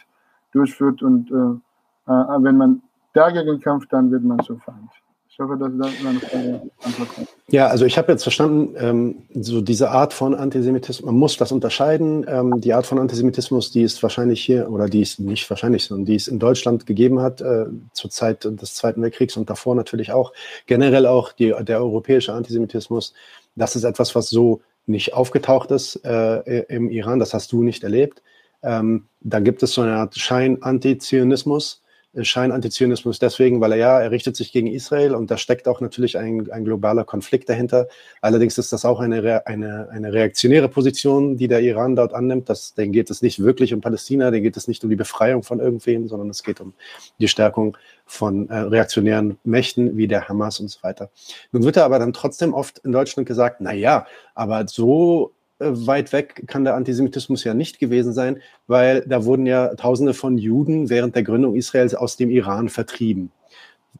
durchführt. 0.51 1.01
Und 1.01 1.31
wenn 1.31 2.57
man 2.57 2.81
dagegen 3.13 3.59
kämpft, 3.59 3.91
dann 3.91 4.11
wird 4.11 4.23
man 4.23 4.39
zu 4.39 4.57
Feind. 4.57 4.89
Ich 5.37 5.43
hoffe, 5.43 5.55
dass 5.55 5.71
das 5.77 5.91
eine 6.03 6.19
Frage 6.19 6.61
antwortet. 6.83 7.27
Ja, 7.49 7.67
also 7.67 7.85
ich 7.85 7.95
habe 7.99 8.11
jetzt 8.11 8.23
verstanden, 8.23 8.73
ähm, 8.79 9.15
so 9.35 9.61
diese 9.61 9.91
Art 9.91 10.11
von 10.11 10.33
Antisemitismus, 10.33 11.05
man 11.05 11.13
muss 11.13 11.37
das 11.37 11.51
unterscheiden. 11.51 12.25
Ähm, 12.27 12.59
die 12.59 12.73
Art 12.73 12.87
von 12.87 12.97
Antisemitismus, 12.97 13.69
die 13.69 13.83
es 13.83 14.01
wahrscheinlich 14.01 14.43
hier, 14.43 14.67
oder 14.71 14.89
die 14.89 15.03
es 15.03 15.19
nicht 15.19 15.47
wahrscheinlich, 15.47 15.83
sondern 15.85 16.05
die 16.05 16.15
es 16.15 16.27
in 16.27 16.39
Deutschland 16.39 16.87
gegeben 16.87 17.21
hat, 17.21 17.41
äh, 17.41 17.65
zur 17.93 18.09
Zeit 18.09 18.45
des 18.45 18.73
Zweiten 18.73 18.99
Weltkriegs 19.03 19.37
und 19.37 19.47
davor 19.47 19.75
natürlich 19.75 20.11
auch, 20.11 20.33
generell 20.65 21.05
auch 21.05 21.31
die, 21.33 21.53
der 21.61 21.81
europäische 21.81 22.33
Antisemitismus, 22.33 23.13
das 23.55 23.75
ist 23.75 23.83
etwas, 23.83 24.15
was 24.15 24.31
so 24.31 24.61
nicht 24.87 25.13
aufgetaucht 25.13 25.69
ist 25.69 26.03
äh, 26.03 26.63
im 26.63 26.89
Iran, 26.89 27.19
das 27.19 27.35
hast 27.35 27.51
du 27.51 27.61
nicht 27.61 27.83
erlebt. 27.83 28.23
Ähm, 28.63 29.05
da 29.21 29.39
gibt 29.39 29.61
es 29.61 29.73
so 29.73 29.81
eine 29.81 29.97
Art 29.97 30.15
Schein-Antizionismus, 30.15 31.83
Scheinantizionismus 32.19 33.19
deswegen, 33.19 33.61
weil 33.61 33.73
er 33.73 33.77
ja, 33.77 33.99
er 33.99 34.11
richtet 34.11 34.35
sich 34.35 34.51
gegen 34.51 34.67
Israel 34.67 35.13
und 35.13 35.29
da 35.29 35.37
steckt 35.37 35.67
auch 35.67 35.81
natürlich 35.81 36.17
ein, 36.17 36.49
ein 36.51 36.65
globaler 36.65 37.03
Konflikt 37.03 37.49
dahinter. 37.49 37.87
Allerdings 38.21 38.57
ist 38.57 38.73
das 38.73 38.85
auch 38.85 38.99
eine, 38.99 39.45
eine, 39.45 39.89
eine 39.91 40.13
reaktionäre 40.13 40.69
Position, 40.69 41.37
die 41.37 41.47
der 41.47 41.61
Iran 41.61 41.95
dort 41.95 42.13
annimmt. 42.13 42.49
Das, 42.49 42.73
denen 42.73 42.91
geht 42.91 43.09
es 43.09 43.21
nicht 43.21 43.39
wirklich 43.39 43.73
um 43.73 43.81
Palästina, 43.81 44.31
denen 44.31 44.43
geht 44.43 44.57
es 44.57 44.67
nicht 44.67 44.83
um 44.83 44.89
die 44.89 44.95
Befreiung 44.95 45.43
von 45.43 45.59
irgendwem, 45.59 46.07
sondern 46.07 46.29
es 46.29 46.43
geht 46.43 46.59
um 46.61 46.73
die 47.19 47.27
Stärkung 47.27 47.77
von 48.05 48.49
äh, 48.49 48.57
reaktionären 48.57 49.37
Mächten 49.43 49.97
wie 49.97 50.07
der 50.07 50.27
Hamas 50.27 50.59
und 50.59 50.69
so 50.69 50.81
weiter. 50.81 51.09
Nun 51.51 51.63
wird 51.63 51.77
er 51.77 51.85
aber 51.85 51.99
dann 51.99 52.13
trotzdem 52.13 52.53
oft 52.53 52.79
in 52.79 52.93
Deutschland 52.93 53.27
gesagt, 53.27 53.57
na 53.59 53.73
ja, 53.73 54.07
aber 54.33 54.67
so 54.67 55.33
weit 55.59 56.13
weg 56.13 56.43
kann 56.47 56.63
der 56.63 56.75
Antisemitismus 56.75 57.43
ja 57.43 57.53
nicht 57.53 57.79
gewesen 57.79 58.13
sein, 58.13 58.41
weil 58.67 59.01
da 59.01 59.25
wurden 59.25 59.45
ja 59.45 59.73
Tausende 59.75 60.13
von 60.13 60.37
Juden 60.37 60.89
während 60.89 61.15
der 61.15 61.23
Gründung 61.23 61.55
Israels 61.55 61.95
aus 61.95 62.17
dem 62.17 62.29
Iran 62.29 62.69
vertrieben. 62.69 63.31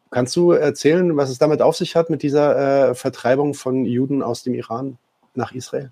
Kannst 0.09 0.35
du 0.35 0.51
erzählen, 0.51 1.17
was 1.17 1.29
es 1.29 1.38
damit 1.38 1.61
auf 1.61 1.75
sich 1.75 1.95
hat 1.95 2.09
mit 2.09 2.23
dieser 2.23 2.89
äh, 2.89 2.95
Vertreibung 2.95 3.53
von 3.53 3.85
Juden 3.85 4.21
aus 4.23 4.43
dem 4.43 4.53
Iran 4.53 4.97
nach 5.34 5.51
Israel? 5.51 5.91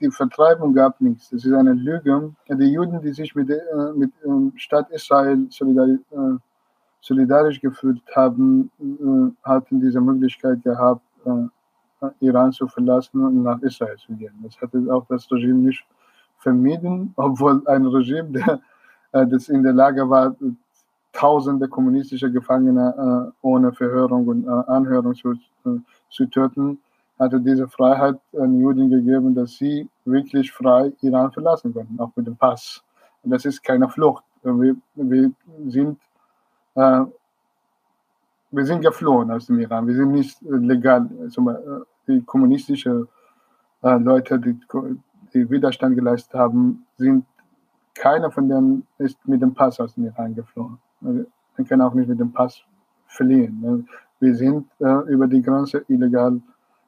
Die 0.00 0.10
Vertreibung 0.10 0.74
gab 0.74 1.00
nichts. 1.00 1.30
Das 1.30 1.44
ist 1.44 1.52
eine 1.52 1.72
Lüge. 1.72 2.34
Die 2.48 2.72
Juden, 2.72 3.00
die 3.00 3.12
sich 3.12 3.34
mit, 3.34 3.48
äh, 3.48 3.56
mit 3.94 4.10
äh, 4.24 4.58
Staat 4.58 4.90
Israel 4.90 5.46
solidarisch, 5.50 6.00
äh, 6.10 6.36
solidarisch 7.00 7.60
gefühlt 7.60 8.02
haben, 8.14 8.70
äh, 8.80 9.48
hatten 9.48 9.80
diese 9.80 10.00
Möglichkeit 10.00 10.62
gehabt, 10.62 11.02
Iran 12.20 12.52
zu 12.52 12.66
verlassen 12.68 13.24
und 13.24 13.42
nach 13.42 13.60
Israel 13.62 13.96
zu 13.96 14.12
gehen. 14.14 14.34
Das 14.42 14.60
hatte 14.60 14.82
auch 14.90 15.06
das 15.08 15.30
Regime 15.30 15.58
nicht 15.58 15.84
vermieden, 16.38 17.12
obwohl 17.16 17.62
ein 17.66 17.86
Regime, 17.86 18.30
der, 18.30 18.60
äh, 19.12 19.26
das 19.26 19.48
in 19.48 19.62
der 19.62 19.72
Lage 19.72 20.08
war, 20.08 20.34
tausende 21.12 21.68
kommunistische 21.68 22.30
Gefangene 22.30 23.32
äh, 23.32 23.46
ohne 23.46 23.72
Verhörung 23.72 24.26
und 24.26 24.46
äh, 24.46 24.70
Anhörung 24.70 25.14
zu, 25.14 25.34
zu 26.10 26.26
töten, 26.26 26.78
hatte 27.18 27.40
diese 27.40 27.68
Freiheit 27.68 28.18
an 28.36 28.58
Juden 28.58 28.90
gegeben, 28.90 29.34
dass 29.34 29.52
sie 29.52 29.88
wirklich 30.04 30.50
frei 30.50 30.92
Iran 31.02 31.30
verlassen 31.30 31.72
konnten, 31.72 32.00
auch 32.00 32.10
mit 32.16 32.26
dem 32.26 32.36
Pass. 32.36 32.82
Das 33.22 33.44
ist 33.44 33.62
keine 33.62 33.88
Flucht. 33.88 34.24
Wir, 34.42 34.76
wir 34.96 35.30
sind 35.68 35.98
äh, 36.74 37.04
wir 38.54 38.66
sind 38.66 38.82
geflohen 38.82 39.30
aus 39.30 39.46
dem 39.46 39.58
Iran. 39.58 39.86
Wir 39.86 39.94
sind 39.94 40.12
nicht 40.12 40.38
legal, 40.42 41.08
die 42.06 42.22
kommunistische 42.22 43.06
äh, 43.82 43.96
Leute, 43.98 44.38
die, 44.38 44.58
die 45.32 45.50
Widerstand 45.50 45.96
geleistet 45.96 46.34
haben, 46.34 46.86
sind 46.96 47.24
keiner 47.94 48.30
von 48.30 48.48
denen 48.48 48.86
ist 48.98 49.16
mit 49.26 49.40
dem 49.40 49.54
Pass 49.54 49.78
aus 49.80 49.94
dem 49.94 50.06
Iran 50.06 50.34
geflohen. 50.34 50.78
Also, 51.04 51.24
wir 51.56 51.64
können 51.64 51.82
auch 51.82 51.94
nicht 51.94 52.08
mit 52.08 52.18
dem 52.18 52.32
Pass 52.32 52.62
fliehen. 53.06 53.60
Ne? 53.60 53.84
Wir 54.20 54.34
sind 54.34 54.66
äh, 54.80 55.12
über 55.12 55.26
die 55.26 55.42
Grenze 55.42 55.84
illegal 55.88 56.40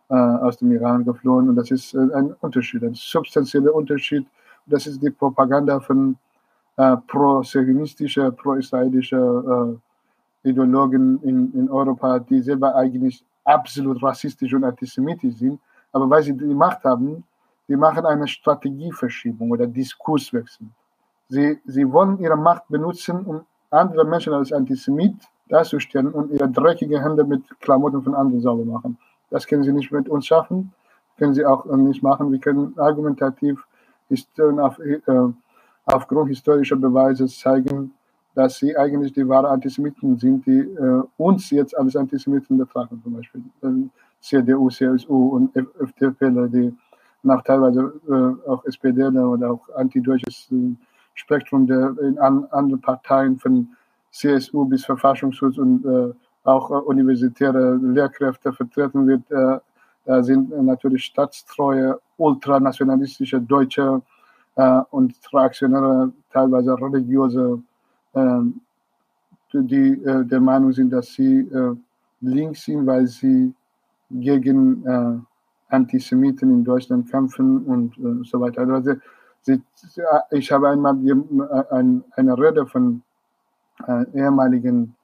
äh, 0.09 0.15
aus 0.15 0.59
dem 0.59 0.73
Iran 0.73 1.05
geflohen 1.05 1.49
und 1.49 1.57
das 1.57 1.71
ist 1.71 1.95
äh, 1.95 1.99
ein 2.15 2.35
Unterschied, 2.41 2.83
ein 2.83 2.95
substanzieller 2.95 3.75
Unterschied. 3.75 4.27
Das 4.67 4.87
ist 4.87 5.03
die 5.03 5.11
Propaganda 5.11 5.79
von 5.81 6.17
äh, 6.77 6.97
pro-zionistischer, 7.07 8.33
pro-israelischer 8.33 9.77
äh, 10.45 10.49
Ideologen 10.49 11.23
in, 11.23 11.53
in 11.55 11.71
Europa, 11.71 12.19
die 12.19 12.41
selber 12.41 12.75
eigentlich 12.75 13.25
absolut 13.47 14.03
rassistisch 14.03 14.53
und 14.53 14.65
antisemitisch 14.65 15.37
sind, 15.37 15.61
aber 15.93 16.11
weil 16.11 16.23
sie 16.23 16.37
die 16.37 16.55
Macht 16.55 16.85
haben, 16.85 17.25
die 17.69 17.77
machen 17.77 18.05
eine 18.05 18.29
Strategieverschiebung 18.29 19.51
oder 19.51 19.67
Diskurswechsel. 19.67 20.67
Sie, 21.29 21.59
sie 21.65 21.91
wollen 21.91 22.19
ihre 22.21 22.37
Macht 22.37 22.69
benutzen, 22.69 23.25
um 23.25 23.41
andere 23.71 24.05
Menschen 24.05 24.33
als 24.33 24.53
Antisemit 24.53 25.17
darzustellen 25.49 26.13
und 26.13 26.31
ihre 26.31 26.49
dreckigen 26.49 27.03
Hände 27.03 27.25
mit 27.25 27.43
Klamotten 27.61 28.03
von 28.03 28.15
anderen 28.15 28.41
sauber 28.41 28.65
machen. 28.65 28.99
Das 29.31 29.47
können 29.47 29.65
sie 29.65 29.73
nicht 29.73 29.91
mit 29.91 30.09
uns 30.09 30.27
schaffen, 30.27 30.73
können 31.19 31.35
sie 31.35 31.45
auch 31.45 31.65
nicht 31.65 32.03
machen. 32.03 32.31
Wir 32.31 32.39
können 32.39 32.79
argumentativ 32.79 33.67
auf, 34.39 34.79
äh, 34.79 35.01
aufgrund 35.85 36.29
historischer 36.29 36.77
Beweise 36.77 37.27
zeigen, 37.27 37.93
dass 38.37 38.59
sie 38.59 38.77
eigentlich 38.77 39.15
die 39.15 39.27
wahren 39.27 39.47
Antisemiten 39.47 40.19
sind, 40.19 40.45
die 40.45 40.59
äh, 40.59 41.03
uns 41.17 41.51
jetzt 41.51 41.77
als 41.77 41.97
Antisemiten 41.97 42.59
betrachten, 42.59 43.01
zum 43.03 43.15
Beispiel 43.15 43.41
äh, 43.63 43.89
CDU, 44.21 44.69
CSU 44.69 45.29
und 45.29 45.57
FDP, 45.57 46.31
die 46.49 46.77
nach 47.23 47.43
teilweise 47.43 47.95
äh, 48.07 48.49
auch 48.51 48.63
SPD 48.67 49.05
oder 49.07 49.53
auch 49.53 49.67
antideutsches 49.75 50.49
äh, 50.53 50.75
Spektrum 51.15 51.67
der 51.67 51.97
in 52.03 52.19
an, 52.19 52.45
anderen 52.51 52.83
Parteien 52.83 53.39
von 53.39 53.69
CSU 54.13 54.67
bis 54.67 54.85
Verfassungsschutz 54.85 55.57
und 55.57 55.87
äh, 55.87 56.13
auch 56.45 56.71
äh, 56.71 56.75
universitäre 56.75 57.77
Lehrkräfte 57.77 58.53
vertreten 58.53 59.07
wird. 59.09 59.23
da 60.05 60.23
sind 60.23 60.51
natürlich 60.63 61.05
staatstreue, 61.07 61.99
ultranationalistische 62.19 63.41
Deutsche 63.41 64.03
und 64.91 65.15
reaktionäre, 65.33 66.13
teilweise 66.31 66.81
religiöse 66.81 67.43
ähm, 67.51 67.65
die 69.53 69.93
äh, 70.05 70.25
der 70.25 70.41
Meinung 70.41 70.73
sind, 70.73 70.91
dass 70.91 71.13
sie 71.15 71.41
äh, 71.41 71.75
links 72.21 72.65
sind, 72.65 72.87
weil 72.87 73.07
sie 73.07 73.55
gegen 74.11 74.85
äh, 74.87 75.19
Antisemiten 75.69 76.51
in 76.51 76.65
Deutschland 76.65 77.11
kämpfen 77.11 77.65
und 77.65 78.27
so 78.27 78.41
weiter. 78.41 78.63
Also, 78.63 78.95
sie, 79.43 79.61
ich 80.31 80.53
habe 80.53 80.69
einmal 80.69 80.97
ein, 81.71 82.05
eine 82.13 82.39
Rede 82.39 82.67
von 82.67 83.03
ehemaligen 84.15 84.95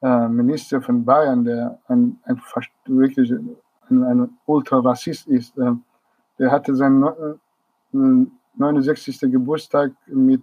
Minister 0.00 0.82
von 0.82 1.04
Bayern, 1.04 1.44
der 1.44 1.78
ein, 1.86 2.18
ein 2.24 2.40
wirklich 2.86 3.32
ein, 3.32 4.02
ein 4.02 4.28
Ultrarassist 4.46 5.28
ist. 5.28 5.56
Der 5.56 6.50
hatte 6.50 6.74
seinen 6.74 7.04
äh, 7.04 8.26
69. 8.56 9.20
Geburtstag 9.20 9.92
mit 10.06 10.42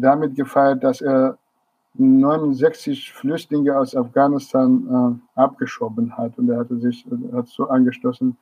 damit 0.00 0.34
gefeiert, 0.34 0.82
dass 0.84 1.00
er 1.00 1.38
69 1.98 3.12
Flüchtlinge 3.12 3.78
aus 3.78 3.96
Afghanistan 3.96 5.20
äh, 5.36 5.40
abgeschoben 5.40 6.16
hat. 6.16 6.36
Und 6.38 6.50
er 6.50 6.58
hatte 6.58 6.76
sich 6.78 7.06
hat 7.32 7.48
so 7.48 7.68
angestoßen. 7.68 8.36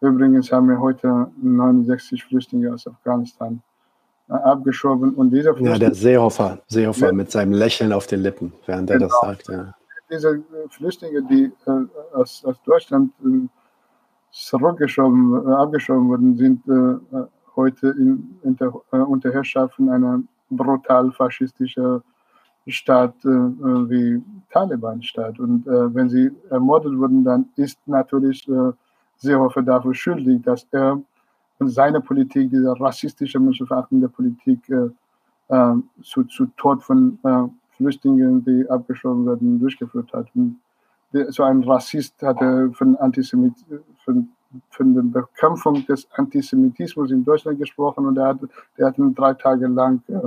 Übrigens 0.00 0.52
haben 0.52 0.68
wir 0.68 0.78
heute 0.78 1.28
69 1.42 2.24
Flüchtlinge 2.24 2.72
aus 2.72 2.86
Afghanistan 2.86 3.62
äh, 4.28 4.34
abgeschoben. 4.34 5.14
Und 5.14 5.30
dieser 5.30 5.58
ja, 5.60 5.78
der 5.78 5.94
Seehofer, 5.94 6.58
Seehofer 6.68 7.12
mit 7.12 7.30
seinem 7.30 7.52
Lächeln 7.52 7.92
auf 7.92 8.06
den 8.06 8.20
Lippen, 8.20 8.52
während 8.66 8.90
er 8.90 8.98
genau. 8.98 9.08
das 9.08 9.20
sagt. 9.20 9.48
Ja. 9.48 9.74
Diese 10.10 10.42
Flüchtlinge, 10.70 11.22
die 11.24 11.52
äh, 11.66 12.16
aus, 12.16 12.44
aus 12.44 12.56
Deutschland 12.64 13.12
äh, 13.24 13.48
zurückgeschoben, 14.30 15.46
äh, 15.46 15.52
abgeschoben 15.54 16.08
wurden, 16.08 16.36
sind 16.36 16.62
äh, 16.68 17.24
heute 17.56 17.88
in, 17.88 18.38
der, 18.44 18.72
unter 19.08 19.32
Herrschaften 19.32 19.88
einer 19.88 20.22
brutal 20.50 21.12
faschistischer 21.12 22.02
Staat 22.66 23.14
äh, 23.24 23.28
äh, 23.28 23.90
wie 23.90 24.22
Taliban-Staat. 24.50 25.38
Und 25.38 25.66
äh, 25.66 25.94
wenn 25.94 26.08
sie 26.08 26.30
ermordet 26.50 26.96
wurden, 26.96 27.22
dann 27.24 27.46
ist 27.56 27.78
natürlich 27.86 28.48
äh, 28.48 28.72
Seehofer 29.16 29.62
dafür 29.62 29.94
schuldig, 29.94 30.42
dass 30.42 30.66
er 30.70 31.00
von 31.58 31.68
seiner 31.68 32.00
Politik, 32.00 32.50
dieser 32.50 32.78
rassistische, 32.80 33.38
menschenverachtende 33.38 34.08
Politik 34.08 34.68
äh, 34.70 34.88
äh, 35.48 35.74
zu, 36.02 36.24
zu 36.24 36.46
Tod 36.56 36.82
von 36.82 37.18
äh, 37.22 37.44
Flüchtlingen, 37.76 38.44
die 38.44 38.68
abgeschoben 38.68 39.26
werden, 39.26 39.60
durchgeführt 39.60 40.12
hat. 40.12 40.26
Und 40.34 40.58
so 41.28 41.44
ein 41.44 41.62
Rassist 41.62 42.20
hatte 42.22 42.72
von, 42.72 42.96
Antisemit, 42.96 43.54
von, 44.04 44.28
von 44.70 44.94
der 44.94 45.02
Bekämpfung 45.02 45.84
des 45.86 46.08
Antisemitismus 46.12 47.10
in 47.10 47.24
Deutschland 47.24 47.58
gesprochen 47.58 48.06
und 48.06 48.16
er 48.16 48.28
hat, 48.28 48.38
der 48.78 48.86
hat 48.88 48.94
drei 48.98 49.34
Tage 49.34 49.66
lang 49.66 50.02
äh, 50.08 50.18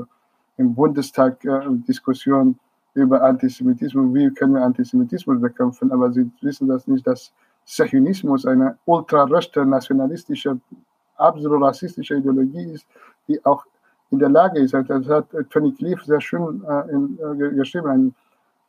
im 0.57 0.73
Bundestag 0.73 1.43
äh, 1.45 1.61
Diskussion 1.87 2.57
über 2.93 3.21
Antisemitismus, 3.21 4.13
wie 4.13 4.29
können 4.31 4.55
wir 4.55 4.63
Antisemitismus 4.63 5.39
bekämpfen, 5.39 5.91
aber 5.91 6.11
sie 6.11 6.29
wissen 6.41 6.67
das 6.67 6.87
nicht, 6.87 7.05
dass 7.05 7.31
Zionismus 7.65 8.45
eine 8.45 8.77
ultrarechte, 8.85 9.65
nationalistische, 9.65 10.59
absolut 11.17 11.61
rassistische 11.61 12.15
Ideologie 12.15 12.71
ist, 12.71 12.87
die 13.27 13.43
auch 13.45 13.65
in 14.09 14.19
der 14.19 14.29
Lage 14.29 14.59
ist, 14.59 14.73
das 14.73 15.07
hat 15.07 15.27
Tony 15.49 15.73
Cliff 15.73 16.03
sehr 16.05 16.21
schön 16.21 16.63
äh, 16.67 16.91
in, 16.91 17.19
äh, 17.19 17.55
geschrieben, 17.55 17.87
ein 17.87 18.15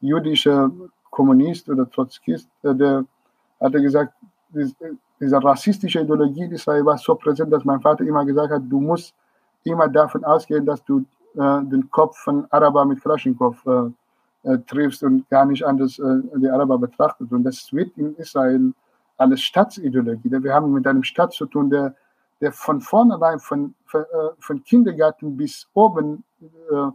jüdischer 0.00 0.70
Kommunist 1.10 1.68
oder 1.68 1.88
Trotzkist, 1.88 2.48
äh, 2.64 2.74
der 2.74 3.04
hatte 3.60 3.80
gesagt, 3.80 4.14
dies, 4.50 4.74
diese 5.20 5.42
rassistische 5.42 6.00
Ideologie 6.00 6.44
in 6.44 6.52
Israel 6.52 6.84
war 6.84 6.98
so 6.98 7.14
präsent, 7.14 7.52
dass 7.52 7.64
mein 7.64 7.80
Vater 7.80 8.04
immer 8.04 8.24
gesagt 8.24 8.52
hat, 8.52 8.62
du 8.68 8.80
musst 8.80 9.14
immer 9.64 9.88
davon 9.88 10.24
ausgehen, 10.24 10.64
dass 10.64 10.84
du 10.84 11.04
äh, 11.34 11.62
den 11.64 11.90
Kopf 11.90 12.18
von 12.18 12.46
Araber 12.50 12.84
mit 12.84 13.02
Kalaschnikow 13.02 13.56
äh, 13.66 14.50
äh, 14.50 14.58
triffst 14.66 15.02
und 15.02 15.28
gar 15.28 15.44
nicht 15.44 15.64
anders 15.64 15.98
äh, 15.98 16.20
die 16.36 16.48
Araber 16.48 16.78
betrachtet. 16.78 17.30
Und 17.32 17.44
das 17.44 17.72
wird 17.72 17.96
in 17.98 18.14
Israel 18.16 18.72
alles 19.16 19.40
Stadtsideologie. 19.42 20.30
Wir 20.30 20.54
haben 20.54 20.72
mit 20.72 20.86
einem 20.86 21.02
Staat 21.02 21.32
zu 21.32 21.46
tun, 21.46 21.70
der 21.70 21.94
der 22.40 22.52
von 22.52 22.80
vornherein 22.80 23.38
von, 23.38 23.74
von, 23.84 24.02
äh, 24.02 24.28
von 24.38 24.62
Kindergarten 24.62 25.36
bis 25.36 25.68
oben 25.74 26.24
äh, 26.70 26.90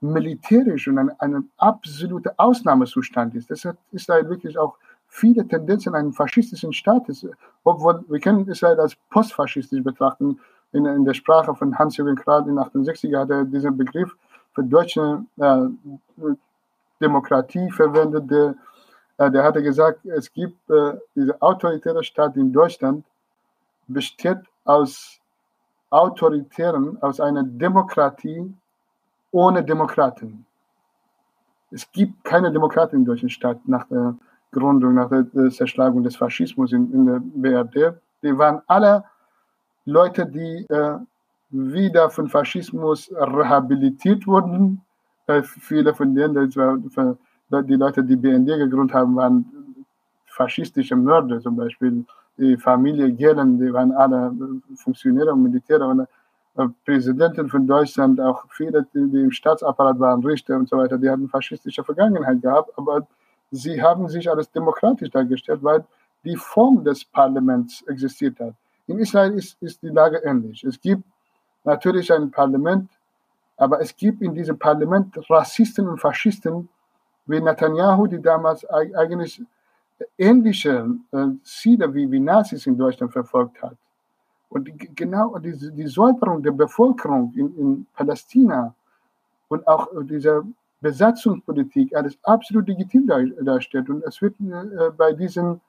militärisch 0.00 0.88
und 0.88 0.98
ein, 0.98 1.10
ein 1.20 1.50
absoluter 1.56 2.34
Ausnahmezustand 2.36 3.34
ist. 3.34 3.50
Deshalb 3.50 3.78
ist 3.92 4.08
da 4.08 4.28
wirklich 4.28 4.58
auch 4.58 4.76
viele 5.08 5.46
Tendenzen 5.46 5.94
einen 5.94 6.12
faschistischen 6.12 6.72
Staat 6.72 7.08
ist, 7.08 7.26
obwohl 7.64 8.04
wir 8.08 8.20
können 8.20 8.46
Israel 8.46 8.78
als 8.78 8.94
postfaschistisch 9.10 9.82
betrachten. 9.82 10.38
In, 10.72 10.84
in 10.84 11.04
der 11.04 11.14
Sprache 11.14 11.54
von 11.54 11.76
Hans-Jürgen 11.78 12.16
Krahl 12.16 12.46
in 12.46 12.58
68 12.58 13.14
hat 13.14 13.30
er 13.30 13.44
diesen 13.44 13.76
Begriff 13.76 14.14
für 14.52 14.62
deutsche 14.62 15.24
äh, 15.38 15.66
Demokratie 17.00 17.70
verwendet. 17.70 18.30
Der, 18.30 18.54
äh, 19.16 19.30
der 19.30 19.44
hatte 19.44 19.62
gesagt, 19.62 20.04
es 20.04 20.30
gibt 20.30 20.68
äh, 20.70 20.94
diese 21.14 21.40
autoritäre 21.40 22.04
Staat 22.04 22.36
in 22.36 22.52
Deutschland, 22.52 23.04
besteht 23.86 24.40
aus 24.64 25.18
autoritären, 25.88 27.00
aus 27.00 27.18
einer 27.18 27.42
Demokratie 27.42 28.52
ohne 29.30 29.64
Demokraten. 29.64 30.44
Es 31.70 31.90
gibt 31.92 32.24
keine 32.24 32.52
Demokraten 32.52 32.96
im 32.96 33.04
deutschen 33.06 33.30
Staat 33.30 33.66
nach 33.66 33.86
der 33.88 34.14
Gründung, 34.50 34.94
nach 34.94 35.10
der 35.10 35.50
Zerschlagung 35.50 36.02
des 36.02 36.16
Faschismus 36.16 36.72
in, 36.72 36.92
in 36.92 37.06
der 37.06 37.20
BRD. 37.20 37.96
Die 38.22 38.36
waren 38.36 38.62
alle 38.66 39.04
Leute, 39.84 40.26
die 40.26 40.66
äh, 40.68 40.98
wieder 41.50 42.10
von 42.10 42.28
Faschismus 42.28 43.10
rehabilitiert 43.12 44.26
wurden. 44.26 44.82
Äh, 45.26 45.42
viele 45.42 45.94
von 45.94 46.14
denen, 46.14 46.50
die 46.50 47.74
Leute, 47.74 48.04
die 48.04 48.16
BND 48.16 48.46
gegründet 48.46 48.94
haben, 48.94 49.16
waren 49.16 49.44
faschistische 50.26 50.96
Mörder 50.96 51.40
zum 51.40 51.56
Beispiel 51.56 52.04
die 52.38 52.56
Familie 52.56 53.12
Gehlen, 53.12 53.58
die 53.58 53.72
waren 53.72 53.92
alle 53.92 54.32
Funktionäre 54.76 55.32
und 55.32 55.42
Militäre 55.42 55.84
und 55.86 56.00
äh, 56.00 56.66
Präsidenten 56.84 57.48
von 57.48 57.66
Deutschland, 57.66 58.20
auch 58.20 58.44
viele, 58.50 58.86
die 58.94 59.22
im 59.22 59.32
Staatsapparat 59.32 59.98
waren, 59.98 60.24
Richter 60.24 60.56
und 60.56 60.68
so 60.68 60.76
weiter, 60.76 60.98
die 60.98 61.10
hatten 61.10 61.28
faschistische 61.28 61.82
Vergangenheit 61.82 62.40
gehabt, 62.40 62.70
aber 62.76 63.06
sie 63.50 63.80
haben 63.82 64.08
sich 64.08 64.30
als 64.30 64.50
demokratisch 64.50 65.10
dargestellt, 65.10 65.62
weil 65.62 65.84
die 66.24 66.36
Form 66.36 66.84
des 66.84 67.04
Parlaments 67.04 67.82
existiert 67.82 68.38
hat. 68.40 68.54
In 68.86 68.98
Israel 68.98 69.32
ist, 69.34 69.60
ist 69.62 69.82
die 69.82 69.88
Lage 69.88 70.18
ähnlich. 70.24 70.64
Es 70.64 70.80
gibt 70.80 71.02
natürlich 71.64 72.12
ein 72.12 72.30
Parlament, 72.30 72.90
aber 73.56 73.80
es 73.80 73.96
gibt 73.96 74.22
in 74.22 74.34
diesem 74.34 74.58
Parlament 74.58 75.18
Rassisten 75.30 75.88
und 75.88 75.98
Faschisten 76.00 76.68
wie 77.26 77.40
Netanyahu, 77.40 78.06
die 78.06 78.20
damals 78.20 78.64
eigentlich 78.70 79.42
ähnliche 80.16 80.88
äh, 81.12 81.26
Ziele 81.44 81.92
wie, 81.92 82.10
wie 82.10 82.20
Nazis 82.20 82.66
in 82.66 82.78
Deutschland 82.78 83.12
verfolgt 83.12 83.60
hat. 83.62 83.76
Und 84.48 84.70
genau 84.96 85.38
diese, 85.38 85.70
die 85.72 85.86
Säuberung 85.86 86.42
der 86.42 86.52
Bevölkerung 86.52 87.32
in, 87.36 87.56
in 87.58 87.86
Palästina 87.94 88.74
und 89.48 89.66
auch 89.66 89.88
diese 90.02 90.44
Besatzungspolitik 90.80 91.94
alles 91.94 92.18
absolut 92.22 92.68
legitim 92.68 93.06
darstellt. 93.06 93.88
Und 93.90 94.04
es 94.04 94.20
wird 94.22 94.34
äh, 94.40 94.90
bei 94.96 95.12
diesen 95.12 95.60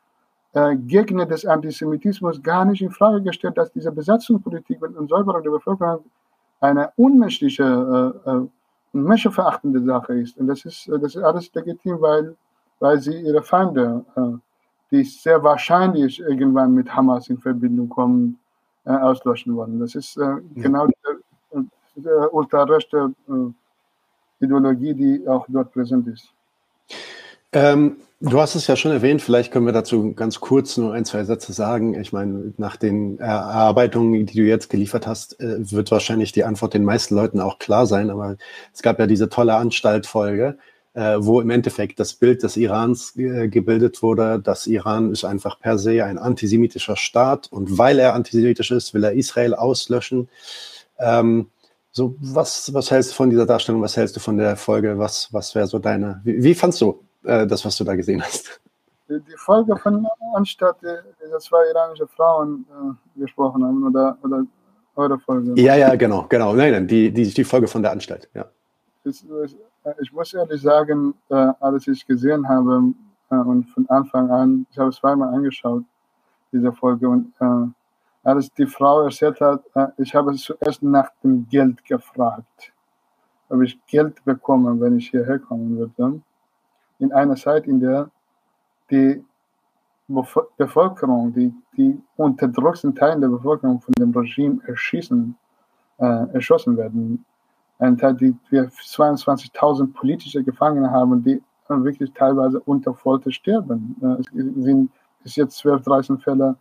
äh, 0.53 0.75
Gegner 0.75 1.25
des 1.25 1.45
Antisemitismus 1.45 2.41
gar 2.41 2.65
nicht 2.65 2.81
in 2.81 2.91
Frage 2.91 3.21
gestellt, 3.21 3.57
dass 3.57 3.71
diese 3.71 3.91
Besatzungspolitik 3.91 4.81
und 4.81 5.09
Säuberung 5.09 5.43
der 5.43 5.51
Bevölkerung 5.51 6.05
eine 6.61 6.91
unmenschliche 6.95 7.63
äh, 7.63 8.29
und 8.29 8.49
äh, 8.93 8.97
menschenverachtende 8.97 9.81
Sache 9.83 10.19
ist. 10.19 10.37
Und 10.37 10.47
das 10.47 10.65
ist, 10.65 10.87
das 10.87 11.15
ist 11.15 11.23
alles 11.23 11.53
legitim, 11.53 12.01
weil 12.01 12.35
weil 12.79 12.99
sie 12.99 13.19
ihre 13.21 13.43
Feinde, 13.43 14.05
äh, 14.15 14.37
die 14.91 15.03
sehr 15.03 15.43
wahrscheinlich 15.43 16.19
irgendwann 16.19 16.73
mit 16.73 16.93
Hamas 16.93 17.29
in 17.29 17.37
Verbindung 17.37 17.89
kommen, 17.89 18.39
äh, 18.85 18.91
auslöschen 18.91 19.55
wollen. 19.55 19.79
Das 19.79 19.95
ist 19.95 20.17
äh, 20.17 20.37
genau 20.55 20.87
die, 20.87 20.93
die 21.95 22.09
ultrarechte 22.31 23.13
Ideologie, 24.39 24.93
die 24.93 25.27
auch 25.27 25.45
dort 25.47 25.73
präsent 25.73 26.07
ist. 26.07 26.29
Ähm, 27.51 27.97
du 28.19 28.39
hast 28.39 28.55
es 28.55 28.67
ja 28.67 28.75
schon 28.75 28.91
erwähnt, 28.91 29.21
vielleicht 29.21 29.51
können 29.51 29.65
wir 29.65 29.73
dazu 29.73 30.13
ganz 30.13 30.39
kurz 30.39 30.77
nur 30.77 30.93
ein, 30.93 31.05
zwei 31.05 31.23
Sätze 31.23 31.51
sagen. 31.53 31.99
Ich 31.99 32.13
meine, 32.13 32.53
nach 32.57 32.75
den 32.75 33.19
Erarbeitungen, 33.19 34.25
die 34.25 34.35
du 34.35 34.43
jetzt 34.43 34.69
geliefert 34.69 35.07
hast, 35.07 35.35
wird 35.39 35.91
wahrscheinlich 35.91 36.31
die 36.31 36.43
Antwort 36.43 36.73
den 36.73 36.83
meisten 36.83 37.15
Leuten 37.15 37.39
auch 37.39 37.59
klar 37.59 37.87
sein, 37.87 38.09
aber 38.09 38.37
es 38.73 38.81
gab 38.81 38.99
ja 38.99 39.07
diese 39.07 39.29
tolle 39.29 39.55
Anstaltfolge, 39.55 40.57
äh, 40.93 41.17
wo 41.19 41.41
im 41.41 41.49
Endeffekt 41.49 41.99
das 41.99 42.13
Bild 42.13 42.43
des 42.43 42.57
Irans 42.57 43.15
äh, 43.17 43.47
gebildet 43.47 44.03
wurde, 44.03 44.39
dass 44.39 44.67
Iran 44.67 45.11
ist 45.11 45.23
einfach 45.23 45.59
per 45.59 45.77
se 45.77 46.03
ein 46.03 46.17
antisemitischer 46.17 46.97
Staat 46.97 47.47
und 47.51 47.77
weil 47.77 47.99
er 47.99 48.13
antisemitisch 48.13 48.71
ist, 48.71 48.93
will 48.93 49.03
er 49.03 49.13
Israel 49.13 49.55
auslöschen. 49.55 50.29
Ähm, 50.99 51.47
so, 51.91 52.15
was, 52.19 52.71
was 52.73 52.91
hältst 52.91 53.11
du 53.11 53.15
von 53.15 53.29
dieser 53.29 53.45
Darstellung? 53.45 53.81
Was 53.81 53.97
hältst 53.97 54.15
du 54.15 54.19
von 54.19 54.37
der 54.37 54.55
Folge? 54.55 54.97
Was, 54.97 55.33
was 55.33 55.55
wäre 55.55 55.67
so 55.67 55.79
deine, 55.79 56.21
wie, 56.23 56.43
wie 56.43 56.55
fandst 56.55 56.81
du 56.81 57.03
äh, 57.23 57.47
das, 57.47 57.65
was 57.65 57.75
du 57.77 57.83
da 57.83 57.95
gesehen 57.95 58.21
hast? 58.21 58.61
Die, 59.09 59.19
die 59.21 59.37
Folge 59.37 59.75
von 59.75 60.07
anstatt 60.35 60.77
diese 60.81 61.39
zwei 61.39 61.67
iranische 61.71 62.07
Frauen 62.07 62.65
äh, 62.69 63.19
gesprochen 63.21 63.63
haben 63.63 63.87
oder, 63.87 64.17
oder 64.23 64.43
eure 64.95 65.17
Folge? 65.19 65.59
Ja, 65.59 65.75
ja, 65.75 65.95
genau, 65.95 66.25
genau. 66.29 66.53
Nein, 66.53 66.73
nein, 66.73 66.87
die, 66.87 67.11
die, 67.11 67.33
die 67.33 67.43
Folge 67.43 67.67
von 67.67 67.81
der 67.81 67.91
Anstalt, 67.91 68.29
ja. 68.35 68.45
Das, 69.03 69.25
das, 69.27 69.55
ich 70.01 70.11
muss 70.11 70.33
ehrlich 70.33 70.61
sagen, 70.61 71.15
äh, 71.29 71.53
als 71.59 71.87
ich 71.87 72.05
gesehen 72.05 72.47
habe 72.47 72.93
äh, 73.31 73.35
und 73.35 73.63
von 73.69 73.89
Anfang 73.89 74.29
an, 74.29 74.67
ich 74.71 74.77
habe 74.77 74.89
es 74.89 74.97
zweimal 74.97 75.33
angeschaut, 75.33 75.83
diese 76.51 76.71
Folge, 76.71 77.09
und 77.09 77.33
äh, 77.39 77.67
als 78.23 78.51
die 78.53 78.65
Frau 78.65 79.01
erzählt 79.01 79.39
hat, 79.41 79.63
äh, 79.75 79.87
ich 79.97 80.13
habe 80.13 80.33
zuerst 80.35 80.83
nach 80.83 81.09
dem 81.23 81.47
Geld 81.49 81.83
gefragt, 81.85 82.73
ob 83.49 83.61
ich 83.61 83.79
Geld 83.87 84.23
bekomme, 84.25 84.79
wenn 84.79 84.97
ich 84.97 85.09
hierher 85.09 85.39
kommen 85.39 85.77
würde. 85.77 86.21
In 86.99 87.11
einer 87.13 87.35
Zeit, 87.35 87.65
in 87.65 87.79
der 87.79 88.09
die 88.91 89.23
Bevölkerung, 90.57 91.33
die, 91.33 91.53
die 91.77 92.01
unterdrückten 92.17 92.95
Teile 92.95 93.21
der 93.21 93.27
Bevölkerung 93.27 93.79
von 93.79 93.93
dem 93.93 94.11
Regime 94.11 94.59
erschießen, 94.65 95.35
äh, 95.99 96.33
erschossen 96.33 96.75
werden 96.77 97.25
die 97.79 98.35
wir 98.49 98.69
22.000 98.69 99.93
politische 99.93 100.43
Gefangene 100.43 100.91
haben, 100.91 101.23
die 101.23 101.41
wirklich 101.69 102.11
teilweise 102.13 102.59
unter 102.59 102.93
Folter 102.93 103.31
sterben. 103.31 103.95
Es 104.19 104.25
sind 104.33 104.91
bis 105.23 105.35
jetzt 105.35 105.57
12, 105.59 105.83
13 105.83 106.17
Fälle 106.17 106.55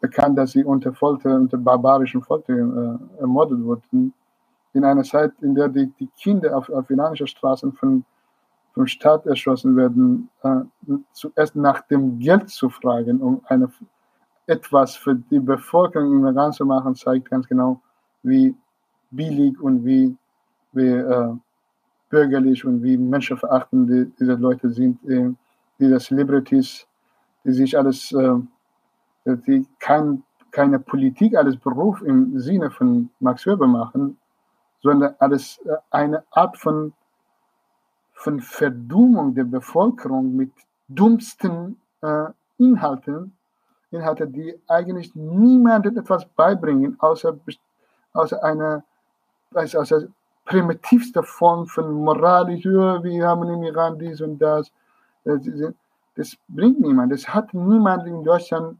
bekannt, 0.00 0.38
dass 0.38 0.52
sie 0.52 0.64
unter 0.64 0.92
Folter, 0.92 1.34
unter 1.34 1.58
barbarischen 1.58 2.22
Folter 2.22 2.54
äh, 2.54 3.20
ermordet 3.20 3.62
wurden. 3.62 4.12
In 4.74 4.84
einer 4.84 5.02
Zeit, 5.02 5.32
in 5.40 5.54
der 5.54 5.68
die, 5.68 5.90
die 5.98 6.08
Kinder 6.20 6.56
auf, 6.56 6.68
auf 6.70 6.88
iranischer 6.90 7.26
Straßen 7.26 7.72
von, 7.72 8.04
vom 8.74 8.86
Staat 8.86 9.26
erschossen 9.26 9.76
werden, 9.76 10.28
äh, 10.42 10.60
zuerst 11.12 11.56
nach 11.56 11.80
dem 11.82 12.18
Geld 12.18 12.48
zu 12.50 12.68
fragen, 12.68 13.20
um 13.20 13.40
eine, 13.46 13.70
etwas 14.46 14.96
für 14.96 15.14
die 15.14 15.40
Bevölkerung 15.40 16.12
im 16.12 16.26
Iran 16.26 16.52
zu 16.52 16.64
machen, 16.64 16.94
zeigt 16.94 17.30
ganz 17.30 17.46
genau, 17.46 17.80
wie 18.22 18.54
billig 19.10 19.60
und 19.60 19.84
wie 19.84 20.16
wie 20.72 20.88
äh, 20.88 21.34
bürgerlich 22.08 22.64
und 22.64 22.82
wie 22.82 22.96
menschenverachtend 22.96 23.90
die, 23.90 24.12
diese 24.18 24.34
Leute 24.34 24.70
sind, 24.70 25.04
äh, 25.08 25.30
diese 25.78 25.98
Celebrities, 25.98 26.86
die 27.44 27.52
sich 27.52 27.76
alles, 27.76 28.12
äh, 28.12 28.34
die 29.24 29.66
kein, 29.78 30.22
keine 30.50 30.78
Politik 30.78 31.36
als 31.36 31.56
Beruf 31.56 32.02
im 32.02 32.38
Sinne 32.38 32.70
von 32.70 33.10
Max 33.20 33.46
Weber 33.46 33.66
machen, 33.66 34.18
sondern 34.80 35.14
als 35.18 35.58
äh, 35.64 35.76
eine 35.90 36.24
Art 36.30 36.56
von, 36.56 36.92
von 38.12 38.40
Verdummung 38.40 39.34
der 39.34 39.44
Bevölkerung 39.44 40.34
mit 40.34 40.52
dummsten 40.88 41.80
äh, 42.02 42.26
Inhalten, 42.58 43.36
Inhalte, 43.90 44.26
die 44.26 44.58
eigentlich 44.68 45.14
niemandem 45.14 45.98
etwas 45.98 46.26
beibringen, 46.26 46.96
außer, 47.00 47.38
außer 48.12 48.42
einer 48.42 48.84
also 49.54 49.78
außer 49.78 50.08
primitivster 50.44 51.22
Form 51.22 51.66
von 51.66 51.92
moralisch, 51.92 52.64
wir 52.64 53.26
haben 53.26 53.48
im 53.48 53.62
Iran 53.62 53.98
dies 53.98 54.20
und 54.20 54.38
das. 54.38 54.70
Äh, 55.24 55.38
das 56.16 56.36
bringt 56.48 56.80
niemand. 56.80 57.12
Das 57.12 57.28
hat 57.28 57.54
niemand 57.54 58.06
in 58.06 58.24
Deutschland 58.24 58.78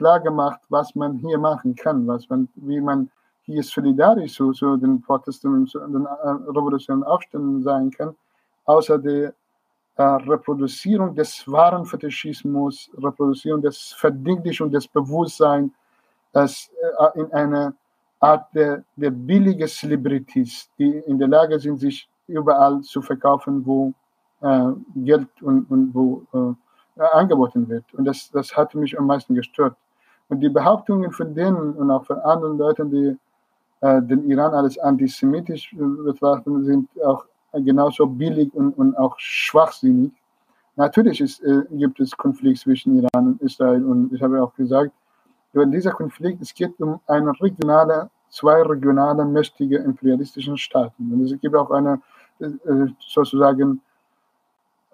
klar 0.00 0.18
gemacht, 0.20 0.60
was 0.70 0.94
man 0.94 1.18
hier 1.18 1.38
machen 1.38 1.74
kann, 1.74 2.06
was 2.06 2.26
man, 2.30 2.48
wie 2.54 2.80
man 2.80 3.10
hier 3.42 3.62
solidarisch 3.62 4.34
zu, 4.34 4.52
zu 4.52 4.78
den 4.78 5.02
Protesten 5.02 5.48
und 5.52 5.74
den 5.74 6.06
äh, 6.06 6.28
revolutionären 6.56 7.04
Aufständen 7.04 7.62
sein 7.62 7.90
kann, 7.90 8.16
außer 8.64 8.96
der 8.98 9.34
äh, 9.96 10.02
Reproduzierung 10.02 11.14
des 11.14 11.46
wahren 11.46 11.84
Fetischismus, 11.84 12.90
Reproduzierung 12.96 13.60
des 13.60 13.94
Verdinglichen 13.98 14.66
und 14.66 14.72
des 14.72 14.88
Bewusstseins, 14.88 15.70
das 16.32 16.70
äh, 16.80 17.20
in 17.20 17.30
einer 17.32 17.74
Art 18.20 18.46
der, 18.54 18.82
der 18.96 19.10
billige 19.10 19.66
Celebrities, 19.66 20.70
die 20.78 20.92
in 21.10 21.18
der 21.18 21.28
Lage 21.28 21.58
sind, 21.60 21.78
sich 21.78 22.08
überall 22.26 22.80
zu 22.80 23.02
verkaufen, 23.02 23.66
wo 23.66 23.92
äh, 24.40 24.72
Geld 24.94 25.28
und, 25.42 25.70
und 25.70 25.94
wo 25.94 26.24
äh, 26.32 27.02
angeboten 27.02 27.68
wird. 27.68 27.84
Und 27.92 28.06
das, 28.06 28.30
das 28.30 28.56
hat 28.56 28.74
mich 28.74 28.98
am 28.98 29.06
meisten 29.06 29.34
gestört. 29.34 29.76
Und 30.30 30.40
die 30.40 30.48
Behauptungen 30.48 31.10
von 31.12 31.34
denen 31.34 31.74
und 31.74 31.90
auch 31.90 32.04
von 32.06 32.18
anderen 32.20 32.56
Leuten, 32.56 32.90
die 32.90 33.18
äh, 33.80 34.00
den 34.00 34.30
Iran 34.30 34.54
als 34.54 34.78
antisemitisch 34.78 35.74
betrachten, 35.76 36.64
sind 36.64 36.88
auch 37.04 37.24
genauso 37.52 38.06
billig 38.06 38.54
und, 38.54 38.78
und 38.78 38.96
auch 38.96 39.18
schwachsinnig. 39.18 40.12
Natürlich 40.76 41.20
ist, 41.20 41.42
äh, 41.42 41.64
gibt 41.72 41.98
es 42.00 42.16
Konflikt 42.16 42.60
zwischen 42.60 43.02
Iran 43.02 43.26
und 43.26 43.42
Israel 43.42 43.84
und 43.84 44.12
ich 44.12 44.22
habe 44.22 44.40
auch 44.42 44.54
gesagt, 44.54 44.92
über 45.52 45.66
dieser 45.66 45.90
Konflikt, 45.90 46.40
es 46.40 46.54
geht 46.54 46.80
um 46.80 47.00
eine 47.08 47.32
regionale, 47.40 48.08
zwei 48.28 48.62
regionale 48.62 49.24
mächtige 49.24 49.78
imperialistische 49.78 50.56
Staaten. 50.56 51.12
Und 51.12 51.24
es 51.24 51.40
gibt 51.40 51.56
auch 51.56 51.72
eine 51.72 52.00
äh, 52.38 52.46
sozusagen 53.00 53.80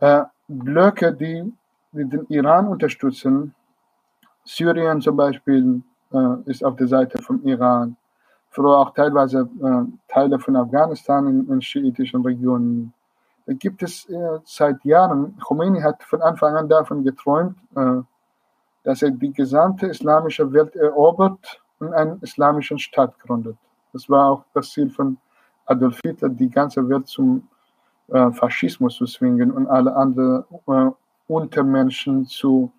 äh, 0.00 0.22
Blöcke, 0.48 1.12
die, 1.12 1.52
die 1.92 2.04
den 2.08 2.26
Iran 2.28 2.68
unterstützen, 2.68 3.54
Syrien 4.46 5.00
zum 5.00 5.16
Beispiel 5.16 5.82
äh, 6.12 6.50
ist 6.50 6.64
auf 6.64 6.76
der 6.76 6.88
Seite 6.88 7.20
vom 7.20 7.42
Iran, 7.44 7.96
früher 8.50 8.78
auch 8.78 8.94
teilweise 8.94 9.48
äh, 9.62 9.84
Teile 10.08 10.38
von 10.38 10.56
Afghanistan 10.56 11.26
in, 11.26 11.50
in 11.50 11.60
schiitischen 11.60 12.22
Regionen. 12.22 12.92
Da 13.46 13.52
gibt 13.52 13.82
es 13.82 14.08
äh, 14.08 14.38
seit 14.44 14.84
Jahren, 14.84 15.36
Khomeini 15.38 15.80
hat 15.80 16.02
von 16.02 16.22
Anfang 16.22 16.56
an 16.56 16.68
davon 16.68 17.04
geträumt, 17.04 17.56
äh, 17.74 18.02
dass 18.84 19.02
er 19.02 19.10
die 19.10 19.32
gesamte 19.32 19.86
islamische 19.86 20.52
Welt 20.52 20.74
erobert 20.76 21.60
und 21.80 21.92
einen 21.92 22.20
islamischen 22.22 22.78
Staat 22.78 23.18
gründet. 23.18 23.56
Das 23.92 24.08
war 24.08 24.30
auch 24.30 24.44
das 24.54 24.70
Ziel 24.70 24.90
von 24.90 25.18
Adolf 25.66 26.00
Hitler, 26.02 26.28
die 26.28 26.48
ganze 26.48 26.88
Welt 26.88 27.08
zum 27.08 27.48
äh, 28.08 28.30
Faschismus 28.30 28.96
zu 28.96 29.06
zwingen 29.06 29.50
und 29.50 29.66
alle 29.66 29.94
anderen 29.94 30.44
äh, 30.68 30.90
Untermenschen 31.26 32.26
zu 32.26 32.70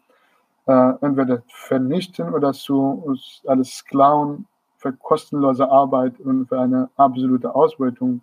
äh, 0.68 0.94
entweder 1.02 1.42
vernichten 1.48 2.34
oder 2.34 2.54
zu 2.54 3.16
alles 3.46 3.84
klauen 3.86 4.46
für 4.78 4.94
kostenlose 4.94 5.70
Arbeit 5.70 6.20
und 6.20 6.48
für 6.48 6.60
eine 6.60 6.90
absolute 6.98 7.54
Ausbeutung 7.54 8.22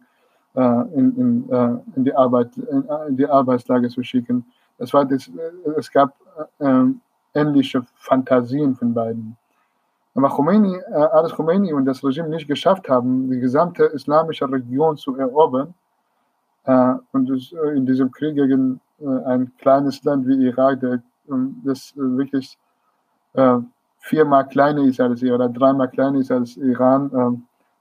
äh, 0.55 0.61
in, 0.61 1.17
in, 1.17 1.51
äh, 1.51 1.77
in, 1.97 2.05
die 2.05 2.15
Arbeit, 2.15 2.57
in, 2.57 2.89
äh, 2.89 3.09
in, 3.09 3.17
die 3.17 3.27
Arbeitslage 3.27 3.89
zu 3.89 4.03
schicken. 4.03 4.45
Das 4.79 4.93
war 4.93 5.05
das, 5.05 5.29
äh, 5.29 5.71
es 5.77 5.91
gab 5.91 6.15
äh, 6.59 6.85
ähnliche 7.35 7.85
Fantasien 7.97 8.75
von 8.77 8.95
beiden. 8.95 9.37
Aber 10.15 10.29
Khomeini, 10.29 10.81
als 10.93 11.33
Khomeini 11.33 11.73
und 11.73 11.87
das 11.87 12.05
Regime 12.05 12.29
nicht 12.29 12.47
geschafft 12.47 12.89
haben, 12.89 13.29
die 13.29 13.41
gesamte 13.41 13.87
islamische 13.87 14.49
Region 14.49 14.97
zu 14.97 15.17
erobern, 15.17 15.75
und 16.67 17.29
in 17.75 17.85
diesem 17.85 18.13
Krieg 18.13 18.37
gegen 18.37 18.81
ein 19.27 19.53
kleines 19.59 20.03
Land 20.05 20.27
wie 20.29 20.47
Irak, 20.47 20.81
der 20.81 21.03
das 21.65 21.93
wirklich 21.97 22.59
äh, 23.35 23.59
viermal 23.99 24.47
kleiner 24.49 24.83
ist 24.83 25.01
als 25.01 25.23
oder 25.23 25.49
dreimal 25.49 25.89
kleiner 25.89 26.19
ist 26.19 26.31
als 26.31 26.57
Iran 26.57 27.11
äh, 27.13 27.39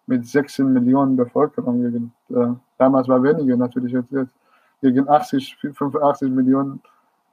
mit 0.08 0.26
16 0.26 0.72
Millionen 0.72 1.16
Bevölkerung. 1.16 2.12
äh, 2.30 2.48
damals 2.78 3.08
war 3.08 3.22
weniger 3.24 3.58
natürlich, 3.58 3.94
jetzt, 3.94 4.12
jetzt 4.12 4.34
gegen 4.82 5.08
80, 5.08 5.58
85 5.60 6.30
Millionen. 6.30 6.82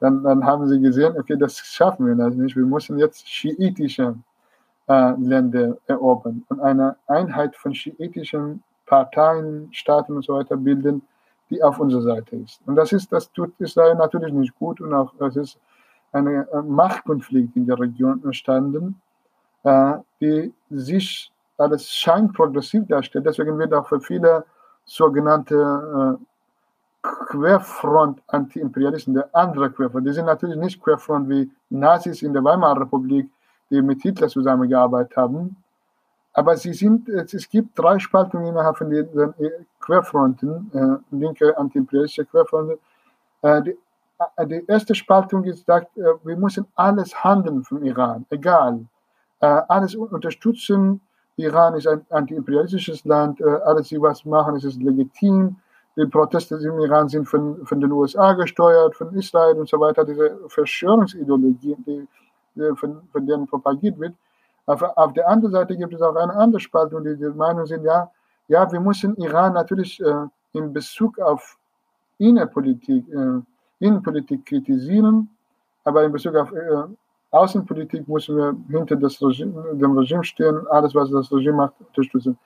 Dann, 0.01 0.23
dann 0.23 0.45
haben 0.45 0.67
sie 0.69 0.81
gesehen, 0.81 1.17
okay, 1.19 1.37
das 1.37 1.59
schaffen 1.59 2.07
wir 2.07 2.15
das 2.15 2.35
nicht. 2.35 2.57
Wir 2.57 2.65
müssen 2.65 2.99
jetzt 2.99 3.29
schiitische 3.29 4.17
äh, 4.89 5.13
Länder 5.19 5.77
erobern 5.87 6.45
und 6.49 6.61
eine 6.61 6.97
Einheit 7.07 7.55
von 7.55 7.75
schiitischen 7.75 8.63
Parteien, 8.87 9.69
Staaten 9.73 10.17
und 10.17 10.25
so 10.25 10.35
weiter 10.35 10.57
bilden, 10.57 11.03
die 11.51 11.63
auf 11.63 11.79
unserer 11.79 12.03
Seite 12.03 12.37
ist. 12.37 12.61
Und 12.67 12.77
das 12.77 12.93
ist, 12.93 13.13
das 13.13 13.31
tut 13.31 13.53
Israel 13.59 13.95
natürlich 13.95 14.33
nicht 14.33 14.57
gut 14.59 14.81
und 14.81 14.95
auch 14.95 15.13
das 15.19 15.37
ist 15.37 15.59
ein 16.13 16.27
äh, 16.27 16.63
Machtkonflikt 16.63 17.57
in 17.57 17.67
der 17.67 17.79
Region 17.79 18.23
entstanden, 18.25 19.01
äh, 19.65 19.95
die 20.21 20.53
sich 20.71 21.33
als 21.57 21.91
scheinprogressiv 21.91 22.87
darstellt. 22.89 23.27
Deswegen 23.27 23.59
wird 23.59 23.75
auch 23.75 23.89
für 23.89 24.01
viele 24.01 24.45
sogenannte 24.85 26.19
äh, 26.19 26.25
Querfront-Anti-Imperialisten, 27.03 29.15
der 29.15 29.29
andere 29.33 29.71
Querfront, 29.71 30.07
die 30.07 30.13
sind 30.13 30.27
natürlich 30.27 30.57
nicht 30.57 30.83
Querfront 30.83 31.29
wie 31.29 31.51
Nazis 31.71 32.23
in 32.23 32.33
der 32.33 32.45
Weimarer 32.45 32.83
Republik, 32.83 33.31
die 33.71 33.81
mit 33.81 34.03
Hitler 34.03 34.29
zusammengearbeitet 34.29 35.17
haben, 35.17 35.57
aber 36.33 36.57
sie 36.57 36.73
sind, 36.73 37.09
es 37.09 37.49
gibt 37.49 37.79
drei 37.79 37.99
Spaltungen 37.99 38.47
innerhalb 38.47 38.79
von 38.79 38.91
den 38.91 39.09
Querfronten, 39.81 40.71
äh, 40.73 41.17
linke 41.17 41.57
anti-imperialistische 41.57 42.27
Querfronten. 42.27 42.79
Äh, 43.43 43.63
die 43.63 43.71
äh, 43.71 43.77
die 44.45 44.65
erste 44.67 44.95
Spaltung 44.95 45.45
ist, 45.45 45.67
sagt, 45.67 45.97
äh, 45.97 46.03
wir 46.25 46.37
müssen 46.37 46.67
alles 46.75 47.25
handeln 47.25 47.65
vom 47.65 47.83
Iran, 47.85 48.27
egal. 48.31 48.87
Äh, 49.41 49.63
alles 49.69 49.95
unterstützen. 49.95 51.01
Iran 51.37 51.75
ist 51.75 51.87
ein 51.87 52.05
antiimperialistisches 52.11 53.05
Land, 53.07 53.43
alles, 53.43 53.89
sie 53.89 54.01
was 54.01 54.27
machen, 54.27 54.57
ist 54.57 54.83
legitim. 54.83 55.57
Die 55.97 56.05
Proteste 56.05 56.57
im 56.57 56.79
Iran 56.81 57.09
sind 57.09 57.27
von, 57.27 57.65
von 57.65 57.81
den 57.81 57.91
USA 57.93 58.35
gesteuert, 58.35 58.95
von 58.95 59.15
Israel 59.15 59.59
und 59.59 59.67
so 59.67 59.81
weiter. 59.81 60.05
Diese 60.05 60.39
Verschwörungsideologie, 60.49 61.77
die, 61.87 62.07
die 62.55 62.77
von, 62.77 63.01
von 63.11 63.27
denen 63.27 63.47
propagiert 63.47 63.99
wird. 63.99 64.15
Aber 64.67 64.97
auf 64.99 65.15
der 65.15 65.29
anderen 65.29 65.53
Seite 65.53 65.77
gibt 65.77 65.95
es 65.95 66.03
auch 66.03 66.15
eine 66.15 66.35
andere 66.35 66.61
Spaltung, 66.61 67.05
die 67.05 67.17
der 67.17 67.31
Meinung 67.31 67.65
sind, 67.65 67.85
ja, 67.85 68.11
ja, 68.49 68.71
wir 68.71 68.81
müssen 68.81 69.17
Iran 69.17 69.53
natürlich 69.55 70.01
äh, 70.01 70.27
in 70.53 70.73
Bezug 70.73 71.19
auf 71.21 71.57
Innenpolitik 72.19 73.09
äh, 73.09 73.41
Innenpolitik 73.81 74.47
kritisieren, 74.47 75.29
aber 75.85 76.05
in 76.05 76.13
Bezug 76.13 76.37
auf 76.37 76.53
äh, 76.53 76.85
Außenpolitik 77.31 78.09
müssen 78.09 78.37
wir 78.37 78.57
hinter 78.69 78.97
Regime, 78.97 79.75
dem 79.75 79.97
Regime 79.97 80.25
stehen 80.25 80.67
alles, 80.69 80.95
was 80.95 81.11
das 81.11 81.33
Regime 81.33 81.57
macht, 81.57 81.75
unterstützen. 81.81 82.39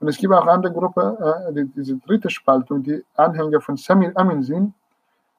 Und 0.00 0.08
es 0.08 0.16
gibt 0.16 0.32
auch 0.32 0.46
andere 0.46 0.72
Gruppen, 0.72 1.16
äh, 1.16 1.52
die, 1.52 1.66
diese 1.76 1.96
dritte 1.96 2.30
Spaltung, 2.30 2.82
die 2.82 3.04
Anhänger 3.16 3.60
von 3.60 3.76
Samir 3.76 4.12
Amin 4.16 4.42
sind, 4.42 4.72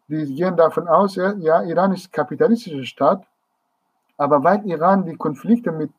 die 0.08 0.34
gehen 0.36 0.56
davon 0.58 0.88
aus, 0.88 1.16
ja, 1.16 1.34
ja, 1.34 1.64
Iran 1.64 1.94
ist 1.94 2.12
kapitalistischer 2.12 2.84
Staat, 2.84 3.24
aber 4.18 4.44
weil 4.44 4.66
Iran 4.66 5.06
die 5.06 5.16
Konflikte 5.16 5.72
mit, 5.72 5.92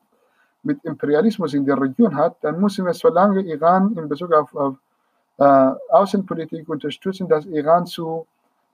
mit 0.63 0.83
Imperialismus 0.83 1.53
in 1.53 1.65
der 1.65 1.79
Region 1.81 2.15
hat, 2.15 2.35
dann 2.41 2.59
müssen 2.59 2.85
wir, 2.85 2.93
solange 2.93 3.41
Iran 3.41 3.95
in 3.97 4.07
Bezug 4.07 4.31
auf, 4.33 4.53
auf 4.53 4.75
äh, 5.37 5.71
Außenpolitik 5.89 6.69
unterstützen, 6.69 7.27
dass 7.27 7.45
Iran 7.45 7.85
zu 7.87 8.27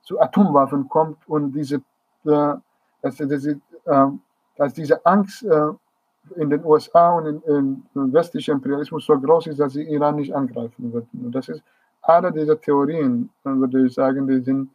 zu 0.07 0.19
Atomwaffen 0.21 0.88
kommt 0.88 1.17
und 1.27 1.51
diese, 1.51 1.75
äh, 1.75 2.55
dass, 3.01 3.17
dass, 3.17 3.45
äh, 3.45 3.55
dass 4.55 4.73
diese 4.73 5.05
Angst 5.05 5.43
äh, 5.43 5.71
in 6.38 6.49
den 6.49 6.63
USA 6.63 7.09
und 7.17 7.43
in, 7.45 7.84
in 7.93 8.13
westlichen 8.13 8.51
Imperialismus 8.55 9.05
so 9.05 9.19
groß 9.19 9.47
ist, 9.47 9.59
dass 9.59 9.73
sie 9.73 9.84
Iran 9.84 10.15
nicht 10.15 10.34
angreifen 10.34 10.93
würden. 10.93 11.25
Und 11.25 11.35
das 11.35 11.49
ist 11.49 11.61
alle 12.01 12.31
diese 12.31 12.59
Theorien, 12.59 13.29
würde 13.43 13.85
ich 13.85 13.93
sagen, 13.93 14.27
die 14.27 14.39
sind 14.39 14.69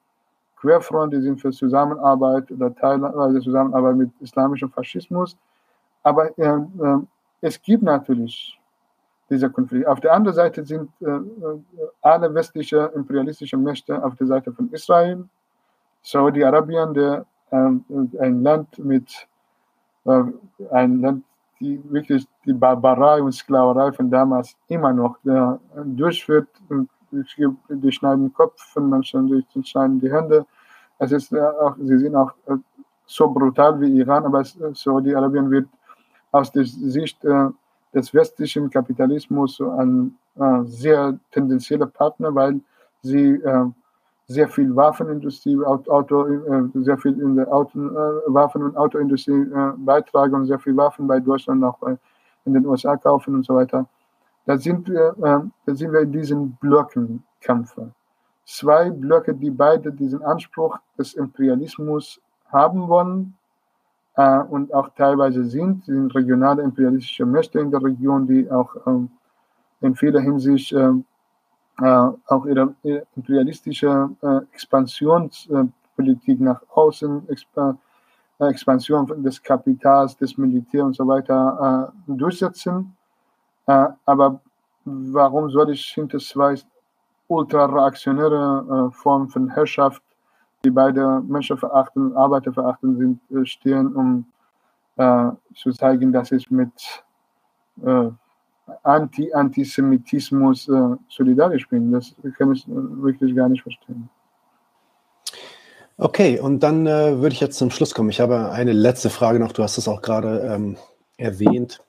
Querfront, 0.57 1.13
die 1.15 1.23
sind 1.23 1.41
für 1.41 1.51
Zusammenarbeit 1.51 2.51
oder 2.53 2.75
teilweise 2.75 3.41
Zusammenarbeit 3.41 3.97
mit 3.97 4.11
islamischem 4.21 4.71
Faschismus. 4.71 5.37
Aber 6.03 6.37
äh, 6.39 6.45
äh, 6.45 6.99
es 7.41 7.61
gibt 7.61 7.83
natürlich 7.83 8.59
dieser 9.33 9.49
Konflikt. 9.51 9.87
Auf 9.87 10.01
der 10.01 10.13
anderen 10.13 10.37
Seite 10.37 10.65
sind 10.65 10.91
äh, 11.01 11.07
äh, 11.07 11.21
alle 12.03 12.33
westlichen 12.35 12.89
imperialistischen 12.95 13.63
Mächte 13.63 14.03
auf 14.05 14.15
der 14.17 14.27
Seite 14.27 14.53
von 14.53 14.71
Israel, 14.71 15.25
Saudi-Arabien, 16.03 16.95
der 16.95 17.27
äh, 17.51 17.57
ein 18.21 18.43
Land 18.43 18.79
mit 18.79 19.27
äh, 20.05 20.23
ein 20.71 21.01
Land, 21.01 21.25
die 21.61 21.81
wirklich 21.91 22.27
die 22.45 22.53
Barbarei 22.53 23.23
und 23.23 23.33
Sklaverei 23.33 23.93
von 23.93 24.11
damals 24.11 24.57
immer 24.69 24.93
noch 24.93 25.17
äh, 25.25 25.59
durchführt. 25.85 26.49
Die 27.11 27.93
schneiden 27.93 28.25
den 28.27 28.33
Kopf 28.33 28.61
von 28.73 28.89
Menschen, 28.89 29.27
die 29.29 29.65
schneiden 29.65 30.01
die 30.01 30.13
Hände. 30.13 30.47
Es 30.99 31.13
ist 31.13 31.35
auch, 31.35 31.77
sie 31.79 31.99
sind 31.99 32.17
auch 32.17 32.33
so 33.07 33.29
brutal 33.29 33.79
wie 33.81 33.99
Iran, 33.99 34.25
aber 34.25 34.45
Saudi-Arabien 34.45 35.51
wird 35.51 35.69
aus 36.31 36.51
der 36.51 36.65
Sicht 36.65 37.23
äh, 37.25 37.49
des 37.95 38.13
westlichen 38.15 38.71
Kapitalismus 38.71 39.61
ein 39.61 40.17
äh, 40.37 40.63
sehr 40.65 41.19
tendenzieller 41.31 41.87
Partner, 41.87 42.35
weil 42.35 42.61
sie 43.03 43.35
äh, 43.35 43.67
sehr 44.29 44.49
viel 44.49 44.75
Waffenindustrie, 44.75 45.59
Auto, 45.65 46.27
äh, 46.27 46.69
sehr 46.75 46.97
viel 46.99 47.21
in 47.21 47.37
der 47.37 47.53
Auto, 47.53 47.79
äh, 47.79 48.23
Waffen- 48.27 48.63
und 48.63 48.77
Autoindustrie 48.77 49.43
äh, 49.43 49.73
beitragen 49.77 50.35
und 50.35 50.47
sehr 50.47 50.59
viel 50.59 50.77
Waffen 50.77 51.07
bei 51.07 51.21
Deutschland 51.21 51.63
auch 51.65 51.79
in 52.45 52.55
den 52.55 52.67
USA 52.67 52.97
kaufen 52.97 53.35
und 53.35 53.45
so 53.45 53.55
weiter. 53.55 53.87
Da 54.47 54.59
sind 54.59 54.89
wir, 54.89 55.15
da 55.21 55.75
sind 55.75 55.93
wir 55.93 56.01
in 56.01 56.11
diesen 56.11 56.59
Blöckenkämpfen. 56.61 57.95
Zwei 58.45 58.91
Blöcke, 58.91 59.35
die 59.35 59.51
beide 59.51 59.93
diesen 59.93 60.21
Anspruch 60.25 60.81
des 60.99 61.15
Imperialismus 61.15 62.21
haben 62.51 62.89
wollen 62.89 63.35
äh, 64.17 64.39
und 64.39 64.73
auch 64.75 64.91
teilweise 64.91 65.45
sind, 65.45 65.85
sind 65.85 66.15
regionale 66.15 66.63
imperialistische 66.63 67.27
Mächte 67.27 67.61
in 67.61 67.71
der 67.71 67.83
Region, 67.83 68.27
die 68.27 68.51
auch 68.51 68.75
ähm, 68.87 69.11
in 69.81 69.95
vieler 69.95 70.21
Hinsicht 70.21 70.73
äh, 70.73 70.93
äh, 71.81 72.11
auch 72.27 72.47
ihre, 72.47 72.75
ihre 72.83 73.07
imperialistische 73.17 74.11
äh, 74.23 74.39
Expansionspolitik 74.53 76.41
nach 76.41 76.61
außen, 76.75 77.29
Exp 77.29 77.59
Expansion 78.39 79.07
des 79.23 79.41
Kapitals, 79.41 80.17
des 80.17 80.37
Militärs 80.37 80.85
und 80.85 80.97
so 80.97 81.07
weiter 81.07 81.93
äh, 82.09 82.13
durchsetzen. 82.13 82.97
Äh, 83.67 83.87
aber 84.05 84.41
warum 84.85 85.49
soll 85.49 85.71
ich 85.71 85.85
hinter 85.95 86.19
zwei 86.19 86.57
ultrareaktionäre 87.29 88.91
Formen 88.93 89.29
von 89.29 89.49
Herrschaft 89.49 90.03
die 90.65 90.71
beide 90.71 91.21
Menschen 91.27 91.59
verachten, 91.59 92.17
Arbeiter 92.17 92.53
verachten 92.53 92.97
sind, 92.97 93.21
äh, 93.31 93.45
stehen, 93.45 93.95
um 93.95 94.27
äh, 94.97 95.31
zu 95.55 95.71
zeigen, 95.73 96.13
dass 96.13 96.33
es 96.33 96.51
mit 96.51 96.73
äh, 97.85 98.09
Anti-Antisemitismus 98.83 100.69
äh, 100.69 100.97
solidarisch 101.09 101.69
bin. 101.69 101.93
Das 101.93 102.15
kann 102.39 102.53
ich 102.53 102.65
wirklich 102.69 103.35
gar 103.35 103.49
nicht 103.49 103.63
verstehen. 103.63 104.09
Okay, 105.99 106.41
und 106.41 106.61
dann 106.63 106.87
äh, 106.87 107.21
würde 107.21 107.35
ich 107.35 107.41
jetzt 107.41 107.59
zum 107.59 107.71
Schluss 107.71 107.95
kommen. 107.95 108.11
Ich 108.11 108.21
habe 108.21 108.51
eine 108.51 108.73
letzte 108.73 109.11
Frage 109.11 109.39
noch. 109.39 109.53
Du 109.53 109.63
hast 109.63 109.79
es 109.79 109.89
auch 109.89 110.03
gerade 110.03 110.41
ähm, 110.41 110.77
erwähnt, 111.17 111.83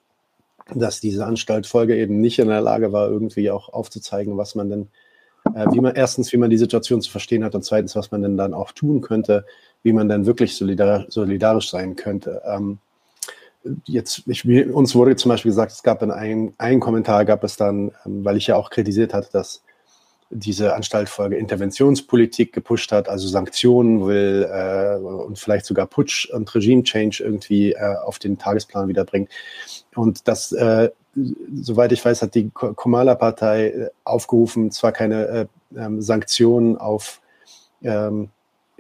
dass 0.74 1.00
diese 1.00 1.26
Anstaltfolge 1.26 1.96
eben 1.96 2.20
nicht 2.20 2.40
in 2.40 2.48
der 2.48 2.62
Lage 2.62 2.92
war, 2.92 3.08
irgendwie 3.08 3.50
auch 3.50 3.70
aufzuzeigen, 3.70 4.38
was 4.38 4.56
man 4.56 4.70
denn 4.70 4.82
äh, 4.84 4.88
wie 5.46 5.82
man 5.82 5.96
erstens, 5.96 6.32
wie 6.32 6.38
man 6.38 6.50
die 6.50 6.58
Situation 6.58 7.02
zu 7.02 7.12
verstehen 7.12 7.44
hat 7.44 7.54
und 7.56 7.64
zweitens, 7.64 7.96
was 7.96 8.12
man 8.12 8.22
denn 8.22 8.38
dann 8.38 8.54
auch 8.54 8.72
tun 8.72 9.02
könnte, 9.02 9.46
wie 9.84 9.94
man 9.94 10.08
dann 10.08 10.26
wirklich 10.26 10.56
solidar 10.56 11.06
solidarisch 11.10 11.70
sein 11.70 11.96
könnte. 11.96 12.42
Ähm, 12.46 12.80
jetzt, 13.86 14.24
ich, 14.28 14.46
uns 14.46 14.96
wurde 14.96 15.16
zum 15.16 15.30
Beispiel 15.30 15.52
gesagt, 15.52 15.72
es 15.72 15.84
gab 15.84 16.02
in 16.02 16.12
einem, 16.12 16.54
einen 16.58 16.80
Kommentar 16.80 17.26
gab 17.26 17.44
es 17.44 17.58
dann, 17.58 17.92
ähm, 18.06 18.26
weil 18.26 18.38
ich 18.38 18.48
ja 18.48 18.56
auch 18.56 18.70
kritisiert 18.70 19.14
hatte, 19.14 19.30
dass 19.32 19.64
diese 20.30 20.74
Anstaltfolge 20.74 21.38
Interventionspolitik 21.38 22.54
gepusht 22.54 22.92
hat, 22.92 23.08
also 23.08 23.28
Sanktionen 23.28 24.06
will 24.08 24.50
äh, 24.52 24.98
und 24.98 25.38
vielleicht 25.38 25.66
sogar 25.66 25.86
Putsch 25.86 26.30
und 26.32 26.54
Regime 26.56 26.84
Change 26.84 27.24
irgendwie 27.24 27.74
äh, 27.74 27.96
auf 28.04 28.18
den 28.18 28.40
Tagesplan 28.40 28.88
wiederbringt. 28.88 29.30
Und 29.94 30.28
das 30.28 30.52
äh, 30.52 30.90
soweit 31.16 31.92
ich 31.92 32.04
weiß, 32.04 32.22
hat 32.22 32.36
die 32.36 32.50
Komala-Partei 32.50 33.68
äh, 33.68 33.90
aufgerufen, 34.04 34.72
zwar 34.72 34.92
keine 34.92 35.28
äh, 35.28 35.46
ähm, 35.78 36.02
Sanktionen 36.02 36.78
auf 36.78 37.22
ähm, 37.84 38.30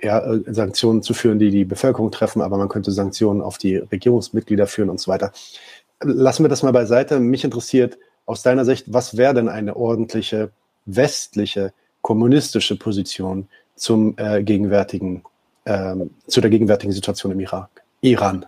ja, 0.01 0.19
äh, 0.19 0.41
Sanktionen 0.47 1.03
zu 1.03 1.13
führen, 1.13 1.39
die 1.39 1.51
die 1.51 1.65
Bevölkerung 1.65 2.11
treffen, 2.11 2.41
aber 2.41 2.57
man 2.57 2.69
könnte 2.69 2.91
Sanktionen 2.91 3.41
auf 3.41 3.57
die 3.57 3.77
Regierungsmitglieder 3.77 4.67
führen 4.67 4.89
und 4.89 4.99
so 4.99 5.11
weiter. 5.11 5.31
Lassen 6.01 6.43
wir 6.43 6.49
das 6.49 6.63
mal 6.63 6.73
beiseite. 6.73 7.19
Mich 7.19 7.43
interessiert 7.43 7.97
aus 8.25 8.41
deiner 8.41 8.65
Sicht, 8.65 8.91
was 8.91 9.17
wäre 9.17 9.33
denn 9.33 9.49
eine 9.49 9.75
ordentliche 9.75 10.51
westliche 10.85 11.73
kommunistische 12.01 12.77
Position 12.77 13.47
zum 13.75 14.15
äh, 14.17 14.43
gegenwärtigen, 14.43 15.23
ähm, 15.65 16.11
zu 16.27 16.41
der 16.41 16.49
gegenwärtigen 16.49 16.91
Situation 16.91 17.31
im 17.31 17.39
Irak, 17.39 17.69
Iran? 18.01 18.45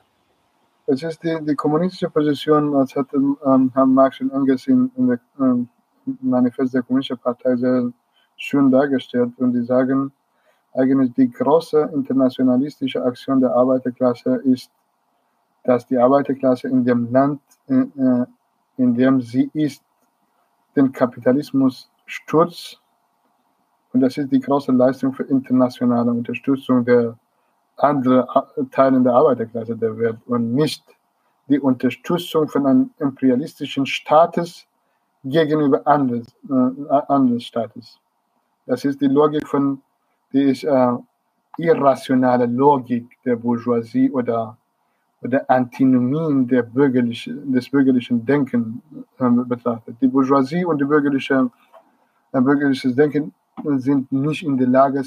Es 0.88 1.02
ist 1.02 1.24
die, 1.24 1.36
die 1.42 1.56
kommunistische 1.56 2.10
Position, 2.12 2.72
das 2.74 2.96
hat 2.96 3.08
ähm, 3.14 3.72
Herr 3.74 3.86
Marx 3.88 4.22
und 4.22 4.32
Engels 4.32 4.68
in, 4.68 4.92
in 4.96 5.08
der 5.08 5.20
ähm, 5.40 5.68
Manifest 6.22 6.76
der 6.76 6.84
Kommunistischen 6.84 7.22
Partei 7.24 7.56
sehr 7.56 7.92
schön 8.38 8.70
dargestellt. 8.70 9.32
Und 9.38 9.54
die 9.54 9.64
sagen, 9.64 10.12
eigentlich 10.74 11.14
die 11.14 11.32
große 11.32 11.90
internationalistische 11.94 13.04
Aktion 13.04 13.42
der 13.42 13.56
Arbeiterklasse 13.56 14.36
ist, 14.44 14.70
dass 15.64 15.88
die 15.88 15.98
Arbeiterklasse 15.98 16.68
in 16.68 16.86
dem 16.86 17.12
Land, 17.12 17.42
in, 17.68 17.92
äh, 17.98 18.26
in 18.78 18.94
dem 18.94 19.22
sie 19.22 19.50
ist, 19.54 19.84
den 20.76 20.92
Kapitalismus 20.92 21.90
stürzt. 22.06 22.80
Und 23.92 24.02
das 24.02 24.18
ist 24.18 24.32
die 24.32 24.40
große 24.40 24.72
Leistung 24.72 25.14
für 25.14 25.24
internationale 25.24 26.12
Unterstützung 26.12 26.86
der 26.86 27.18
andere 27.78 28.28
Teilen 28.72 29.04
der 29.04 29.14
Arbeiterklasse 29.14 29.76
der 29.76 29.98
Welt 29.98 30.18
und 30.26 30.54
nicht 30.54 30.84
die 31.48 31.60
Unterstützung 31.60 32.48
von 32.48 32.66
einem 32.66 32.90
imperialistischen 33.00 33.86
Staates 33.86 34.66
gegenüber 35.24 35.86
anderen, 35.86 36.26
äh, 36.50 36.94
anderen 37.08 37.40
Staates. 37.40 38.00
Das 38.66 38.86
ist 38.86 39.02
die 39.02 39.08
Logik 39.08 39.48
von, 39.48 39.82
die 40.34 40.44
ist 40.44 40.64
äh, 40.64 40.94
irrationale 41.58 42.46
Logik 42.46 43.18
der 43.24 43.36
Bourgeoisie 43.36 44.12
oder, 44.12 44.58
oder 45.22 45.48
Antinomien 45.50 46.48
der 46.48 46.64
bürgerlichen, 46.64 47.52
des 47.52 47.70
bürgerlichen 47.70 48.26
Denken 48.26 48.82
äh, 49.20 49.30
betrachtet. 49.30 49.98
Die 50.02 50.08
Bourgeoisie 50.08 50.66
und 50.66 50.80
die 50.80 50.86
bürgerliche, 50.86 51.50
äh, 52.32 52.42
bürgerliches 52.42 52.96
Denken 52.96 53.34
sind 53.78 54.12
nicht 54.12 54.44
in 54.44 54.58
der 54.58 54.68
Lage 54.68 55.04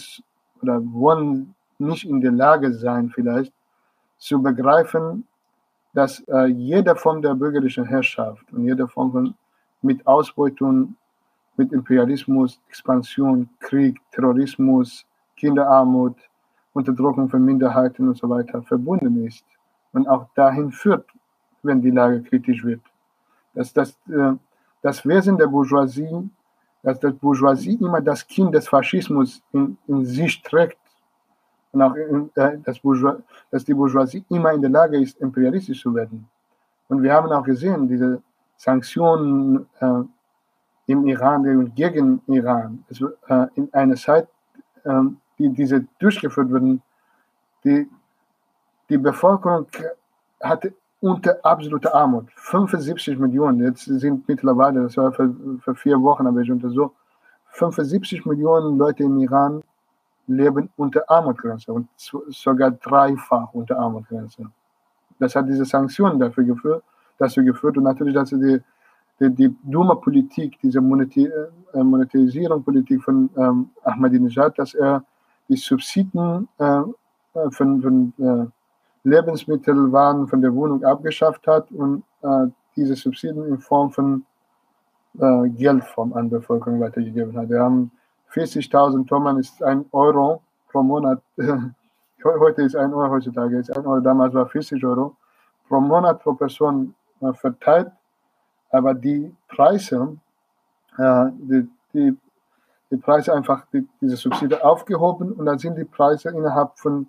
oder 0.63 0.81
wollen 0.93 1.55
nicht 1.79 2.05
in 2.05 2.21
der 2.21 2.33
Lage 2.33 2.73
sein, 2.73 3.11
vielleicht 3.11 3.53
zu 4.19 4.43
begreifen, 4.43 5.27
dass 5.95 6.21
äh, 6.29 6.47
jede 6.47 6.95
Form 6.97 7.23
der 7.23 7.35
bürgerlichen 7.35 7.85
Herrschaft 7.85 8.45
und 8.53 8.65
jede 8.65 8.87
Form 8.87 9.13
von 9.13 9.35
mit 9.81 10.07
Ausbeutung, 10.07 10.97
mit 11.57 11.73
Imperialismus, 11.73 12.61
Expansion, 12.69 13.49
Krieg, 13.61 14.01
Terrorismus, 14.11 15.05
Kinderarmut, 15.37 16.17
Unterdrückung 16.73 17.29
von 17.29 17.45
Minderheiten 17.45 18.09
und 18.09 18.17
so 18.17 18.29
weiter 18.29 18.63
verbunden 18.63 19.25
ist 19.27 19.45
und 19.93 20.09
auch 20.09 20.27
dahin 20.35 20.71
führt, 20.71 21.07
wenn 21.63 21.81
die 21.81 21.91
Lage 21.91 22.23
kritisch 22.23 22.65
wird. 22.65 22.81
Dass 23.55 23.73
das, 23.73 23.91
äh, 24.09 24.33
das 24.83 25.07
Wesen 25.07 25.37
der 25.39 25.47
Bourgeoisie, 25.47 26.29
dass 26.83 27.01
das 27.01 27.15
Bourgeoisie 27.15 27.79
immer 27.81 28.01
das 28.01 28.27
Kind 28.27 28.55
des 28.55 28.69
Faschismus 28.69 29.43
in, 29.53 29.77
in 29.87 30.05
sich 30.05 30.43
trägt 30.43 30.79
und 31.73 31.83
auch 31.83 31.95
äh, 31.97 32.59
das 32.65 32.81
dass 33.51 33.65
die 33.65 33.75
Bourgeoisie 33.75 34.25
immer 34.31 34.53
in 34.53 34.61
der 34.61 34.71
Lage 34.71 35.01
ist, 35.01 35.21
imperialistisch 35.21 35.83
zu 35.83 35.95
werden. 35.95 36.29
Und 36.89 37.03
wir 37.03 37.13
haben 37.13 37.31
auch 37.31 37.45
gesehen, 37.45 37.89
diese 37.89 38.23
Sanktionen 38.57 39.67
äh, 39.81 40.03
im 40.87 41.07
Iran 41.07 41.73
gegen 41.75 42.23
Iran, 42.27 42.85
also, 42.89 43.11
äh, 43.29 43.47
in 43.55 43.73
einer 43.73 43.97
Zeit, 43.97 44.27
äh, 44.85 45.03
die 45.39 45.51
diese 45.51 45.87
durchgeführt 45.99 46.51
wurden, 46.51 46.83
die, 47.65 47.89
die 48.89 48.99
Bevölkerung 48.99 49.67
hatte 50.43 50.73
unter 51.01 51.39
absoluter 51.45 51.95
Armut. 51.95 52.29
75 52.35 53.19
Millionen, 53.19 53.63
jetzt 53.63 53.85
sind 53.85 54.27
mittlerweile, 54.27 54.83
das 54.83 54.97
war 54.97 55.13
für, 55.13 55.33
für 55.61 55.75
vier 55.75 56.01
Wochen, 56.03 56.27
habe 56.27 56.43
ich 56.43 56.51
untersucht, 56.51 56.95
75 57.51 58.25
Millionen 58.27 58.79
Leute 58.79 59.05
im 59.05 59.19
Iran 59.19 59.63
leben 60.29 60.71
unter 60.77 61.11
Armutgrenze 61.11 61.73
und 61.73 61.89
sogar 61.97 62.71
dreifach 62.71 63.53
unter 63.55 63.79
Armutgrenze. 63.79 64.45
Das 65.19 65.35
hat 65.35 65.49
diese 65.49 65.65
Sanktionen 65.65 66.19
dafür 66.21 66.45
geführt, 66.45 66.85
dazu 67.19 67.43
geführt 67.43 67.77
und 67.77 67.85
natürlich, 67.85 68.15
dass 68.15 68.31
die, 68.31 68.61
die, 69.21 69.31
die 69.35 69.57
dumme 69.65 69.97
Politik, 69.97 70.59
diese 70.63 70.79
äh, 70.79 71.83
Monetarisierung-Politik 71.83 73.03
von 73.03 73.29
ähm, 73.37 73.71
Ahmadinejad, 73.83 74.59
dass 74.59 74.75
er 74.75 75.03
die 75.49 75.57
Subsidien 75.57 76.47
äh, 76.59 76.65
äh, 77.35 77.51
von, 77.51 77.83
von 77.83 78.13
äh, 78.19 79.09
Lebensmittelwaren 79.09 80.29
von 80.29 80.41
der 80.41 80.55
Wohnung 80.55 80.85
abgeschafft 80.85 81.47
hat 81.47 81.71
und 81.73 82.05
äh, 82.23 82.47
diese 82.77 82.95
Subsidien 82.95 83.45
in 83.47 83.59
Form 83.59 83.91
von 83.91 84.25
äh, 85.19 85.49
Geldform 85.49 86.13
an 86.13 86.31
Bevölkerung 86.31 86.81
weitergegeben 86.81 87.37
hat. 87.37 87.49
Wir 87.49 87.61
haben 87.61 87.91
40.000 88.33 89.07
Tonnen 89.07 89.39
ist 89.39 89.63
ein 89.63 89.85
Euro 89.93 90.43
pro 90.71 90.83
Monat. 90.83 91.23
Heute 92.25 92.63
ist 92.63 92.75
ein 92.77 92.93
Euro, 92.93 93.11
heutzutage 93.11 93.59
ist 93.59 93.75
ein 93.77 93.87
Euro, 93.87 94.01
damals 94.01 94.35
war 94.35 94.47
40 94.47 94.85
Euro 94.85 95.17
pro 95.69 95.81
Monat 95.81 96.21
pro 96.23 96.35
Person 96.35 96.95
verteilt 97.35 97.91
Aber 98.71 98.95
die 98.95 99.35
Preise, 99.49 100.19
äh, 100.99 101.27
die, 101.39 101.69
die, 101.93 102.17
die, 102.91 102.97
Preise 102.97 103.35
einfach, 103.35 103.65
die, 103.73 103.87
diese 104.01 104.17
Subsidie 104.17 104.61
aufgehoben 104.61 105.33
und 105.33 105.47
dann 105.47 105.59
sind 105.59 105.77
die 105.77 105.85
Preise 105.85 106.31
innerhalb 106.31 106.79
von 106.79 107.07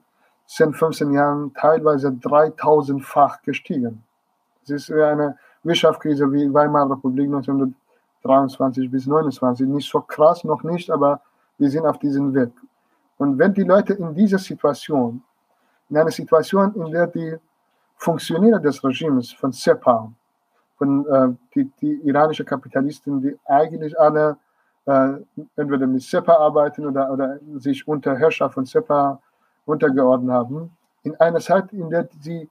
10, 0.48 0.74
15 0.74 1.12
Jahren 1.12 1.54
teilweise 1.54 2.10
3000-fach 2.10 3.42
gestiegen. 3.44 4.04
Das 4.62 4.72
ist 4.72 4.92
eine 4.92 5.38
Wirtschaftskrise 5.64 6.32
wie 6.32 6.52
Weimarer 6.54 6.92
Republik 6.92 7.30
1923 8.24 8.92
bis 8.92 9.06
1929. 9.06 9.68
Nicht 9.68 9.90
so 9.90 10.02
krass, 10.02 10.44
noch 10.44 10.64
nicht, 10.64 10.90
aber 10.92 11.22
wir 11.58 11.70
sind 11.70 11.86
auf 11.86 12.00
diesem 12.00 12.34
Weg. 12.34 12.52
Und 13.18 13.38
wenn 13.38 13.54
die 13.54 13.64
Leute 13.64 13.94
in 13.94 14.14
dieser 14.16 14.40
Situation, 14.40 15.22
in 15.90 15.98
einer 15.98 16.12
Situation, 16.12 16.74
in 16.76 16.92
der 16.92 17.08
die 17.08 17.36
Funktionäre 17.96 18.62
des 18.62 18.84
Regimes 18.84 19.32
von 19.34 19.52
SEPA, 19.52 20.12
von 20.78 21.06
äh, 21.08 21.36
die, 21.54 21.72
die 21.82 21.94
iranischen 22.08 22.46
Kapitalisten, 22.46 23.22
die 23.22 23.38
eigentlich 23.46 24.00
alle 24.00 24.38
äh, 24.86 25.16
entweder 25.58 25.86
mit 25.86 26.02
SEPA 26.02 26.34
arbeiten 26.34 26.86
oder, 26.86 27.12
oder 27.12 27.40
sich 27.58 27.86
unter 27.88 28.18
Herrschaft 28.18 28.54
von 28.54 28.66
SEPA 28.66 29.20
untergeordnet 29.66 30.32
haben, 30.32 30.72
in 31.04 31.16
einer 31.20 31.40
Zeit, 31.40 31.72
in 31.74 31.90
der 31.90 32.08
sie 32.22 32.50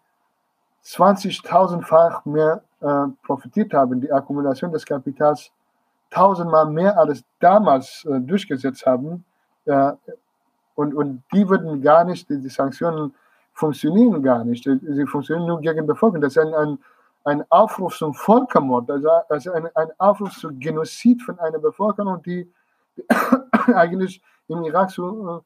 20.000-fach 0.84 2.24
mehr 2.26 2.62
äh, 2.80 3.04
profitiert 3.22 3.72
haben, 3.74 4.00
die 4.00 4.12
Akkumulation 4.12 4.70
des 4.72 4.84
Kapitals 4.84 5.50
tausendmal 6.10 6.66
mehr 6.70 6.98
als 6.98 7.24
damals 7.40 8.04
äh, 8.04 8.20
durchgesetzt 8.20 8.86
haben. 8.86 9.24
Äh, 9.66 9.92
und, 10.74 10.94
und 10.94 11.22
die 11.32 11.48
würden 11.48 11.82
gar 11.82 12.04
nicht, 12.04 12.28
die, 12.28 12.40
die, 12.40 12.48
Sanktionen 12.48 13.14
funktionieren 13.52 14.22
gar 14.22 14.44
nicht. 14.44 14.64
Sie 14.64 15.06
funktionieren 15.06 15.46
nur 15.46 15.60
gegen 15.60 15.86
Bevölkerung. 15.86 16.20
Das 16.20 16.36
ist 16.36 16.38
ein, 16.38 16.54
ein, 16.54 16.78
ein 17.24 17.44
Aufruf 17.50 17.98
zum 17.98 18.14
Völkermord, 18.14 18.90
also, 18.90 19.10
also 19.28 19.52
ein, 19.52 19.68
ein 19.74 19.88
Aufruf 19.98 20.32
zum 20.38 20.58
Genozid 20.58 21.22
von 21.22 21.38
einer 21.40 21.58
Bevölkerung, 21.58 22.22
die, 22.22 22.50
eigentlich 23.74 24.22
im 24.46 24.62
Irak 24.64 24.90
so, 24.90 25.42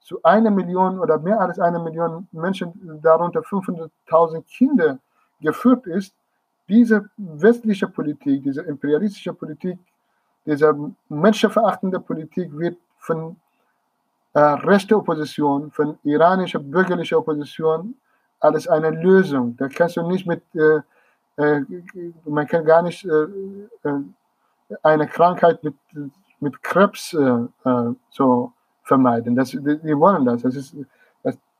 zu 0.00 0.22
einer 0.22 0.50
Million 0.50 1.00
oder 1.00 1.18
mehr 1.18 1.40
als 1.40 1.58
einer 1.58 1.80
Million 1.80 2.28
Menschen, 2.30 3.00
darunter 3.02 3.40
500.000 3.40 4.44
Kinder, 4.44 4.98
geführt 5.40 5.86
ist. 5.86 6.14
Diese 6.68 7.10
westliche 7.16 7.88
Politik, 7.88 8.44
diese 8.44 8.62
imperialistische 8.62 9.34
Politik 9.34 9.78
diese 10.46 10.74
menschenverachtende 11.08 12.00
Politik 12.00 12.56
wird 12.56 12.78
von 12.98 13.36
äh, 14.32 14.40
rechter 14.40 14.98
Opposition, 14.98 15.70
von 15.70 15.98
iranischer 16.04 16.60
bürgerlicher 16.60 17.18
Opposition 17.18 17.94
als 18.38 18.68
eine 18.68 18.90
Lösung. 18.90 19.56
Da 19.56 19.68
kannst 19.68 19.96
du 19.96 20.02
nicht 20.06 20.26
mit, 20.26 20.42
äh, 20.54 20.80
äh, 21.36 21.62
man 22.24 22.46
kann 22.46 22.64
gar 22.64 22.82
nicht 22.82 23.04
äh, 23.04 23.24
äh, 23.88 24.00
eine 24.82 25.06
Krankheit 25.06 25.64
mit, 25.64 25.74
mit 26.40 26.62
Krebs 26.62 27.14
äh, 27.14 27.46
so 28.10 28.52
vermeiden. 28.82 29.34
Das, 29.34 29.50
die, 29.50 29.58
die 29.60 29.98
wollen 29.98 30.24
das. 30.24 30.42
Das 30.42 30.54
ist, 30.54 30.76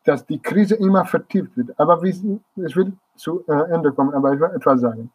dass, 0.04 0.24
die 0.26 0.38
Krise 0.38 0.76
immer 0.76 1.04
vertieft 1.04 1.56
wird. 1.56 1.80
Aber 1.80 2.00
wie, 2.02 2.40
ich 2.56 2.76
will 2.76 2.92
zu 3.16 3.44
Ende 3.46 3.90
kommen, 3.90 4.14
aber 4.14 4.34
ich 4.34 4.40
will 4.40 4.50
etwas 4.54 4.80
sagen. 4.80 5.10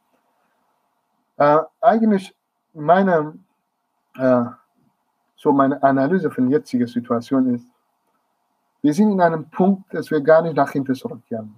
eigentlich 1.79 2.35
meine 2.73 3.33
äh, 4.17 4.43
so 5.35 5.51
meine 5.51 5.81
Analyse 5.81 6.29
von 6.29 6.49
der 6.49 6.59
jetzigen 6.59 6.87
Situation 6.87 7.55
ist, 7.55 7.65
wir 8.81 8.93
sind 8.93 9.11
in 9.11 9.21
einem 9.21 9.49
Punkt, 9.49 9.93
dass 9.93 10.09
wir 10.09 10.21
gar 10.21 10.41
nicht 10.41 10.55
nach 10.55 10.71
hinten 10.71 10.95
zurückkehren. 10.95 11.55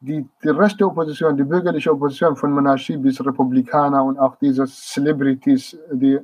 Die, 0.00 0.26
die 0.42 0.48
rechte 0.48 0.86
Opposition, 0.86 1.36
die 1.36 1.44
bürgerliche 1.44 1.90
Opposition 1.90 2.36
von 2.36 2.52
Monarchie 2.52 2.96
bis 2.96 3.24
Republikaner 3.24 4.04
und 4.04 4.18
auch 4.18 4.36
diese 4.36 4.66
Celebrities, 4.66 5.78
die, 5.90 6.18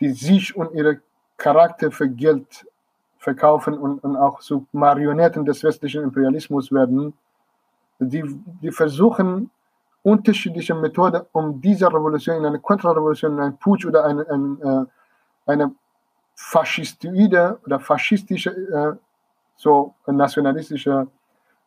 die 0.00 0.10
sich 0.10 0.56
und 0.56 0.72
ihre 0.74 1.00
Charakter 1.36 1.90
für 1.90 2.08
Geld 2.08 2.66
verkaufen 3.18 3.74
und, 3.74 4.02
und 4.02 4.16
auch 4.16 4.40
zu 4.40 4.66
Marionetten 4.72 5.44
des 5.44 5.62
westlichen 5.62 6.02
Imperialismus 6.02 6.72
werden, 6.72 7.12
die, 7.98 8.24
die 8.62 8.72
versuchen 8.72 9.50
unterschiedliche 10.02 10.74
Methoden, 10.74 11.22
um 11.32 11.60
diese 11.60 11.86
Revolution 11.86 12.36
in 12.36 12.46
eine 12.46 12.58
Kontrarevolution, 12.58 13.32
in 13.34 13.40
einen 13.40 13.56
Putsch 13.58 13.84
oder 13.86 14.04
eine, 14.04 14.28
eine, 14.28 14.86
äh, 15.46 15.50
eine 15.50 15.74
faschistoide 16.34 17.58
oder 17.66 17.78
faschistische, 17.80 18.50
äh, 18.50 18.96
so 19.56 19.94
nationalistische 20.06 21.06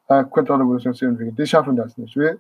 äh, 0.07 0.23
Kontrarevolution 0.23 0.93
zu 0.93 1.05
entwickeln. 1.05 1.35
Die 1.35 1.45
schaffen 1.45 1.76
das 1.76 1.97
nicht. 1.97 2.15
Wir, 2.15 2.39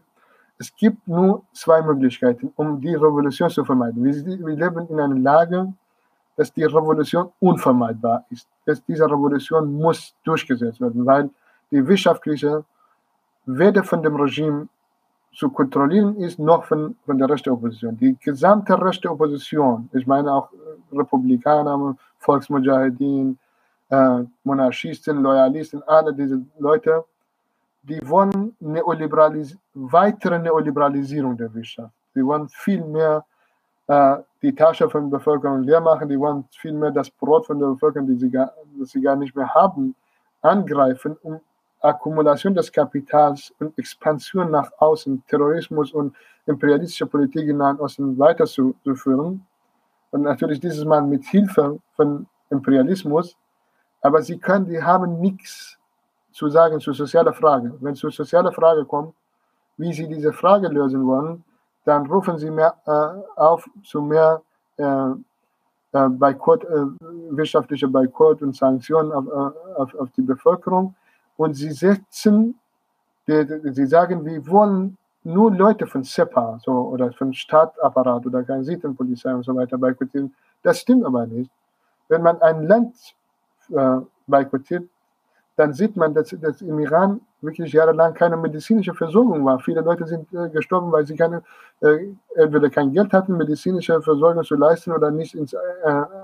es 0.57 0.75
gibt 0.75 1.07
nur 1.07 1.43
zwei 1.53 1.81
Möglichkeiten, 1.81 2.51
um 2.55 2.81
die 2.81 2.95
Revolution 2.95 3.49
zu 3.49 3.63
vermeiden. 3.63 4.03
Wir, 4.03 4.13
wir 4.45 4.55
leben 4.55 4.87
in 4.87 4.99
einer 4.99 5.15
Lage, 5.15 5.73
dass 6.35 6.51
die 6.51 6.63
Revolution 6.63 7.31
unvermeidbar 7.39 8.25
ist. 8.29 8.47
Dass 8.65 8.83
diese 8.83 9.05
Revolution 9.05 9.73
muss 9.73 10.15
durchgesetzt 10.23 10.81
werden, 10.81 11.05
weil 11.05 11.29
die 11.69 11.85
wirtschaftliche 11.87 12.65
weder 13.45 13.83
von 13.83 14.01
dem 14.01 14.15
Regime 14.15 14.67
zu 15.33 15.49
kontrollieren 15.49 16.15
ist, 16.17 16.39
noch 16.39 16.63
von, 16.65 16.95
von 17.05 17.17
der 17.17 17.29
rechten 17.29 17.49
Opposition. 17.49 17.97
Die 17.97 18.15
gesamte 18.19 18.79
rechte 18.79 19.09
Opposition, 19.09 19.89
ich 19.93 20.05
meine 20.05 20.31
auch 20.31 20.51
äh, 20.53 20.97
Republikaner, 20.97 21.95
Volksmujahedin, 22.19 23.37
äh, 23.89 24.19
Monarchisten, 24.43 25.21
Loyalisten, 25.21 25.81
alle 25.83 26.13
diese 26.13 26.41
Leute, 26.59 27.03
die 27.81 27.99
wollen 28.07 28.55
Neoliberalisierung, 28.59 29.61
weitere 29.73 30.39
Neoliberalisierung 30.39 31.35
der 31.35 31.53
Wirtschaft. 31.53 31.93
Die 32.15 32.25
wollen 32.25 32.47
viel 32.49 32.83
mehr 32.85 33.25
äh, 33.87 34.17
die 34.41 34.53
Tasche 34.53 34.89
von 34.89 35.09
der 35.09 35.17
Bevölkerung 35.17 35.63
leer 35.63 35.81
machen, 35.81 36.07
die 36.07 36.19
wollen 36.19 36.45
viel 36.51 36.73
mehr 36.73 36.91
das 36.91 37.09
Brot 37.09 37.47
von 37.47 37.59
der 37.59 37.67
Bevölkerung, 37.67 38.07
die 38.07 38.15
sie 38.15 38.29
gar, 38.29 38.53
das 38.79 38.89
sie 38.89 39.01
gar 39.01 39.15
nicht 39.15 39.35
mehr 39.35 39.53
haben, 39.53 39.95
angreifen, 40.41 41.17
um 41.23 41.39
Akkumulation 41.83 42.55
des 42.55 42.71
Kapitals 42.71 43.53
und 43.59 43.77
Expansion 43.77 44.49
nach 44.49 44.71
außen, 44.77 45.23
Terrorismus 45.27 45.91
und 45.91 46.15
imperialistische 46.45 47.05
Politik 47.05 47.47
in 47.47 47.57
Nahen 47.57 47.79
Osten 47.79 48.17
weiterzuführen. 48.17 49.45
Und 50.11 50.21
natürlich 50.21 50.59
dieses 50.59 50.85
Mal 50.85 51.01
mit 51.01 51.25
Hilfe 51.25 51.79
von 51.95 52.25
Imperialismus. 52.49 53.35
Aber 54.01 54.21
sie 54.21 54.37
können, 54.37 54.65
die 54.65 54.81
haben 54.81 55.19
nichts 55.19 55.77
zu 56.31 56.49
sagen 56.49 56.79
zur 56.79 56.93
sozialen 56.93 57.33
Frage. 57.33 57.73
Wenn 57.81 57.93
es 57.93 57.99
zur 57.99 58.11
sozialen 58.11 58.53
Frage 58.53 58.85
kommt, 58.85 59.13
wie 59.77 59.93
sie 59.93 60.07
diese 60.07 60.31
Frage 60.31 60.67
lösen 60.67 61.05
wollen, 61.05 61.43
dann 61.85 62.05
rufen 62.05 62.37
sie 62.37 62.49
mehr 62.49 62.75
äh, 62.85 63.39
auf 63.39 63.67
zu 63.83 64.01
mehr 64.01 64.41
äh, 64.77 65.11
äh, 65.93 66.09
Boykott, 66.09 66.63
äh, 66.63 66.85
wirtschaftlicher 67.31 67.87
Boykott 67.87 68.41
und 68.41 68.55
Sanktionen 68.55 69.11
auf, 69.11 69.25
äh, 69.27 69.75
auf, 69.75 69.95
auf 69.95 70.09
die 70.11 70.21
Bevölkerung 70.21 70.95
und 71.37 71.53
sie 71.55 71.71
setzen, 71.71 72.59
sie 73.25 73.85
sagen, 73.85 74.25
wir 74.25 74.47
wollen 74.47 74.97
nur 75.23 75.51
Leute 75.51 75.87
von 75.87 76.03
SEPA 76.03 76.59
so, 76.63 76.71
oder 76.71 77.11
von 77.13 77.33
Staatsapparat 77.33 78.25
oder 78.25 78.45
Transitenpolizei 78.45 79.33
und 79.33 79.43
so 79.43 79.55
weiter 79.55 79.77
boykottieren. 79.77 80.33
Das 80.61 80.79
stimmt 80.79 81.05
aber 81.05 81.25
nicht. 81.25 81.49
Wenn 82.09 82.21
man 82.21 82.41
ein 82.41 82.63
Land 82.63 82.95
äh, 83.69 83.97
boykottiert, 84.27 84.87
dann 85.55 85.73
sieht 85.73 85.95
man, 85.95 86.13
dass, 86.13 86.29
dass 86.41 86.61
im 86.61 86.79
Iran 86.79 87.21
wirklich 87.41 87.73
jahrelang 87.73 88.13
keine 88.13 88.37
medizinische 88.37 88.93
Versorgung 88.93 89.45
war. 89.45 89.59
Viele 89.59 89.81
Leute 89.81 90.05
sind 90.07 90.33
äh, 90.33 90.49
gestorben, 90.49 90.91
weil 90.91 91.05
sie 91.05 91.15
keine, 91.15 91.43
äh, 91.81 92.07
entweder 92.35 92.69
kein 92.69 92.91
Geld 92.91 93.13
hatten, 93.13 93.37
medizinische 93.37 94.01
Versorgung 94.01 94.43
zu 94.43 94.55
leisten 94.55 94.91
oder 94.91 95.11
nicht 95.11 95.35
ins 95.35 95.53
äh, 95.53 95.59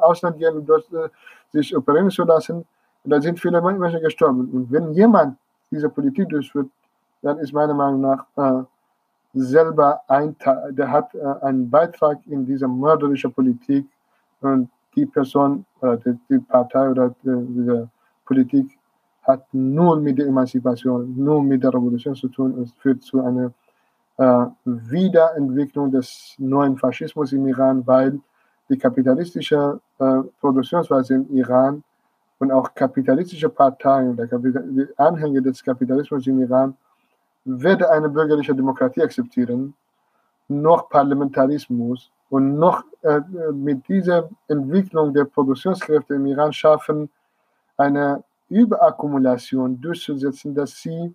Ausland 0.02 0.40
gehen 0.40 0.56
und 0.58 0.66
dort 0.68 0.92
äh, 0.94 1.10
sich 1.50 1.76
operieren 1.76 2.10
zu 2.10 2.24
lassen. 2.24 2.66
Und 3.04 3.12
da 3.12 3.22
sind 3.22 3.40
viele 3.40 3.62
Menschen 3.62 4.02
gestorben. 4.02 4.50
Und 4.52 4.72
wenn 4.72 4.94
jemand 4.94 5.38
diese 5.72 5.90
Politik 5.90 6.30
durchführt, 6.30 6.70
dann 7.22 7.38
ist 7.40 7.54
meiner 7.54 7.74
Meinung 7.74 8.02
nach 8.02 8.26
äh, 8.36 8.64
selber 9.34 10.02
ein 10.08 10.38
Teil, 10.38 10.74
der 10.74 10.92
hat 10.92 11.14
äh, 11.16 11.20
einen 11.42 11.70
Beitrag 11.70 12.20
in 12.28 12.46
dieser 12.46 12.68
mörderischen 12.68 13.34
Politik 13.34 13.86
und 14.42 14.70
die 14.96 15.06
Person 15.06 15.66
oder 15.82 15.98
die, 15.98 16.18
die 16.30 16.40
Partei 16.40 16.90
oder 16.90 17.14
die, 17.24 17.46
diese 17.50 17.90
Politik 18.26 18.78
hat 19.24 19.46
nur 19.54 20.00
mit 20.00 20.18
der 20.18 20.28
Emanzipation, 20.28 21.14
nur 21.16 21.44
mit 21.44 21.64
der 21.64 21.74
Revolution 21.74 22.16
zu 22.16 22.30
tun 22.30 22.54
und 22.54 22.72
führt 22.80 23.04
zu 23.04 23.22
einer 23.22 23.52
äh, 24.18 24.46
Wiederentwicklung 24.66 25.92
des 25.92 26.36
neuen 26.40 26.78
Faschismus 26.78 27.32
im 27.32 27.48
Iran, 27.48 27.86
weil 27.86 28.20
die 28.70 28.78
kapitalistische 28.78 29.80
äh, 30.00 30.22
Produktionsweise 30.40 31.16
im 31.16 31.36
Iran 31.36 31.84
und 32.40 32.52
auch 32.52 32.74
kapitalistische 32.74 33.50
Parteien, 33.50 34.18
die 34.18 34.88
Anhänger 34.98 35.42
des 35.42 35.64
Kapitalismus 35.64 36.26
im 36.28 36.42
Iran, 36.42 36.76
weder 37.46 37.92
eine 37.92 38.10
bürgerliche 38.10 38.56
Demokratie 38.56 39.02
akzeptieren, 39.02 39.74
noch 40.48 40.90
Parlamentarismus 40.90 42.12
und 42.30 42.58
noch 42.58 42.84
äh, 43.02 43.22
mit 43.52 43.88
dieser 43.88 44.30
Entwicklung 44.48 45.14
der 45.14 45.26
Produktionskräfte 45.26 46.16
im 46.16 46.26
Iran 46.26 46.54
schaffen, 46.54 47.10
eine 47.78 48.24
Überakkumulation 48.50 49.80
durchzusetzen, 49.80 50.56
dass 50.56 50.76
sie 50.82 51.14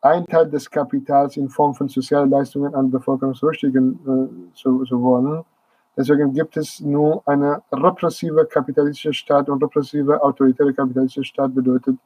einen 0.00 0.26
Teil 0.26 0.48
des 0.48 0.70
Kapitals 0.70 1.36
in 1.36 1.48
Form 1.48 1.74
von 1.74 1.88
Sozialleistungen 1.88 2.74
an 2.74 2.90
Bevölkerungsrüchtigen 2.90 4.50
äh, 4.52 4.54
zu, 4.54 4.84
zu 4.84 5.00
wollen. 5.00 5.44
Deswegen 5.96 6.32
gibt 6.34 6.56
es 6.56 6.80
nur 6.80 7.22
eine 7.26 7.62
repressive 7.72 8.44
kapitalistische 8.46 9.14
Staat 9.14 9.48
und 9.48 9.62
repressive 9.62 10.22
autoritäre 10.22 10.74
kapitalistische 10.74 11.24
Staat 11.24 11.54
bedeutet 11.54 11.96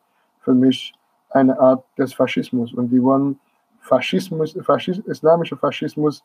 für 0.41 0.55
mich 0.55 0.95
eine 1.31 1.59
Art 1.59 1.85
des 1.99 2.15
Faschismus. 2.15 2.73
Und 2.73 2.89
die 2.91 3.03
wollen 3.03 3.39
Faschismus, 3.81 4.57
Faschis, 4.63 4.99
islamischer 4.99 5.57
Faschismus 5.57 6.23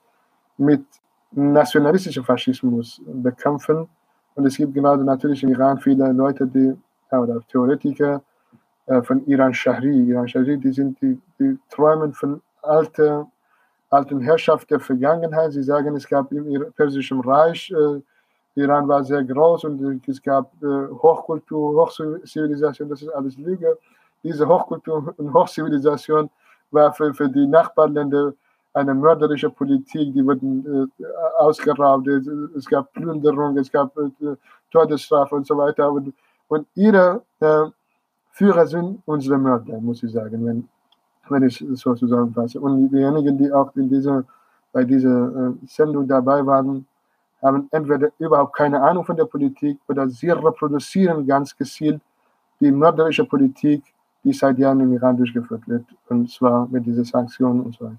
mit 0.57 0.83
nationalistischem 1.31 2.23
Faschismus 2.23 3.01
bekämpfen. 3.05 3.87
Und 4.35 4.45
es 4.45 4.57
gibt 4.57 4.73
gerade 4.73 5.03
natürlich 5.03 5.41
im 5.43 5.49
Iran 5.49 5.79
viele 5.79 6.11
Leute, 6.11 6.45
die, 6.45 6.75
oder 7.11 7.41
Theoretiker 7.47 8.21
äh, 8.85 9.01
von 9.01 9.25
Iran 9.25 9.53
Shahri, 9.53 10.09
Iran 10.09 10.27
Shahri, 10.27 10.57
die 10.57 10.71
sind, 10.71 11.01
die, 11.01 11.19
die 11.39 11.57
träumen 11.69 12.13
von 12.13 12.41
alter, 12.61 13.27
alten 13.89 14.21
Herrschaft 14.21 14.69
der 14.69 14.79
Vergangenheit. 14.79 15.53
Sie 15.53 15.63
sagen, 15.63 15.95
es 15.95 16.07
gab 16.07 16.31
im 16.31 16.71
Persischen 16.73 17.21
Reich, 17.21 17.71
äh, 17.71 18.01
Iran 18.55 18.87
war 18.87 19.03
sehr 19.03 19.23
groß 19.23 19.65
und 19.65 20.07
es 20.07 20.21
gab 20.21 20.51
äh, 20.63 20.87
Hochkultur, 21.01 21.75
Hochzivilisation, 21.81 22.89
das 22.89 23.01
ist 23.01 23.09
alles 23.09 23.37
Lüge. 23.37 23.77
Diese 24.23 24.47
Hochkultur 24.47 25.13
und 25.17 25.33
Hochzivilisation 25.33 26.29
war 26.71 26.93
für, 26.93 27.13
für 27.13 27.29
die 27.29 27.45
Nachbarländer 27.45 28.33
eine 28.73 28.93
mörderische 28.93 29.49
Politik, 29.49 30.13
die 30.13 30.25
wurden 30.25 30.89
äh, 30.99 31.05
ausgeraubt, 31.37 32.07
es 32.07 32.65
gab 32.65 32.91
Plünderung, 32.93 33.57
es 33.57 33.71
gab 33.71 33.95
äh, 33.97 34.35
Todesstrafe 34.71 35.35
und 35.35 35.47
so 35.47 35.57
weiter. 35.57 35.91
Und, 35.91 36.13
und 36.47 36.67
ihre 36.75 37.21
äh, 37.39 37.65
Führer 38.31 38.67
sind 38.67 39.01
unsere 39.05 39.37
Mörder, 39.37 39.79
muss 39.79 40.03
ich 40.03 40.11
sagen, 40.11 40.45
wenn, 40.45 40.67
wenn 41.29 41.43
ich 41.43 41.61
es 41.61 41.79
so 41.79 41.95
zusammenfasse. 41.95 42.59
Und 42.59 42.89
diejenigen, 42.89 43.37
die 43.37 43.51
auch 43.51 43.75
in 43.75 43.89
dieser, 43.89 44.23
bei 44.71 44.83
dieser 44.83 45.27
äh, 45.27 45.67
Sendung 45.67 46.07
dabei 46.07 46.45
waren, 46.45 46.85
haben 47.41 47.67
entweder 47.71 48.09
überhaupt 48.17 48.55
keine 48.55 48.81
Ahnung 48.81 49.05
von 49.05 49.15
der 49.15 49.25
Politik 49.25 49.77
oder 49.87 50.09
sie 50.09 50.29
reproduzieren 50.29 51.25
ganz 51.27 51.55
gezielt 51.55 52.01
die 52.59 52.71
mörderische 52.71 53.25
Politik, 53.25 53.83
die 54.23 54.33
seit 54.33 54.57
Jahren 54.57 54.79
im 54.79 54.93
Iran 54.93 55.17
durchgeführt 55.17 55.67
wird, 55.67 55.85
und 56.09 56.31
zwar 56.31 56.67
mit 56.67 56.85
diesen 56.85 57.03
Sanktionen 57.03 57.61
und 57.61 57.75
so 57.75 57.85
weiter. 57.85 57.97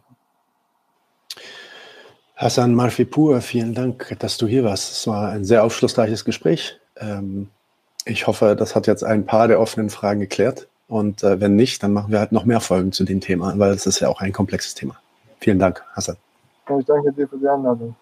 Hassan 2.35 2.75
Marfipur, 2.75 3.41
vielen 3.41 3.75
Dank, 3.75 4.15
dass 4.19 4.37
du 4.37 4.47
hier 4.47 4.65
warst. 4.65 4.93
Es 4.93 5.07
war 5.07 5.31
ein 5.31 5.45
sehr 5.45 5.65
aufschlussreiches 5.65 6.25
Gespräch. 6.25 6.79
Ähm, 6.97 7.49
ich 8.05 8.27
hoffe, 8.27 8.55
das 8.57 8.77
hat 8.77 8.87
jetzt 8.87 9.05
ein 9.05 9.25
paar 9.25 9.49
der 9.49 9.59
offenen 9.59 9.89
Fragen 9.89 10.21
geklärt. 10.21 10.69
Und 10.89 11.23
äh, 11.23 11.41
wenn 11.41 11.57
nicht, 11.57 11.83
dann 11.83 11.93
machen 11.93 12.13
wir 12.13 12.21
halt 12.21 12.33
noch 12.33 12.45
mehr 12.45 12.61
Folgen 12.61 12.93
zu 12.93 13.05
dem 13.05 13.21
Thema, 13.21 13.59
weil 13.59 13.73
es 13.73 13.87
ist 13.87 14.01
ja 14.01 14.09
auch 14.09 14.21
ein 14.21 14.33
komplexes 14.33 14.75
Thema. 14.75 14.97
Vielen 15.41 15.59
Dank, 15.59 15.83
Hassan. 15.93 16.17
Ich 16.79 16.87
danke 16.87 17.13
dir 17.13 17.29
für 17.29 17.39
die 17.39 17.49
Einladung. 17.49 17.95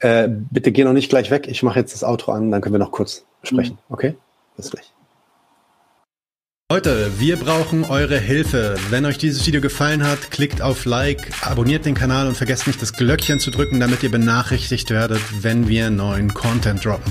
Äh, 0.00 0.28
bitte 0.28 0.72
geh 0.72 0.84
noch 0.84 0.92
nicht 0.92 1.08
gleich 1.08 1.30
weg. 1.30 1.48
Ich 1.48 1.62
mache 1.62 1.78
jetzt 1.78 1.94
das 1.94 2.04
Outro 2.04 2.32
an, 2.32 2.50
dann 2.50 2.60
können 2.60 2.74
wir 2.74 2.78
noch 2.78 2.92
kurz 2.92 3.24
sprechen. 3.42 3.78
Mhm. 3.88 3.94
Okay? 3.94 4.14
Bis 4.56 4.70
gleich. 4.70 4.92
Leute, 6.70 7.18
wir 7.18 7.38
brauchen 7.38 7.84
eure 7.84 8.18
Hilfe. 8.18 8.76
Wenn 8.90 9.06
euch 9.06 9.16
dieses 9.16 9.46
Video 9.46 9.62
gefallen 9.62 10.06
hat, 10.06 10.30
klickt 10.30 10.60
auf 10.60 10.84
Like, 10.84 11.30
abonniert 11.40 11.86
den 11.86 11.94
Kanal 11.94 12.28
und 12.28 12.36
vergesst 12.36 12.66
nicht 12.66 12.82
das 12.82 12.92
Glöckchen 12.92 13.40
zu 13.40 13.50
drücken, 13.50 13.80
damit 13.80 14.02
ihr 14.02 14.10
benachrichtigt 14.10 14.90
werdet, 14.90 15.22
wenn 15.42 15.66
wir 15.66 15.88
neuen 15.88 16.34
Content 16.34 16.84
droppen. 16.84 17.10